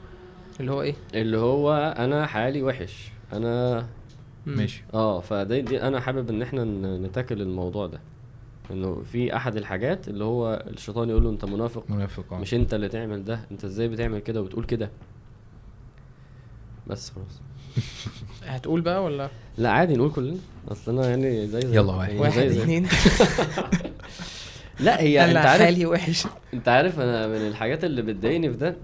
اللي 0.61 0.73
هو 0.73 0.83
إيه؟ 0.83 0.95
اللي 1.15 1.37
هو 1.39 1.95
أنا 1.99 2.27
حالي 2.27 2.63
وحش. 2.63 3.11
أنا. 3.33 3.87
ماشي. 4.47 4.85
آه 4.95 5.21
فدي 5.21 5.61
دي 5.61 5.83
أنا 5.83 6.01
حابب 6.01 6.31
إن 6.31 6.43
إحنا 6.43 6.65
نتاكل 6.99 7.41
الموضوع 7.43 7.87
ده. 7.87 8.01
إنه 8.71 9.03
في 9.13 9.37
أحد 9.37 9.57
الحاجات 9.57 10.09
اللي 10.09 10.25
هو 10.25 10.65
الشيطان 10.71 11.11
يقول 11.11 11.25
له 11.25 11.31
أنت 11.31 11.45
منافق. 11.45 11.85
منافق 11.89 12.33
آه. 12.33 12.39
مش 12.39 12.55
أنت 12.55 12.75
اللي 12.75 12.89
تعمل 12.89 13.25
ده. 13.25 13.41
أنت 13.51 13.65
إزاي 13.65 13.89
بتعمل 13.89 14.19
كده 14.19 14.41
وبتقول 14.41 14.65
كده؟ 14.65 14.91
بس 16.87 17.11
خلاص. 17.11 17.41
هتقول 18.47 18.81
بقى 18.81 19.05
ولا؟ 19.05 19.29
لا 19.59 19.71
عادي 19.71 19.97
نقول 19.97 20.11
كلنا. 20.13 20.37
أصل 20.69 20.99
أنا 20.99 21.09
يعني 21.11 21.47
زي 21.47 21.61
زي 21.61 21.77
يلا 21.77 21.93
واحد. 21.93 22.09
يعني 22.09 22.21
واحد 22.21 22.41
زي 22.41 22.49
زي. 22.51 22.63
اتنين. 22.63 22.89
لا 24.81 25.01
هي 25.01 25.25
أنت 25.25 25.31
أنا 25.37 25.41
عارف 25.41 25.63
حالي 25.63 25.87
وحش. 25.87 26.27
أنت 26.55 26.69
عارف 26.69 27.01
أنا 27.01 27.27
من 27.27 27.47
الحاجات 27.49 27.85
اللي 27.85 28.03
بتضايقني 28.03 28.51
في 28.51 28.57
ده 28.57 28.77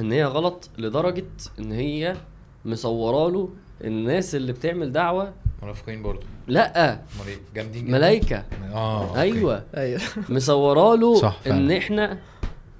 إن 0.00 0.12
هي 0.12 0.24
غلط 0.24 0.70
لدرجة 0.78 1.24
إن 1.58 1.72
هي 1.72 2.16
مصورة 2.64 3.30
له 3.30 3.48
الناس 3.84 4.34
اللي 4.34 4.52
بتعمل 4.52 4.92
دعوة. 4.92 5.32
منافقين 5.62 6.02
برضو 6.02 6.26
لا. 6.48 6.92
أمال 6.92 7.26
إيه؟ 7.28 7.38
جامدين 7.54 7.84
جدا. 7.84 7.92
ملايكة. 7.92 8.44
آه. 8.74 9.20
أيوه. 9.20 9.64
أيوه. 9.76 10.00
مصورة 10.28 10.94
له. 10.96 11.34
إن 11.46 11.70
إحنا 11.70 12.18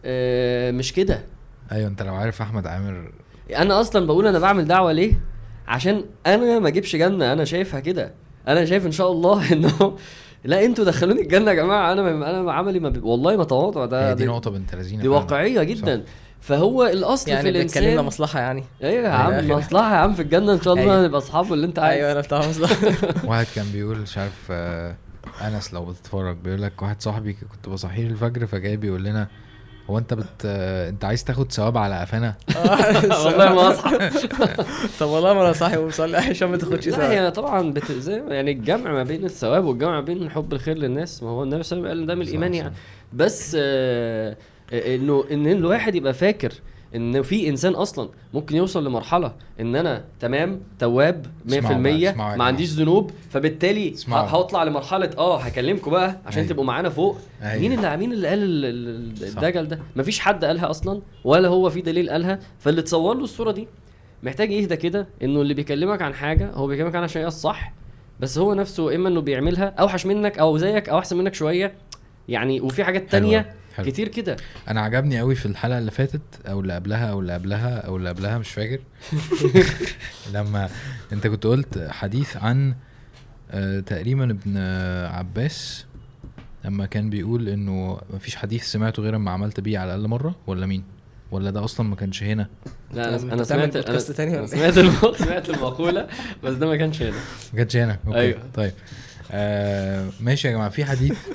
آه 0.05 0.71
مش 0.71 0.93
كده. 0.93 1.25
أيوه 1.73 1.89
أنت 1.89 2.03
لو 2.03 2.15
عارف 2.15 2.43
أحمد 2.43 2.67
عامر 2.67 3.11
أنا 3.57 3.81
أصلا 3.81 4.07
بقول 4.07 4.27
أنا 4.27 4.39
بعمل 4.39 4.65
دعوة 4.65 4.93
ليه؟ 4.93 5.21
عشان 5.69 6.05
أنا 6.27 6.59
ما 6.59 6.69
أجيبش 6.69 6.97
جنة 6.97 7.33
أنا 7.33 7.45
شايفها 7.45 7.81
كده. 7.81 8.15
أنا 8.49 8.65
شايف 8.65 8.87
إن 8.87 8.93
شاء 8.93 9.13
الله 9.13 9.43
إنه 9.53 9.97
لا 10.45 10.65
أنتوا 10.65 10.85
دخلوني 10.85 11.21
الجنة 11.21 11.51
يا 11.51 11.57
جماعة. 11.57 11.93
أنا 11.93 12.31
أنا 12.41 12.53
عملي 12.53 12.81
ما 12.81 12.89
بي... 12.89 13.01
والله 13.01 13.37
ما 13.37 13.45
تواضع. 13.45 13.87
ده 13.87 14.11
هي 14.11 14.15
دي 14.15 14.25
دي, 14.25 14.31
نقطة 14.31 14.51
بنت 14.51 14.75
لذينة 14.75 15.03
دي. 15.03 15.09
واقعية 15.09 15.63
جدا. 15.63 16.05
فهو 16.41 16.87
الأصل 16.87 17.25
في 17.25 17.31
يعني 17.31 17.49
الانسان 17.49 17.83
بتكلمنا 17.83 18.03
مصلحة 18.03 18.41
يعني. 18.41 18.65
أيوه 18.83 19.05
يا 19.05 19.11
عم 19.13 19.33
الآخر. 19.33 19.57
مصلحة 19.57 19.93
يا 19.95 19.99
عم 19.99 20.15
في 20.15 20.23
الجنة. 20.23 20.53
إن 20.53 20.61
شاء 20.63 20.75
الله 20.75 20.93
أيوة. 20.95 21.05
نبقى 21.07 21.19
أصحاب 21.19 21.53
اللي 21.53 21.67
أنت 21.67 21.79
عايز 21.79 21.99
أيوه 22.01 22.13
أنا 22.13 22.21
بتاع 22.21 22.39
مصلحة. 22.49 22.77
واحد 23.31 23.47
كان 23.55 23.67
بيقول 23.73 23.99
مش 23.99 24.19
عارف 24.19 24.49
آه، 24.51 24.97
أنس 25.43 25.75
لو 25.75 25.85
بتتفرج 25.85 26.37
بيقول 26.37 26.63
لك 26.63 26.83
واحد 26.83 27.03
صاحبي 27.03 27.33
كنت 27.33 27.69
بصحيه 27.69 28.07
الفجر 28.07 28.47
فجاي 28.47 28.77
بيقول 28.77 29.05
لنا 29.05 29.29
هو 29.91 29.99
انت 29.99 30.15
بت 30.15 30.25
آه، 30.45 30.89
انت 30.89 31.05
عايز 31.05 31.25
تاخد 31.25 31.53
ثواب 31.53 31.79
على 31.79 32.01
قفانا؟ 32.01 32.35
والله 33.25 33.55
ما 33.55 33.71
اصحى 33.71 33.99
طب 35.01 35.07
والله 35.07 35.35
ما 35.35 35.43
أنا 35.43 35.53
صاحي 35.53 35.77
ومصلي. 35.77 36.17
عشان 36.17 36.49
ما 36.49 36.57
تاخدش 36.57 36.89
لا 36.89 36.97
ساعه 36.97 37.09
هي 37.11 37.31
طبعا 37.31 37.73
بت... 37.73 37.93
زي 37.93 38.23
يعني 38.29 38.51
الجمع 38.51 38.93
ما 38.93 39.03
بين 39.03 39.25
الثواب 39.25 39.65
والجمع 39.65 39.91
ما 39.93 40.01
بين 40.01 40.31
حب 40.31 40.53
الخير 40.53 40.79
للناس. 40.79 41.23
ما 41.23 41.29
هو 41.29 41.43
النبي 41.43 41.63
صلى 41.63 41.79
الله 41.79 41.89
عليه 41.89 42.01
وسلم 42.01 42.07
قال 42.07 42.07
ده 42.07 42.15
من 42.15 42.23
الإيمان. 42.23 42.55
يعني. 42.55 42.73
بس 43.13 43.57
آه 43.61 44.37
آه، 44.73 44.95
انه 44.95 45.25
إن 45.31 45.47
الواحد 45.47 45.95
يبقى 45.95 46.15
فاكر 46.15 46.53
إن 46.97 47.23
في 47.23 47.49
إنسان 47.49 47.73
أصلا 47.73 48.09
ممكن 48.35 48.57
يوصل 48.57 48.87
لمرحلة 48.87 49.33
إن 49.61 49.77
أنا 49.77 50.05
تمام 50.21 50.61
تواب 50.79 51.27
100% 51.49 51.53
اسمعوا 51.53 51.83
بقى، 51.83 52.11
اسمعوا 52.11 52.33
يا 52.33 52.37
ما. 52.37 52.45
عنديش 52.45 52.71
ذنوب 52.71 53.11
فبالتالي 53.31 53.95
هطلع 54.09 54.63
لمرحلة 54.65 55.11
آه 55.19 55.41
هكلمكم 55.41 55.91
بقى 55.91 56.19
عشان 56.27 56.39
أيوة. 56.39 56.51
تبقوا 56.53 56.65
معانا 56.65 56.89
فوق 56.89 57.19
أيوة. 57.43 57.61
مين 57.61 57.73
اللي 57.73 57.97
مين 57.97 58.13
اللي 58.13 58.29
قال. 58.29 58.41
الدجل 59.23 59.69
ده 59.69 59.79
مفيش 59.97 60.21
حد 60.21 60.45
قالها 60.45 60.71
أصلا 60.71 61.03
ولا 61.25 61.49
هو 61.49 61.71
في 61.71 61.81
دليل 61.81 62.11
قالها 62.11 62.39
فاللي 62.59 62.83
تصور 62.83 63.17
له 63.17 63.25
الصورة 63.25 63.51
دي 63.53 63.69
محتاج 64.23 64.51
يهدى 64.53 64.77
كده 64.77 65.07
إنه 65.23 65.41
اللي 65.43 65.55
بيكلمك 65.55 66.03
عن 66.03 66.15
حاجة 66.15 66.51
هو 66.51 66.67
بيكلمك 66.67 66.95
عنها 66.95 67.05
عشان 67.05 67.23
هي 67.23 67.29
الصح 67.29 67.73
بس 68.21 68.39
هو 68.39 68.55
نفسه 68.55 68.95
إما 68.95 69.09
إنه 69.09 69.21
بيعملها 69.21 69.75
أوحش 69.81 70.07
منك 70.07 70.39
أو 70.39 70.59
زيك 70.59 70.89
أو 70.89 70.99
أحسن 70.99 71.17
منك 71.17 71.35
شوية 71.35 71.75
يعني 72.29 72.61
وفي 72.61 72.85
حاجات 72.85 73.11
تانية 73.11 73.39
أوي، 73.39 73.47
حلو. 73.77 73.87
كتير 73.87 74.09
كده. 74.09 74.37
أنا 74.69 74.81
عجبني 74.81 75.19
قوي 75.19 75.35
في 75.35 75.47
الحلقة 75.47 75.79
اللي 75.79 75.91
فاتت 75.91 76.23
أو 76.47 76.61
اللي 76.61 76.75
قبلها 76.75 77.11
أو 77.11 77.21
اللي 77.21 77.35
قبلها 77.35 77.79
أو 77.79 77.97
اللي 77.97 78.09
قبلها 78.09 78.39
مش 78.39 78.51
فاكر. 78.51 78.79
لما 80.35 80.69
أنت 81.13 81.27
كنت 81.27 81.47
قلت 81.47 81.89
حديث 81.91 82.37
عن 82.37 82.75
آه، 83.51 83.81
تقريبا 83.81 84.31
ابن 84.31 84.55
آه، 84.57 85.09
عباس 85.09 85.87
لما 86.65 86.87
كان 86.87 87.11
بيقول 87.11 87.49
إنه 87.49 88.01
مفيش 88.11 88.37
حديث 88.37 88.65
سمعته 88.65 89.03
غير 89.03 89.17
اما 89.17 89.31
عملت 89.31 89.61
بيه 89.61 89.79
على 89.79 89.95
الأقل 89.95 90.09
مرة 90.09 90.35
ولا 90.47 90.67
مين؟ 90.67 90.85
ولا 91.31 91.51
ده 91.51 91.65
أصلا 91.65 91.89
ما 91.89 91.97
كانش 91.97 92.23
هنا؟ 92.23 92.49
لا 92.95 93.09
أنا 93.09 93.35
أنا 93.35 93.45
سمعت 93.45 93.77
أنا 93.77 93.99
إيه؟ 94.21 94.47
سمعت 94.47 94.79
الم... 94.79 94.93
سمعت 95.19 95.51
المقولة 95.51 96.09
بس 96.45 96.55
ده 96.55 96.67
ما 96.67 96.77
كانش 96.77 97.03
هنا. 97.03 97.17
ما 97.53 97.59
كانش 97.59 97.77
هنا. 97.77 97.99
أوكي. 98.07 98.19
أيوة. 98.19 98.41
طيب. 98.55 98.73
آه 99.33 100.09
ماشي 100.21 100.49
يا 100.49 100.53
جماعة 100.53 100.69
في 100.69 100.85
حديث؟ 100.85 101.19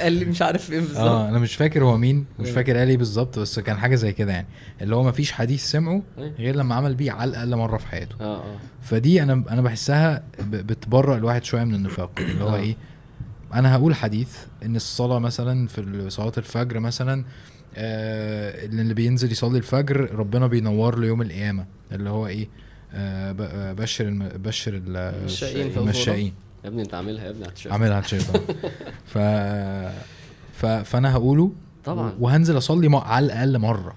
قال 0.00 0.12
لي 0.12 0.24
مش 0.24 0.42
عارف 0.42 0.64
فين 0.64 0.80
بالظبط. 0.80 0.98
آه 0.98 1.28
أنا 1.28 1.38
مش 1.38 1.54
فاكر 1.56 1.84
هو 1.84 1.96
مين 1.96 2.24
مش 2.38 2.44
أيوة. 2.46 2.54
فاكر 2.56 2.76
قال 2.76 2.88
إيه 2.88 2.96
بالظبط 2.96 3.38
بس 3.38 3.58
كان 3.58 3.76
حاجة 3.76 3.94
زي 3.94 4.12
كده 4.12 4.32
يعني. 4.32 4.46
اللي 4.82 4.96
هو 4.96 5.02
مفيش 5.02 5.32
حديث 5.32 5.64
سمعه 5.70 6.02
أيوة. 6.18 6.32
غير 6.38 6.56
لما 6.56 6.74
عمل 6.74 6.94
بيه 6.94 7.12
على 7.12 7.30
الأقل 7.30 7.56
مرة 7.56 7.76
في 7.76 7.86
حياته. 7.86 8.14
آه 8.20 8.36
آه. 8.36 8.56
فدي 8.82 9.22
أنا 9.22 9.32
أنا 9.50 9.62
بحسها 9.62 10.22
بتبرأ 10.40 11.16
الواحد 11.16 11.44
شوية 11.44 11.64
من 11.64 11.74
النفاق. 11.74 12.10
اللي 12.18 12.44
هو 12.44 12.48
آه. 12.54 12.56
إيه 12.56 12.76
أنا 13.54 13.74
هقول 13.74 13.94
حديث 13.94 14.36
إن 14.64 14.76
الصلاة 14.76 15.18
مثلا 15.18 15.66
في 15.68 16.06
صلاة 16.10 16.32
الفجر 16.38 16.78
مثلا 16.80 17.24
آه 17.76 18.64
اللي 18.66 18.94
بينزل 18.94 19.32
يصلي 19.32 19.58
الفجر 19.58 20.14
ربنا 20.14 20.46
بينور 20.46 20.98
له 20.98 21.06
يوم 21.06 21.22
القيامة. 21.22 21.66
اللي 21.92 22.10
هو 22.10 22.26
إيه 22.26 22.48
بشر 23.74 24.04
الم... 24.08 24.28
بشر 24.28 24.74
ال- 24.74 24.96
المشائين 24.96 25.78
المشائين 25.78 26.34
يا 26.64 26.68
ابني 26.68 26.82
انت 26.82 26.94
عاملها 26.94 27.24
يا 27.24 27.30
ابني 27.30 27.42
على 27.42 27.48
التيشيرت. 27.50 27.72
عاملها 27.72 27.94
على 27.94 28.04
التيشيرت 28.04 28.56
ف... 29.12 29.18
ف 30.52 30.66
فأنا 30.66 31.12
هقوله 31.14 31.52
طبعا 31.84 32.12
وهنزل 32.20 32.56
أصلي. 32.56 32.90
على 32.96 33.26
الأقل 33.26 33.58
مرة 33.58 33.94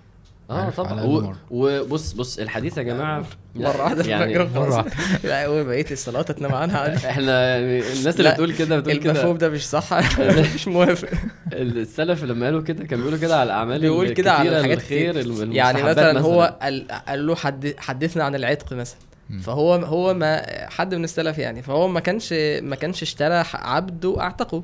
آه 0.49 0.69
طبعا. 0.69 1.35
وبص 1.51 2.13
بص 2.13 2.39
الحديث 2.39 2.77
يا 2.77 2.83
جماعة 2.83 3.25
مرة 3.55 3.83
واحدة 3.83 4.03
يعني 4.05 4.37
واحدة. 4.37 4.85
لا 5.23 5.45
هو 5.45 5.63
بقيه 5.63 5.85
الصلاة 5.91 6.21
تنام 6.21 6.55
عنها. 6.55 6.77
عادي 6.79 7.07
إحنا 7.09 7.55
يعني 7.57 7.79
الناس 7.79 8.19
اللي 8.19 8.31
بتقول 8.31 8.53
كده 8.53 8.79
بتقول 8.79 8.97
المفهوم 8.97 9.37
كده 9.37 9.47
ده 9.47 9.53
مش 9.53 9.67
صح. 9.67 10.19
مش 10.55 10.67
موافق. 10.67 11.09
السلف 11.53 12.23
لما 12.23 12.45
قالوا 12.45 12.61
كده 12.61 12.83
كانوا 12.83 12.97
بيقولوا 13.05 13.19
كده 13.19 13.35
على 13.35 13.43
الأعمال 13.43 13.81
بيقول 13.81 14.09
كده 14.09 14.31
على 14.31 14.57
الحاجات 14.57 14.77
الخير 14.77 15.15
يعني 15.55 15.83
مثلا 15.83 16.19
هو 16.19 16.57
قال, 16.61 16.87
قال 17.07 17.27
له 17.27 17.35
حد 17.35 17.73
حدثنا 17.77 18.23
عن 18.23 18.35
العتق 18.35 18.73
مثلا. 18.73 18.99
فهو 19.41 19.73
هو 19.73 20.13
ما 20.13 20.45
حد 20.69 20.95
من 20.95 21.03
السلف 21.03 21.37
يعني. 21.37 21.61
فهو 21.61 21.87
ما 21.87 21.99
كانش 21.99 22.33
ما 22.61 22.75
كانش 22.75 23.01
اشترى 23.01 23.43
عبد 23.53 24.05
واعتقه 24.05 24.63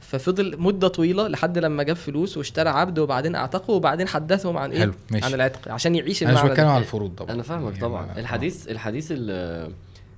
ففضل 0.00 0.54
مدة 0.58 0.88
طويلة 0.88 1.28
لحد 1.28 1.58
لما 1.58 1.82
جاب 1.82 1.96
فلوس 1.96 2.36
واشترى 2.36 2.68
عبد 2.68 2.98
وبعدين 2.98 3.34
اعتقه 3.34 3.70
وبعدين 3.70 4.08
حدثهم 4.08 4.56
عن 4.56 4.72
إيه؟ 4.72 4.80
حلو 4.80 4.92
ماشي. 5.10 5.26
عن 5.26 5.34
العتق 5.34 5.68
عشان 5.72 5.94
يعيش 5.94 6.22
أنا 6.22 6.30
مش 6.32 6.36
المعنى 6.36 6.50
بتكلم 6.52 6.68
على 6.68 6.78
الفروض 6.80 7.14
طبعا. 7.14 7.30
أنا 7.30 7.42
فاهمك 7.42 7.72
يعني 7.72 7.80
طبعا. 7.80 8.18
الحديث 8.18 8.68
الحديث 8.68 9.12
اللي 9.12 9.70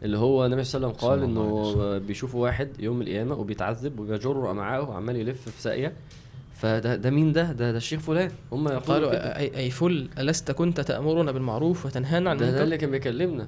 اللي 0.02 0.18
هو 0.18 0.46
النبي 0.46 0.64
صلى 0.64 0.78
الله 0.78 0.88
عليه 0.88 0.98
وسلم 0.98 1.10
قال 1.10 1.22
إنه 1.22 1.98
بيشوفوا 1.98 2.42
واحد 2.42 2.68
يوم 2.80 3.02
القيامة 3.02 3.34
وبيتعذب 3.34 4.00
وبيجر 4.00 4.50
أمعاءه 4.50 4.90
وعمال 4.90 5.16
يلف 5.16 5.48
في 5.48 5.62
ساقية. 5.62 5.92
فده 6.54 6.96
ده 6.96 7.10
مين 7.10 7.32
ده؟ 7.32 7.52
ده 7.52 7.70
ده 7.72 7.76
الشيخ 7.76 8.00
فلان. 8.00 8.30
هم 8.52 8.68
يقولوا 8.68 8.80
قالوا 8.80 9.38
أي 9.38 9.70
فل 9.70 10.08
ألست 10.18 10.50
كنت 10.50 10.80
تامرنا 10.80 11.32
بالمعروف 11.32 11.86
وتنهانا 11.86 12.30
عن 12.30 12.36
ده, 12.36 12.50
ده 12.50 12.62
اللي 12.62 12.78
كان 12.78 12.90
بيكلمنا. 12.90 13.42
آه، 13.42 13.46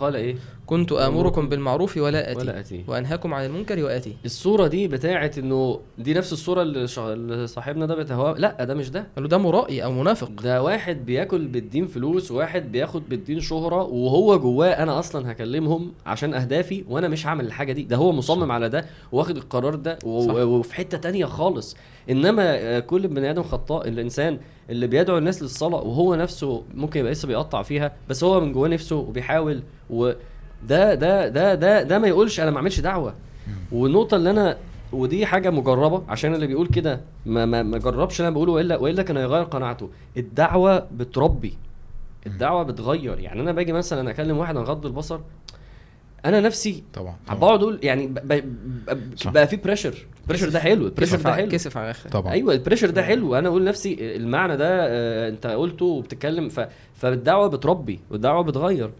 قال 0.00 0.16
إيه؟ 0.16 0.36
كنت 0.66 0.92
آمركم 0.92 1.48
بالمعروف 1.48 1.96
ولا 1.96 2.30
آتي. 2.32 2.38
ولا 2.38 2.60
آتي. 2.60 2.84
وأنهاكم 2.88 3.34
عن 3.34 3.44
المنكر 3.44 3.84
وآتي. 3.84 4.16
الصورة 4.24 4.66
دي 4.66 4.88
بتاعت 4.88 5.38
إنه 5.38 5.80
دي 5.98 6.14
نفس 6.14 6.32
الصورة 6.32 6.62
اللي, 6.62 7.46
صاحبنا 7.46 7.86
ده 7.86 7.94
بتهوى 7.94 8.34
لا 8.38 8.64
ده 8.64 8.74
مش 8.74 8.90
ده. 8.90 9.06
قالوا 9.16 9.28
ده 9.30 9.38
مرائي 9.38 9.84
أو 9.84 9.92
منافق. 9.92 10.30
ده 10.42 10.62
واحد 10.62 11.06
بياكل 11.06 11.46
بالدين 11.46 11.86
فلوس 11.86 12.30
وواحد 12.30 12.72
بياخد 12.72 13.02
بالدين 13.08 13.40
شهرة 13.40 13.82
وهو 13.82 14.38
جواه 14.38 14.68
أنا 14.82 14.98
أصلا 14.98 15.32
هكلمهم 15.32 15.92
عشان 16.06 16.34
أهدافي 16.34 16.84
وأنا 16.88 17.08
مش 17.08 17.26
هعمل 17.26 17.46
الحاجة 17.46 17.72
دي. 17.72 17.82
ده 17.82 17.96
هو 17.96 18.12
مصمم 18.12 18.52
على 18.52 18.68
ده 18.68 18.84
واخد 19.12 19.36
القرار 19.36 19.74
ده 19.74 19.98
و- 20.04 20.26
صح. 20.26 20.34
وفي 20.34 20.74
حتة 20.74 20.98
تانية 20.98 21.24
خالص. 21.24 21.76
إنما 22.10 22.42
آه، 22.46 22.80
كل 22.80 23.08
بني 23.08 23.30
آدم 23.30 23.42
خطاء. 23.42 23.88
الإنسان 23.88 24.38
اللي 24.70 24.86
بيدعو 24.86 25.18
الناس 25.18 25.42
للصلاة 25.42 25.82
وهو 25.82 26.14
نفسه 26.14 26.62
ممكن 26.74 27.00
يبقى 27.00 27.12
لسه 27.12 27.28
بيقطع 27.28 27.62
فيها 27.62 27.92
بس 28.08 28.24
هو 28.24 28.40
من 28.40 28.52
جواه 28.52 28.68
نفسه 28.68 28.96
وبيحاول 28.96 29.62
وده 29.90 30.14
ده 30.94 31.28
ده 31.28 31.54
ده 31.54 31.82
ده 31.82 31.98
ما 31.98 32.08
يقولش 32.08 32.40
أنا 32.40 32.50
ما 32.50 32.56
أعملش 32.56 32.80
دعوة. 32.80 33.14
والنقطة 33.72 34.16
اللي 34.16 34.30
أنا 34.30 34.56
ودي 34.92 35.26
حاجة 35.26 35.50
مجربة 35.50 36.02
عشان 36.08 36.34
اللي 36.34 36.46
بيقول 36.46 36.66
كده 36.66 37.00
ما 37.26 37.46
ما, 37.46 37.62
ما 37.62 37.78
جربش 37.78 38.20
اللي 38.20 38.28
أنا 38.28 38.34
بقوله 38.34 38.52
وإلا 38.52 38.76
وإلا 38.76 39.02
كان 39.02 39.16
هيغير 39.16 39.44
قناعته. 39.44 39.90
الدعوة 40.16 40.78
بتربي. 40.92 41.58
الدعوة 42.26 42.62
بتغير. 42.62 43.18
يعني 43.20 43.40
أنا 43.40 43.52
باجي 43.52 43.72
مثلا 43.72 44.10
أكلم 44.10 44.38
واحد 44.38 44.56
عن 44.56 44.64
غض 44.64 44.86
البصر 44.86 45.20
أنا 46.24 46.40
نفسي 46.40 46.82
طبعا 46.94 47.16
طبعا. 47.26 47.38
بقعد 47.38 47.60
أقول 47.62 47.80
يعني 47.82 48.06
ب- 48.06 48.14
ب- 48.14 48.44
ب- 48.90 49.18
صح. 49.18 49.30
بقى 49.30 49.48
في 49.48 49.56
pressure 49.56 50.06
pressure 50.28 50.48
ده 50.48 50.60
حلو 50.60 50.86
ال 50.86 50.90
pressure 50.90 51.20
ده 51.20 51.34
حلو. 51.34 51.48
كسف 51.48 51.76
على 51.76 51.84
الآخر 51.84 52.10
طبعا. 52.10 52.32
أيوه 52.32 52.52
ال 52.54 52.58
pressure 52.58 52.90
ده 52.90 53.02
حلو. 53.02 53.34
أنا 53.38 53.48
أقول 53.48 53.64
نفسي 53.64 54.16
المعنى 54.16 54.56
ده 54.56 54.68
آه، 54.88 55.28
أنت 55.28 55.46
قلته 55.46 55.84
وبتتكلم 55.84 56.48
ف... 56.48 56.60
فالدعوة 56.94 57.46
بتربي 57.48 58.00
والدعوة 58.10 58.42
بتغير. 58.42 58.90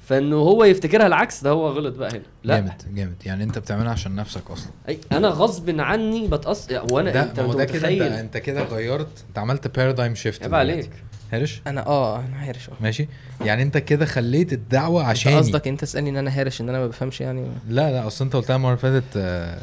فانه 0.00 0.36
هو 0.36 0.64
يفتكرها 0.64 1.06
العكس 1.06 1.42
ده 1.44 1.50
هو 1.50 1.68
غلط 1.68 1.96
بقى 1.96 2.10
هنا. 2.10 2.22
لا. 2.44 2.54
جامد 2.60 2.72
جامد. 2.94 3.14
يعني 3.26 3.44
أنت 3.44 3.58
بتعملها 3.58 3.92
عشان 3.92 4.14
نفسك 4.14 4.50
أصلا. 4.50 4.72
أي 4.88 4.98
أنا 5.12 5.28
غصب 5.28 5.80
عني 5.80 6.28
بتأثر 6.28 6.82
وأنا 6.90 7.10
ده 7.10 7.22
أنت 7.22 7.40
ده 7.40 7.42
كده 7.42 7.62
أنت 7.64 7.72
متخيل؟ 7.72 8.02
أنت 8.02 8.36
كده 8.36 8.62
غيرت 8.62 9.24
أنت 9.28 9.38
عملت 9.38 9.76
paradigm 9.76 10.14
shift 10.14 10.42
عيب 10.42 10.54
عليك. 10.54 10.90
هرش؟ 11.32 11.62
أنا 11.66 11.86
آه 11.86 12.18
أنا 12.20 12.48
هارش 12.48 12.68
آه. 12.70 12.72
ماشي. 12.80 13.08
يعني 13.40 13.62
أنت 13.62 13.78
كده 13.78 14.06
خليت 14.06 14.52
الدعوة 14.52 15.00
أنت 15.00 15.10
عشاني. 15.10 15.36
قصدك 15.36 15.68
أنت 15.68 15.80
تسألني 15.80 16.10
إن 16.10 16.16
أنا 16.16 16.40
هارش 16.40 16.60
إن 16.60 16.68
أنا 16.68 16.78
ما 16.78 16.86
بفهمش 16.86 17.20
يعني؟ 17.20 17.46
لا 17.68 17.90
لا 17.92 18.06
أصل 18.06 18.24
أنت 18.24 18.36
قلتها 18.36 18.56
المرة 18.56 18.68
اللي 18.70 18.80
فاتت 18.80 19.16
آه، 19.16 19.58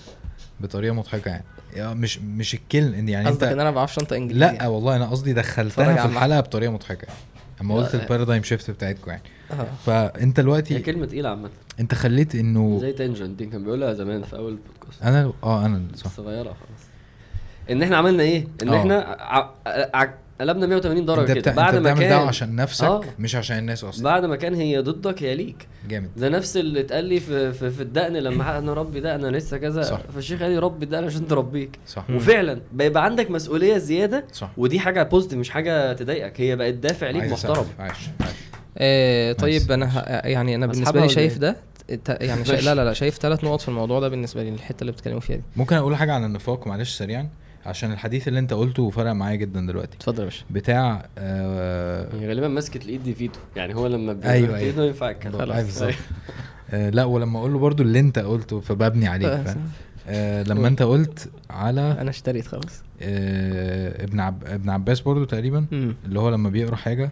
بطريقة 0.59 0.93
مضحكة 0.93 1.29
يعني. 1.29 1.43
يا 1.75 1.93
مش 1.93 2.19
مش 2.19 2.53
الكلمة 2.53 3.11
يعني 3.11 3.27
قصدك 3.29 3.43
إن 3.43 3.49
انت 3.49 3.59
أنا 3.59 3.69
ما 3.69 3.75
بعرفش 3.75 3.99
أنطق 3.99 4.15
إنجليزي 4.15 4.57
لا 4.57 4.67
والله 4.67 4.95
أنا 4.95 5.05
قصدي 5.09 5.33
دخلتها 5.33 5.95
في. 6.07 6.13
الحلقة 6.13 6.39
بطريقة 6.39 6.71
مضحكة 6.71 7.05
يعني. 7.05 7.19
أما 7.61 7.75
قلت. 7.75 7.95
ال 7.95 8.01
paradigm 8.01 8.43
shift 8.43 8.72
بتاعتكم 8.71 9.11
يعني. 9.11 9.23
آه 9.51 9.67
فأنت 9.85 10.39
هي 10.39 10.43
دلوقتي 10.43 10.79
كلمة 10.79 11.05
تقيلة 11.05 11.29
عامة. 11.29 11.49
أنت 11.79 11.95
خليت 11.95 12.35
إنه 12.35 12.77
زي 12.81 12.91
تنجن 12.93 13.35
دي 13.35 13.45
كان 13.45 13.63
بيقولها 13.63 13.93
زمان 13.93 14.23
في 14.23 14.35
أول 14.35 14.51
البودكاست 14.51 15.01
أنا 15.03 15.33
آه 15.43 15.65
أنا 15.65 15.81
صح. 15.95 16.11
صغيرة 16.11 16.43
خلاص. 16.43 16.81
إن 17.71 17.83
إحنا 17.83 17.97
عملنا 17.97 18.23
إيه؟ 18.23 18.47
إن 18.63 18.69
آه. 18.69 18.79
إحنا 18.79 19.17
ع- 19.19 19.49
ع- 19.93 20.13
قلبنا 20.41 20.65
180 20.68 20.97
انت 20.97 21.07
درجة. 21.07 21.34
كده 21.34 21.51
بعد 21.51 21.76
أنت 21.76 21.88
ما 21.88 21.93
كان 21.93 22.27
عشان 22.27 22.55
نفسك 22.55 22.84
آه. 22.85 23.01
مش 23.19 23.35
عشان 23.35 23.57
الناس 23.57 23.84
أصلا 23.84 24.03
بعد 24.03 24.26
ما 24.26 24.35
كان 24.35 24.53
هي 24.55 24.80
ضدك 24.80 25.23
هي 25.23 25.35
ليك 25.35 25.68
جامد 25.89 26.09
ده 26.18 26.30
نفس 26.30 26.57
اللي 26.57 26.80
اتقال 26.80 27.05
لي 27.05 27.19
في 27.19 27.53
في, 27.53 27.69
في 27.69 27.81
الدقن 27.81 28.13
لما 28.13 28.57
أنا 28.57 28.73
ربي 28.73 28.99
ده 28.99 29.15
أنا 29.15 29.27
لسه 29.27 29.57
كذا 29.57 29.81
صح. 29.81 30.01
فالشيخ 30.15 30.41
قال 30.41 30.51
لي 30.51 30.57
ربي 30.59 30.85
الدقن 30.85 31.03
عشان 31.03 31.27
تربيك 31.27 31.80
صح 31.88 32.09
وفعلا 32.09 32.61
بيبقى 32.73 33.05
عندك 33.05 33.31
مسؤولية 33.31 33.77
زيادة 33.77 34.26
صح 34.34 34.49
ودي 34.57 34.80
حاجة 34.80 35.03
positive 35.03 35.39
مش 35.39 35.49
حاجة 35.49 35.93
تضايقك 35.93 36.41
هي 36.41 36.55
بقت 36.55 36.73
دافع 36.73 37.09
ليك 37.09 37.23
محترم. 37.31 37.65
عايش 37.80 37.93
عايش 38.22 38.35
آه. 38.77 39.34
طيب 39.34 39.72
أنا 39.72 39.85
ه... 39.99 40.27
يعني 40.27 40.55
أنا 40.55 40.68
بالنسبة 40.68 41.01
لي 41.01 41.09
شايف 41.09 41.34
إيه؟ 41.34 41.39
ده 41.39 41.55
ت- 42.05 42.18
يعني 42.22 42.45
شا... 42.45 42.51
ماشي. 42.53 42.65
لا 42.65 42.76
لا 42.76 42.85
لا 42.85 42.93
شايف 42.93 43.18
ثلاث 43.18 43.43
نقط 43.43 43.61
في 43.61 43.68
الموضوع 43.68 43.99
ده 43.99 44.09
بالنسبة 44.09 44.43
لي 44.43 44.49
الحتة 44.49 44.81
اللي 44.81 44.91
بتتكلموا 44.91 45.19
فيها 45.19 45.35
دي 45.35 45.43
ممكن 45.55 45.76
أقول 45.76 45.95
حاجة 45.95 46.13
عن 46.13 46.23
النفاق 46.26 46.68
معلش 46.68 46.97
سريعا 46.97 47.27
عشان 47.65 47.91
الحديث 47.91 48.27
اللي 48.27 48.39
انت 48.39 48.53
قلته 48.53 48.89
فرق 48.89 49.11
معايا 49.11 49.35
جدا 49.35 49.67
دلوقتي 49.67 49.97
اتفضل 49.97 50.19
يا 50.19 50.23
باشا 50.25 50.45
بتاع 50.49 51.05
آه 51.17 52.07
هي 52.19 52.27
غالبا 52.27 52.47
مسكت 52.47 52.83
الإيد 52.85 53.03
دي 53.03 53.13
فيتو 53.15 53.39
يعني 53.55 53.75
هو 53.75 53.88
لما 53.88 54.13
بيبقى 54.13 54.31
أيوة، 54.33 54.47
أيوة. 54.47 54.59
ايده 54.59 54.85
ينفع. 54.85 55.13
خلاص. 55.23 55.55
بالظبط. 55.63 55.93
آه 56.73 56.89
لا 56.89 57.03
ولما 57.05 57.39
أقول 57.39 57.53
له 57.53 57.59
برضو 57.59 57.83
اللي 57.83 57.99
انت 57.99 58.19
قلته 58.19 58.59
فببني 58.59 59.07
عليك 59.07 59.27
فاهم 59.41 59.61
آه 60.07 60.43
لما. 60.43 60.67
انت 60.67 60.81
قلت 60.83 61.29
على 61.49 61.81
أنا 62.01 62.09
اشتريت 62.09 62.47
خلاص 62.47 62.83
آه 63.01 64.03
ابن 64.03 64.19
عب... 64.19 64.43
ابن 64.45 64.69
عباس 64.69 65.01
برضو 65.01 65.23
تقريبا 65.23 65.65
اللي 66.05 66.19
هو 66.19 66.29
لما 66.29 66.49
بيقرأ 66.49 66.75
حاجة 66.75 67.11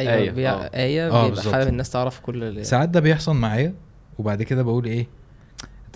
أيوه 0.00 0.12
آية، 0.14 0.30
بيع... 0.30 0.52
آه. 0.52 0.70
آية 0.74 1.10
آه، 1.10 1.28
بيبقى. 1.28 1.42
حابب 1.52 1.68
الناس 1.68 1.90
تعرف 1.90 2.20
كل 2.20 2.44
ال- 2.44 2.66
ساعات 2.66 2.88
ده 2.88 3.00
بيحصل 3.00 3.34
معايا 3.36 3.74
وبعد 4.18 4.42
كده 4.42 4.62
بقول 4.62 4.84
إيه 4.84 5.06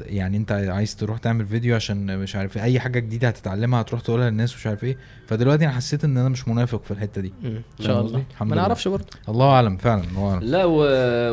يعني 0.07 0.37
انت 0.37 0.53
عايز 0.53 0.97
تروح 0.97 1.19
تعمل 1.19 1.47
فيديو 1.47 1.75
عشان 1.75 2.19
مش 2.19 2.37
عارف 2.37 2.57
إيه، 2.57 2.63
اي 2.63 2.81
حاجة 2.81 2.99
جديدة 2.99 3.29
هتتعلمها 3.29 3.81
هتروح 3.81 4.01
تقولها 4.01 4.31
للناس 4.31 4.55
ومش 4.55 4.67
عارف 4.67 4.85
إيه. 4.85 4.97
فدلوقتي 5.27 5.65
أنا 5.65 5.73
حسيت 5.73 6.05
ان 6.05 6.17
أنا 6.17 6.29
مش 6.29 6.49
منافق 6.49 6.83
في 6.85 6.91
الحتة 6.91 7.21
دي. 7.21 7.33
إن 7.45 7.63
شاء؟ 7.81 8.01
الله. 8.01 8.23
الحمد 8.31 8.51
ما. 8.51 8.57
نعرفش 8.57 8.89
برضه. 8.89 9.07
الله 9.29 9.47
أعلم 9.47 9.77
فعلا 9.77 10.03
الله 10.05 10.31
أعلم. 10.31 10.43
لا 10.45 10.65
و... 10.65 10.81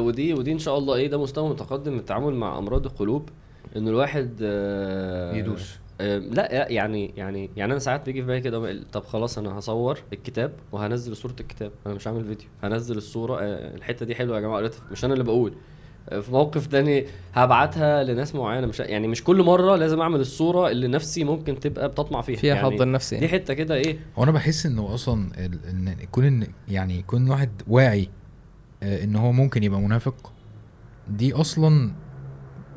ودي 0.07 0.33
ودي 0.33 0.51
إن 0.51 0.59
شاء 0.59 0.77
الله 0.77 0.95
إيه 0.95 1.07
ده 1.07 1.21
مستوى 1.21 1.49
متقدم 1.49 1.93
من 1.93 1.99
التعامل 1.99 2.33
مع 2.35 2.57
أمراض 2.57 2.85
القلوب 2.85 3.29
ان 3.77 3.87
الواحد 3.87 4.29
آه 4.43 5.33
يدوس. 5.35 5.75
آه 6.01 6.17
لا 6.17 6.67
يعني 6.71 7.13
يعني 7.17 7.49
يعني 7.55 7.71
أنا 7.71 7.79
ساعات 7.79 8.05
بيجي 8.05 8.21
في 8.21 8.27
بالي 8.27 8.41
كده 8.41 8.83
طب 8.91 9.03
خلاص 9.05 9.37
أنا 9.37 9.59
هصور 9.59 9.99
الكتاب 10.13 10.51
وهنزل 10.71 11.15
صورة 11.15 11.35
الكتاب 11.39 11.71
أنا 11.85 11.93
مش 11.93 12.07
هعمل 12.07 12.25
فيديو 12.25 12.47
هنزل 12.63 12.97
الصورة 12.97 13.39
آه 13.41 13.75
الحتة 13.75 14.05
دي 14.05 14.15
حلوة 14.15 14.35
يا 14.35 14.41
جماعة 14.41 14.71
مش 14.91 15.05
أنا 15.05 15.13
اللي 15.13 15.23
بقول. 15.23 15.53
في 16.11 16.31
موقف 16.31 16.67
تاني 16.67 17.05
هبعتها 17.33 18.03
لناس 18.03 18.35
معينة. 18.35 18.67
مش 18.67 18.79
يعني 18.79 19.07
مش 19.07 19.23
كل 19.23 19.43
مرة 19.43 19.75
لازم 19.75 20.01
أعمل 20.01 20.19
الصورة 20.19 20.69
اللي 20.69 20.87
نفسي 20.87 21.23
ممكن 21.23 21.59
تبقى 21.59 21.89
بتطمع 21.89 22.21
فيها. 22.21 22.35
فيها 22.37 22.55
يعني 22.55 22.75
حظ 22.75 22.81
النفسي. 22.81 23.17
دي 23.19 23.25
يعني. 23.25 23.37
حتة 23.39 23.53
كده 23.53 23.75
إيه. 23.75 23.99
هو 24.17 24.23
أنا 24.23 24.31
بحس 24.31 24.65
إنه 24.65 24.93
أصلا 24.93 25.31
ال- 25.45 25.65
إن 25.69 25.95
يكون 26.01 26.23
ان 26.25 26.47
يعني 26.67 26.99
يكون 26.99 27.29
واحد 27.29 27.49
واعي 27.67 28.09
آه، 28.83 29.03
إن 29.03 29.15
هو 29.15 29.31
ممكن 29.31 29.63
يبقى 29.63 29.79
منافق. 29.79 30.33
دي 31.09 31.33
أصلا 31.33 31.91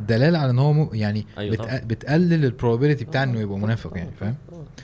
دلالة 0.09 0.39
على 0.39 0.51
إن 0.51 0.59
هو 0.59 0.73
م... 0.73 0.89
يعني 0.93 1.27
أيوة 1.39 1.53
بتق... 1.57 1.65
طبعا. 1.65 1.79
بتقلل 1.79 2.45
البروبابيلتي 2.45 3.05
بتاع 3.05 3.23
إنه 3.23 3.41
يبقى 3.41 3.59
منافق 3.59 3.97
يعني 3.97 4.11
فاهم. 4.21 4.35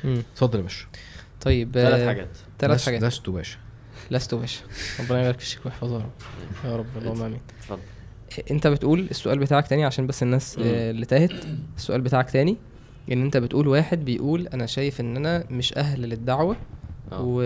اتفضل 0.05 0.59
يا 0.59 0.63
باشا. 0.63 0.87
طيب 1.41 1.71
ثلاث 1.75 2.01
آه، 2.01 2.07
حاجات. 2.07 2.29
ثلاث 2.59 2.87
حاجات. 2.87 3.03
لست 3.03 3.31
باشا. 3.31 3.59
لست 4.11 4.35
باشا. 4.35 4.61
ربنا 5.01 5.21
يبارك 5.21 5.41
فيك 5.41 5.67
ويحفظه 5.67 5.95
يا 5.99 6.03
رب. 6.03 6.11
يا 6.71 6.77
رب 6.77 6.87
اللهم 6.97 7.23
آمين. 7.23 7.41
اتفضل. 7.61 7.81
انت 8.51 8.67
بتقول 8.67 9.01
السؤال 9.11 9.39
بتاعك 9.39 9.69
تاني 9.69 9.85
عشان 9.85 10.07
بس 10.07 10.23
الناس. 10.23 10.59
آه، 10.59 10.91
اللي 10.91 11.07
تاهت. 11.07 11.33
السؤال 11.77 12.01
بتاعك 12.01 12.31
تاني 12.31 12.57
ان 13.13 13.23
انت 13.23 13.37
بتقول 13.37 13.69
واحد 13.69 14.05
بيقول 14.05 14.47
أنا 14.49 14.67
شايف 14.67 15.01
ان 15.01 15.17
أنا 15.17 15.45
مش 15.51 15.77
أهل 15.79 16.01
للدعوة 16.03 16.57
آه. 17.13 17.23
و... 17.23 17.43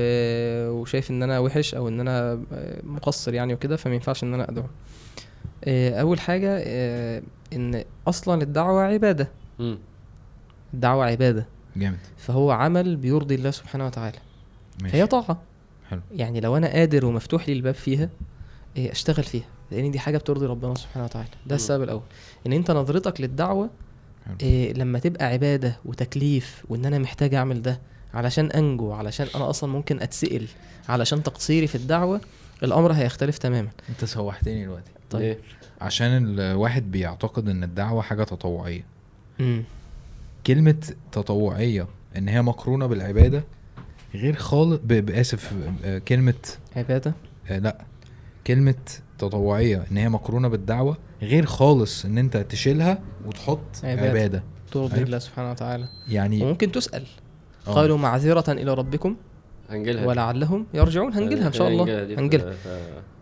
وشايف 0.80 1.10
ان 1.10 1.22
أنا 1.22 1.38
وحش 1.38 1.74
أو 1.74 1.88
ان 1.88 2.00
أنا 2.00 2.42
آه، 2.52 2.80
مقصر 2.82 3.34
يعني 3.34 3.54
وكده 3.54 3.76
فما 3.76 3.94
ينفعش 3.94 4.24
ان 4.24 4.34
أنا 4.34 4.50
ادعو. 4.50 4.64
اول 6.00 6.20
حاجة 6.20 6.58
ان 7.52 7.84
أصلا 8.08 8.42
الدعوة 8.42 8.82
عبادة. 8.82 9.28
الدعوة 10.74 11.04
عبادة. 11.06 11.46
جامد. 11.76 11.98
فهو 12.16 12.50
عمل 12.50 12.96
بيرضي 12.96 13.34
الله 13.34 13.50
سبحانه 13.50 13.86
وتعالى. 13.86 14.18
ماشي. 14.82 14.92
فهي 14.92 15.06
طاعة. 15.06 15.42
حلو. 15.88 16.00
يعني 16.12 16.40
لو 16.40 16.56
أنا 16.56 16.66
قادر 16.68 17.06
ومفتوح 17.06 17.48
لي 17.48 17.54
الباب 17.54 17.74
فيها 17.74 18.08
اشتغل 18.78 19.24
فيها. 19.24 19.44
لأن 19.72 19.90
دي 19.90 19.98
حاجة 19.98 20.18
بترضي 20.18 20.46
ربنا 20.46 20.74
سبحانه 20.74 21.04
وتعالى 21.04 21.28
ده. 21.46 21.54
السبب 21.56 21.82
الأول 21.82 22.02
إن 22.46 22.52
أنت 22.52 22.70
نظرتك 22.70 23.20
للدعوة. 23.20 23.70
إيه 24.42 24.72
لما 24.72 24.98
تبقى 24.98 25.24
عبادة 25.26 25.76
وتكليف 25.84 26.64
وإن 26.68 26.84
أنا 26.84 26.98
محتاج 26.98 27.34
أعمل 27.34 27.62
ده 27.62 27.80
علشان 28.14 28.50
أنجو 28.50 28.92
علشان 28.92 29.26
أنا 29.34 29.50
أصلا 29.50 29.70
ممكن 29.72 30.00
أتسأل 30.02 30.46
علشان 30.88 31.22
تقصيري 31.22 31.66
في 31.66 31.74
الدعوة 31.74 32.20
الأمر 32.62 32.92
هيختلف 32.92 33.38
تماما 33.38 33.68
أنت 33.88 34.04
سوحتني 34.04 34.64
دلوقتي 34.64 34.90
طيب. 35.10 35.22
ليه؟ 35.22 35.38
عشان 35.80 36.40
الواحد 36.40 36.90
بيعتقد 36.90 37.48
إن 37.48 37.64
الدعوة 37.64 38.02
حاجة 38.02 38.24
تطوعية 38.24 38.84
امم 39.40 39.62
كلمة 40.46 40.92
تطوعية 41.12 41.86
إن 42.16 42.28
هي 42.28 42.42
مقرونة 42.42 42.86
بالعبادة 42.86 43.44
غير 44.14 44.34
خالص 44.36 44.80
ب- 44.84 45.06
بآسف 45.06 45.52
آه، 45.84 45.98
كلمة 45.98 46.34
عبادة 46.76 47.14
آه، 47.50 47.58
لأ 47.58 47.78
كلمة 48.46 48.74
تطوعيه 49.20 49.84
إن 49.92 49.96
هي 49.96 50.08
مقرونة 50.08 50.48
بالدعوة 50.48 50.96
غير 51.22 51.46
خالص 51.46 52.04
إن 52.04 52.18
أنت 52.18 52.36
تشيلها 52.36 52.98
وتحط 53.26 53.58
عبادة. 53.84 53.92
عبادة, 54.02 54.08
عبادة. 54.10 54.42
ترضي 54.72 54.94
أيوة. 54.94 55.06
الله 55.06 55.18
سبحانه 55.18 55.50
وتعالى 55.50 55.88
يعني 56.08 56.42
وممكن 56.44 56.72
تسأل 56.72 57.02
آه. 57.68 57.74
قالوا 57.74 57.98
معذرة 57.98 58.52
إلى 58.52 58.74
ربكم 58.74 59.16
هنجيلها 59.70 60.02
دي. 60.02 60.08
ولعلهم 60.08 60.66
يرجعون 60.74 61.12
هنجيلها 61.14 61.46
إن 61.48 61.52
شاء 61.52 61.68
الله 61.68 61.84
في- 61.84 62.54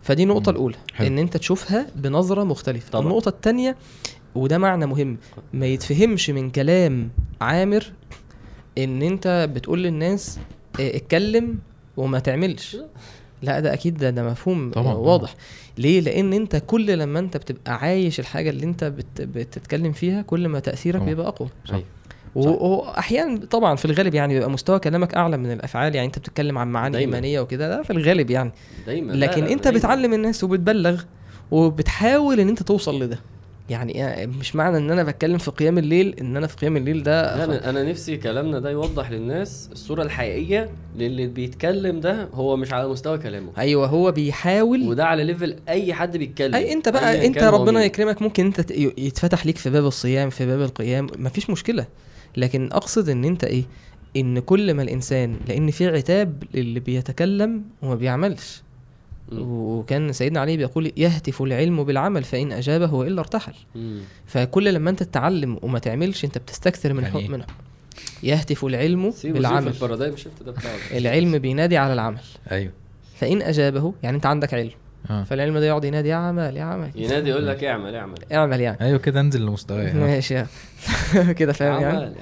فدي 0.02 0.22
النقطة 0.22 0.50
مم. 0.52 0.56
الأولى 0.56 0.76
حلو. 0.94 1.06
إن 1.06 1.18
أنت 1.18 1.36
تشوفها 1.36 1.86
بنظرة 1.96 2.44
مختلفة 2.44 2.90
طبعا. 2.90 3.04
النقطة 3.04 3.28
التانية 3.28 3.76
وده 4.34 4.58
معنى 4.58 4.86
مهم 4.86 5.18
ما 5.52 5.66
يتفهمش 5.66 6.30
من 6.30 6.50
كلام 6.50 7.10
عامر 7.40 7.92
إن 8.78 9.02
أنت 9.02 9.48
بتقول 9.54 9.82
للناس 9.82 10.38
آه، 10.80 10.96
اتكلم 10.96 11.58
وما 11.96 12.18
تعملش 12.18 12.76
لا 13.42 13.60
ده 13.60 13.72
أكيد 13.74 13.96
ده, 13.98 14.10
ده 14.10 14.22
مفهوم 14.30 14.70
طبعا، 14.70 14.92
آه، 14.92 14.96
واضح 14.98 15.34
ليه 15.78 16.00
لأن 16.00 16.32
أنت 16.32 16.62
كل 16.66 16.98
لما 16.98 17.18
أنت 17.18 17.36
بتبقى 17.36 17.74
عايش 17.78 18.20
الحاجة 18.20 18.50
اللي 18.50 18.64
أنت 18.64 18.84
بت 18.84 19.20
بتتكلم 19.22 19.92
فيها 19.92 20.22
كل 20.22 20.48
ما 20.48 20.60
تأثيرك 20.60 20.96
طبعا. 20.96 21.06
بيبقى 21.08 21.28
أقوى 21.28 21.48
صح. 21.64 21.74
أيوة. 21.74 21.84
واحيانا 22.34 23.46
طبعا 23.46 23.76
في 23.76 23.84
الغالب 23.84 24.14
يعني 24.14 24.34
بيبقى 24.34 24.50
مستوى 24.50 24.78
كلامك 24.78 25.14
أعلى 25.14 25.36
من 25.36 25.52
الأفعال 25.52 25.94
يعني 25.94 26.06
أنت 26.06 26.18
بتتكلم 26.18 26.58
عن 26.58 26.68
معاني 26.72 26.92
دايماً. 26.92 27.16
إيمانية 27.16 27.40
وكده 27.40 27.68
ده 27.76 27.82
في 27.82 27.90
الغالب 27.92 28.30
يعني 28.30 28.52
دايما 28.86 29.12
لا، 29.12 29.26
لكن 29.26 29.44
لا، 29.44 29.52
أنت 29.52 29.64
دايماً. 29.64 29.78
بتعلم 29.78 30.12
الناس 30.14 30.44
وبتبلغ 30.44 31.02
وبتحاول 31.50 32.40
إن 32.40 32.48
أنت 32.48 32.62
توصل 32.62 33.02
لده 33.02 33.18
يعني 33.70 34.26
مش 34.26 34.56
معنى 34.56 34.76
إن 34.78 34.90
أنا 34.90 35.02
بتكلم 35.02 35.38
في 35.38 35.50
قيام 35.50 35.78
الليل 35.78 36.14
إن 36.20 36.36
أنا 36.36 36.46
في 36.46 36.56
قيام 36.56 36.76
الليل 36.76 37.02
ده 37.02 37.36
لا 37.36 37.44
أنا 37.44 37.70
أنا 37.70 37.82
نفسي 37.82 38.16
كلامنا 38.16 38.58
ده 38.58 38.70
يوضح 38.70 39.10
للناس 39.10 39.68
الصورة 39.72 40.02
الحقيقية 40.02 40.70
للي 40.96 41.26
بيتكلم 41.26 42.00
ده 42.00 42.28
هو 42.34 42.56
مش 42.56 42.72
على 42.72 42.88
مستوى 42.88 43.18
كلامه 43.18 43.52
أيوه 43.58 43.86
هو 43.86 44.12
بيحاول 44.12 44.88
وده 44.88 45.04
على 45.06 45.24
ليفل 45.24 45.56
أي 45.68 45.94
حد 45.94 46.16
بيتكلم 46.16 46.54
أي 46.54 46.72
أنت 46.72 46.88
بقى 46.88 47.26
أنت 47.26 47.38
ربنا. 47.42 47.84
يكرمك 47.84 48.22
ممكن 48.22 48.46
أنت 48.46 48.70
يتفتح 48.98 49.46
ليك 49.46 49.58
في 49.58 49.70
باب 49.70 49.86
الصيام 49.86 50.30
في 50.30 50.46
باب 50.46 50.60
القيام 50.62 51.06
مفيش 51.18 51.50
مشكلة 51.50 51.86
لكن 52.36 52.68
أقصد 52.72 53.08
إن 53.08 53.24
أنت 53.24 53.44
إيه 53.44 53.64
إن 54.16 54.38
كل 54.38 54.74
ما 54.74 54.82
الإنسان 54.82 55.36
لأن 55.48 55.70
في 55.70 55.86
عتاب 55.88 56.42
للي 56.54 56.80
بيتكلم 56.80 57.62
وما 57.82 57.94
بيعملش. 57.94 58.62
وكان 59.32 60.12
سيدنا 60.12 60.40
علي 60.40 60.56
بيقول 60.56 60.92
يهتف 60.96 61.42
العلم 61.42 61.84
بالعمل 61.84 62.24
فإن 62.24 62.52
أجابه 62.52 62.94
والا 62.94 63.20
ارتحل. 63.20 63.54
فكل 64.26 64.74
لما 64.74 64.90
أنت 64.90 65.02
تتعلم 65.02 65.58
وما 65.62 65.78
تعملش 65.78 66.24
أنت 66.24 66.38
بتستكثر 66.38 66.92
من 66.92 67.02
يعني 67.02 67.14
حق؟ 67.14 67.30
منه 67.30 67.46
يهتف 68.22 68.64
العلم 68.64 69.12
بالعمل. 69.24 69.74
العلم 70.90 71.38
بينادي 71.38 71.76
على 71.76 71.92
العمل. 71.92 72.20
أيوه. 72.50 72.72
فإن 73.16 73.42
أجابه 73.42 73.94
يعني 74.02 74.16
أنت 74.16 74.26
عندك 74.26 74.54
علم. 74.54 74.70
آه. 75.10 75.24
فالعلم 75.24 75.58
ده 75.58 75.66
يقعد 75.66 75.84
ينادي 75.84 76.08
يا 76.08 76.14
عمل 76.14 76.56
يا 76.56 76.62
عمل. 76.62 76.90
ينادي 76.94 77.30
يقول 77.30 77.46
لك 77.46 77.64
اعمل 77.64 77.94
اعمل. 77.94 78.18
اعمل 78.32 78.60
يعني. 78.60 78.80
أيوه 78.80 78.98
كده 78.98 79.20
انزل 79.20 79.46
لمستواي. 79.46 79.90
آه. 79.90 79.94
ماشي. 80.06 80.34
يعني. 80.34 80.48
كده 81.38 81.52
فاهم 81.52 81.82
يعني؟ 81.82 82.14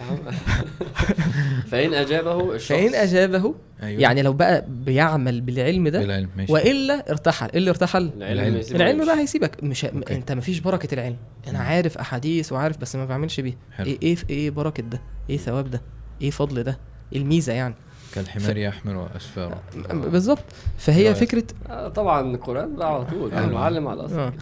فإن 1.70 1.94
أجابه 1.94 2.54
الشخص. 2.54 2.78
فإن 2.78 2.94
أجابه 2.94 3.54
أيوه. 3.82 4.00
يعني 4.02 4.22
لو 4.22 4.32
بقى 4.32 4.64
بيعمل 4.68 5.40
بالعلم 5.40 5.88
ده 5.88 5.98
بالعلم 5.98 6.28
ماشي. 6.36 6.52
وإلا 6.52 7.10
ارتحل. 7.10 7.50
إيه 7.50 7.58
اللي 7.58 7.70
ارتحل؟ 7.70 8.10
العلم 8.16 8.60
العلم. 8.74 9.06
بقى 9.06 9.20
هيسيبك. 9.20 9.64
مش 9.64 9.84
ه... 9.84 9.88
أوكي. 9.88 10.14
أنت 10.14 10.32
مفيش 10.32 10.60
بركة 10.60 10.94
العلم. 10.94 11.16
أنا 11.48 11.58
عارف 11.58 11.98
أحاديث 11.98 12.52
وعارف 12.52 12.78
بس 12.78 12.96
ما 12.96 13.04
بعملش 13.04 13.40
بيها. 13.40 13.56
حلو. 13.72 13.86
إيه 13.86 13.98
إيه 14.02 14.16
إيه 14.30 14.50
بركة 14.50 14.82
ده؟ 14.82 15.00
إيه 15.30 15.36
ثواب 15.36 15.70
ده؟ 15.70 15.82
إيه 16.22 16.30
فضل 16.30 16.62
ده؟ 16.62 16.78
إيه 17.12 17.18
الميزة 17.18 17.52
يعني؟ 17.52 17.74
كالحمار 18.14 18.56
يحمل 18.56 19.06
أسفاره. 19.16 19.62
بالظبط. 19.92 20.44
فهي؟ 20.78 21.14
فكرة 21.14 21.44
آه 21.68 21.88
طبعا 21.88 22.34
القرآن 22.34 22.76
بقى 22.76 22.94
على 22.94 23.04
طول. 23.04 23.32
آه. 23.32 23.44
المعلم 23.44 23.88
على 23.88 24.00
الأصل 24.00 24.18
آه. 24.18 24.32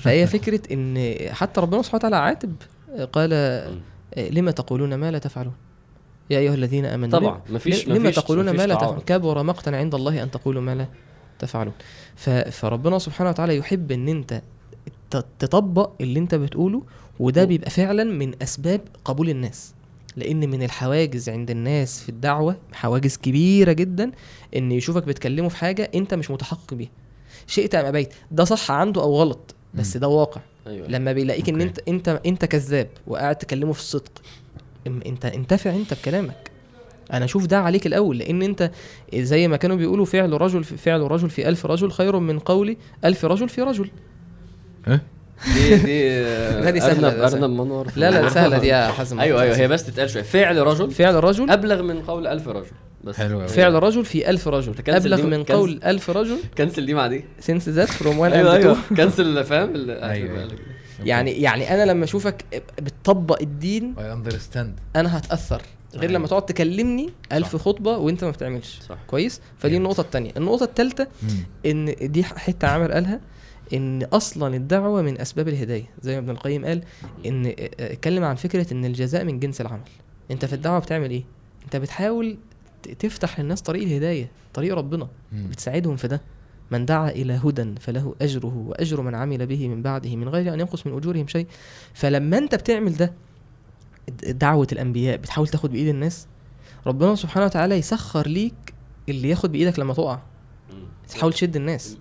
فهي 0.00 0.26
فكرة 0.26 0.60
إن 0.72 1.16
حتى 1.30 1.60
ربنا 1.60 1.82
سبحانه 1.82 1.98
وتعالى 1.98 2.16
عاتب 2.16 2.54
قال 3.12 3.30
لما 4.30 4.50
تقولون 4.50 4.94
ما 4.94 5.10
لا 5.10 5.18
تفعلون؟ 5.18 5.54
يا 6.30 6.38
أيها 6.38 6.54
الذين 6.54 6.84
آمنوا 6.84 7.18
طبعا 7.18 7.40
مفيش 7.50 7.88
لما 7.88 7.98
مفيش 7.98 8.14
تقولون 8.16 8.46
مفيش 8.46 8.60
ما 8.60 8.66
لا. 8.66 8.74
تفعلون 8.74 9.00
كبر 9.00 9.42
مقتا 9.42 9.70
عند 9.70 9.94
الله 9.94 10.22
أن 10.22 10.30
تقولوا 10.30 10.62
ما 10.62 10.74
لا 10.74 10.86
تفعلون. 11.38 11.74
فربنا 12.50 12.98
سبحانه 12.98 13.30
وتعالى 13.30 13.56
يحب 13.56 13.92
إن 13.92 14.08
أنت 14.08 14.42
تطبق 15.38 15.90
اللي 16.00 16.18
أنت 16.18 16.34
بتقوله 16.34 16.82
وده. 17.20 17.44
بيبقى 17.44 17.70
فعلا 17.70 18.04
من 18.04 18.42
أسباب 18.42 18.80
قبول 19.04 19.30
الناس 19.30 19.74
لأن 20.16 20.50
من 20.50 20.62
الحواجز 20.62 21.28
عند 21.28 21.50
الناس 21.50 22.00
في 22.02 22.08
الدعوة 22.08 22.56
حواجز 22.72 23.16
كبيرة 23.16 23.72
جدا 23.72 24.10
إن 24.56 24.72
يشوفك 24.72 25.02
بتكلمه 25.04 25.48
في 25.48 25.56
حاجة 25.56 25.90
أنت 25.94 26.14
مش 26.14 26.30
متحقق 26.30 26.74
بيها 26.74 26.90
شئت 27.46 27.74
أم 27.74 27.84
أبيت 27.86 28.14
ده 28.30 28.44
صح 28.44 28.70
عنده 28.70 29.02
أو 29.02 29.16
غلط 29.16 29.54
بس. 29.74 29.96
ده 29.96 30.08
واقع 30.08 30.40
أيوه 30.66 30.88
لما 30.88 31.12
بيلاقيك 31.12 31.48
إن 31.48 31.54
okay. 31.54 31.68
انت 31.68 31.78
انت 31.88 32.20
أنت 32.26 32.44
كذاب 32.44 32.88
وقاعد 33.06 33.36
تكلمه 33.36 33.72
في 33.72 33.80
الصدق 33.80 34.22
أنت 34.86 35.24
انتفع 35.24 35.70
أنت 35.70 35.94
بكلامك. 35.94 36.50
أنا 37.12 37.24
أشوف 37.24 37.46
ده 37.46 37.58
عليك 37.58 37.86
الأول 37.86 38.18
لأن 38.18 38.42
أنت 38.42 38.70
زي 39.14 39.48
ما 39.48 39.56
كانوا 39.56 39.76
بيقولوا 39.76 40.04
فعل 40.04 40.40
رجل 40.40 40.64
في 40.64 40.76
فعل 40.76 41.00
رجل 41.00 41.30
في 41.30 41.48
ألف 41.48 41.66
رجل 41.66 41.90
خير 41.90 42.18
من 42.18 42.38
قول 42.38 42.76
ألف 43.04 43.24
رجل 43.24 43.48
في 43.48 43.62
رجل. 43.62 43.90
إيه؟ 44.88 45.02
دي 45.54 45.76
دي 45.76 46.08
لا، 46.64 46.70
دي 46.70 46.80
سهلة، 46.80 47.26
أرنب 47.26 47.50
منور 47.50 47.86
لا 47.96 48.10
لا 48.10 48.28
سهلة 48.28 48.58
دي 48.58 48.66
يا 48.66 48.86
حازم 48.88 49.20
أيوه 49.20 49.42
أيوه 49.42 49.56
هي 49.56 49.68
بس 49.68 49.86
تتقال 49.86 50.10
شوية. 50.10 50.22
فعل 50.22 50.56
رجل 50.56 50.90
فعل 50.90 51.24
رجل؟ 51.24 51.50
أبلغ 51.50 51.82
من 51.82 52.02
قول 52.02 52.26
ألف 52.26 52.48
رجل. 52.48 52.66
بس. 53.04 53.16
حلو 53.16 53.38
قوي 53.38 53.48
فعل 53.48 53.74
رجل 53.82 54.04
في 54.04 54.30
ألف 54.30 54.48
رجل. 54.48 54.72
دي- 55.16 55.22
من. 55.22 55.44
قول 55.44 55.80
ألف 55.84 56.10
رجل. 56.10 56.36
cancel 56.58 56.86
دي 56.86 56.94
مع 56.94 57.06
دي. 57.06 57.24
Since 57.40 57.62
that 57.76 57.88
from 57.88 58.02
one 58.18 58.22
أيوه 58.32 58.54
أيوه. 58.56 58.76
cancel 58.96 59.44
فاهم. 59.44 59.72
أيوة. 59.90 60.48
يعني 61.06 61.30
يعني 61.30 61.74
أنا 61.74 61.90
لما 61.90 62.04
أشوفك 62.04 62.62
بتطبق 62.82 63.42
الدين 63.42 63.94
I 63.98 64.12
understand 64.12 64.80
أنا 64.96 65.18
هتأثر. 65.18 65.62
غير. 65.94 66.10
لما 66.10 66.26
تقعد 66.26 66.46
تكلمني 66.46 67.10
ألف 67.32 67.56
صح. 67.56 67.62
خطبة 67.62 67.96
وأنت 67.96 68.24
ما 68.24 68.30
بتعملش. 68.30 68.80
صح. 68.88 68.98
كويس؟ 69.06 69.40
فدي 69.58 69.72
جامد. 69.72 69.84
النقطة 69.84 70.00
التانية. 70.00 70.30
النقطة 70.36 70.64
التالتة 70.64 71.06
إن 71.66 71.94
دي 72.02 72.24
حتة 72.24 72.68
عامر 72.68 72.92
قالها 72.92 73.20
إن 73.72 74.02
أصلا 74.02 74.56
الدعوة 74.56 75.02
من 75.02 75.20
أسباب 75.20 75.48
الهداية. 75.48 75.84
زي 76.02 76.12
ما 76.12 76.18
ابن 76.18 76.30
القيم 76.30 76.64
قال 76.64 76.82
إن 77.26 77.54
اتكلم 77.80 78.24
عن 78.24 78.34
فكرة 78.34 78.72
إن 78.72 78.84
الجزاء 78.84 79.24
من 79.24 79.40
جنس 79.40 79.60
العمل. 79.60 79.80
أنت 80.30 80.44
في 80.44 80.52
الدعوة 80.52 80.78
بتعمل 80.78 81.10
إيه؟ 81.10 81.24
أنت 81.64 81.76
بتحاول 81.76 82.36
تفتح 82.98 83.40
للناس 83.40 83.62
طريق 83.62 83.82
الهداية 83.82 84.30
طريق 84.54 84.74
ربنا. 84.74 85.08
بتساعدهم 85.32 85.96
في 85.96 86.08
ده. 86.08 86.20
من 86.78 86.86
دعا 86.86 87.10
إلى 87.10 87.40
هدى 87.44 87.74
فله 87.80 88.14
أجره 88.22 88.56
وأجر 88.68 89.00
من 89.00 89.14
عمل 89.14 89.46
به 89.46 89.68
من 89.68 89.82
بعده 89.82 90.16
من 90.16 90.28
غير 90.28 90.54
أن 90.54 90.60
ينقص 90.60 90.86
من 90.86 90.96
أجورهم 90.96 91.26
شيء. 91.26 91.46
فلما 91.94 92.38
أنت 92.38 92.54
بتعمل 92.54 92.96
ده 92.96 93.12
د- 94.08 94.38
دعوة 94.38 94.66
الأنبياء 94.72 95.16
بتحاول 95.16 95.48
تاخد 95.48 95.72
بإيد 95.72 95.88
الناس 95.88 96.26
ربنا 96.86 97.14
سبحانه 97.14 97.46
وتعالى 97.46 97.74
يسخر 97.74 98.26
ليك 98.28 98.74
اللي 99.08 99.28
ياخد 99.28 99.52
بإيدك 99.52 99.78
لما 99.78 99.94
تقع. 99.94 100.18
تحاول 101.08 101.32
تشد 101.32 101.56
الناس 101.56 101.96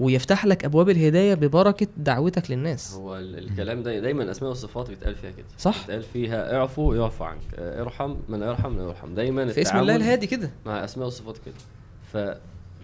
ويفتح 0.00 0.46
لك 0.46 0.64
أبواب 0.64 0.88
الهداية 0.90 1.34
ببركة 1.34 1.86
دعوتك 1.96 2.50
للناس. 2.50 2.94
هو 2.94 3.16
ال- 3.16 3.38
الكلام 3.38 3.82
ده 3.82 4.00
دايما 4.00 4.22
الاسماء 4.22 4.48
والصفات 4.50 4.88
بيتقال 4.88 5.14
فيها 5.14 5.30
كده. 5.30 5.46
صح. 5.58 5.80
بيتقال 5.80 6.02
فيها 6.02 6.56
اعفو 6.56 6.94
يعفو 6.94 7.24
عنك. 7.24 7.40
آه، 7.54 7.82
ارحم 7.82 8.14
من 8.28 8.42
يرحم 8.42 8.76
لا 8.76 8.82
يرحم 8.82 9.14
دايما 9.14 9.46
في 9.52 9.62
اسم 9.62 9.76
الله 9.76 9.96
الهادي 9.96 10.26
كده. 10.26 10.50
مع 10.66 10.84
أسماء 10.84 11.04
والصفات 11.06 11.36
كده. 11.46 11.54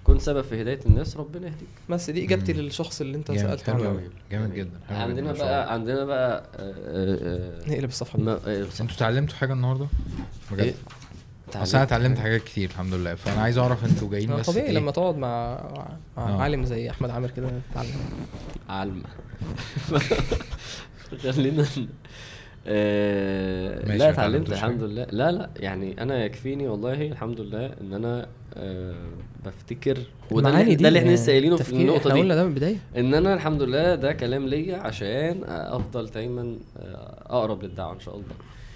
فكن 0.05 0.19
سبب 0.19 0.43
في 0.43 0.63
هداية 0.63 0.81
الناس 0.87 1.17
ربنا 1.17 1.47
يهديك 1.47 1.69
بس 1.89 2.11
دي 2.11 2.25
إجابتي 2.25 2.53
مم. 2.53 2.61
للشخص 2.61 3.01
اللي 3.01 3.17
أنت 3.17 3.31
جامد 3.31 3.49
سألته 3.49 3.73
عنه 3.75 4.01
جامد 4.31 4.55
جدا 4.55 4.71
حلو 4.89 4.97
جداً، 4.97 5.03
عندنا 5.03 5.33
بقى. 5.33 5.73
عندنا 5.73 6.05
بقى 6.05 6.45
آه، 6.57 6.75
آه، 7.67 7.69
نقلب 7.71 7.89
الصفحة 7.89 8.19
آه، 8.19 8.41
آه، 8.47 8.63
أنتوا 8.81 8.97
اتعلمتوا 8.97 9.37
حاجة 9.37 9.53
النهارده؟ 9.53 9.87
بجد؟ 10.53 10.61
إيه؟ 10.61 10.75
أصل 11.55 11.77
أنا 11.77 11.83
اتعلمت 11.87 12.19
حاجات 12.19 12.43
كتير 12.45 12.71
الحمد 12.71 12.95
لله 12.95 13.15
فأنا 13.15 13.41
عايز 13.43 13.59
أعرف 13.59 13.85
أنتوا 13.85 14.11
جايين 14.11 14.31
آه، 14.31 14.37
بس 14.37 14.47
طبيعي 14.51 14.67
إيه؟ 14.67 14.73
لما 14.73 14.91
تقعد 14.91 15.17
مع 15.17 15.61
مع 16.17 16.29
آه. 16.29 16.43
عالم 16.43 16.65
زي 16.65 16.91
أحمد 16.91 17.11
عامر 17.11 17.31
كده 17.31 17.51
تتعلم 17.71 17.91
علم 18.69 19.03
خلينا 21.33 21.67
آه 22.67 23.87
ماشي، 23.87 23.99
لا 23.99 24.11
اتعلمت 24.11 24.49
الحمد. 24.53 24.83
لله. 24.83 25.07
لا 25.11 25.31
لا 25.33 25.51
يعني 25.57 26.03
أنا 26.03 26.25
يكفيني 26.25 26.69
والله 26.69 27.07
الحمد 27.07 27.41
لله 27.41 27.67
إن 27.81 27.93
أنا 27.95 28.27
آه 28.55 28.95
بفتكر 29.47 29.99
وده 30.31 30.49
اللي, 30.61 30.65
دي 30.65 30.75
ده 30.83 30.89
اللي 30.89 30.99
إحنا 30.99 31.11
لسه 31.11 31.33
قايلينه 31.33 31.57
في 31.57 31.73
النقطة 31.73 32.13
دي. 32.15 32.21
قلنا 32.21 32.35
ده 32.35 32.43
من 32.45 32.49
البداية. 32.51 32.77
إن 32.97 33.15
أنا 33.15 33.35
الحمد 33.35 33.63
لله 33.63 33.95
ده 33.95 34.13
كلام 34.13 34.47
ليا 34.49 34.77
عشان 34.77 35.41
أفضل 35.49 36.07
دايما 36.07 36.57
آه، 36.79 37.23
أقرب 37.27 37.63
للدعوة 37.63 37.93
إن 37.93 38.01
شاء 38.01 38.15
الله. 38.15 38.27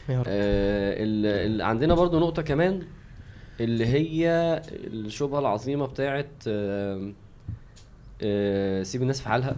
يا 0.08 0.18
رب. 0.18 0.24
آه 0.28 0.94
ال 1.04 1.26
ال 1.26 1.62
عندنا 1.62 1.94
برضو 1.94 2.18
نقطة 2.20 2.42
كمان 2.42 2.82
اللي 3.60 3.86
هي 3.86 4.28
الشبهة 4.94 5.38
العظيمة 5.38 5.86
بتاعت 5.86 6.26
آه 6.48 7.12
آه 8.22 8.82
سيب 8.82 9.02
الناس 9.02 9.20
في 9.20 9.28
حالها 9.28 9.56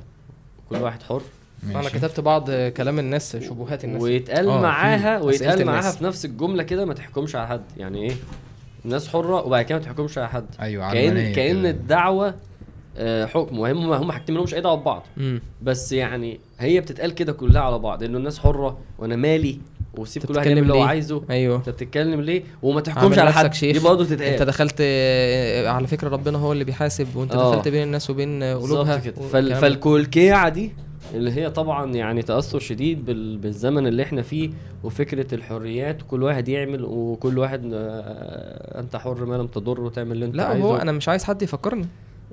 كل 0.70 0.76
واحد 0.76 1.02
حر. 1.02 1.22
أنا 1.64 1.74
ماشي. 1.82 1.98
كتبت 1.98 2.20
بعض 2.20 2.50
كلام 2.50 2.98
الناس 2.98 3.36
شبهات 3.36 3.84
الناس 3.84 4.02
ويتقال 4.02 4.48
آه، 4.48 4.60
معاها 4.62 5.20
ويتقال. 5.20 5.64
معاها 5.64 5.90
في 5.90 6.04
نفس 6.04 6.24
الجملة 6.24 6.62
كده 6.62 6.84
ما 6.84 6.94
تحكمش 6.94 7.36
على 7.36 7.46
حد 7.48 7.62
يعني 7.76 8.02
إيه 8.08 8.14
الناس 8.84 9.08
حرة 9.08 9.46
وبعد 9.46 9.64
كده 9.64 9.78
ما 9.78 9.84
تحكمش 9.84 10.18
على 10.18 10.28
حد 10.28 10.46
أيوه 10.60 10.92
كأن 10.92 11.32
كده. 11.32 11.70
الدعوة 11.70 12.34
آه 12.96 13.26
حكم 13.26 13.58
وهم 13.58 13.92
هم 13.92 14.12
حاجتين 14.12 14.34
مالهمش 14.34 14.54
أي 14.54 14.60
دعوة 14.60 14.76
ببعض 14.76 15.02
بس 15.62 15.92
يعني 15.92 16.40
هي 16.58 16.80
بتتقال 16.80 17.14
كده 17.14 17.32
كلها 17.32 17.62
على 17.62 17.78
بعض 17.78 18.02
إنه 18.02 18.18
الناس 18.18 18.38
حرة 18.38 18.78
وأنا 18.98 19.16
مالي 19.16 19.58
وسيب 19.98 20.24
كل 20.24 20.36
واحد 20.36 20.46
يعمل 20.46 20.62
اللي 20.62 20.74
هو؟ 20.74 20.82
عايزه 20.82 21.22
أيوه 21.30 21.56
أنت 21.56 21.68
بتتكلم 21.68 22.20
ليه 22.20 22.42
وما 22.62 22.80
تحكمش 22.80 23.18
على 23.18 23.32
حد 23.32 23.54
شيخ. 23.54 23.76
دي 23.76 23.84
برضه 23.84 24.02
أنت 24.02 24.12
تتقال 24.12 24.46
دخلت 24.46 24.74
آه، 24.80 25.68
على 25.68 25.86
فكرة 25.86 26.08
ربنا 26.08 26.38
هو 26.38 26.52
اللي 26.52 26.64
بيحاسب 26.64 27.16
وأنت 27.16 27.34
آه. 27.34 27.52
دخلت 27.52 27.68
بين 27.68 27.82
الناس 27.82 28.10
وبين 28.10 28.42
قلوبها 28.42 28.96
بالظبط 28.96 29.04
كده 29.04 29.14
فال... 29.14 29.24
والكلام 29.24 29.48
ده. 29.48 29.60
فالكولكيعه 29.60 30.48
دي 30.48 30.72
اللي 31.14 31.32
هي 31.32 31.50
طبعا 31.50 31.92
يعني 31.94 32.22
تأثر 32.22 32.58
شديد 32.58 33.04
بال... 33.04 33.38
بالزمن 33.38 33.86
اللي 33.86 34.02
إحنا 34.02 34.22
فيه 34.22 34.50
وفكرة 34.84 35.34
الحريات 35.34 36.02
وكل 36.02 36.22
واحد 36.22 36.48
يعمل 36.48 36.84
وكل 36.84 37.38
واحد 37.38 37.70
آه، 37.74 38.80
أنت 38.80 38.96
حر 38.96 39.24
ما 39.24 39.34
لم 39.34 39.46
تضر 39.46 39.80
وتعمل 39.80 40.12
اللي 40.12 40.24
أنت 40.24 40.34
لا 40.36 40.44
عايزه. 40.44 40.64
هو 40.64 40.76
أنا 40.76 40.92
مش 40.92 41.08
عايز 41.08 41.24
حد 41.24 41.42
يفكرني. 41.42 41.86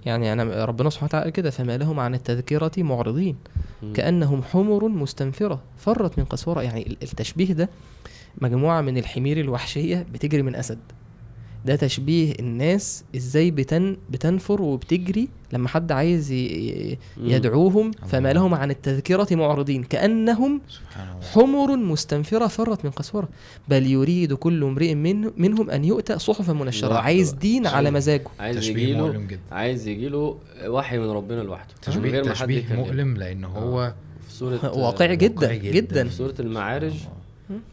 يعني 0.05 0.33
أنا 0.33 0.65
ربنا 0.65 0.89
سبحانه 0.89 1.07
وتعالى 1.09 1.31
كده 1.31 1.49
فما 1.49 1.77
لهم 1.77 1.99
عن 1.99 2.15
التذكرة 2.15 2.71
معرضين. 2.77 3.35
مم. 3.83 3.93
كأنهم 3.93 4.43
حمر 4.43 4.87
مستنفرة 4.87 5.59
فرت 5.77 6.19
من 6.19 6.25
قسورة. 6.25 6.61
يعني 6.61 6.87
ال- 6.87 6.97
التشبيه 7.03 7.53
ده 7.53 7.69
مجموعة 8.41 8.81
من 8.81 8.97
الحمير 8.97 9.39
الوحشية 9.39 10.05
بتجري 10.13 10.41
من 10.41 10.55
أسد. 10.55 10.79
ده 11.67 11.75
تشبيه 11.75 12.33
الناس 12.39 13.03
إزاي 13.15 13.51
بتن 13.51 13.97
بتنفر 14.09 14.61
وبتجري 14.61 15.27
لما 15.53 15.67
حد 15.67 15.91
عايز. 15.91 16.31
يدعوهم 17.17 17.91
فما. 17.91 18.33
لهم 18.33 18.53
عن 18.53 18.71
التذكرة 18.71 19.27
معرضين 19.31 19.83
كأنهم 19.83 20.61
سبحان 20.69 21.07
الله. 21.09 21.27
حمر 21.27 21.75
مستنفرة 21.75 22.47
فرت 22.47 22.85
من 22.85 22.91
قسورة. 22.91 23.29
بل 23.67 23.87
يريد 23.87 24.33
كل 24.33 24.63
امرئ 24.63 24.95
من 24.95 25.31
منهم 25.37 25.69
أن 25.69 25.85
يؤتى 25.85 26.19
صحفا 26.19 26.53
منشرة. 26.53 26.93
عايز. 26.93 27.31
دين 27.31 27.67
على 27.67 27.91
مزاجه. 27.91 28.27
عايز 28.39 28.57
تشبيه 28.57 28.83
يجيله 28.83 29.07
مؤلم 29.07 29.27
جدا. 29.27 29.39
عايز 29.51 29.87
يجيله 29.87 30.37
وحي 30.65 30.97
من 30.97 31.09
ربنا 31.09 31.41
لوحده. 31.41 31.73
تشبيه 31.81 32.21
تشبيه. 32.21 32.63
مؤلم 32.75 33.17
لأن 33.17 33.43
هو 33.43 33.93
في 34.27 34.33
سوره 34.33 34.77
واقعي 34.77 35.15
جدا 35.15 35.47
واقعي 35.47 35.71
جدا. 35.71 36.07
في 36.07 36.15
سوره 36.15 36.35
المعارج 36.39 36.93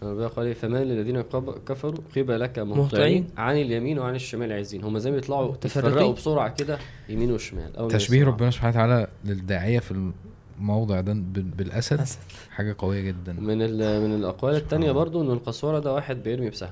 ربنا 0.02 0.26
قال 0.26 0.54
فما 0.54 0.84
للذين 0.84 1.20
كفروا 1.66 1.94
قبلك 2.16 2.58
مهطعين. 2.58 2.78
مهطعين 2.78 3.26
عن 3.36 3.56
اليمين 3.56 3.98
وعن 3.98 4.14
الشمال 4.14 4.52
عايزين 4.52 4.84
هم 4.84 4.98
زي 4.98 5.10
ما 5.10 5.16
يطلعوا 5.16 5.52
متفرقين. 5.52 5.90
يتفرقوا 5.90 6.12
بسرعة 6.14 6.54
كده 6.54 6.78
يمين 7.08 7.32
وشمال 7.32 7.76
أول 7.76 7.90
تشبيه. 7.90 8.24
ربنا 8.24 8.50
سبحانه 8.50 8.70
وتعالى 8.70 9.06
للداعية 9.24 9.78
في 9.78 10.12
الموضع 10.60 11.00
ده 11.00 11.12
بال- 11.12 11.42
بالأسد 11.42 12.00
أسد. 12.00 12.18
حاجة 12.50 12.74
قوية 12.78 13.00
جدا 13.00 13.32
من 13.32 13.62
ال- 13.62 14.08
من 14.08 14.14
الأقوال 14.14 14.54
التانية 14.54 14.90
الله. 14.90 15.00
برضو 15.00 15.22
إن 15.22 15.30
القسوره 15.30 15.78
ده 15.78 15.92
واحد 15.92 16.22
بيرمي 16.22 16.50
بسهم. 16.50 16.70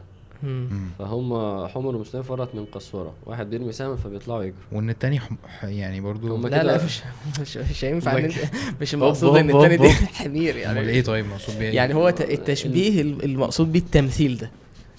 فهم 0.98 1.66
حمر 1.68 1.98
مسلم 1.98 2.22
فرت 2.22 2.54
من 2.54 2.64
قسوره 2.64 3.14
واحد 3.26 3.50
بيرمي 3.50 3.72
سهم 3.72 3.96
فبيطلعوا 3.96 4.42
يجروا. 4.42 4.58
وإن 4.72 4.90
التاني 4.90 5.20
حم... 5.20 5.36
ح- 5.48 5.64
يعني 5.64 6.00
برضو 6.00 6.36
لا 6.36 6.48
كده- 6.48 6.62
لا 6.62 6.84
مش 6.84 7.00
مش, 7.40 7.56
مش 7.56 7.84
هينفع 7.84 8.18
إن 8.18 8.24
انت 8.24 8.34
مش 8.80 8.94
المقصود 8.94 9.36
إن 9.36 9.50
التاني 9.50 9.76
دي. 9.76 9.88
حمير 9.90 10.54
أمال 10.54 10.76
يعني 10.76 10.88
إيه 10.88 11.02
طيب 11.02 11.26
مقصود 11.26 11.58
بيه؟ 11.58 11.70
يعني 11.70 11.94
هو 11.94 12.08
التشبيه 12.08 13.00
ال- 13.00 13.24
المقصود 13.24 13.72
بيه 13.72 13.80
التمثيل 13.80 14.36
ده. 14.38 14.50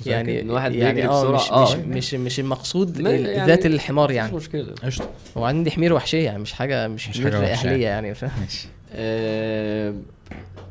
يعني 0.05 0.41
إن 0.41 0.49
واحد 0.49 0.73
يعني 0.75 0.93
بيجري 0.93 1.07
آه 1.09 1.31
بسرعة، 1.35 1.63
مش 1.63 1.73
آه. 1.75 1.75
مش 1.75 1.85
مش, 1.85 2.13
مش 2.13 2.39
المقصود 2.39 2.99
يعني 2.99 3.45
ذات 3.47 3.65
الحمار 3.65 4.11
يعني. 4.11 4.35
مشكلة. 4.35 4.73
قشطة. 4.83 5.09
وعندي 5.35 5.71
حمير 5.71 5.93
وحشية 5.93 6.25
يعني 6.25 6.39
مش 6.39 6.53
حاجة 6.53 6.87
مش 6.87 7.09
مش 7.09 7.19
حمير 7.21 7.35
وحشة 7.37 7.51
أهلية 7.69 7.83
يعني 7.85 8.15
فاهم؟ 8.15 8.31
ماشي 8.41 8.67
آه، 8.93 9.93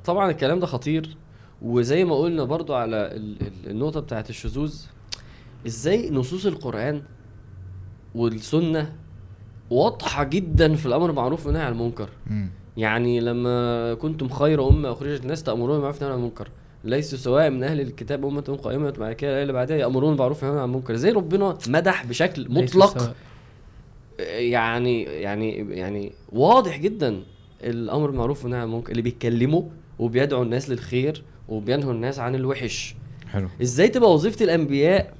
طبعا 0.04 0.30
الكلام 0.30 0.60
ده 0.60 0.66
خطير. 0.66 1.16
وزي 1.62 2.04
ما 2.04 2.16
قلنا 2.18 2.44
برضو 2.44 2.74
على 2.74 2.96
ال- 2.96 3.36
ال- 3.42 3.70
النقطة 3.70 4.00
بتاعت 4.00 4.30
الشذوذ 4.30 4.74
إزاي 5.66 6.10
نصوص 6.10 6.46
القرآن 6.46 7.02
والسنة 8.14 8.92
واضحة 9.70 10.24
جدا 10.24 10.74
في 10.74 10.86
الأمر 10.86 11.06
بالمعروف 11.06 11.46
والنهي 11.46 11.62
عن 11.62 11.72
المنكر. 11.72 12.08
مم. 12.26 12.50
يعني 12.76 13.20
لما 13.20 13.94
كنتم 13.94 14.28
خير 14.28 14.68
أمة 14.68 14.92
أخرجت 14.92 15.22
الناس 15.22 15.42
تأمرون 15.42 15.70
بالمعروف 15.74 15.96
والنهي 15.96 16.12
عن 16.12 16.18
المنكر. 16.18 16.48
ليسوا 16.84 17.18
سواء 17.18 17.50
من 17.50 17.62
أهل 17.64 17.80
الكتاب 17.80 18.26
أمة 18.26 18.58
قائمة 18.62 18.90
بعد 18.90 19.12
كده 19.12 19.42
اللي 19.42 19.52
بعدها 19.52 19.76
يأمرون 19.76 20.10
بالمعروف 20.10 20.42
والنهي 20.42 20.60
عن 20.62 20.68
المنكر. 20.68 20.94
زي 20.96 21.10
ربنا 21.10 21.58
مدح 21.68 22.06
بشكل 22.06 22.46
مطلق. 22.50 23.14
يعني 24.18 25.02
يعني 25.02 25.56
يعني 25.56 26.12
واضح 26.32 26.78
جدا 26.78 27.22
الأمر 27.64 28.10
بالمعروف 28.10 28.44
والنهي 28.44 28.60
عن 28.60 28.66
المنكر. 28.66 28.90
اللي 28.90 29.02
بيتكلموا 29.02 29.62
وبيدعوا 29.98 30.44
الناس 30.44 30.70
للخير 30.70 31.22
وبينهوا 31.52 31.92
الناس 31.92 32.18
عن 32.18 32.34
الوحش. 32.34 32.94
حلو. 33.32 33.48
إزاي 33.62 33.88
تبقى 33.88 34.12
وظيفة 34.14 34.44
الأنبياء؟ 34.44 35.14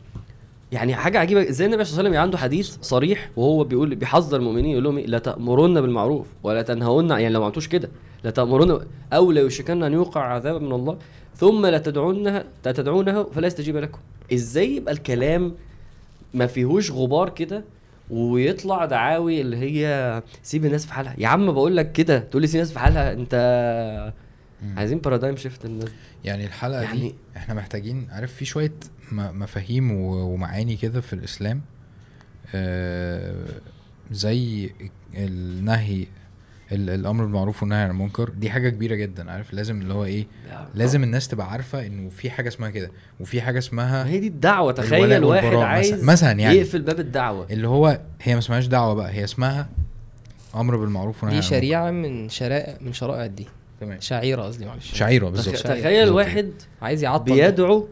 يعني 0.73 0.95
حاجة 0.95 1.19
عجيبة. 1.19 1.49
إزاي 1.49 1.67
النبي 1.67 1.85
صلى 1.85 1.91
الله 1.93 2.01
عليه 2.01 2.11
وسلم 2.11 2.23
عنده 2.23 2.39
حديث 2.39 2.77
صريح 2.83 3.31
وهو 3.37 3.65
بيقول 3.65 3.95
بيحذر 3.95 4.37
المؤمنين 4.37 4.67
يقول 4.71 4.85
لهم 4.85 4.99
إيه؟ 4.99 5.07
لا 5.07 5.19
تأمرن 5.19 5.81
بالمعروف 5.81 6.27
ولا 6.43 6.63
تنهون 6.63 7.11
يعني 7.11 7.29
لو 7.29 7.41
ما 7.41 7.45
عملتوش 7.47 7.69
كده. 7.69 7.89
لا 8.25 8.31
تأمرن 8.31 8.87
أو 9.13 9.33
لا 9.33 9.41
يشكن 9.41 9.83
أن 9.83 9.93
يوقع 9.93 10.21
عذاب 10.21 10.63
من 10.63 10.73
الله 10.73 10.99
ثم 11.37 11.67
لا 11.67 11.79
تدعونها 11.79 12.45
لا 12.65 12.73
تدعونه 12.73 13.23
فلا 13.23 13.47
يستجيب 13.47 13.77
لكم. 13.77 13.99
إزاي 14.33 14.77
يبقى 14.77 14.93
الكلام 14.95 15.55
ما 16.35 16.47
فيهوش 16.47 16.91
غبار 16.91 17.29
كده 17.29 17.65
ويطلع 18.11 18.85
دعاوي 18.85 19.41
اللي 19.41 19.57
هي 19.57 20.23
سيب 20.43 20.65
الناس 20.65 20.87
في 20.87 20.93
حالها 20.93 21.15
يا 21.19 21.29
عم 21.29 21.53
بقول 21.53 21.77
لك 21.77 21.93
كده 21.93 22.19
تقول 22.19 22.43
لي 22.43 22.49
سيب 22.49 22.61
الناس 22.61 22.73
في 22.73 22.79
حالها 22.79 23.13
أنت 23.13 23.35
مم. 24.63 24.79
عايزين 24.79 24.99
بارادايم 24.99 25.37
شيفت 25.37 25.65
الناس 25.65 25.89
يعني 26.25 26.47
الحلقة 26.47 26.83
يعني 26.83 26.99
دي 27.01 27.15
إحنا 27.37 27.55
محتاجين 27.55 28.07
عارف 28.11 28.33
في 28.35 28.45
شوية 28.45 28.73
مفاهيم 29.13 29.91
ومعاني 29.93 30.77
كده 30.77 31.01
في 31.01 31.13
الإسلام 31.13 31.61
آه 32.55 33.45
زي 34.11 34.71
النهي 35.15 36.07
ال- 36.73 36.91
الأمر 36.91 37.25
بالمعروف 37.25 37.63
والنهي 37.63 37.79
عن 37.83 37.91
المنكر. 37.91 38.29
دي 38.31 38.51
حاجة 38.51 38.69
كبيرة 38.69 38.95
جدا 38.95 39.31
عارف؟ 39.31 39.53
لازم 39.55 39.81
اللي 39.81 39.95
هو 39.95 40.05
إيه 40.05 40.27
لازم 40.75 41.03
الناس 41.05 41.29
تبقى 41.29 41.51
عارفة 41.51 41.87
إنه 41.87 42.09
في 42.09 42.31
حاجة 42.31 42.49
اسمها 42.49 42.71
كده 42.71 42.91
وفي 43.21 43.41
حاجة 43.43 43.59
اسمها 43.59 44.07
هي 44.07 44.21
دي 44.21 44.27
الدعوة 44.27 44.73
تخيل 44.73 45.25
واحد 45.25 45.55
عايز 45.55 45.93
مثلا- 45.93 46.05
مثلا 46.05 46.33
يعني. 46.33 46.55
يقفل 46.57 46.83
باب 46.83 47.01
الدعوة. 47.01 47.47
اللي 47.51 47.69
هو 47.69 48.01
هي 48.23 48.33
ما 48.33 48.39
اسمهاش 48.39 48.67
دعوة 48.67 48.95
بقى 48.95 49.13
هي 49.13 49.25
اسمها 49.25 49.69
أمر 50.55 50.77
بالمعروف 50.77 51.25
ونهي 51.25 51.35
عن 51.35 51.41
دي 51.41 51.47
المنكر. 51.47 51.61
شريعة 51.67 51.91
من 51.91 52.29
شرائع 52.29 52.77
من 52.81 52.93
شرائع 52.93 53.25
الدين. 53.25 53.47
تمام. 53.85 54.01
شعيرة 54.01 54.43
قصدي 54.43 54.65
معلش. 54.67 54.95
شعيرة 54.95 55.29
بالظبط. 55.29 55.57
تخيل. 55.57 56.11
واحد 56.11 56.53
عايز 56.83 57.05
يعطل. 57.05 57.25
بيدعو 57.33 57.89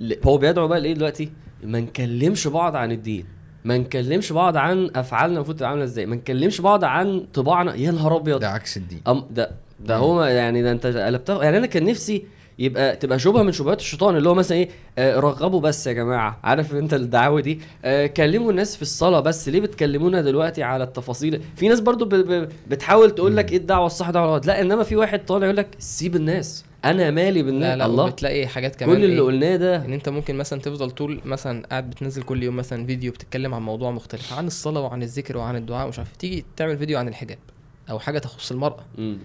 ل- 0.00 0.14
هو 0.24 0.38
بيدعو 0.38 0.68
بقى 0.68 0.80
لإيه 0.80 0.94
دلوقتي؟ 0.94 1.30
ما 1.64 1.80
نكلمش 1.80 2.46
بعض 2.46 2.76
عن 2.76 2.92
الدين. 2.92 3.24
ما 3.64 3.78
نكلمش 3.78 4.32
بعض 4.32 4.56
عن 4.56 4.90
أفعالنا 4.96 5.36
المفروض 5.36 5.56
تبقى 5.56 5.70
عامله 5.70 5.84
إزاي. 5.84 6.06
ما 6.06 6.16
نكلمش 6.16 6.60
بعض 6.60 6.84
عن 6.84 7.26
طباعنا. 7.34 7.74
يا 7.74 7.90
نهار 7.90 8.16
أبيض. 8.16 8.40
ده 8.40 8.48
عكس 8.48 8.76
الدين. 8.76 9.00
أم 9.08 9.24
ده 9.30 9.50
ده. 9.80 9.96
هو 9.96 10.24
يعني 10.24 10.62
ده 10.62 10.70
أنت 10.72 10.86
قلبتها. 10.86 11.42
يعني 11.44 11.58
أنا 11.58 11.66
كان 11.66 11.84
نفسي 11.84 12.24
يبقى 12.58 12.96
تبقى 12.96 13.18
شبهة 13.18 13.42
من 13.42 13.52
شبهات 13.52 13.80
الشيطان 13.80 14.16
اللي 14.16 14.28
هو 14.28 14.34
مثلا 14.34 14.58
إيه 14.58 14.68
آه 14.98 15.20
رغبوا 15.20 15.60
بس 15.60 15.86
يا 15.86 15.92
جماعة. 15.92 16.40
عارف 16.44 16.74
أنت 16.74 16.94
الدعاوي 16.94 17.42
دي؟ 17.42 17.60
آه 17.84 18.06
كلموا 18.06 18.50
الناس 18.50 18.76
في 18.76 18.82
الصلاة 18.82 19.20
بس. 19.20 19.48
ليه 19.48 19.60
بتكلمونا 19.60 20.22
دلوقتي 20.22 20.62
على 20.62 20.84
التفاصيل؟ 20.84 21.42
في 21.56 21.68
ناس 21.68 21.80
برضو 21.80 22.04
ب 22.04 22.14
ب 22.14 22.48
بتحاول 22.68 23.10
تقول 23.10 23.36
لك. 23.36 23.52
إيه 23.52 23.58
الدعوة 23.58 23.86
الصح 23.86 24.06
الدعوة 24.06 24.26
الغلط. 24.26 24.46
لا 24.46 24.60
إنما 24.60 24.82
في 24.82 24.96
واحد 24.96 25.24
طالع 25.24 25.44
يقول 25.44 25.56
لك 25.56 25.68
سيب 25.78 26.16
الناس. 26.16 26.64
أنا 26.84 27.10
مالي 27.10 27.42
بالناس 27.42 27.70
لا 27.70 27.76
لا 27.76 27.86
الله. 27.86 28.10
بتلاقي 28.10 28.46
حاجات 28.46 28.76
كمان 28.76 28.96
كل 28.96 29.04
اللي 29.04 29.14
إيه؟ 29.16 29.22
قلناه 29.22 29.56
ده 29.56 29.84
إن 29.84 29.92
أنت 29.92 30.08
ممكن 30.08 30.34
مثلا 30.34 30.60
تفضل 30.60 30.90
طول 30.90 31.20
مثلا 31.24 31.66
قاعد 31.70 31.90
بتنزل 31.90 32.22
كل 32.22 32.42
يوم 32.42 32.56
مثلا 32.56 32.86
فيديو 32.86 33.12
بتتكلم 33.12 33.54
عن 33.54 33.62
موضوع 33.62 33.90
مختلف 33.90 34.32
عن 34.32 34.46
الصلاة 34.46 34.80
وعن 34.80 35.02
الذكر 35.02 35.36
وعن 35.36 35.56
الدعاء 35.56 35.86
ومش 35.86 35.98
عارف 35.98 36.16
تيجي 36.16 36.44
تعمل 36.56 36.78
فيديو 36.78 36.98
عن 36.98 37.08
الحجاب. 37.08 37.38
أو 37.90 37.98
حاجة 37.98 38.18
تخص 38.18 38.50
المرأة. 38.52 38.84
مم. 38.98 39.18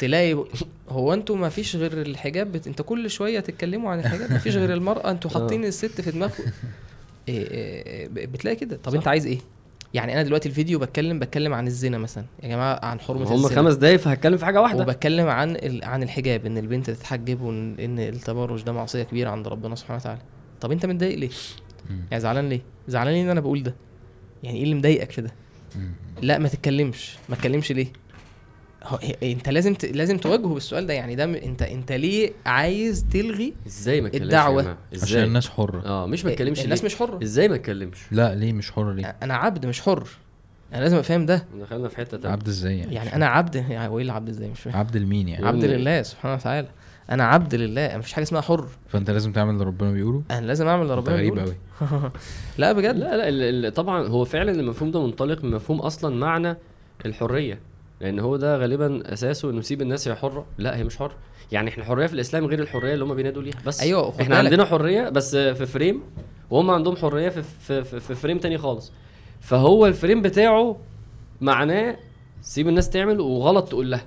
تلاقي 0.00 0.44
هو 0.88 1.14
أنتوا 1.14 1.36
ما 1.36 1.48
فيش 1.48 1.76
غير 1.76 2.02
الحجاب 2.02 2.52
بت... 2.52 2.66
انت 2.66 2.82
كل 2.82 3.10
شوية 3.10 3.40
تتكلموا 3.40 3.90
عن 3.90 3.98
الحجاب 4.00 4.32
ما 4.32 4.38
فيش 4.38 4.56
غير 4.56 4.72
المرأة 4.74 5.10
أنتوا 5.10 5.30
حاطين 5.30 5.64
الست 5.64 6.00
في 6.00 6.10
دماغكم. 6.10 6.42
إيه 7.28 7.50
إيه 7.50 8.08
ب- 8.08 8.32
بتلاقي 8.32 8.56
كده. 8.56 8.76
طب 8.76 8.90
صح. 8.92 8.96
انت 8.98 9.08
عايز 9.08 9.26
إيه؟ 9.26 9.38
يعني 9.94 10.12
أنا 10.14 10.22
دلوقتي 10.22 10.48
الفيديو 10.48 10.78
بتكلم 10.78 11.18
بتكلم 11.18 11.54
عن 11.54 11.66
الزنا 11.66 11.98
مثلا. 11.98 12.24
يا 12.42 12.48
جماعة 12.48 12.84
عن 12.84 13.00
حرمة 13.00 13.28
هم 13.28 13.44
الزنا. 13.44 13.56
خمس 13.56 13.74
دقايق 13.74 13.96
فهتكلم 14.00 14.36
في 14.36 14.44
حاجة 14.44 14.60
واحدة. 14.60 14.82
وبتكلم 14.82 15.26
عن 15.28 15.50
ال... 15.56 15.84
عن 15.84 16.02
الحجاب 16.02 16.46
إن 16.46 16.58
البنت 16.58 16.90
تتحجب 16.90 17.40
وان 17.40 17.74
إن 17.80 17.98
التبرج 17.98 18.62
ده 18.62 18.72
معصية 18.72 19.02
كبيرة 19.02 19.30
عند 19.30 19.48
ربنا 19.48 19.74
سبحانه 19.74 20.00
وتعالى. 20.00 20.20
طب 20.60 20.72
أنت 20.72 20.86
متضايق 20.86 21.18
ليه. 21.18 21.30
يعني 22.10 22.20
زعلان 22.20 22.48
ليه؟ 22.48 22.60
زعلان 22.88 23.14
ليه 23.14 23.22
إن 23.22 23.30
أنا 23.30 23.40
بقول 23.40 23.62
ده. 23.62 23.74
يعني 24.42 24.58
إيه 24.58 24.64
اللي 24.64 24.74
مضايقك 24.74 25.10
في 25.12 25.20
ده. 25.22 25.30
لا 26.22 26.38
ما 26.38 26.48
تتكلمش. 26.48 27.16
ما 27.28 27.36
تتكلمش 27.36 27.72
ليه؟ 27.72 27.92
هو 28.84 28.98
إيه- 28.98 29.22
انت 29.22 29.48
لازم 29.48 29.74
ت... 29.74 29.84
لازم 29.84 30.18
تواجهه 30.18 30.54
بالسؤال 30.54 30.86
ده. 30.86 30.94
يعني 30.94 31.14
ده 31.14 31.26
م... 31.26 31.34
انت 31.34 31.62
انت 31.62 31.92
ليه 31.92 32.32
عايز 32.46 33.06
تلغي 33.12 33.54
إزاي 33.66 34.00
ما 34.00 34.08
جماعة؟ 34.08 34.78
عشان 34.92 35.08
إزاي؟ 35.08 35.24
الناس 35.24 35.48
حرة. 35.48 35.82
آه 35.86 36.06
مش 36.06 36.24
ما 36.24 36.32
اتكلمش 36.32 36.64
الناس 36.64 36.78
ليه؟ 36.78 36.86
مش 36.86 36.96
حرة. 36.96 37.22
إزاي 37.22 37.48
ما 37.48 37.54
اتكلمش 37.54 37.98
لا 38.10 38.34
ليه 38.34 38.52
مش 38.52 38.70
حر 38.72 38.92
ليه؟ 38.92 39.16
أنا 39.22 39.34
عبد 39.34 39.66
مش 39.66 39.80
حر. 39.80 40.08
أنا 40.74 40.80
لازم 40.80 40.96
أفهم 40.96 41.26
ده. 41.26 41.46
دخلنا 41.60 41.88
في 41.88 41.96
حتة 41.96 42.16
تانية. 42.16 42.32
عبد 42.32 42.48
إزاي 42.48 42.78
يعني؟ 42.78 42.94
يعني 42.94 43.14
أنا 43.14 43.26
عبد 43.26 43.54
يعني 43.54 43.88
هو 43.88 43.98
إيه 43.98 44.04
العبد 44.04 44.28
إزاي؟ 44.28 44.48
مش 44.48 44.60
فاهم. 44.60 44.76
عبد 44.76 44.96
لمين 44.96 45.28
يعني؟ 45.28 45.46
عبد 45.46 45.64
لله 45.64 46.02
سبحانه 46.02 46.34
وتعالى. 46.34 46.68
أنا 47.10 47.24
عبد 47.24 47.54
لله 47.54 47.94
مفيش 47.98 48.12
حاجة 48.12 48.22
اسمها 48.24 48.40
حر. 48.40 48.66
فانت 48.88 49.10
لازم 49.10 49.32
تعمل 49.32 49.54
اللي 49.54 49.64
ربنا 49.64 49.92
بيقوله؟ 49.92 50.22
أنا 50.30 50.46
لازم 50.46 50.66
أعمل 50.68 50.82
اللي 50.82 50.94
ربنا 50.94 51.16
غريب. 51.16 51.38
قوي 51.38 51.54
لا 52.58 52.72
بجد. 52.72 52.96
لا 52.96 53.16
لا 53.16 53.28
ال- 53.28 53.66
ال- 53.66 53.74
طبعا 53.74 54.08
هو 54.08 54.24
فعلا 54.24 54.50
المفهوم 54.52 54.90
ده 54.90 55.06
منطلق 55.06 55.44
من 55.44 55.50
مفهوم 55.50 55.80
أصلا 55.80 56.16
معنى 56.16 56.56
الحرية. 57.06 57.60
لأن 58.00 58.18
هو 58.18 58.36
ده 58.36 58.56
غالبا 58.56 59.12
أساسه 59.12 59.50
إنه 59.50 59.60
سيب 59.60 59.82
الناس 59.82 60.08
هي 60.08 60.14
حرة. 60.14 60.46
لا 60.58 60.76
هي 60.76 60.84
مش 60.84 60.96
حره 60.96 61.14
يعني 61.52 61.70
إحنا 61.70 61.82
الحرية 61.82 62.06
في 62.06 62.12
الإسلام 62.14 62.44
غير 62.46 62.60
الحرية 62.60 62.94
اللي 62.94 63.04
هم 63.04 63.14
بينادوا 63.14 63.42
ليها. 63.42 63.54
بس 63.66 63.80
أيوة، 63.80 64.10
خد 64.10 64.20
إحنا 64.20 64.34
بالك. 64.36 64.44
عندنا 64.52 64.64
حرية 64.64 65.08
بس 65.08 65.36
في 65.36 65.66
frame 65.66 66.02
وهم 66.50 66.70
عندهم 66.70 66.96
حرية 66.96 67.28
في 67.28 67.42
في, 67.42 67.84
في, 67.84 68.00
في 68.00 68.14
frame 68.14 68.38
تاني 68.38 68.58
خالص. 68.58 68.92
فهو 69.40 69.86
ال 69.86 69.92
frame 69.92 70.22
بتاعه 70.22 70.76
معناه 71.40 71.96
سيب 72.42 72.68
الناس 72.68 72.90
تعمل 72.90 73.20
وغلط 73.20 73.68
تقول 73.68 73.90
لها. 73.90 74.06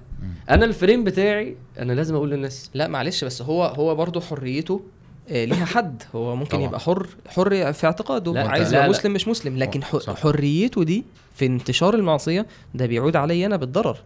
أنا 0.49 0.65
ال 0.65 0.72
frame 0.72 1.03
بتاعي 1.03 1.55
أنا 1.79 1.93
لازم 1.93 2.15
أقول 2.15 2.31
للناس 2.31 2.69
لا 2.73 2.87
معلش 2.87 3.23
بس 3.23 3.41
هو 3.41 3.63
هو 3.65 3.95
برضه 3.95 4.21
حريته 4.21 4.81
آه، 5.29 5.45
ليها 5.45 5.65
حد 5.75 6.03
هو 6.15 6.35
ممكن 6.35 6.49
طبعا. 6.49 6.63
يبقى 6.63 6.79
حر 6.79 7.07
حر 7.27 7.73
في 7.73 7.85
اعتقاده 7.87 8.33
لا، 8.33 8.47
عايز 8.49 8.67
لا، 8.71 8.77
يبقى 8.77 8.83
لا. 8.83 8.89
مسلم 8.97 9.13
مش 9.13 9.27
مسلم 9.27 9.57
لكن 9.57 9.81
صح. 9.81 10.15
حريته 10.15 10.83
دي 10.83 11.03
في 11.35 11.45
انتشار 11.45 11.93
المعصية 11.93 12.45
ده 12.75 12.85
بيعود 12.85 13.15
علي 13.15 13.45
أنا 13.45 13.55
بالضرر 13.55 13.97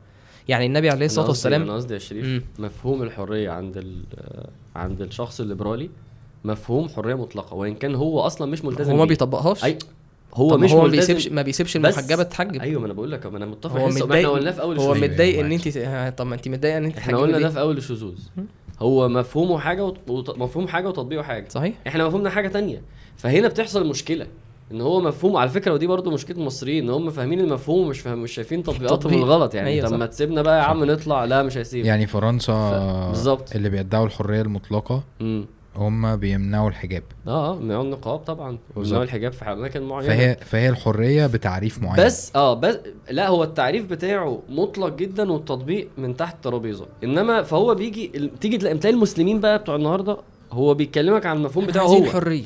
يعني 0.48 0.66
النبي 0.66 0.90
عليه 0.90 1.06
الصلاة 1.06 1.28
والسلام 1.28 1.62
أنا 1.62 1.74
قصدي 1.74 1.94
يا 1.94 2.00
شريف 2.00 2.26
مم. 2.26 2.42
مفهوم 2.60 3.04
الحرية 3.04 3.50
عند 3.50 4.04
عند 4.76 5.02
الشخص 5.02 5.40
الليبرالي 5.40 5.90
مفهوم 6.44 6.90
حرية 6.90 7.16
مطلقة 7.16 7.54
وإن 7.54 7.76
كان 7.76 7.96
هو 7.96 8.20
أصلا 8.20 8.52
مش 8.52 8.66
ملتزم 8.66 8.92
هو 8.92 8.98
ما. 8.98 9.06
بيطبقهاش 9.06 9.64
أي 9.64 9.78
هو 10.36 10.49
طب 10.49 10.60
مش 10.60 10.72
هو 10.72 10.82
ما 10.82 10.88
بيسيبش 10.88 11.28
ما 11.28 11.41
بيسيبش 11.41 11.76
المحجبة 11.76 12.24
تتحجب. 12.24 12.62
أيوه 12.62 12.80
ما 12.80 12.86
أنا 12.86 12.94
بقول 12.94 13.12
لك 13.12 13.26
أنا 13.26 13.45
متفق 13.45 13.72
هو 13.76 13.88
ما 13.88 13.94
إحنا 13.94 13.99
متضايق 14.06 14.30
قلناه 14.30 14.52
في 14.52 14.62
أول 14.62 14.80
هو 14.80 14.91
الشذوذ 14.94 15.10
متضايق 15.10 15.40
إن 15.40 15.52
أنت 15.52 15.78
آه، 15.78 16.10
طب 16.10 16.26
ما 16.28 16.36
أنت 16.36 16.48
متضايقه 16.48 16.78
إن 16.78 16.86
أنت 16.86 16.98
إحنا 16.98 17.18
قلنا 17.18 17.40
ده؟ 17.40 17.49
في 17.49 17.60
أول 17.60 17.78
الشذوذ. 17.78 18.20
هو 18.80 19.10
مفهومه 19.10 19.60
حاجة 19.60 19.84
وت- 19.86 20.38
مفهوم 20.40 20.68
حاجة 20.68 20.88
وتطبيقه 20.88 21.24
حاجة 21.24 21.45
صحيح. 21.49 21.74
إحنا 21.88 22.07
مفهومنا 22.07 22.30
حاجة 22.30 22.48
تانية. 22.48 22.82
فهنا 23.18 23.48
بتحصل 23.48 23.88
مشكلة 23.88 24.28
إن 24.72 24.82
هو 24.82 25.02
مفهوم 25.02 25.38
على 25.38 25.49
فكرة 25.49 25.74
ودي 25.74 25.88
برضو 25.88 26.12
مشكلة 26.12 26.38
المصريين 26.38 26.84
إن 26.84 26.90
هم 26.90 27.10
فاهمين 27.10 27.40
المفهوم 27.40 27.86
ومش 27.88 27.99
فاهم 27.99 28.18
مش 28.24 28.32
شايفين 28.32 28.64
تطبيقاتهم 28.64 28.99
تطبيق. 28.99 29.18
الغلط 29.18 29.56
يعني. 29.56 29.70
أيوة 29.70 29.90
طب. 29.90 29.98
ما 29.99 30.06
تسيبنا 30.06 30.41
بقى 30.41 30.57
يا 30.60 30.64
عم 30.64 30.84
نطلع. 30.84 31.26
لا 31.26 31.44
مش 31.44 31.57
هيسيب 31.57 31.86
يعني 31.86 32.07
فرنسا 32.07 32.53
ف- 32.53 33.10
بالظبط. 33.10 33.56
اللي 33.56 33.70
بيدعوا 33.70 34.06
الحرية 34.06 34.41
المطلقة 34.41 35.03
امم 35.22 35.45
هم 35.77 36.15
بيمنعوا 36.15 36.69
الحجاب. 36.69 37.03
آه 37.27 37.52
آه 37.52 37.56
بيمنعوا 37.56 37.84
النقاب 37.84 38.19
طبعا 38.19 38.49
بالظبط. 38.49 38.77
وبيمنعوا 38.77 39.03
الحجاب 39.03 39.31
في 39.34 39.45
أماكن 39.45 39.84
معينة. 39.84 40.14
فهي 40.14 40.38
فهي 40.45 40.69
الحرية 40.69 41.27
بتعريف 41.27 41.84
معين. 41.84 42.06
بس 42.06 42.35
آه 42.35 42.53
بس 42.53 42.77
لا 43.10 43.27
هو 43.27 43.43
التعريف 43.43 43.85
بتاعه 43.85 44.41
مطلق 44.49 44.95
جدا 44.95 45.31
والتطبيق 45.31 45.88
من 45.97 46.18
تحت 46.18 46.35
الترابيزه 46.35 46.85
إنما 47.03 47.41
فهو 47.43 47.76
بيجي 47.76 48.31
تيجي 48.41 48.57
تلاقي 48.57 48.89
المسلمين 48.89 49.39
بقى 49.39 49.57
بتوع 49.60 49.76
النهارده 49.76 50.18
هو 50.52 50.73
بيكلمك 50.73 51.26
عن 51.26 51.38
المفهوم 51.38 51.65
بتاعه 51.65 51.84
هو. 51.85 52.06
حرية. 52.06 52.43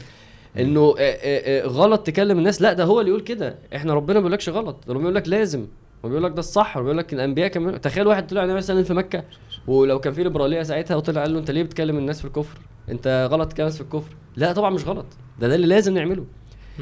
إنه 0.58 0.82
آه، 0.82 0.96
آه، 1.00 1.64
آه، 1.64 1.68
غلط 1.68 2.02
تكلم 2.08 2.38
الناس. 2.38 2.62
لا 2.62 2.74
ده 2.74 2.84
هو 2.84 3.00
اللي 3.00 3.12
يقول 3.12 3.22
كده. 3.22 3.56
إحنا 3.76 3.94
ربنا 3.94 4.14
ما 4.14 4.20
بيقولكش 4.20 4.50
غلط. 4.50 4.76
ده 4.88 4.94
ربنا 4.94 5.00
بيقول 5.00 5.16
لك 5.16 5.28
لازم. 5.28 5.66
هو 6.06 6.10
بيقول 6.10 6.24
لك 6.24 6.32
ده 6.32 6.40
الصح 6.40 6.78
وبيقول 6.78 6.98
لك 6.98 7.14
الأنبياء 7.14 7.48
كمان 7.48 7.82
تخيل 7.82 8.08
واحد 8.08 8.28
طلع 8.28 8.44
النبي 8.44 8.62
صلى 8.62 8.74
الله 8.74 8.86
عليه 8.86 9.00
وسلم 9.00 9.04
في 9.04 9.18
مكة 9.18 9.24
ولو 9.68 10.00
كان 10.00 10.14
في 10.14 10.24
ليبرالية 10.24 10.64
ساعتها 10.64 10.96
وطلع 10.96 11.22
قال 11.22 11.34
له 11.34 11.40
أنت 11.40 11.52
ليه 11.52 11.64
بتكلم 11.64 11.98
الناس 11.98 12.20
في 12.20 12.26
الكفر؟ 12.26 12.58
أنت 12.90 13.30
غلط 13.32 13.60
الناس 13.60 13.76
في 13.76 13.82
الكفر. 13.82 14.16
لا 14.36 14.54
طبعا 14.54 14.70
مش 14.70 14.88
غلط 14.88 15.06
ده 15.40 15.48
ده 15.48 15.56
اللي 15.56 15.68
لازم 15.68 15.94
نعمله. 15.94 16.26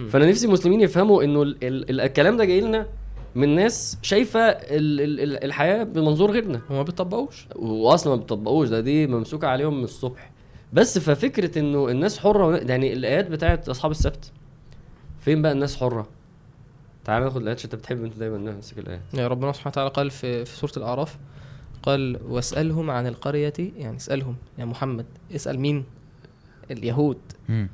فأنا 0.09 0.25
نفسي 0.25 0.45
المسلمين 0.45 0.81
يفهموا 0.81 1.23
إنه 1.23 1.41
ال 1.41 1.57
ال 1.63 2.01
الكلام 2.01 2.37
ده 2.37 2.45
جاي 2.45 2.61
لنا 2.61 2.87
من 3.35 3.55
ناس 3.55 3.97
شايفة 4.01 4.39
ال 4.39 5.01
ال 5.01 5.19
ال 5.19 5.43
الحياة 5.43 5.83
بمنظور 5.83 6.31
غيرنا. 6.31 6.61
هو 6.71 6.75
ما 6.75 6.83
بيطبقوش. 6.83 7.47
واصلا 7.55 8.15
ما 8.15 8.19
بيطبقوش 8.21 8.69
ده 8.69 8.79
دي 8.79 9.07
ممسوكة 9.07 9.47
عليهم 9.47 9.77
من 9.77 9.83
الصبح. 9.83 10.31
بس 10.73 10.99
ففكرة 10.99 11.59
إنه 11.59 11.87
الناس 11.89 12.19
حرة 12.19 12.57
يعني 12.57 12.93
الآيات 12.93 13.29
بتاعت 13.29 13.69
أصحاب 13.69 13.91
السبت 13.91 14.31
فين 15.19 15.41
بقى 15.41 15.51
الناس 15.51 15.75
حرة؟ 15.75 16.07
تعال 17.07 17.23
ناخد 17.23 17.41
الايات 17.41 17.57
عشان 17.57 17.69
انت 17.71 17.75
بتحب 17.79 18.03
انت 18.03 18.17
دايما 18.17 18.37
نمسك 18.37 18.77
الايات 18.79 19.01
يعني 19.13 19.27
ربنا 19.27 19.51
سبحانه 19.51 19.71
وتعالى 19.71 19.89
قال 19.89 20.11
في, 20.11 20.45
في 20.45 20.57
سورة 20.57 20.71
الأعراف 20.77 21.17
قال 21.83 22.19
واسألهم 22.29 22.89
عن 22.89 23.07
القرية 23.07 23.53
يعني 23.77 23.97
اسألهم 23.97 24.35
يا 24.57 24.65
محمد 24.65 25.05
اسأل 25.35 25.59
مين؟ 25.59 25.83
اليهود. 26.71 27.17
مم. 27.49 27.69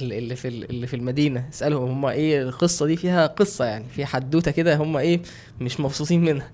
اللي 0.00 0.18
اللي 0.18 0.36
في 0.36 0.48
ال- 0.48 0.70
اللي 0.70 0.86
في 0.86 0.96
المدينة 0.96 1.48
اسألهم 1.52 1.90
هم 1.90 2.06
إيه 2.06 2.42
القصة 2.42 2.86
دي؟ 2.86 2.96
فيها 2.96 3.26
قصة 3.26 3.64
يعني 3.64 3.84
في 3.84 4.06
حدوتة 4.06 4.50
كده 4.50 4.76
هم 4.76 4.96
إيه 4.96 5.20
مش 5.60 5.80
مبسوطين 5.80 6.24
منها. 6.24 6.50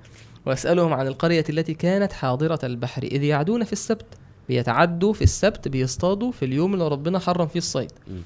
واسألهم 0.46 0.92
عن 0.92 1.06
القرية 1.06 1.44
التي 1.50 1.74
كانت 1.74 2.12
حاضرة 2.12 2.58
البحر 2.64 3.02
إذ 3.02 3.22
يعدون 3.22 3.64
في 3.64 3.72
السبت 3.72 4.06
بيتعدوا 4.48 5.12
في 5.12 5.22
السبت 5.24 5.68
بيصطادوا 5.68 6.32
في 6.32 6.44
اليوم 6.44 6.74
اللي 6.74 6.88
ربنا 6.88 7.18
حرم 7.18 7.46
فيه 7.46 7.58
الصيد. 7.58 7.92
مم. 8.08 8.20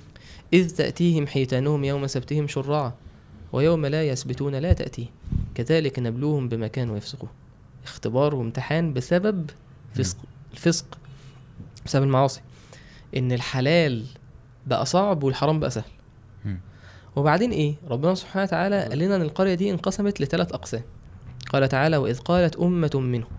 إذ 0.53 0.71
تأتيهم 0.77 1.27
حيتانهم 1.27 1.85
يوم 1.85 2.07
سبتهم 2.07 2.49
شرعا 2.49 2.93
ويوم 3.55 3.87
لا 3.87 4.09
يسبتون 4.09 4.55
لا 4.55 4.73
تأتيه 4.73 5.07
كذلك 5.55 5.99
نبلوهم 5.99 6.49
بما 6.49 6.67
كانوا 6.67 6.97
يفسقون. 6.97 7.29
اختبار 7.85 8.35
وامتحان 8.35 8.93
بسبب 8.93 9.51
فسق 9.95 10.17
الفسق 10.53 10.99
بسبب 11.87 12.03
المعاصي. 12.03 12.41
إن 13.17 13.33
الحلال 13.33 14.05
بقى 14.67 14.87
صعب 14.87 15.23
والحرام 15.23 15.61
بقى 15.61 15.71
سهل. 15.71 15.85
وبعدين 17.17 17.51
إيه؟ 17.51 17.75
ربنا 17.89 18.15
سبحانه 18.15 18.45
وتعالى 18.45 18.83
قال 18.83 18.99
لنا 18.99 19.17
إن 19.17 19.23
القرية 19.23 19.55
دي 19.55 19.71
انقسمت 19.71 20.21
لثلاث 20.21 20.53
أقسام. 20.53 20.83
قال 21.51 21.69
تعالى 21.69 21.97
وإذ 21.97 22.19
قالت 22.19 22.57
أمة 22.57 22.91
منهم 22.95 23.31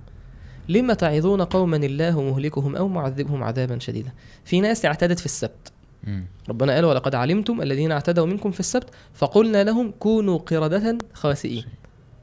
لم 0.69 0.93
تعظون 0.93 1.41
قوما 1.41 1.77
الله 1.77 2.21
مهلكهم 2.21 2.75
أو 2.75 2.87
معذبهم 2.87 3.43
عذابا 3.43 3.79
شديدا? 3.79 4.11
في 4.45 4.61
ناس 4.61 4.85
اعتدت 4.85 5.19
في 5.19 5.25
السبت. 5.25 5.71
ربنا 6.49 6.73
قال 6.75 6.85
ولقد 6.85 7.15
علمتم 7.15 7.61
الذين 7.61 7.91
اعتدوا 7.91 8.25
منكم 8.25 8.51
في 8.51 8.59
السبت 8.59 8.87
فقلنا 9.13 9.63
لهم 9.63 9.91
كونوا 9.99 10.37
قردة 10.37 10.97
خاسئين 11.13 11.63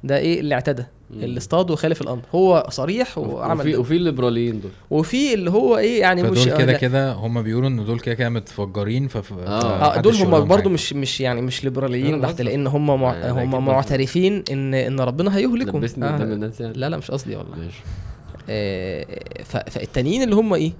ده 0.04 0.18
إيه 0.18 0.40
اللي 0.40 0.54
اعتدى. 0.54 0.84
اللي 1.10 1.38
اصطاد 1.38 1.70
وخالف 1.70 2.02
الأمر 2.02 2.22
هو 2.34 2.66
صريح 2.70 3.18
وعمل 3.18 3.60
وفي 3.60 3.72
ده. 3.72 3.78
وفي 3.78 3.96
الليبراليين 3.96 4.60
دول 4.60 4.70
وفي 4.90 5.34
اللي 5.34 5.50
هو 5.50 5.78
إيه 5.78 6.00
يعني 6.00 6.22
مش 6.22 6.44
كده. 6.44 6.72
كده 6.72 7.12
هم 7.12 7.42
بيقولوا 7.42 7.68
إن 7.68 7.84
دول 7.84 8.00
كده 8.00 8.14
كده 8.14 8.28
متفجرين 8.28 9.08
ف 9.08 9.32
آه. 9.32 9.96
آه 9.96 10.00
دول 10.00 10.14
هم 10.14 10.52
حاجة. 10.52 10.68
مش 10.68 10.92
مش 10.92 11.20
يعني 11.20 11.42
مش 11.42 11.64
ليبراليين 11.64 12.20
بحت 12.20 12.32
بهزر. 12.32 12.44
لأن 12.44 12.66
هم 12.66 13.00
مع 13.00 13.10
أنا 13.12 13.42
أكيد 13.42 13.54
هم. 13.54 13.64
معترفين 13.66 14.44
ان 14.52 14.74
إن 14.74 15.00
ربنا 15.00 15.36
هيهلكهم 15.36 15.84
آه. 15.84 15.88
يعني 15.98 16.50
لا 16.60 16.88
لا 16.88 16.96
مش 16.96 17.10
قصدي 17.10 17.36
والله 17.36 17.56
ماشي 17.56 17.80
آه 18.50 19.06
فالتانيين 19.44 20.22
اللي 20.22 20.34
هم 20.34 20.54
إيه 20.54 20.72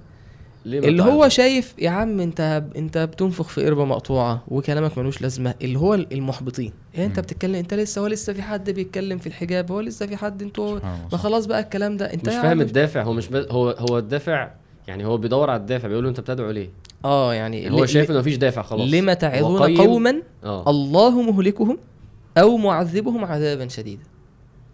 اللي 0.65 1.03
هو؟ 1.03 1.29
شايف 1.29 1.73
يا 1.79 1.89
عم 1.89 2.19
انت 2.19 2.63
انت 2.75 2.97
بتنفخ 2.97 3.47
في 3.47 3.65
قربة 3.65 3.85
مقطوعة 3.85 4.43
وكلامك 4.47 4.97
ملوش 4.97 5.21
لازمة 5.21 5.53
اللي 5.61 5.79
هو 5.79 5.93
المحبطين. 5.93 6.71
يعني 6.93 7.05
انت. 7.05 7.19
بتتكلم 7.19 7.55
انت 7.55 7.73
لسه 7.73 8.01
هو 8.01 8.07
لسه 8.07 8.33
في 8.33 8.41
حد 8.41 8.69
بيتكلم 8.69 9.17
في 9.17 9.27
الحجاب 9.27 9.71
هو 9.71 9.79
لسه 9.81 10.05
في 10.05 10.17
حد 10.17 10.41
أنتوا 10.41 10.79
ما. 11.11 11.17
خلاص 11.17 11.45
بقى 11.45 11.59
الكلام 11.59 11.97
ده. 11.97 12.13
انت 12.13 12.29
مش 12.29 12.35
فاهم 12.35 12.61
الدافع 12.61 13.03
هو 13.03 13.13
مش 13.13 13.27
بس 13.27 13.45
هو 13.51 13.69
هو 13.89 13.97
الدافع 13.97 14.49
يعني 14.87 15.05
هو 15.05 15.17
بيدور 15.17 15.49
على 15.49 15.61
الدافع 15.61 15.87
بيقول 15.87 16.03
له 16.03 16.09
انت 16.09 16.19
بتدعو 16.19 16.51
ليه؟ 16.51 16.69
آه 17.05 17.33
يعني 17.33 17.71
هو 17.71 17.83
ل- 17.83 17.89
شايف 17.89 18.11
إنه 18.11 18.19
مفيش 18.19 18.35
دافع 18.37 18.61
خلاص. 18.61 18.89
لما 18.93 19.11
هو 19.11 19.15
تعظون 19.17 19.77
قوما 19.77 20.21
آه. 20.43 20.69
الله 20.69 21.21
مهلكهم 21.21 21.77
أو 22.37 22.57
معذبهم 22.57 23.25
عذابا 23.25 23.67
شديدا. 23.67 24.01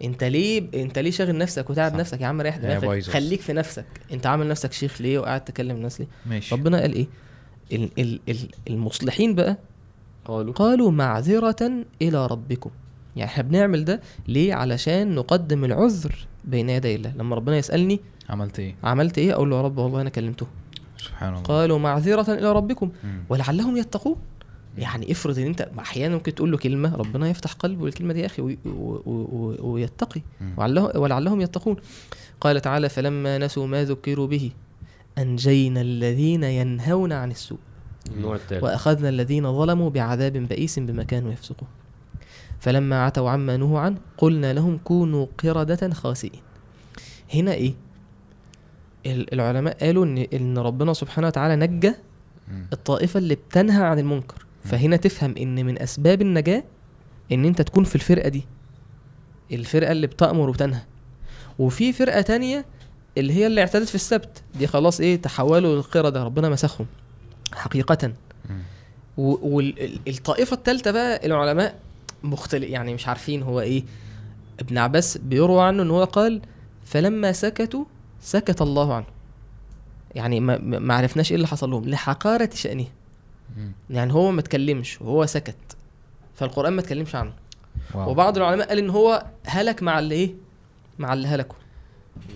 انت 0.04 0.24
ليه 0.24 0.62
انت 0.74 0.98
ليه 0.98 1.10
شاغل 1.10 1.38
نفسك 1.38 1.70
وتعب 1.70 1.92
صح. 1.92 1.98
نفسك 1.98 2.20
يا 2.20 2.26
عم 2.26 2.40
ريح 2.40 2.56
دماغك 2.56 3.02
خليك 3.02 3.40
في 3.40 3.52
نفسك. 3.52 3.84
انت 4.12 4.26
عامل 4.26 4.48
نفسك 4.48 4.72
شيخ 4.72 5.00
ليه 5.02 5.18
وقاعد 5.18 5.44
تكلم 5.44 5.76
الناس 5.76 6.00
ليه؟ 6.00 6.08
ماشي. 6.26 6.54
ربنا 6.54 6.80
قال 6.80 6.92
إيه؟ 6.92 7.06
ال 7.72 7.90
ال 7.98 8.20
ال 8.28 8.36
المصلحين 8.70 9.34
بقى 9.34 9.56
قالوا. 10.24 10.52
قالوا 10.52 10.90
معذرة 10.90 11.84
إلى 12.02 12.26
ربكم. 12.26 12.70
يعني 13.16 13.30
إحنا 13.30 13.42
بنعمل 13.42 13.84
ده 13.84 14.00
ليه؟ 14.28 14.54
علشان 14.54 15.14
نقدم 15.14 15.64
العذر 15.64 16.26
بين 16.44 16.70
يدي 16.70 16.94
الله. 16.94 17.12
لما 17.16 17.36
ربنا 17.36 17.56
يسألني 17.56 18.00
عملت 18.28 18.58
إيه؟ 18.58 18.74
عملت 18.84 19.18
إيه؟ 19.18 19.32
أقول 19.32 19.50
له 19.50 19.56
يا 19.56 19.62
رب 19.62 19.78
والله 19.78 20.00
أنا 20.00 20.10
كلمته. 20.10 20.46
سبحان 20.98 21.28
الله. 21.28 21.42
قالوا 21.42 21.78
معذرة 21.78 22.32
إلى 22.32 22.52
ربكم. 22.52 22.90
مم. 23.04 23.24
ولعلهم 23.28 23.76
يتقون. 23.76 24.16
يعني 24.78 25.12
افرض 25.12 25.38
ان 25.38 25.46
انت 25.46 25.68
أحيانا 25.78 26.14
ممكن 26.14 26.34
تقول 26.34 26.50
له 26.50 26.56
كلمة 26.58 26.96
ربنا 26.96 27.28
يفتح 27.28 27.52
قلبه 27.52 27.86
للكلمه 27.86 28.12
دي 28.12 28.20
يا 28.20 28.26
أخي 28.26 28.56
ويتقي. 29.62 30.20
ولعلهم 30.94 31.40
يتقون. 31.40 31.76
قال 32.40 32.60
تعالى 32.60 32.88
فلما 32.88 33.38
نسوا 33.38 33.66
ما 33.66 33.84
ذكروا 33.84 34.26
به 34.26 34.50
أنجينا 35.18 35.80
الذين 35.80 36.44
ينهون 36.44 37.12
عن 37.12 37.30
السوء. 37.30 37.58
وأخذنا 38.62 39.08
الذين 39.08 39.52
ظلموا 39.58 39.90
بعذاب 39.90 40.32
بئيس 40.32 40.78
بما 40.78 41.02
كانوا 41.04 41.32
يفسقون. 41.32 41.68
فلما 42.60 43.04
عتوا 43.04 43.30
عما 43.30 43.56
نهوا 43.56 43.80
عنه 43.80 43.96
قلنا 44.18 44.52
لهم 44.52 44.78
كونوا 44.84 45.26
قردة 45.44 45.90
خاسئين. 45.90 46.40
هنا 47.34 47.52
إيه؟ 47.52 47.74
ال- 49.06 49.34
العلماء 49.34 49.84
قالوا 49.84 50.04
ان 50.04 50.18
إن 50.18 50.58
ربنا 50.58 50.92
سبحانه 50.92 51.26
وتعالى 51.26 51.66
نجى 51.66 51.92
مم. 52.48 52.66
الطائفة 52.72 53.18
اللي 53.18 53.34
بتنهى 53.34 53.84
عن 53.84 53.98
المنكر. 53.98 54.46
فهنا 54.64 54.96
تفهم 54.96 55.34
إن 55.38 55.66
من 55.66 55.82
أسباب 55.82 56.22
النجاة 56.22 56.64
إن 57.32 57.44
أنت 57.44 57.62
تكون 57.62 57.84
في 57.84 57.94
الفرقة 57.94 58.28
دي. 58.28 58.44
الفرقة 59.52 59.92
اللي 59.92 60.06
بتأمر 60.06 60.48
وتنهى. 60.48 60.80
وفي 61.58 61.92
فرقة 61.92 62.20
تانية 62.20 62.64
اللي 63.18 63.32
هي 63.32 63.46
اللي 63.46 63.60
اعتدت 63.60 63.88
في 63.88 63.94
السبت. 63.94 64.42
دي 64.58 64.66
خلاص 64.66 65.00
إيه 65.00 65.22
تحولوا 65.22 65.76
للقردة. 65.76 66.24
ربنا 66.24 66.48
مسخهم. 66.48 66.86
حقيقة. 67.54 68.12
مم. 68.50 68.62
والطائفة 69.16 70.54
الثالثة 70.56 70.90
بقى 70.90 71.26
العلماء 71.26 71.78
مختلف 72.22 72.68
يعني 72.70 72.94
مش 72.94 73.08
عارفين 73.08 73.42
هو 73.42 73.60
إيه. 73.60 73.84
ابن 74.60 74.78
عباس 74.78 75.18
بيروى 75.18 75.62
عنه 75.62 75.82
إن 75.82 75.90
هو 75.90 76.04
قال 76.04 76.40
فلما 76.84 77.32
سكتوا 77.32 77.84
سكت 78.22 78.62
الله 78.62 78.94
عنه. 78.94 79.06
يعني 80.14 80.40
ما, 80.40 80.58
ما 80.58 80.94
عرفناش 80.94 81.30
إيه 81.30 81.36
اللي 81.36 81.46
حصل 81.46 81.70
لهم. 81.70 81.84
لحقارة 81.84 82.50
شأنه 82.54 82.82
مم. 82.82 82.88
يعني 83.90 84.12
هو 84.12 84.30
ما 84.30 84.40
اتكلمش 84.40 85.00
وهو 85.02 85.26
سكت. 85.26 85.56
فالقرآن 86.34 86.72
ما 86.72 86.80
اتكلمش 86.80 87.14
عنه. 87.14 87.32
واو. 87.94 88.10
وبعض 88.10 88.36
العلماء 88.36 88.68
قال 88.68 88.78
إن 88.78 88.90
هو 88.90 89.26
هلك 89.46 89.82
مع 89.82 89.98
اللي 89.98 90.14
إيه؟ 90.14 90.34
مع 90.98 91.12
اللي 91.12 91.28
هلكوا 91.28 91.56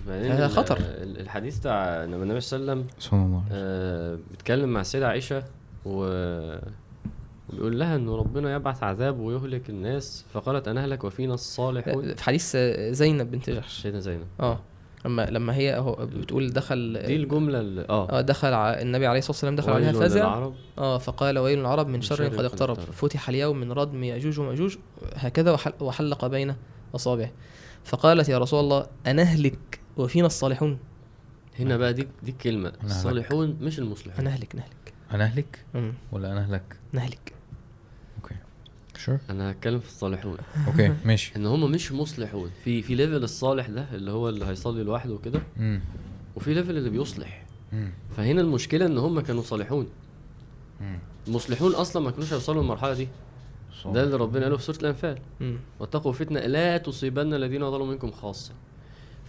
هذا 0.07 0.47
خطر. 0.47 0.77
ال- 0.79 1.19
الحديث 1.19 1.59
بتاع 1.59 2.03
النبي 2.03 2.39
صلى 2.41 2.59
الله 2.59 2.71
عليه 2.71 2.81
وسلم 2.81 2.87
سبحان 2.99 3.21
الله 3.25 3.43
آه 3.51 4.17
بيتكلم 4.31 4.69
مع 4.73 4.81
السيدة 4.81 5.07
عائشة 5.07 5.43
و 5.85 6.05
وبيقول 7.49 7.79
لها 7.79 7.95
انه 7.95 8.15
ربنا 8.15 8.53
يبعث 8.55 8.83
عذاب 8.83 9.19
ويهلك 9.19 9.69
الناس 9.69 10.25
فقالت 10.33 10.67
أنا 10.67 10.83
أهلك 10.83 11.03
وفينا 11.03 11.33
الصالحون. 11.33 12.15
في 12.15 12.23
حديث 12.23 12.57
زينب 12.89 13.31
بنت 13.31 13.49
جحش. 13.49 13.81
سيدنا 13.81 13.99
زينب. 13.99 14.25
آه. 14.39 14.59
لما 15.05 15.25
لما 15.31 15.55
هي 15.55 15.75
اهو 15.75 15.95
بتقول 15.95 16.49
دخل 16.53 17.01
دي 17.05 17.15
الجملة 17.15 17.59
اللي 17.59 17.85
آه. 17.89 18.21
دخل 18.21 18.53
ع- 18.53 18.69
النبي 18.81 19.07
عليه 19.07 19.19
الصلاة 19.19 19.31
والسلام 19.31 19.55
دخل 19.55 19.71
عليها 19.71 19.91
ويل 19.91 20.09
فزع. 20.09 20.49
آه 20.77 20.97
فقال 20.97 21.39
ويل 21.39 21.59
العرب 21.59 21.87
من 21.87 22.01
شر 22.01 22.27
قد 22.27 22.45
اقترب. 22.45 22.79
فتح 22.79 23.29
اليوم 23.29 23.57
من 23.59 23.71
ردم 23.71 24.03
ياجوج 24.03 24.39
ومأجوج 24.39 24.75
هكذا 25.15 25.51
وحل 25.51 25.73
وحلق 25.79 26.25
بين 26.25 26.55
أصابعه. 26.95 27.31
فقالت 27.83 28.29
يا 28.29 28.37
رسول 28.37 28.59
الله 28.59 28.85
أنهلك 29.07 29.79
وفينا 29.97 30.27
الصالحون. 30.27 30.77
هنا 31.59 31.77
بقى 31.77 31.93
دي 31.93 32.07
دي 32.23 32.31
الكلمة. 32.31 32.69
أهلك. 32.69 32.83
الصالحون 32.85 33.57
مش 33.61 33.79
المصلحون. 33.79 34.25
نهلك 34.25 34.55
نهلك 34.55 34.93
أنا 35.11 35.23
اهلك 35.23 35.59
مم. 35.73 35.93
ولا 36.11 36.31
أنا 36.31 36.39
اهلك 36.41 36.77
نهلك 36.93 37.33
sure 38.97 39.17
أنا 39.29 39.51
هتكلم 39.51 39.79
في 39.79 39.87
الصالحون. 39.87 40.37
okay 40.67 40.93
ماشي. 41.05 41.31
إن 41.35 41.45
هم 41.45 41.71
مش 41.71 41.91
مصلحون. 41.91 42.49
في 42.63 42.81
في 42.81 42.95
level 42.95 43.23
الصالح 43.23 43.67
ده 43.69 43.85
اللي 43.93 44.11
هو 44.11 44.29
اللي 44.29 44.45
هيصلي 44.45 44.83
لوحده 44.83 45.13
وكده. 45.13 45.41
وفي 46.35 46.53
level 46.53 46.77
اللي 46.77 46.89
بيصلح. 46.89 47.45
فهنا 48.17 48.41
المشكلة 48.41 48.85
إن 48.85 48.97
هم 48.97 49.19
كانوا 49.19 49.41
صالحون. 49.43 49.87
المصلحون 51.27 51.71
أصلا 51.75 52.01
ما 52.03 52.11
كانوش 52.11 52.33
هيوصلوا 52.33 52.61
للمرحلة 52.61 52.93
دي. 52.93 53.07
ده 53.85 54.03
اللي 54.03 54.15
ربنا 54.17 54.43
قاله 54.43 54.57
في 54.57 54.63
سورة 54.63 54.77
الأنفال. 54.77 55.17
واتقوا 55.79 56.11
فتنة 56.13 56.39
لا 56.39 56.77
تصيبن 56.77 57.33
الذين 57.33 57.71
ظلموا 57.71 57.87
منكم 57.87 58.11
خاصة. 58.11 58.51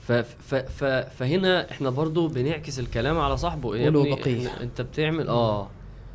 ف 0.00 0.12
ف 0.12 0.54
ف 0.54 0.84
فهنا 0.84 1.70
إحنا 1.70 1.90
برضو 1.90 2.28
بنعكس 2.28 2.78
الكلام 2.78 3.18
على 3.18 3.36
صاحبه. 3.36 3.76
يا 3.76 3.84
قولوا 3.84 4.02
ابني 4.02 4.14
بقية. 4.16 4.48
إحنا- 4.48 4.60
أنت 4.60 4.80
بتعمل 4.80 5.28
آه. 5.28 5.68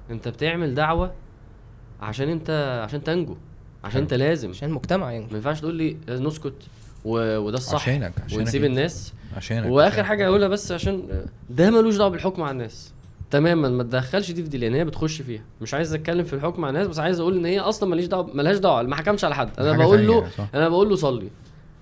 أنت 0.10 0.28
بتعمل 0.28 0.76
دعوة 0.76 1.14
عشان 2.02 2.30
انت 2.30 2.80
عشان 2.86 3.04
تنجو 3.04 3.36
عشان 3.84 4.02
انت 4.02 4.14
لازم. 4.14 4.50
عشان 4.50 4.70
المجتمع 4.70 5.06
ما 5.06 5.12
يعني 5.12 5.28
ينفعش 5.32 5.60
تقول 5.60 5.76
لي 5.76 5.98
لازم 6.08 6.28
نسكت 6.28 6.54
و... 7.06 7.38
وده 7.38 7.58
الصح 7.58 7.82
عشانك 7.82 8.14
عشانك 8.26 8.40
ونسيب. 8.40 8.64
الناس. 8.66 9.14
عشانك 9.38 9.72
وآخر 9.72 9.92
عشانك. 9.94 10.08
حاجة 10.08 10.28
اقولها 10.28 10.48
بس 10.48 10.72
عشان 10.72 11.04
ده 11.50 11.70
ملوش 11.72 11.96
دعوة 11.96 12.10
بالحكم 12.10 12.42
على 12.42 12.52
الناس. 12.52 12.94
تماما. 13.32 13.70
ما 13.70 13.84
تدخلش 13.84 14.32
دي 14.32 14.44
في 14.44 14.50
دي 14.50 14.58
لأن 14.58 14.74
هي 14.74 14.86
بتخش 14.86 15.22
فيها. 15.22 15.42
مش 15.62 15.74
عايز 15.74 15.94
أتكلم 15.94 16.24
في 16.26 16.34
الحكم 16.34 16.66
على 16.66 16.70
الناس 16.74 16.88
بس 16.88 17.00
عايز 17.00 17.20
أقول 17.20 17.38
إن 17.38 17.46
هي 17.46 17.60
أصلا 17.60 17.90
ماليش 17.90 18.06
دعوة 18.06 18.34
ملهاش 18.34 18.58
دعوة. 18.58 18.82
ما 18.84 18.96
حكمش 18.96 19.24
على 19.24 19.36
حد. 19.36 19.50
أنا 19.60 19.78
بقول 19.78 20.08
له 20.08 20.30
صح. 20.30 20.48
أنا 20.56 20.70
بقول 20.70 20.90
له 20.90 20.96
صلي. 20.96 21.30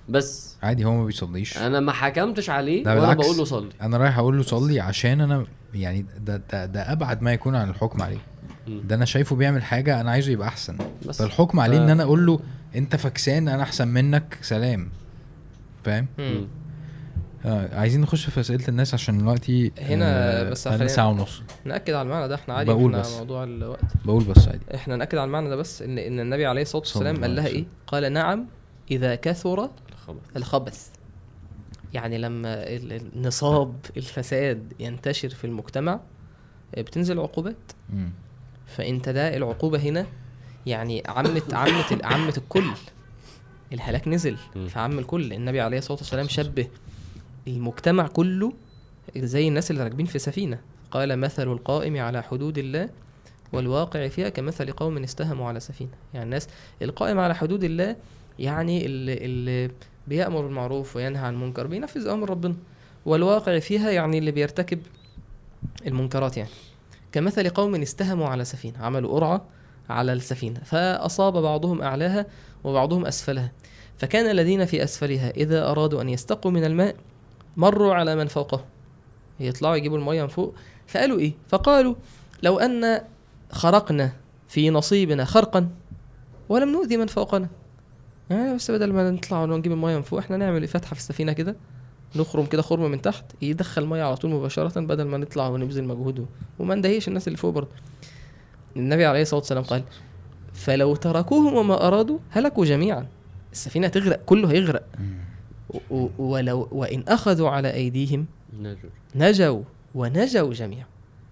بس. 0.10 0.56
عادي 0.64 0.86
هو 0.86 0.94
ما 0.94 1.06
بيصليش. 1.06 1.58
أنا 1.58 1.80
ما 1.80 1.92
حكمتش 1.92 2.50
عليه 2.50 2.88
وأنا. 2.88 3.14
بقول 3.14 3.38
له 3.38 3.44
صلي. 3.44 3.70
أنا 3.82 3.98
رايح 3.98 4.18
أقول 4.18 4.38
له 4.38 4.44
صلي 4.44 4.80
عشان 4.80 5.22
أنا 5.22 5.46
يعني 5.74 6.06
ده 6.20 6.42
ده, 6.52 6.66
ده 6.66 6.92
أبعد 6.92 7.22
ما 7.22 7.34
يكون 7.34 7.56
عن 7.56 7.70
الحكم 7.70 8.02
عليه. 8.02 8.22
ده 8.88 8.96
أنا 8.96 9.06
شايفه 9.06 9.36
بيعمل 9.36 9.64
حاجة 9.64 10.02
أنا 10.02 10.12
عايزه 10.12 10.32
يبقى 10.32 10.48
احسن. 10.48 10.78
بس 11.08 11.22
فالحكم 11.22 11.60
عليه 11.60 11.78
ف- 11.78 11.82
ان 11.82 11.90
أنا 11.90 12.04
أقول 12.04 12.26
له 12.26 12.40
انت 12.76 12.96
فكسان 12.96 13.48
أنا 13.48 13.64
احسن 13.64 13.88
منك 13.88 14.38
سلام. 14.42 14.90
فاهم. 15.84 16.08
آه 17.46 17.80
عايزين 17.80 18.02
نخش 18.02 18.30
في 18.30 18.40
اسئلة 18.40 18.68
الناس 18.68 18.94
عشان 18.94 19.18
دلوقتي 19.18 19.72
هنا 19.82 20.06
آه 20.42 20.50
بس 20.50 20.68
خلينا- 20.68 20.88
ساعة 20.88 21.10
ونص. 21.10 21.42
نأكد 21.66 21.94
على 21.94 22.02
المعنى 22.06 22.28
ده 22.28 22.36
إحنا 22.36 22.54
عادي 22.54 22.70
بقول 22.74 22.92
إحنا 22.92 23.02
بس. 23.02 23.18
موضوع 23.18 23.44
الوقت. 23.44 23.82
بقول 24.06 24.24
بس 24.24 24.48
عادي. 24.48 24.60
إحنا 24.76 24.96
نأكد 24.96 25.18
على 25.18 25.26
المعنى 25.28 25.50
ده 25.50 25.56
بس 25.56 25.82
ان 25.82 25.98
إن 25.98 26.20
النبي 26.20 26.46
عليه 26.46 26.62
الصلاة 26.62 26.82
والسلام 26.82 27.22
قال 27.22 27.36
لها 27.36 27.48
إيه؟ 27.48 27.66
قال 27.88 28.14
نعم 28.14 28.46
إذا 28.92 29.16
كثر 29.16 29.70
الخبث. 30.36 30.88
يعني 31.94 32.18
لما 32.18 32.54
ال- 32.54 32.94
ال- 32.94 33.02
النصاب 33.16 33.76
الفساد 33.98 34.74
ينتشر 34.80 35.30
في 35.30 35.48
المجتمع 35.48 36.00
بتنزل 36.78 37.20
عقوبات. 37.20 37.56
مم. 37.94 38.12
فانت 38.78 39.10
ده 39.10 39.38
العقوبة 39.38 39.80
هنا 39.80 40.06
يعني 40.66 41.04
عمت 41.08 41.54
عمت 41.54 42.06
عمت 42.06 42.38
الكل. 42.38 42.72
الهلاك 43.74 44.08
نزل 44.08 44.38
مم. 44.56 44.68
فعم 44.68 45.00
الكل. 45.00 45.34
النبي 45.34 45.62
عليه 45.62 45.78
الصلاة 45.78 45.98
والسلام 45.98 46.28
شبه 46.28 46.68
المجتمع 47.48 48.08
كله 48.08 48.54
زي 49.18 49.48
الناس 49.48 49.72
اللي 49.72 49.84
راكبين 49.84 50.06
في 50.06 50.20
سفينة. 50.20 50.60
قال 50.92 51.20
مثل 51.20 51.48
القائم 51.52 51.98
على 51.98 52.24
حدود 52.24 52.58
الله 52.58 52.90
والواقع 53.54 54.08
فيها 54.08 54.30
كمثل 54.30 54.72
قوم 54.72 54.98
استهموا 54.98 55.48
على 55.48 55.60
سفينة. 55.60 55.92
يعني 56.14 56.26
الناس 56.26 56.48
القائم 56.82 57.20
على 57.20 57.36
حدود 57.36 57.64
الله 57.64 57.96
يعني 58.40 58.86
اللي, 58.86 59.14
اللي 59.14 59.72
بيأمر 60.08 60.42
بالمعروف 60.42 60.96
وينهى 60.96 61.26
عن 61.26 61.34
المنكر 61.34 61.68
بينفذ 61.68 62.08
أمر 62.08 62.30
ربنا. 62.30 62.56
والواقع 63.06 63.60
فيها 63.60 63.92
يعني 63.92 64.18
اللي 64.18 64.32
بيرتكب 64.32 64.80
المنكرات 65.88 66.38
يعني. 66.38 66.50
كمثل 67.12 67.50
قوم 67.50 67.76
استهموا 67.76 68.28
على 68.28 68.46
سفينة 68.46 68.80
عملوا 68.80 69.14
قرعة 69.14 69.46
على 69.90 70.14
السفينة 70.14 70.60
فأصاب 70.60 71.34
بعضهم 71.34 71.82
أعلاها 71.82 72.26
وبعضهم 72.64 73.06
أسفلها. 73.06 73.52
فكان 73.98 74.30
الذين 74.32 74.66
في 74.66 74.84
أسفلها 74.84 75.30
إذا 75.30 75.72
أرادوا 75.72 76.02
أن 76.02 76.10
يستقوا 76.10 76.52
من 76.52 76.64
الماء 76.64 76.96
مروا 77.58 77.94
على 77.94 78.16
من 78.16 78.28
فوقه. 78.28 78.66
يطلعوا 79.40 79.76
يجيبوا 79.76 79.98
المية 79.98 80.22
من 80.22 80.28
فوق. 80.28 80.56
فقالوا 80.88 81.20
إيه؟ 81.20 81.34
فقالوا 81.48 81.96
لو 82.44 82.60
أن 82.60 83.02
خرقنا 83.52 84.12
في 84.48 84.70
نصيبنا 84.70 85.26
خرقا 85.26 85.70
ولم 86.50 86.72
نؤذي 86.72 86.98
من 86.98 87.08
فوقنا. 87.08 87.48
يعني 88.30 88.56
بس 88.56 88.72
بدل 88.72 88.94
ما 88.94 89.12
نطلع 89.12 89.44
ونجيب 89.44 89.72
المية 89.72 89.96
من 89.96 90.02
فوق 90.02 90.20
إحنا 90.20 90.38
نعمل 90.38 90.68
فتحة 90.68 90.94
في 90.94 91.00
السفينة 91.00 91.34
كده. 91.34 91.56
نخرم 92.16 92.46
كده 92.46 92.62
خرم 92.62 92.92
من 92.92 93.02
تحت 93.02 93.26
يدخل 93.42 93.86
مية 93.86 94.04
على 94.04 94.16
طول 94.16 94.32
مباشرة 94.32 94.80
بدل 94.80 95.04
ما 95.04 95.18
نطلع 95.18 95.48
ونبذل 95.48 95.84
مجهود. 95.84 96.26
وما 96.60 96.76
ندهيش 96.76 97.08
الناس 97.08 97.28
اللي 97.28 97.38
فوق 97.38 97.54
برضه. 97.54 97.70
النبي 98.76 99.06
عليه 99.06 99.22
الصلاة 99.22 99.40
والسلام 99.40 99.64
قال 99.64 99.84
فلو 100.54 100.96
تركوهم 100.96 101.54
وما 101.54 101.88
أرادوا 101.88 102.20
هلكوا 102.30 102.66
جميعا. 102.66 103.08
السفينة 103.52 103.88
تغرق 103.88 104.26
كله 104.26 104.52
هيغرق. 104.52 104.84
ولو 106.20 106.68
وإن 106.72 107.04
أخذوا 107.08 107.50
على 107.50 107.74
أيديهم 107.74 108.26
نجر 108.60 108.90
نجوا 109.16 109.64
ونجوا 109.96 110.54
جميعا. 110.54 110.86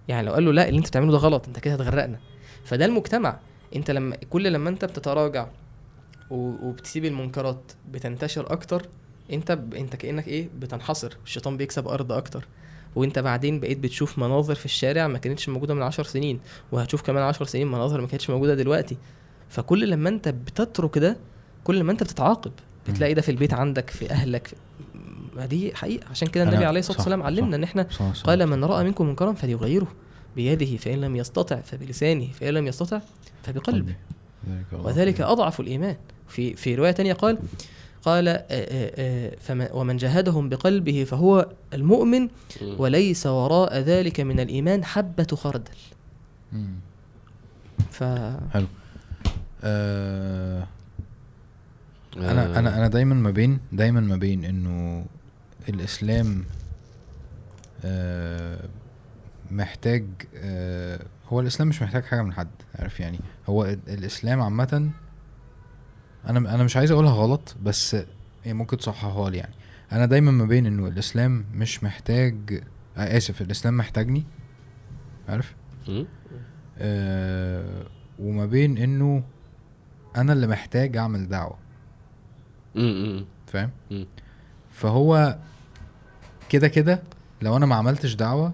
يعني 0.07 0.27
لو 0.27 0.33
قال 0.33 0.45
له 0.45 0.51
لا 0.51 0.69
اللي 0.69 0.77
انت 0.77 0.87
بتعمله 0.87 1.11
ده 1.11 1.17
غلط 1.17 1.47
انت 1.47 1.59
كده 1.59 1.73
هتغرقنا. 1.73 2.19
فده 2.63 2.85
المجتمع. 2.85 3.39
انت 3.75 3.91
لما 3.91 4.15
كل 4.15 4.53
لما 4.53 4.69
انت 4.69 4.85
بتتراجع 4.85 5.47
وبتسيب 6.29 7.05
المنكرات 7.05 7.71
بتنتشر 7.91 8.51
أكتر 8.51 8.85
انت 9.33 9.51
ب... 9.51 9.73
انت 9.73 9.95
كأنك 9.95 10.27
إيه 10.27 10.49
بتنحصر 10.59 11.17
الشيطان 11.25 11.57
بيكسب 11.57 11.87
أرض 11.87 12.11
أكتر. 12.11 12.47
وانت 12.95 13.19
بعدين 13.19 13.59
بقيت 13.59 13.79
بتشوف 13.79 14.19
مناظر 14.19 14.55
في 14.55 14.65
الشارع 14.65 15.07
ما 15.07 15.17
كانتش 15.17 15.49
موجودة 15.49 15.73
من 15.73 15.81
عشر 15.81 16.03
سنين 16.03 16.39
وهتشوف 16.71 17.01
كمان 17.01 17.23
عشر 17.23 17.45
سنين 17.45 17.67
مناظر 17.67 18.01
ما 18.01 18.07
كانتش 18.07 18.29
موجودة 18.29 18.55
دلوقتي. 18.55 18.97
فكل 19.49 19.89
لما 19.89 20.09
انت 20.09 20.29
بتترك 20.29 20.97
ده 20.97 21.17
كل 21.63 21.79
لما 21.79 21.91
انت 21.91 22.03
بتتعاقب 22.03 22.51
بتلاقي 22.89 23.13
ده 23.13 23.21
في 23.21 23.31
البيت 23.31 23.53
عندك 23.53 23.89
في 23.89 24.11
أهلك 24.11 24.47
في... 24.47 24.55
ما 25.35 25.45
دي 25.45 25.75
حقيقة. 25.75 26.07
عشان 26.09 26.27
كده 26.27 26.43
النبي 26.43 26.65
عليه 26.65 26.79
الصلاة 26.79 26.97
والسلام 26.97 27.23
علمنا 27.23 27.51
صح. 27.51 27.53
إن 27.55 27.63
إحنا 27.63 27.87
صح 27.91 28.13
صح. 28.13 28.23
قال 28.25 28.47
من 28.47 28.63
رأى 28.63 28.83
منكم 28.83 29.07
منكرا 29.07 29.33
فليغيره 29.33 29.87
بيده 30.35 30.77
فإن 30.77 31.01
لم 31.01 31.15
يستطع 31.15 31.55
فبلسانه 31.55 32.27
فإن 32.39 32.53
لم 32.53 32.67
يستطع 32.67 33.01
فبقلبه. 33.43 33.95
وذلك. 34.71 35.21
أضعف 35.21 35.59
الإيمان. 35.59 35.95
في 36.27 36.53
في 36.55 36.75
رواية 36.75 36.91
تانية 36.91 37.13
قال 37.13 37.37
قال 38.07 38.27
آه، 38.27 38.35
آه، 38.49 38.91
آه، 38.95 39.35
فما 39.39 39.71
ومن 39.73 39.97
جاهدهم 39.97 40.49
بقلبه 40.49 41.03
فهو 41.03 41.49
المؤمن. 41.73 42.29
وليس 42.77 43.25
وراء 43.27 43.77
ذلك 43.79 44.19
من 44.19 44.39
الإيمان 44.39 44.85
حبة 44.85 45.27
خردل. 45.33 45.71
ف 47.91 48.03
آه 49.63 50.67
أنا 52.17 52.59
أنا 52.59 52.77
أنا 52.77 52.87
دايما 52.87 53.15
ما 53.15 53.31
بين 53.31 53.59
دايما 53.71 53.99
ما 54.01 54.15
بين 54.15 54.45
إنه 54.45 55.05
الإسلام 55.69 56.43
آه 57.85 58.59
محتاج 59.51 60.05
آه 60.35 60.99
هو 61.29 61.39
الإسلام 61.39 61.67
مش 61.69 61.81
محتاج 61.81 62.03
حاجة 62.03 62.21
من 62.21 62.33
حد 62.33 62.47
عارف 62.75 62.99
يعني 62.99 63.19
هو 63.49 63.65
ال- 63.65 63.79
الإسلام 63.87 64.41
عامة 64.41 64.89
أنا 66.29 66.55
أنا 66.55 66.63
مش 66.63 66.77
عايز 66.77 66.91
أقولها 66.91 67.11
غلط 67.13 67.55
بس 67.63 67.97
هي 68.43 68.53
ممكن 68.53 68.77
تصححها 68.77 69.29
لي 69.29 69.37
يعني 69.37 69.53
أنا 69.91 70.05
دايما 70.05 70.31
ما 70.31 70.45
بين 70.45 70.65
إنه 70.65 70.87
الإسلام 70.87 71.45
مش 71.53 71.83
محتاج 71.83 72.63
آه 72.97 73.17
آسف 73.17 73.41
الإسلام 73.41 73.77
محتاجني 73.77 74.23
عارف. 75.29 75.55
آه 76.79 77.83
وما 78.19 78.45
بين 78.45 78.77
إنه 78.77 79.23
أنا 80.15 80.33
اللي 80.33 80.47
محتاج 80.47 80.97
أعمل 80.97 81.27
دعوة. 81.29 81.57
فاهم. 83.47 83.69
فهو 84.71 85.37
كده 86.49 86.67
كده 86.67 87.01
لو 87.41 87.57
أنا 87.57 87.65
ما 87.65 87.75
عملتش 87.75 88.13
دعوة 88.13 88.53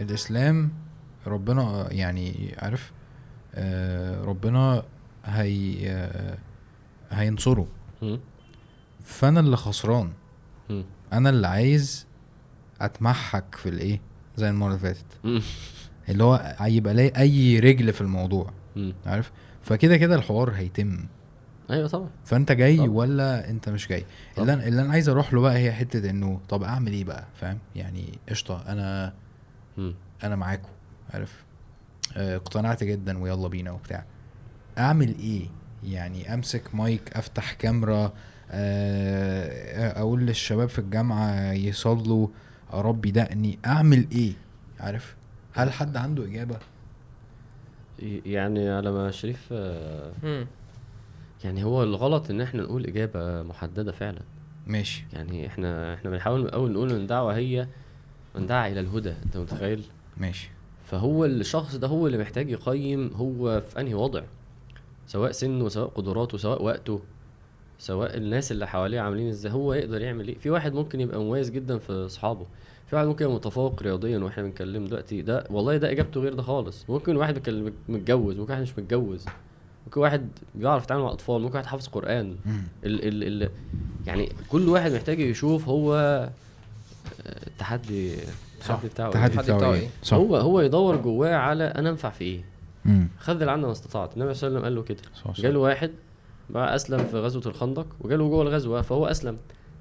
الإسلام 0.00 0.70
ربنا 1.26 1.88
يعني 1.92 2.54
عارف 2.58 2.92
آه 3.54 4.22
ربنا 4.24 4.82
هي 5.24 5.90
آه 5.90 6.38
هينصره. 7.10 7.66
فأنا 9.04 9.40
اللي 9.40 9.56
خسران. 9.56 10.12
أنا 11.12 11.30
اللي 11.30 11.46
عايز 11.46 12.06
أتمحك 12.80 13.54
في 13.54 13.68
الإيه؟ 13.68 14.00
زي 14.36 14.50
المرة 14.50 14.68
اللي 14.68 14.78
فاتت. 14.78 15.42
اللي 16.08 16.24
هو 16.24 16.56
يبقى 16.60 16.94
لي 16.94 17.08
أي 17.16 17.58
رجل 17.58 17.92
في 17.92 18.00
الموضوع. 18.00 18.52
عارف؟ 19.06 19.32
فكده 19.62 19.96
كده 19.96 20.14
الحوار 20.14 20.50
هيتم. 20.50 21.06
أيوه 21.70 21.88
طبعا. 21.88 22.10
فأنت 22.24 22.52
جاي 22.52 22.76
طبعا. 22.76 22.88
ولا 22.90 23.50
أنت 23.50 23.68
مش 23.68 23.88
جاي؟ 23.88 24.04
طبعا. 24.36 24.42
اللي 24.44 24.52
أنا 24.52 24.68
اللي 24.68 24.82
أنا 24.82 24.92
عايز 24.92 25.08
أروح 25.08 25.32
له 25.34 25.40
بقى 25.40 25.58
هي 25.58 25.72
حتة 25.72 26.10
إنه 26.10 26.40
طب 26.48 26.62
أعمل 26.62 26.92
إيه 26.92 27.04
بقى؟ 27.04 27.24
فاهم؟ 27.34 27.58
يعني 27.76 28.18
قشطة 28.28 28.64
أنا 28.68 29.12
مم. 29.78 29.94
أنا 30.24 30.36
معاكم 30.36 30.68
عارف؟ 31.14 31.44
آه، 32.16 32.36
اقتنعت 32.36 32.84
جدا 32.84 33.18
ويلا 33.18 33.48
بينا 33.48 33.70
وبتاع. 33.70 34.04
أعمل 34.78 35.14
إيه؟ 35.18 35.48
يعني 35.84 36.34
امسك 36.34 36.74
مايك 36.74 37.16
افتح 37.16 37.52
كاميرا 37.52 38.12
آه، 38.50 40.00
أقول 40.00 40.20
للشباب 40.20 40.68
في 40.68 40.78
الجامعة 40.78 41.52
يصلوا 41.52 42.28
اربي 42.72 43.10
دقني 43.10 43.58
اعمل 43.66 44.06
إيه؟ 44.12 44.32
عارف؟ 44.80 45.16
هل 45.52 45.72
حد 45.72 45.96
عنده 45.96 46.24
اجابة؟ 46.24 46.58
يعني 48.26 48.70
على 48.70 48.92
ما 48.92 49.10
شريف 49.10 49.48
آه،. 49.52 50.46
يعني 51.44 51.64
هو 51.64 51.82
الغلط 51.82 52.30
ان 52.30 52.40
إحنا 52.40 52.62
نقول 52.62 52.86
اجابة 52.86 53.42
محددة 53.42 53.92
فعلا. 53.92 54.20
ماشي. 54.66 55.04
يعني 55.12 55.46
إحنا 55.46 55.94
إحنا 55.94 56.10
بنحاول 56.10 56.40
من 56.40 56.46
الأول 56.46 56.72
نقول 56.72 56.90
إن 56.90 56.96
الدعوه 56.96 57.36
هي 57.36 57.66
من 58.34 58.46
دعا 58.46 58.68
إلى 58.68 58.80
الهدى 58.80 59.14
انت 59.24 59.36
متخيل؟ 59.36 59.82
ماشي. 60.16 60.50
فهو 60.86 61.24
الشخص 61.24 61.76
ده 61.76 61.88
هو 61.88 62.06
اللي 62.06 62.18
محتاج 62.18 62.50
يقيم 62.50 63.10
هو 63.14 63.60
في 63.60 63.80
انهي 63.80 63.94
وضع. 63.94 64.22
سواء 65.10 65.32
سنه 65.32 65.68
سواء 65.68 65.88
قدراته 65.88 66.38
سواء 66.38 66.62
وقته 66.62 67.00
سواء 67.78 68.16
الناس 68.16 68.52
اللي 68.52 68.66
حواليه 68.68 69.00
عاملين 69.00 69.28
إزاي 69.28 69.52
هو 69.52 69.74
يقدر 69.74 70.00
يعمل 70.02 70.28
إيه 70.28 70.38
في 70.38 70.50
واحد 70.50 70.72
ممكن 70.74 71.00
يبقى 71.00 71.20
مميز 71.20 71.50
جدا 71.50 71.78
في 71.78 71.92
أصحابه 71.92 72.46
في 72.86 72.96
واحد 72.96 73.06
ممكن 73.06 73.24
يبقى 73.24 73.36
متفوق 73.36 73.82
رياضيا 73.82 74.18
وإحنا 74.18 74.42
بنتكلم 74.42 74.84
دلوقتي 74.84 75.22
ده 75.22 75.44
والله 75.50 75.76
ده 75.76 75.90
إجابته 75.90 76.20
غير 76.20 76.34
ده 76.34 76.42
خالص 76.42 76.84
ممكن 76.90 77.16
واحد 77.16 77.48
متجوز 77.88 78.36
ممكن 78.38 78.52
واحد 78.52 78.62
مش 78.62 78.78
متجوز 78.78 79.24
ممكن 79.86 80.00
واحد 80.00 80.28
بيعرف 80.54 80.84
يتعامل 80.84 81.02
مع 81.02 81.10
أطفال 81.12 81.42
ممكن 81.42 81.54
واحد 81.54 81.66
حافظ 81.66 81.86
قرآن. 81.88 82.36
ال 82.84 83.08
ال 83.08 83.42
ال 83.42 83.50
يعني 84.06 84.28
كل 84.48 84.68
واحد 84.68 84.92
محتاج 84.92 85.20
يشوف 85.20 85.68
هو 85.68 85.94
آه، 85.94 86.30
التحدي 87.46 88.14
التحدي 88.54 88.88
بتاعه 88.88 89.06
إيه. 89.08 89.14
التحدي 89.26 89.42
بتاعه 89.42 89.58
بتاعه 89.58 89.72
إيه 89.72 89.80
إيه؟ 89.80 89.88
صح 90.02 90.16
هو 90.16 90.36
هو 90.36 90.60
يدور 90.60 90.96
جواه 90.96 91.34
على 91.34 91.64
أنا 91.64 91.90
أنفع 91.90 92.10
في 92.10 92.24
إيه. 92.24 92.49
خذل 93.18 93.48
عنا 93.48 93.66
ما 93.66 93.72
استطعت. 93.72 94.16
النبي 94.16 94.34
صلى 94.34 94.48
الله 94.48 94.58
عليه 94.58 94.68
وسلم 94.68 94.84
قال 94.84 94.94
له 94.94 94.94
كده. 94.94 95.32
جاله 95.42 95.58
واحد 95.58 95.90
بقى 96.50 96.74
أسلم 96.74 97.04
في 97.04 97.18
غزوة 97.18 97.42
الخندق 97.46 97.86
وجاله 98.00 98.28
جوه 98.28 98.42
الغزوة 98.42 98.82
فهو 98.82 99.06
أسلم. 99.06 99.36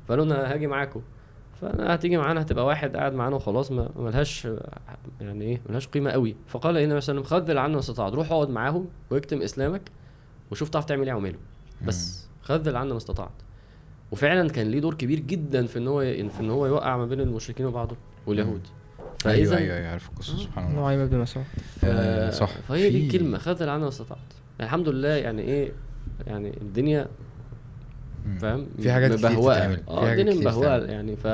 فقالوا 0.07 0.25
أنا 0.25 0.53
هاجي 0.53 0.67
معاكم. 0.67 1.01
فأنا 1.61 1.95
هتيجي 1.95 2.17
معانا 2.17 2.41
هتبقى 2.41 2.65
واحد 2.65 2.97
قاعد 2.97 3.13
معانا 3.13 3.35
وخلاص 3.35 3.71
ما 3.71 3.89
ملهاش 3.95 4.47
يعني 5.21 5.45
إيه 5.45 5.61
ملهاش 5.69 5.87
قيمة 5.87 6.11
قوي. 6.11 6.35
فقال 6.47 6.77
إيه 6.77 6.85
النبي 6.85 7.01
صلى 7.01 7.13
الله 7.13 7.25
عليه 7.25 7.35
وسلم؟ 7.35 7.47
خذل 7.47 7.57
عنا 7.57 7.73
ما 7.73 7.79
استطعت. 7.79 8.13
روح 8.13 8.31
اقعد 8.31 8.49
معاهم 8.49 8.87
واكتم 9.11 9.41
إسلامك 9.41 9.81
وشوف 10.51 10.69
تعرف 10.69 10.85
تعمل 10.85 11.07
إيه 11.07 11.13
اعمله 11.13 11.37
بس 11.85 12.27
خذل 12.41 12.75
عنا 12.75 12.91
ما 12.91 12.97
استطعت. 12.97 13.31
وفعلا 14.11 14.49
كان 14.49 14.67
ليه 14.67 14.79
دور 14.79 14.93
كبير 14.93 15.19
جدا 15.19 15.65
في 15.65 15.79
إن 15.79 15.87
هو 15.87 15.99
في 16.01 16.39
إن 16.39 16.49
هو 16.49 16.65
يوقع 16.65 16.97
ما 16.97 17.05
بين 17.05 17.21
المشركين 17.21 17.65
وبعضهم 17.65 17.97
واليهود. 18.27 18.67
فإذا 19.19 19.57
أيوه 19.57 19.77
أيوه 19.77 19.87
عارف 19.89 20.09
القصة 20.09 20.37
سبحان 20.37 20.71
الله. 20.71 20.81
نعيم 20.81 21.05
بن 21.05 21.17
مسعود 21.17 21.45
آه، 21.83 22.29
صح. 22.29 22.49
فهي 22.67 22.89
دي 22.89 23.05
الكلمة 23.05 23.37
خذل 23.37 23.69
عنا 23.69 23.83
ما 23.83 23.87
استطعت. 23.87 24.17
يعني 24.59 24.69
الحمد 24.69 24.89
لله 24.89 25.09
يعني 25.09 25.41
إيه 25.41 25.71
يعني 26.27 26.57
الدنيا. 26.61 27.07
فاهم؟ 28.39 28.67
في 28.81 28.91
حاجات 28.91 29.13
كتير 29.13 29.27
آه 29.27 30.05
حاجات 30.09 30.19
الدنيا 30.19 30.33
كتير 30.33 30.47
مبهوقة. 30.49 30.85
يعني 30.85 31.15
ف 31.15 31.25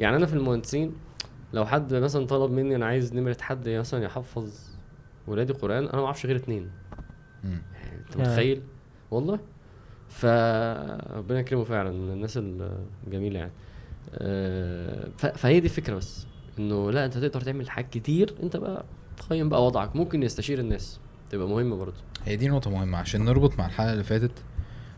يعني 0.00 0.16
أنا 0.16 0.26
في 0.26 0.34
المهندسين 0.34 0.92
لو 1.52 1.66
حد 1.66 1.94
مثلا 1.94 2.26
طلب 2.26 2.50
مني 2.50 2.76
أنا 2.76 2.86
عايز 2.86 3.14
نمرة 3.14 3.36
حد 3.40 3.68
مثلا 3.68 4.04
يحفظ 4.04 4.52
ولادي 5.26 5.52
قرآن 5.52 5.84
أنا 5.88 6.00
ما 6.00 6.04
أعرفش 6.06 6.26
غير 6.26 6.36
اتنين. 6.36 6.70
مم. 7.44 7.62
يعني 7.74 7.98
أنت 8.00 8.16
يا. 8.16 8.20
متخيل؟ 8.20 8.62
والله. 9.10 9.38
فربنا 10.08 11.40
يكرمه 11.40 11.64
فعلا 11.64 11.90
من 11.90 12.12
الناس 12.12 12.38
الجميلة 13.06 13.38
يعني. 13.38 13.52
آه، 14.14 15.08
فهي 15.16 15.60
دي 15.60 15.66
الفكرة 15.66 15.94
بس. 15.94 16.26
انه 16.58 16.90
لا 16.90 17.04
انت 17.04 17.18
تقدر 17.18 17.40
تعمل 17.40 17.70
حاجات 17.70 17.90
كتير 17.90 18.34
انت 18.42 18.56
بقى 18.56 18.84
تقيم 19.16 19.48
بقى 19.48 19.66
وضعك. 19.66 19.96
ممكن 19.96 20.22
يستشير 20.22 20.58
الناس 20.58 21.00
تبقى 21.30 21.48
مهمة 21.48 21.76
برضه. 21.76 21.96
هي 22.24 22.36
دي 22.36 22.48
نقطة 22.48 22.70
مهمة 22.70 22.98
عشان 22.98 23.24
نربط 23.24 23.58
مع 23.58 23.66
الحلقة 23.66 23.92
اللي 23.92 24.04
فاتت. 24.04 24.30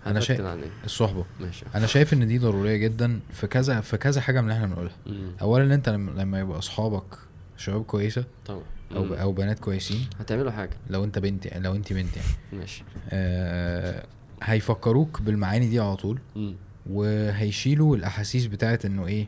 أنا 0.06 0.20
شايف 0.20 0.40
الصحبة. 0.84 1.24
ماشي. 1.40 1.64
أنا 1.74 1.86
شايف 1.86 2.12
إن 2.12 2.26
دي 2.28 2.38
ضرورية 2.38 2.76
جدا 2.76 3.20
في 3.30 3.46
كذا 3.46 3.80
في 3.80 3.96
كذا 3.96 4.20
حاجة 4.20 4.40
من 4.40 4.50
اللي 4.50 4.56
إحنا 4.56 4.66
بنقولها. 4.66 4.94
اولا 5.42 5.74
أنت 5.74 5.88
لما 5.88 6.10
لما 6.22 6.40
يبقى 6.40 6.58
أصحابك 6.58 7.18
شباب 7.56 7.82
كويسة 7.84 8.24
طبعا. 8.46 8.62
أو 8.96 9.04
مم. 9.04 9.12
أو 9.12 9.32
بنات 9.32 9.58
كويسين 9.58 10.06
هتعملوا 10.18 10.50
حاجة. 10.50 10.76
لو 10.90 11.04
أنت 11.04 11.18
بنت 11.18 11.46
يعني 11.46 11.64
لو 11.64 11.74
أنت 11.74 11.92
بنت 11.92 12.16
يعني. 12.16 12.28
ماشي. 12.52 12.84
آه 13.10 14.06
هيفكروك 14.42 15.22
بالمعاني 15.22 15.68
دي 15.68 15.80
على 15.80 15.96
طول. 15.96 16.20
مم. 16.36 16.54
وهيشيلوا 16.90 17.96
الأحاسيس 17.96 18.46
بتاعت 18.46 18.84
إنه 18.84 19.06
إيه. 19.06 19.26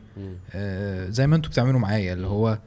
آه 0.53 1.09
زي 1.09 1.27
ما 1.27 1.35
أنتوا 1.35 1.51
بتعملوا 1.51 1.79
معايا 1.79 2.13
اللي 2.13 2.27
هو 2.27 2.59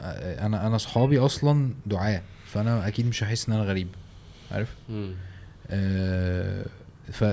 آه 0.00 0.46
أنا 0.46 0.66
أنا 0.66 0.76
أصحابي 0.76 1.18
أصلا 1.18 1.70
دعاة 1.86 2.22
فأنا 2.46 2.88
أكيد 2.88 3.06
مش 3.06 3.24
هحس 3.24 3.48
إن 3.48 3.54
أنا 3.54 3.62
غريب 3.64 3.88
عارف. 4.50 4.74
آه 5.70 6.64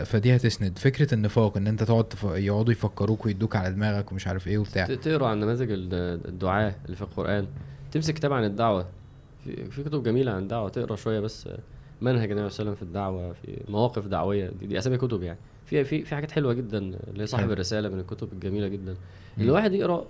فدي 0.04 0.36
هتسند. 0.36 0.78
فكرة 0.78 1.14
النفاق 1.14 1.58
إن 1.58 1.68
أنت 1.68 1.84
تقعد 1.84 2.04
تف... 2.04 2.24
يقعدوا 2.24 2.72
يفكروك 2.72 3.26
ويدوك 3.26 3.56
على 3.56 3.72
دماغك 3.74 4.12
ومش 4.12 4.28
عارف 4.28 4.48
إيه 4.48 4.58
وبتاع. 4.58 4.86
تقرأ 4.86 5.28
عن 5.28 5.40
نماذج 5.40 5.72
ال- 5.72 5.94
الدعاة 6.28 6.76
اللي 6.86 6.96
في 6.96 7.02
القرآن. 7.02 7.48
تمسك 7.92 8.14
كتاب 8.14 8.34
عن 8.34 8.44
الدعوة. 8.44 8.88
في, 9.44 9.72
في 9.72 9.84
كتب 9.84 10.04
جميلة 10.04 10.32
عن 10.32 10.44
الدعوة 10.44 10.70
تقرأ 10.70 10.96
شوية 10.96 11.20
بس 11.20 11.50
منهج 12.02 12.32
النبي 12.32 12.50
صلى 12.50 12.60
الله 12.60 12.72
عليه 12.72 12.72
وسلم 12.72 12.76
في 12.76 12.82
الدعوة 12.82 13.34
في 13.34 13.62
مواقف 13.72 14.06
دعوية. 14.08 14.52
دي, 14.60 14.68
دي 14.68 14.78
أسامي 14.78 14.98
كتب 14.98 15.24
يعني. 15.24 15.40
في 15.66 15.84
في 15.84 16.06
في 16.06 16.16
حاجات 16.16 16.32
حلوة 16.32 16.54
جدا 16.54 16.78
اللي 16.78 17.24
هي 17.24 17.28
صاحب 17.28 17.44
حلو. 17.44 17.54
الرسالة 17.54 17.90
من 17.90 18.00
الكتب 18.00 18.34
الجميلة 18.34 18.68
جدا. 18.68 18.96
مم. 19.38 19.44
الواحد 19.44 19.74
يقرأ 19.74 20.06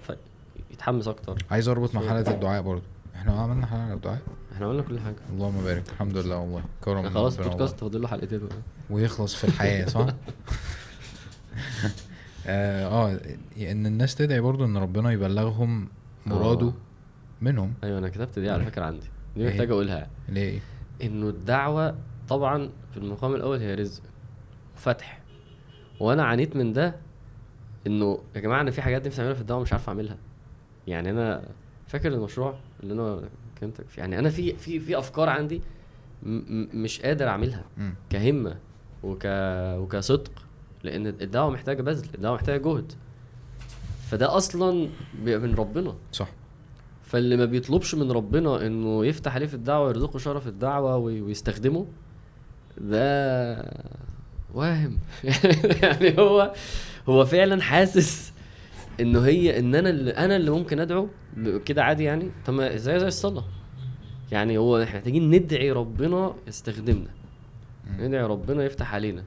يتحمس 0.72 1.08
أكتر. 1.08 1.38
عايز 1.52 1.68
أربط 1.70 1.96
مع 1.96 2.02
حلقه 2.02 2.34
الدعاء 2.34 2.62
برضو 2.62 2.84
إحنا 3.16 3.34
عملنا 3.34 3.66
حلقة 3.66 3.94
الدعاء؟ 3.94 4.22
إحنا 4.54 4.66
عملنا 4.66 4.82
كل 4.82 5.00
حاجة. 5.00 5.16
اللهم 5.34 5.64
بارك. 5.64 5.84
الحمد 5.90 6.18
لله 6.18 6.38
والله. 6.38 6.64
كرم 6.82 7.10
خلاص 7.10 7.40
ربنا 7.40 7.50
بودكاست 7.50 7.80
فاضل 7.80 8.02
له 8.02 8.08
حلقتين. 8.08 8.42
ويخلص 8.90 9.36
في 9.36 9.44
الحياة 9.44 9.86
صح؟ 9.86 10.08
آه 12.48 12.86
آه، 12.86 13.20
إن 13.58 13.86
الناس 13.86 14.16
تدعي 14.16 14.40
برضو 14.40 14.66
إن 14.66 14.78
ربنا 14.78 15.12
يبلغهم 15.12 15.88
مراده 16.26 16.68
آه. 16.68 16.74
منهم. 17.42 17.74
أيوه 17.84 17.98
أنا 18.00 18.10
كتبت 18.10 18.40
دي 18.40 18.50
على 18.50 18.66
فكرة 18.66 18.86
عندي. 18.86 19.08
دي 19.36 19.42
إيه؟ 19.44 19.50
محتاج 19.50 19.72
أقولها. 19.72 20.08
ليه؟ 20.30 20.60
إنه 21.04 21.30
الدعوة 21.30 21.96
طبعا 22.30 22.70
في 22.92 22.98
المقام 22.98 23.36
الأول 23.36 23.60
هي 23.60 23.76
رزق. 23.76 24.02
وفتح 24.76 25.22
وأنا 26.00 26.24
عانيت 26.24 26.56
من 26.56 26.74
ده 26.74 26.96
انه 27.88 28.20
يا 28.36 28.40
جماعة 28.42 28.62
أنا 28.62 28.72
في 28.72 28.82
حاجات 28.82 29.08
نفسي 29.08 29.22
اعملها 29.22 29.36
في 29.36 29.42
الدعوة 29.42 29.62
مش 29.62 29.74
عارف 29.74 29.88
اعملها. 29.90 30.18
يعني 30.88 31.10
أنا 31.10 31.44
فاكر 31.88 32.14
المشروع 32.14 32.56
اللي 32.84 32.94
أنا 32.94 33.22
كلمتك 33.62 33.88
فيه 33.90 34.00
يعني 34.02 34.20
أنا 34.20 34.30
في 34.30 34.54
في 34.56 34.80
في 34.80 35.00
افكار 35.00 35.30
عندي 35.30 35.62
م- 36.24 36.68
مش 36.74 37.02
قادر 37.02 37.28
اعملها. 37.28 37.64
كهمة 38.10 38.58
وك 39.04 39.22
وكصدق 39.82 40.32
لأن 40.84 41.08
الدعوة 41.08 41.50
محتاجة 41.50 41.82
بذل 41.82 42.08
الدعوة 42.16 42.36
محتاجة 42.36 42.58
جهد. 42.62 42.92
فده 44.08 44.38
أصلا 44.38 44.90
بيبقى 45.24 45.48
من 45.48 45.56
ربنا. 45.56 45.96
صح. 46.12 46.30
فاللي 47.04 47.38
ما 47.38 47.46
بيطلبش 47.46 47.96
من 47.96 48.12
ربنا 48.12 48.66
إنه 48.68 49.06
يفتح 49.06 49.36
عليه 49.36 49.46
في 49.48 49.54
الدعوة 49.54 49.86
ويرزقه 49.88 50.20
شرف 50.20 50.48
الدعوة 50.48 50.98
وي- 50.98 51.22
ويستخدمه 51.22 51.86
ده 52.78 53.56
واهم. 54.56 54.98
يعني 55.84 56.18
هو 56.20 56.54
هو 57.10 57.26
فعلا 57.26 57.62
حاسس 57.62 58.34
إنه 59.00 59.22
هي 59.26 59.60
إن 59.60 59.76
أنا 59.76 59.90
اللي 59.90 60.12
أنا 60.12 60.36
اللي 60.36 60.52
ممكن 60.52 60.80
أدعو 60.80 61.08
كده 61.66 61.84
عادي 61.84 62.04
يعني؟ 62.04 62.32
طب 62.46 62.62
زي 62.62 63.00
زي 63.00 63.08
الصلاة. 63.08 63.44
يعني 64.32 64.58
هو 64.58 64.84
إحنا 64.84 64.98
محتاجين 65.00 65.32
ندعي 65.32 65.72
ربنا 65.72 66.34
يستخدمنا. 66.48 67.10
ندعي 68.00 68.24
ربنا 68.24 68.64
يفتح 68.64 68.94
علينا. 68.94 69.24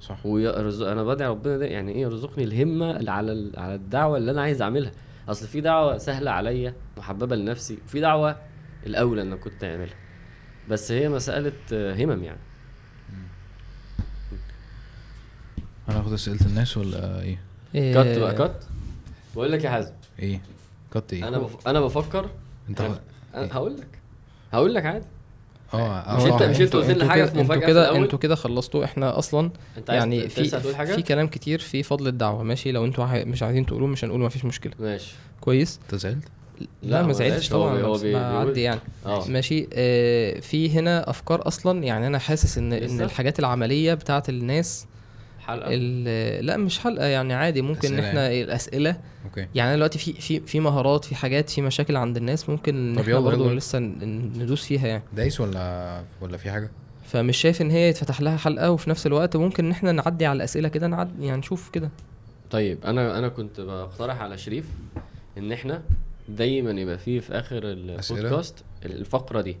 صح. 0.00 0.26
ويرزق 0.26 0.86
أنا 0.86 1.04
بدعي 1.04 1.28
ربنا 1.28 1.56
ده 1.58 1.66
يعني 1.66 1.92
إيه؟ 1.92 2.00
يرزقني 2.02 2.44
الهمة 2.44 2.96
اللي 2.96 3.10
على 3.10 3.32
ال- 3.32 3.58
على 3.58 3.74
الدعوة 3.74 4.16
اللي 4.18 4.30
أنا 4.30 4.42
عايز 4.42 4.62
أعملها. 4.62 4.92
أصل 5.28 5.46
في 5.46 5.60
دعوة 5.60 5.98
سهلة 5.98 6.30
عليا 6.30 6.74
محببه 6.98 7.36
لنفسي 7.36 7.78
وفي 7.84 8.00
دعوة 8.00 8.36
الأولى 8.86 9.22
ان 9.22 9.34
كنت 9.36 9.64
أعملها. 9.64 9.94
بس 10.70 10.92
هي 10.92 11.08
مسألة 11.08 11.52
همم 11.72 12.24
يعني. 12.24 12.38
هناخد 15.92 16.12
أسئلة 16.12 16.40
الناس 16.46 16.76
ولا 16.76 17.20
إيه؟ 17.22 17.38
إيه، 17.74 17.92
كت 18.14 18.18
بقى 18.18 18.34
كت 18.34 18.66
بقول 19.34 19.52
لك 19.52 19.64
يا 19.64 19.70
حازم. 19.70 19.92
إيه؟ 20.18 20.40
كت 20.94 21.12
إيه؟ 21.12 21.28
أنا 21.28 21.38
بف... 21.38 21.66
أنا 21.68 21.80
بفكر. 21.80 22.30
أنت 22.68 22.80
أنا 23.34 23.48
هقول 23.52 23.76
لك. 23.76 23.86
هقول 24.52 24.74
لك 24.74 24.86
عادي. 24.86 25.04
آه 25.74 26.16
مش 26.16 26.22
آه، 26.22 26.38
أنت- 26.38 26.42
آه، 26.42 26.46
مش 26.50 26.60
انت 26.60 26.76
قلت 26.76 26.90
لنا 26.90 27.14
كده- 27.14 27.26
في 27.26 27.40
أنتوا 27.40 27.56
كده؟ 27.56 27.96
أنتوا 27.96 28.18
كده 28.18 28.34
خلصتوا. 28.34 28.84
إحنا 28.84 29.18
أصلا 29.18 29.50
أنت 29.78 29.90
عايز 29.90 30.02
يعني 30.02 30.28
في 30.28 30.74
حاجة؟ 30.76 30.94
في 30.96 31.02
كلام 31.02 31.26
كتير 31.26 31.58
في 31.58 31.82
فضل 31.82 32.06
الدعوة. 32.06 32.42
ماشي؟ 32.42 32.72
لو 32.72 32.84
أنتوا 32.84 33.24
مش 33.24 33.42
عايزين 33.42 33.66
تقولوه 33.66 33.88
مش 33.88 34.04
هنقوله 34.04 34.26
مفيش 34.26 34.44
مشكلة. 34.44 34.72
ماشي. 34.78 35.14
كويس؟ 35.40 35.80
أنت 35.82 35.94
زعلت؟ 36.00 36.24
لا, 36.60 36.66
لا، 36.82 37.02
ما 37.02 37.12
زعلتش 37.12 37.48
طبعا 37.48 37.80
هو 37.82 37.98
بعدي 38.12 38.62
يعني. 38.62 38.80
آه. 39.06 39.28
ماشي؟ 39.28 39.68
آه 39.72 40.40
في 40.40 40.70
هنا 40.70 41.10
أفكار 41.10 41.46
أصلا. 41.48 41.84
يعني 41.84 42.06
أنا 42.06 42.18
حاسس 42.18 42.58
ان 42.58 42.72
إن؟ 42.72 43.00
الحاجات 43.00 43.38
العملية 43.38 43.94
بتاعت 43.94 44.28
الناس 44.28 44.86
حلقة؟ 45.42 45.74
لا 46.40 46.56
مش 46.56 46.78
حلقة 46.78 47.04
يعني 47.06 47.34
عادي. 47.34 47.62
ممكن 47.62 47.92
إن 47.98 48.04
إحنا 48.04 48.30
الأسئلة. 48.32 48.96
okay. 49.24 49.46
يعني 49.54 49.68
أنا 49.68 49.76
دلوقتي 49.76 49.98
في 49.98 50.12
في 50.12 50.40
في 50.40 50.60
مهارات 50.60 51.04
في 51.04 51.14
حاجات 51.14 51.50
في 51.50 51.62
مشاكل 51.62 51.96
عند 51.96 52.16
الناس 52.16 52.48
ممكن 52.48 52.92
طب 52.96 53.02
إحنا 53.02 53.20
برضه. 53.20 53.52
لسه 53.54 53.78
ندوس 53.78 54.64
فيها 54.66 54.86
يعني. 54.88 55.02
دايس 55.16 55.40
ولا 55.40 56.04
ولا 56.20 56.36
في 56.36 56.50
حاجة؟ 56.50 56.70
فمش 57.04 57.36
شايف 57.36 57.62
إن 57.62 57.70
هي 57.70 57.88
يتفتح 57.88 58.20
لها 58.20 58.36
حلقة 58.36 58.70
وفي 58.70 58.90
نفس 58.90 59.06
الوقت 59.06 59.36
ممكن 59.36 59.64
إن 59.64 59.70
إحنا 59.70 59.92
نعدي 59.92 60.26
على 60.26 60.36
الأسئلة 60.36 60.68
كده 60.68 60.86
نعدي 60.86 61.26
يعني 61.26 61.38
نشوف 61.38 61.70
كده. 61.70 61.90
طيب 62.50 62.78
أنا 62.84 63.18
أنا 63.18 63.28
كنت 63.28 63.60
بقترح 63.60 64.20
على 64.20 64.38
شريف 64.38 64.66
إن 65.38 65.52
إحنا 65.52 65.82
دايما 66.28 66.70
يبقى 66.70 66.98
فيه 66.98 67.20
في 67.20 67.32
آخر؟ 67.32 67.60
البودكاست 67.64 68.64
الفقرة 68.84 69.40
دي 69.40 69.56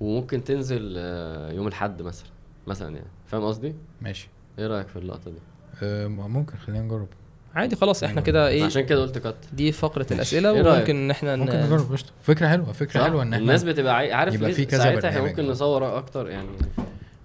وممكن 0.00 0.44
تنزل 0.44 0.94
آه، 0.96 1.52
يوم 1.52 1.66
الأحد 1.66 2.02
مثلا 2.02 2.26
مثلا 2.66 2.94
يعني. 2.96 3.08
فاهم 3.26 3.42
قصدي؟ 3.42 3.74
ماشي. 4.02 4.28
إيه 4.58 4.66
رأيك 4.66 4.88
في 4.88 4.96
اللقطة 4.96 5.30
دي 5.30 5.36
آه 5.82 6.06
ممكن 6.06 6.56
خلينا 6.58 6.82
نجرب 6.84 7.06
عادي 7.54 7.76
خلاص 7.76 8.02
إحنا 8.04 8.20
كده 8.20 8.48
إيه 8.48 8.64
عشان 8.64 8.82
كده 8.86 9.02
قلت 9.02 9.18
cut 9.18 9.34
دي 9.52 9.72
فقرة 9.72 10.06
الأسئلة 10.10 10.50
إيه؟ 10.52 10.62
وممكن 10.76 10.96
ان 10.96 11.10
إحنا 11.10 11.36
ن- 11.36 11.38
ممكن 11.38 11.60
نجرب 11.60 11.92
قشطة 11.92 12.12
فكرة 12.22 12.48
حلوة 12.48 12.72
فكرة؟ 12.72 13.02
حلوة 13.04 13.22
إن 13.22 13.26
إحنا 13.32 13.42
الناس 13.42 13.64
بتبقى 13.64 13.96
عاي... 13.96 14.12
عارف 14.12 14.34
يبقى 14.34 14.52
في 14.52 14.64
كذا 14.64 14.78
ساعتها 14.82 15.10
إحنا. 15.10 15.22
ممكن 15.22 15.46
نصور 15.46 15.98
أكتر 15.98 16.28
يعني 16.28 16.48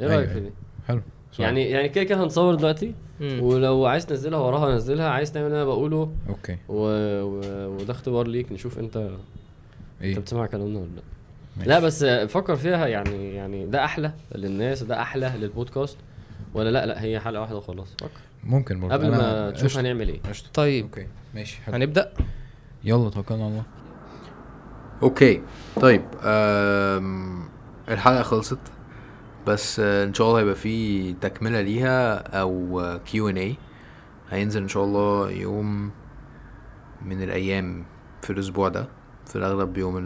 إيه 0.01 0.07
أيوة، 0.07 0.15
رأيك 0.15 0.30
في 0.30 0.35
أيوة. 0.35 0.45
دي 0.47 0.51
حلو 0.88 1.01
صح. 1.34 1.39
يعني 1.39 1.69
يعني 1.69 1.89
كده 1.89 2.03
كده 2.03 2.23
هنصور 2.23 2.55
دلوقتي 2.55 2.93
مم. 3.19 3.39
ولو 3.43 3.85
عايز 3.85 4.05
تنزلها 4.05 4.39
وراها 4.39 4.76
نزلها 4.76 5.10
عايز 5.10 5.31
تعمل 5.31 5.45
اللي 5.45 5.55
أنا 5.57 5.65
بقوله 5.65 6.11
okay 6.30 6.57
و... 6.69 6.76
و... 7.23 7.39
وده 7.81 7.91
اختبار 7.93 8.27
ليك 8.27 8.51
نشوف 8.51 8.80
انت 8.80 8.97
انت 8.97 9.10
إيه 10.01 10.15
بتسمع 10.19 10.45
كلامنا 10.45 10.80
ولا 10.80 10.88
لأ 10.95 11.01
ماشي. 11.57 11.69
لا 11.69 11.80
بس 11.80 12.05
فكر 12.05 12.55
فيها 12.55 12.88
يعني 12.88 13.35
يعني 13.35 13.65
ده 13.65 13.84
أحلى 13.85 14.11
للناس 14.35 14.84
ده 14.84 15.01
أحلى 15.01 15.34
للبودكاست 15.39 15.97
ولا 16.53 16.69
لا؟ 16.69 16.85
لا 16.85 17.01
هي 17.01 17.19
حلقة 17.19 17.41
واحدة 17.41 17.57
وخلاص. 17.57 17.93
فكر 17.99 18.09
ممكن 18.43 18.80
برضه. 18.80 18.93
قبل 18.93 19.11
ما 19.11 19.51
تشوف 19.51 19.77
هنعمل 19.77 20.09
إيه. 20.09 20.21
قشطة. 20.21 20.49
طيب. 20.53 20.84
okay. 20.85 21.07
ماشي 21.35 21.61
حلو. 21.61 21.75
هنبدأ؟ 21.75 22.13
يلا 22.84 23.09
توكلنا 23.09 23.43
على 23.43 23.51
الله. 23.51 23.63
okay. 25.03 25.41
طيب 25.81 26.01
أم... 26.21 27.43
الحلقة 27.89 28.23
خلصت 28.23 28.59
بس 29.47 29.80
إن 29.80 30.13
شاء 30.13 30.27
الله 30.27 30.39
هيبقى 30.39 30.55
في 30.55 31.13
تكملة 31.13 31.61
ليها 31.61 32.15
أو 32.17 32.81
Q&A 33.06 33.56
هينزل 34.30 34.61
إن 34.61 34.67
شاء 34.67 34.84
الله 34.84 35.31
يوم 35.31 35.91
من 37.05 37.23
الأيام 37.23 37.85
في 38.21 38.30
الأسبوع 38.30 38.69
ده 38.69 38.88
في 39.25 39.35
الأغلب 39.35 39.77
يوم 39.77 39.97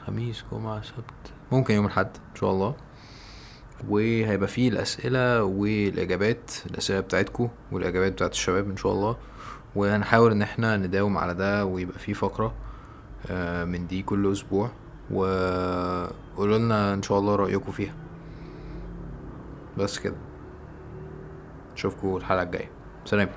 الخميس 0.00 0.44
جمعة 0.52 0.82
سبت 0.82 1.32
ممكن 1.52 1.74
يوم 1.74 1.86
الأحد 1.86 2.06
إن 2.06 2.36
شاء 2.40 2.50
الله. 2.50 2.74
وهيبقى 3.88 4.48
فيه 4.48 4.68
الأسئلة 4.68 5.44
والإجابات 5.44 6.50
الأسئلة 6.70 7.00
بتاعتكم 7.00 7.48
والإجابات 7.72 8.12
بتاعت 8.12 8.32
الشباب 8.32 8.70
إن 8.70 8.76
شاء 8.76 8.92
الله. 8.92 9.16
وهنحاول 9.76 10.30
إن 10.32 10.42
إحنا 10.42 10.76
نداوم 10.76 11.18
على 11.18 11.34
ده 11.34 11.64
ويبقى 11.64 11.98
فيه 11.98 12.12
فقرة 12.12 12.54
آه، 13.30 13.64
من 13.64 13.86
دي 13.86 14.02
كل 14.02 14.32
أسبوع. 14.32 14.70
وقولوا 15.10 16.58
لنا 16.58 16.94
إن 16.94 17.02
شاء 17.02 17.18
الله 17.18 17.36
رايكم 17.36 17.72
فيها. 17.72 17.94
بس 19.78 19.98
كده. 19.98 20.16
اشوفكم 21.76 22.16
الحلقة 22.16 22.42
الجاية. 22.42 22.70
سلام. 23.04 23.28